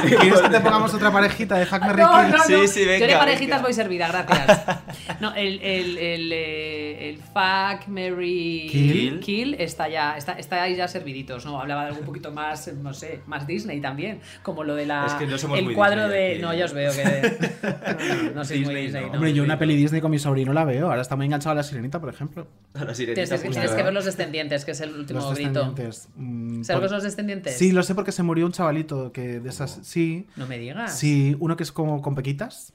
¿Quieres 0.08 0.40
que 0.40 0.48
te 0.48 0.60
pongamos 0.60 0.94
otra 0.94 1.10
parejita 1.10 1.56
de 1.56 1.66
Fuck 1.66 1.80
Mary 1.80 2.00
No, 2.02 2.10
Kill? 2.20 2.30
no, 2.30 2.36
no. 2.38 2.44
Sí, 2.44 2.68
sí, 2.68 2.84
Yo 2.84 2.90
de 2.92 2.98
venga, 3.00 3.18
parejitas 3.18 3.48
venga. 3.58 3.62
voy 3.62 3.74
servida, 3.74 4.08
gracias. 4.08 4.64
No, 5.20 5.34
el, 5.34 5.60
el, 5.60 5.98
el, 5.98 6.32
eh, 6.32 7.08
el 7.10 7.18
fuck, 7.18 7.88
Mary, 7.88 8.68
Kill. 8.70 9.20
Kill 9.20 9.54
está 9.58 9.88
ya, 9.88 10.16
está, 10.16 10.32
está 10.34 10.62
ahí 10.62 10.76
ya 10.76 10.88
serviditos, 10.88 11.44
¿no? 11.44 11.60
Hablaba 11.60 11.82
de 11.82 11.88
algo 11.88 12.00
un 12.00 12.06
poquito 12.06 12.32
más, 12.32 12.72
no 12.72 12.94
sé, 12.94 13.20
más 13.26 13.46
Disney 13.46 13.80
también, 13.80 14.20
como 14.42 14.64
lo 14.64 14.74
de 14.74 14.86
la, 14.86 15.04
Es 15.06 15.12
que 15.14 15.26
no 15.26 15.36
somos 15.36 15.58
el 15.58 15.64
muy 15.66 15.74
cuadro 15.74 16.04
Disney 16.04 16.18
de, 16.20 16.32
aquí. 16.32 16.42
no, 16.42 16.54
ya 16.54 16.64
os 16.64 16.72
veo 16.72 16.92
que, 16.92 17.04
no, 17.62 18.22
no, 18.24 18.30
no 18.36 18.44
soy 18.44 18.60
muy 18.60 18.74
Disney, 18.74 18.82
Disney, 18.84 19.02
no. 19.02 19.08
no. 19.08 19.14
Hombre, 19.14 19.32
yo 19.34 19.42
una 19.42 19.58
peli 19.70 19.82
Disney 19.82 20.00
con 20.00 20.10
mi 20.10 20.18
sobrino 20.18 20.52
la 20.52 20.64
veo. 20.64 20.88
Ahora 20.90 21.02
está 21.02 21.16
muy 21.16 21.26
enganchado 21.26 21.52
a 21.52 21.54
la 21.56 21.62
sirenita, 21.62 22.00
por 22.00 22.08
ejemplo. 22.08 22.46
A 22.74 22.84
la 22.84 22.94
sirenita 22.94 23.22
Tienes, 23.24 23.40
justo. 23.40 23.50
tienes 23.60 23.70
que 23.72 23.82
ver 23.82 23.92
los 23.92 24.04
descendientes, 24.04 24.64
que 24.64 24.70
es 24.72 24.80
el 24.80 24.94
último 24.94 25.20
Los 25.20 25.34
grito. 25.34 25.50
descendientes. 25.60 26.08
Mm, 26.16 26.62
¿Sabes 26.62 26.82
por- 26.82 26.90
los 26.92 27.02
descendientes? 27.02 27.56
Sí, 27.56 27.72
lo 27.72 27.82
sé 27.82 27.94
porque 27.94 28.12
se 28.12 28.22
murió 28.22 28.46
un 28.46 28.52
chavalito 28.52 29.12
que 29.12 29.40
de 29.40 29.48
esas. 29.48 29.80
Sí. 29.82 30.26
No 30.36 30.46
me 30.46 30.58
digas. 30.58 30.96
Sí, 30.98 31.36
uno 31.40 31.56
que 31.56 31.62
es 31.62 31.72
como 31.72 32.02
con 32.02 32.14
pequitas. 32.14 32.72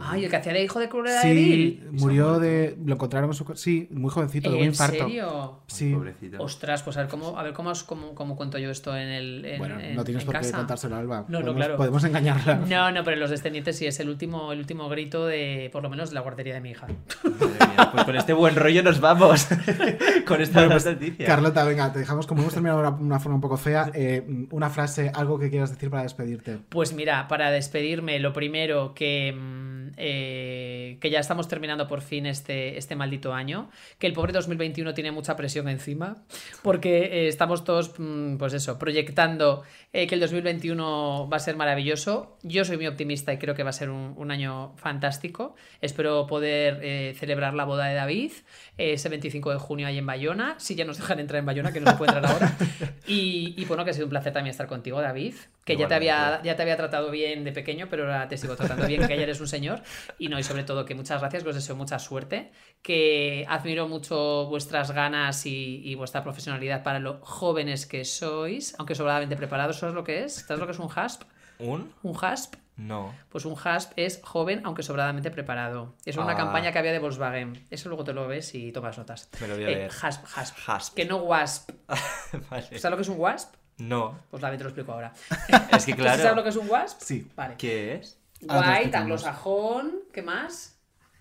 Ay, 0.00 0.24
el 0.24 0.30
que 0.30 0.36
hacía 0.36 0.52
de 0.52 0.62
hijo 0.64 0.78
de 0.80 0.88
Cruella 0.88 1.20
de 1.22 1.34
Vil. 1.34 1.80
Sí, 1.82 1.88
murió 2.04 2.38
de. 2.38 2.76
Lo 2.84 2.94
encontraron 2.94 3.30
en 3.30 3.34
su. 3.34 3.44
Sí, 3.56 3.88
muy 3.90 4.10
jovencito, 4.10 4.48
de 4.50 4.56
un 4.56 4.62
¿En 4.62 4.68
infarto. 4.68 4.96
serio? 5.04 5.60
Sí. 5.66 5.92
Pobrecito. 5.92 6.42
Ostras, 6.42 6.82
pues 6.82 6.96
a 6.96 7.00
ver 7.00 7.08
cómo, 7.10 7.38
a 7.38 7.42
ver 7.42 7.52
cómo, 7.52 7.70
os- 7.70 7.84
cómo, 7.84 8.14
cómo 8.14 8.36
cuento 8.36 8.58
yo 8.58 8.70
esto 8.70 8.96
en 8.96 9.08
el 9.08 9.44
en, 9.44 9.58
Bueno, 9.58 9.78
en- 9.80 9.96
no 9.96 10.04
tienes 10.04 10.22
en 10.24 10.30
por 10.30 10.40
qué 10.40 10.50
contárselo 10.52 10.96
a 10.96 10.98
Alba. 10.98 11.24
No, 11.28 11.40
no, 11.40 11.54
claro. 11.54 11.76
Podemos 11.76 12.02
engañarla. 12.04 12.56
No, 12.68 12.90
no, 12.92 13.02
pero 13.04 13.16
los 13.16 13.30
descendientes 13.30 13.76
sí 13.76 13.86
es 13.86 13.98
el 14.00 14.08
último, 14.08 14.52
el 14.52 14.58
último 14.60 14.88
grito 14.88 15.26
de, 15.26 15.70
por 15.72 15.82
lo 15.82 15.90
menos, 15.90 16.10
de 16.10 16.14
la 16.14 16.20
guardería 16.20 16.54
de 16.54 16.60
mi 16.60 16.70
hija. 16.70 16.86
Madre 17.24 17.46
mía, 17.66 17.88
pues 17.92 18.04
con 18.04 18.16
este 18.16 18.32
buen 18.32 18.54
rollo 18.56 18.82
nos 18.82 19.00
vamos. 19.00 19.46
con 20.26 20.40
esta 20.40 20.60
Bueno, 20.60 20.72
pues, 20.74 20.86
noticia. 20.86 21.26
Carlota, 21.26 21.64
venga, 21.64 21.92
te 21.92 21.98
dejamos 22.00 22.26
como 22.26 22.42
hemos 22.42 22.52
terminado 22.54 22.80
de 22.82 22.88
una, 22.88 22.96
una 22.96 23.20
forma 23.20 23.36
un 23.36 23.40
poco 23.40 23.56
fea. 23.56 23.90
eh, 23.94 24.24
una 24.50 24.70
frase, 24.70 25.10
algo 25.14 25.38
que 25.38 25.50
quieras 25.50 25.70
decir 25.70 25.90
para 25.90 26.02
despedirte. 26.02 26.58
Pues 26.68 26.92
mira, 26.92 27.26
para 27.28 27.50
despedirme, 27.50 28.18
lo 28.20 28.32
primero 28.32 28.94
que, 28.94 29.32
mm, 29.32 29.87
eh, 29.96 30.98
que 31.00 31.10
ya 31.10 31.20
estamos 31.20 31.48
terminando 31.48 31.86
por 31.88 32.00
fin 32.00 32.26
este, 32.26 32.78
este 32.78 32.96
maldito 32.96 33.32
año, 33.32 33.70
que 33.98 34.06
el 34.06 34.12
pobre 34.12 34.32
2021 34.32 34.94
tiene 34.94 35.12
mucha 35.12 35.36
presión 35.36 35.68
encima, 35.68 36.22
porque 36.62 37.04
eh, 37.04 37.28
estamos 37.28 37.64
todos, 37.64 37.94
mm, 37.98 38.36
pues 38.36 38.52
eso, 38.52 38.78
proyectando 38.78 39.62
eh, 39.92 40.06
que 40.06 40.14
el 40.14 40.20
2021 40.20 41.28
va 41.30 41.36
a 41.36 41.40
ser 41.40 41.56
maravilloso. 41.56 42.36
Yo 42.42 42.64
soy 42.64 42.76
muy 42.76 42.86
optimista 42.86 43.32
y 43.32 43.38
creo 43.38 43.54
que 43.54 43.62
va 43.62 43.70
a 43.70 43.72
ser 43.72 43.90
un, 43.90 44.14
un 44.16 44.30
año 44.30 44.74
fantástico. 44.76 45.54
Espero 45.80 46.26
poder 46.26 47.14
celebrar 47.14 47.54
la 47.54 47.64
boda 47.64 47.86
de 47.86 47.94
David 47.94 48.32
ese 48.78 49.08
25 49.08 49.50
de 49.50 49.58
junio 49.58 49.86
ahí 49.86 49.98
en 49.98 50.06
Bayona, 50.06 50.54
si 50.58 50.74
ya 50.74 50.84
nos 50.84 50.98
dejan 50.98 51.18
entrar 51.18 51.40
en 51.40 51.46
Bayona, 51.46 51.72
que 51.72 51.80
no 51.80 51.90
se 51.90 51.96
puede 51.96 52.12
entrar 52.12 52.32
ahora. 52.32 52.56
Y, 53.06 53.54
y 53.56 53.64
bueno, 53.64 53.84
que 53.84 53.90
ha 53.90 53.94
sido 53.94 54.04
un 54.04 54.10
placer 54.10 54.34
también 54.34 54.50
estar 54.50 54.66
contigo, 54.66 55.00
David, 55.00 55.34
que 55.68 55.76
ya 55.76 55.86
te, 55.88 55.94
había, 55.94 56.40
ya 56.42 56.56
te 56.56 56.62
había 56.62 56.76
tratado 56.76 57.10
bien 57.10 57.44
de 57.44 57.52
pequeño, 57.52 57.86
pero 57.88 58.04
ahora 58.04 58.26
te 58.28 58.36
sigo 58.36 58.56
tratando 58.56 58.86
bien, 58.86 59.06
que 59.06 59.16
ya 59.16 59.22
eres 59.22 59.40
un 59.40 59.48
señor. 59.48 59.82
Y 60.18 60.28
no, 60.28 60.38
y 60.38 60.42
sobre 60.42 60.64
todo 60.64 60.84
que 60.84 60.94
muchas 60.94 61.20
gracias, 61.20 61.42
que 61.44 61.48
os 61.50 61.54
deseo 61.54 61.76
mucha 61.76 61.98
suerte, 61.98 62.50
que 62.82 63.44
admiro 63.48 63.86
mucho 63.88 64.46
vuestras 64.46 64.90
ganas 64.90 65.46
y, 65.46 65.82
y 65.84 65.94
vuestra 65.94 66.22
profesionalidad 66.24 66.82
para 66.82 66.98
lo 66.98 67.20
jóvenes 67.20 67.86
que 67.86 68.04
sois, 68.04 68.74
aunque 68.78 68.94
sobradamente 68.94 69.36
preparados, 69.36 69.76
¿sabes 69.78 69.94
lo 69.94 70.04
que 70.04 70.24
es? 70.24 70.34
¿Sabes 70.46 70.58
lo 70.60 70.66
que 70.66 70.72
es 70.72 70.78
un 70.78 70.88
HASP? 70.94 71.22
¿Un? 71.60 71.92
¿Un 72.02 72.16
HASP? 72.20 72.54
No. 72.76 73.12
Pues 73.28 73.44
un 73.44 73.56
HASP 73.62 73.92
es 73.96 74.20
joven 74.22 74.62
aunque 74.64 74.84
sobradamente 74.84 75.32
preparado. 75.32 75.96
Es 76.04 76.16
una 76.16 76.32
Ah. 76.34 76.36
campaña 76.36 76.70
que 76.70 76.78
había 76.78 76.92
de 76.92 77.00
Volkswagen. 77.00 77.66
Eso 77.70 77.88
luego 77.88 78.04
te 78.04 78.12
lo 78.12 78.28
ves 78.28 78.54
y 78.54 78.70
tomas 78.70 78.96
notas. 78.96 79.28
Me 79.40 79.48
lo 79.48 79.56
voy 79.56 79.64
a 79.64 79.68
Eh, 79.68 79.74
leer. 79.74 79.90
HASP, 79.90 80.24
HASP. 80.36 80.56
Hasp. 80.68 80.94
Que 80.94 81.04
no 81.04 81.16
WASP. 81.16 81.70
vale. 82.50 82.62
¿Sabes 82.78 82.84
lo 82.90 82.96
que 82.96 83.02
es 83.02 83.08
un 83.08 83.18
WASP? 83.18 83.54
No. 83.78 84.18
Pues 84.30 84.42
la 84.42 84.50
te 84.50 84.58
lo 84.64 84.70
explico 84.70 84.92
ahora. 84.92 85.12
Es 85.72 85.86
que 85.86 85.94
claro. 85.94 86.20
¿Sabes 86.22 86.36
lo 86.36 86.42
que 86.42 86.48
es 86.50 86.56
un 86.56 86.68
WASP? 86.68 87.00
Sí. 87.00 87.30
Vale. 87.36 87.54
¿Qué 87.56 87.94
es? 87.94 88.18
Lo 88.40 88.60
White, 88.60 88.96
anglosajón, 88.96 90.00
¿qué 90.12 90.22
más? 90.22 90.78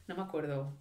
No 0.07 0.15
me 0.15 0.21
acuerdo. 0.21 0.71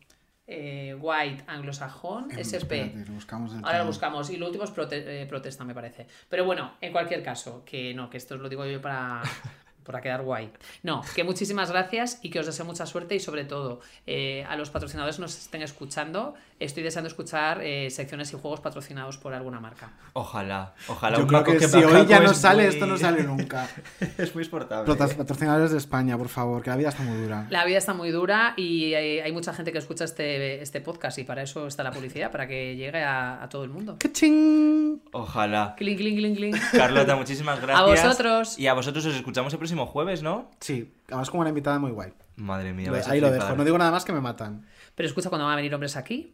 Eh, 0.47 0.95
white, 1.01 1.43
anglosajón, 1.49 2.31
Eh, 2.31 2.41
SP. 2.45 2.57
espérate, 2.87 3.05
lo 3.09 3.15
buscamos 3.15 3.53
Ahora 3.55 3.79
lo 3.81 3.87
buscamos. 3.87 4.31
Y 4.31 4.37
lo 4.37 4.47
último 4.47 4.65
es 4.65 4.71
prote- 4.73 5.03
eh, 5.05 5.27
protesta, 5.29 5.65
me 5.65 5.75
parece. 5.75 6.07
Pero 6.29 6.45
bueno, 6.45 6.75
en 6.81 6.93
cualquier 6.93 7.23
caso, 7.23 7.65
que 7.65 7.93
no, 7.95 8.09
que 8.11 8.19
esto 8.19 8.35
os 8.37 8.41
lo 8.41 8.49
digo 8.49 8.65
yo 8.67 8.81
para, 8.81 9.23
para 9.87 10.01
quedar 10.01 10.23
guay. 10.23 10.51
No, 10.83 11.03
que 11.15 11.25
muchísimas 11.25 11.71
gracias 11.71 12.19
y 12.23 12.31
que 12.31 12.41
os 12.41 12.47
deseo 12.47 12.65
mucha 12.67 12.85
suerte 12.87 13.15
y 13.15 13.21
sobre 13.21 13.45
todo 13.45 13.81
eh, 14.07 14.45
a 14.49 14.57
los 14.57 14.71
patrocinadores 14.71 15.17
que 15.17 15.23
nos 15.23 15.37
estén 15.39 15.63
escuchando, 15.63 16.35
estoy 16.61 16.83
deseando 16.83 17.09
escuchar 17.09 17.61
eh, 17.63 17.91
secciones 17.91 18.33
y 18.33 18.37
juegos 18.37 18.61
patrocinados 18.61 19.19
por 19.19 19.33
alguna 19.35 19.61
marca. 19.61 19.93
Ojalá, 20.15 20.75
ojalá. 20.89 21.17
Yo 21.19 21.23
un 21.23 21.29
creo 21.29 21.45
que 21.45 21.57
que 21.59 21.69
si 21.69 21.77
hoy 21.79 22.07
ya 22.07 22.21
no 22.21 22.33
es 22.33 22.37
sale, 22.39 22.65
muy- 22.65 22.75
esto 22.75 22.87
no 22.87 22.97
sale 22.99 23.23
nunca. 23.23 23.69
es 24.19 24.35
muy 24.35 24.43
exportable. 24.43 24.95
Patrocinadores 24.97 25.71
de 25.73 25.79
España, 25.79 26.17
por 26.19 26.29
favor, 26.29 26.63
que 26.63 26.71
la 26.71 26.77
vida 26.77 26.89
está 26.89 27.03
muy 27.03 27.17
dura. 27.21 27.47
La 27.51 27.65
vida 27.65 27.79
está 27.79 27.95
muy 27.95 28.11
dura 28.11 28.55
y 28.57 28.95
hay, 28.95 29.21
hay 29.21 29.33
mucha 29.33 29.53
gente 29.55 29.73
que 29.73 29.79
escucha 29.79 30.05
este, 30.05 30.63
este 30.63 30.81
podcast 30.81 31.19
y 31.19 31.25
para 31.25 31.43
eso 31.43 31.67
está 31.67 31.83
la 31.83 31.93
publicidad, 31.93 32.31
para 32.31 32.47
que 32.47 32.75
llegue 32.77 33.03
a, 33.03 33.43
a 33.43 33.49
todo 33.49 33.65
el 33.65 33.71
mundo. 33.71 33.97
¡Qué 33.99 34.11
ching! 34.13 35.01
Ojalá. 35.13 35.75
Clink, 35.77 35.99
clink, 35.99 36.19
clink, 36.19 36.37
clink. 36.37 36.57
Carlota, 36.73 37.17
muchísimas 37.17 37.61
gracias. 37.63 37.79
A 37.79 38.07
vosotros. 38.09 38.59
Y 38.59 38.67
a 38.67 38.75
vosotros 38.75 39.05
os 39.07 39.15
escuchamos 39.15 39.53
el 39.53 39.59
próximo 39.59 39.76
jueves, 39.85 40.23
¿no? 40.23 40.51
Sí, 40.61 40.95
además 41.09 41.29
como 41.29 41.43
una 41.43 41.51
invitada 41.51 41.79
muy 41.79 41.91
guay. 41.91 42.15
Madre 42.37 42.73
mía. 42.73 42.91
Lo- 42.91 43.11
ahí 43.13 43.21
lo 43.21 43.31
dejo, 43.31 43.55
no 43.55 43.65
digo 43.65 43.77
nada 43.77 43.91
más 43.91 44.07
que 44.07 44.13
me 44.15 44.21
matan. 44.23 44.65
Pero 44.95 45.07
escucha 45.07 45.29
cuando 45.29 45.45
van 45.45 45.53
a 45.53 45.57
venir 45.57 45.75
hombres 45.75 45.97
aquí. 45.97 46.33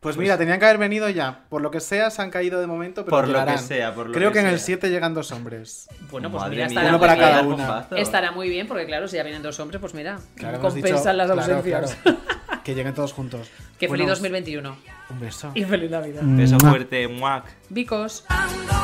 Pues 0.00 0.18
mira, 0.18 0.36
tenían 0.36 0.58
que 0.58 0.66
haber 0.66 0.76
venido 0.76 1.08
ya. 1.08 1.46
Por 1.48 1.62
lo 1.62 1.70
que 1.70 1.80
sea, 1.80 2.10
se 2.10 2.20
han 2.20 2.28
caído 2.30 2.60
de 2.60 2.66
momento, 2.66 3.06
pero 3.06 3.16
Por 3.16 3.28
lo 3.28 3.42
que 3.46 3.56
sea, 3.56 3.94
por 3.94 4.08
lo 4.08 4.12
Creo 4.12 4.28
que 4.32 4.34
que, 4.34 4.40
en 4.40 4.46
el 4.48 4.58
sea. 4.58 4.66
7 4.66 4.90
llegan 4.90 5.14
dos 5.14 5.32
hombres. 5.32 5.88
Bueno, 6.10 6.30
pues 6.30 6.42
Madre 6.42 6.56
mira, 6.56 6.68
mía, 6.68 6.74
estará 6.80 6.88
Uno 6.90 7.00
para 7.00 7.16
cada 7.16 7.42
una. 7.42 7.86
Estará 7.96 8.30
muy 8.32 8.50
bien 8.50 8.66
porque 8.68 8.84
claro, 8.84 9.08
si 9.08 9.16
ya 9.16 9.22
vienen 9.22 9.40
dos 9.42 9.58
hombres, 9.60 9.80
pues 9.80 9.94
mira, 9.94 10.18
Claro, 10.34 10.60
compensan 10.60 10.96
dicho- 10.98 11.12
las 11.14 11.30
ausencias. 11.30 11.96
claro. 12.02 12.18
Que 12.64 12.74
lleguen 12.74 12.92
todos 12.92 13.14
juntos. 13.14 13.48
que 13.78 13.88
Bueno, 13.88 14.04
feliz 14.04 14.10
2021. 14.10 14.76
Un 15.08 15.20
beso. 15.20 15.52
Y 15.54 15.64
feliz 15.64 15.90
Navidad. 15.90 16.20
Beso 16.22 16.58
fuerte, 16.58 17.08
muac. 17.08 17.46
Vicos. 17.70 18.24
Ando 18.28 18.83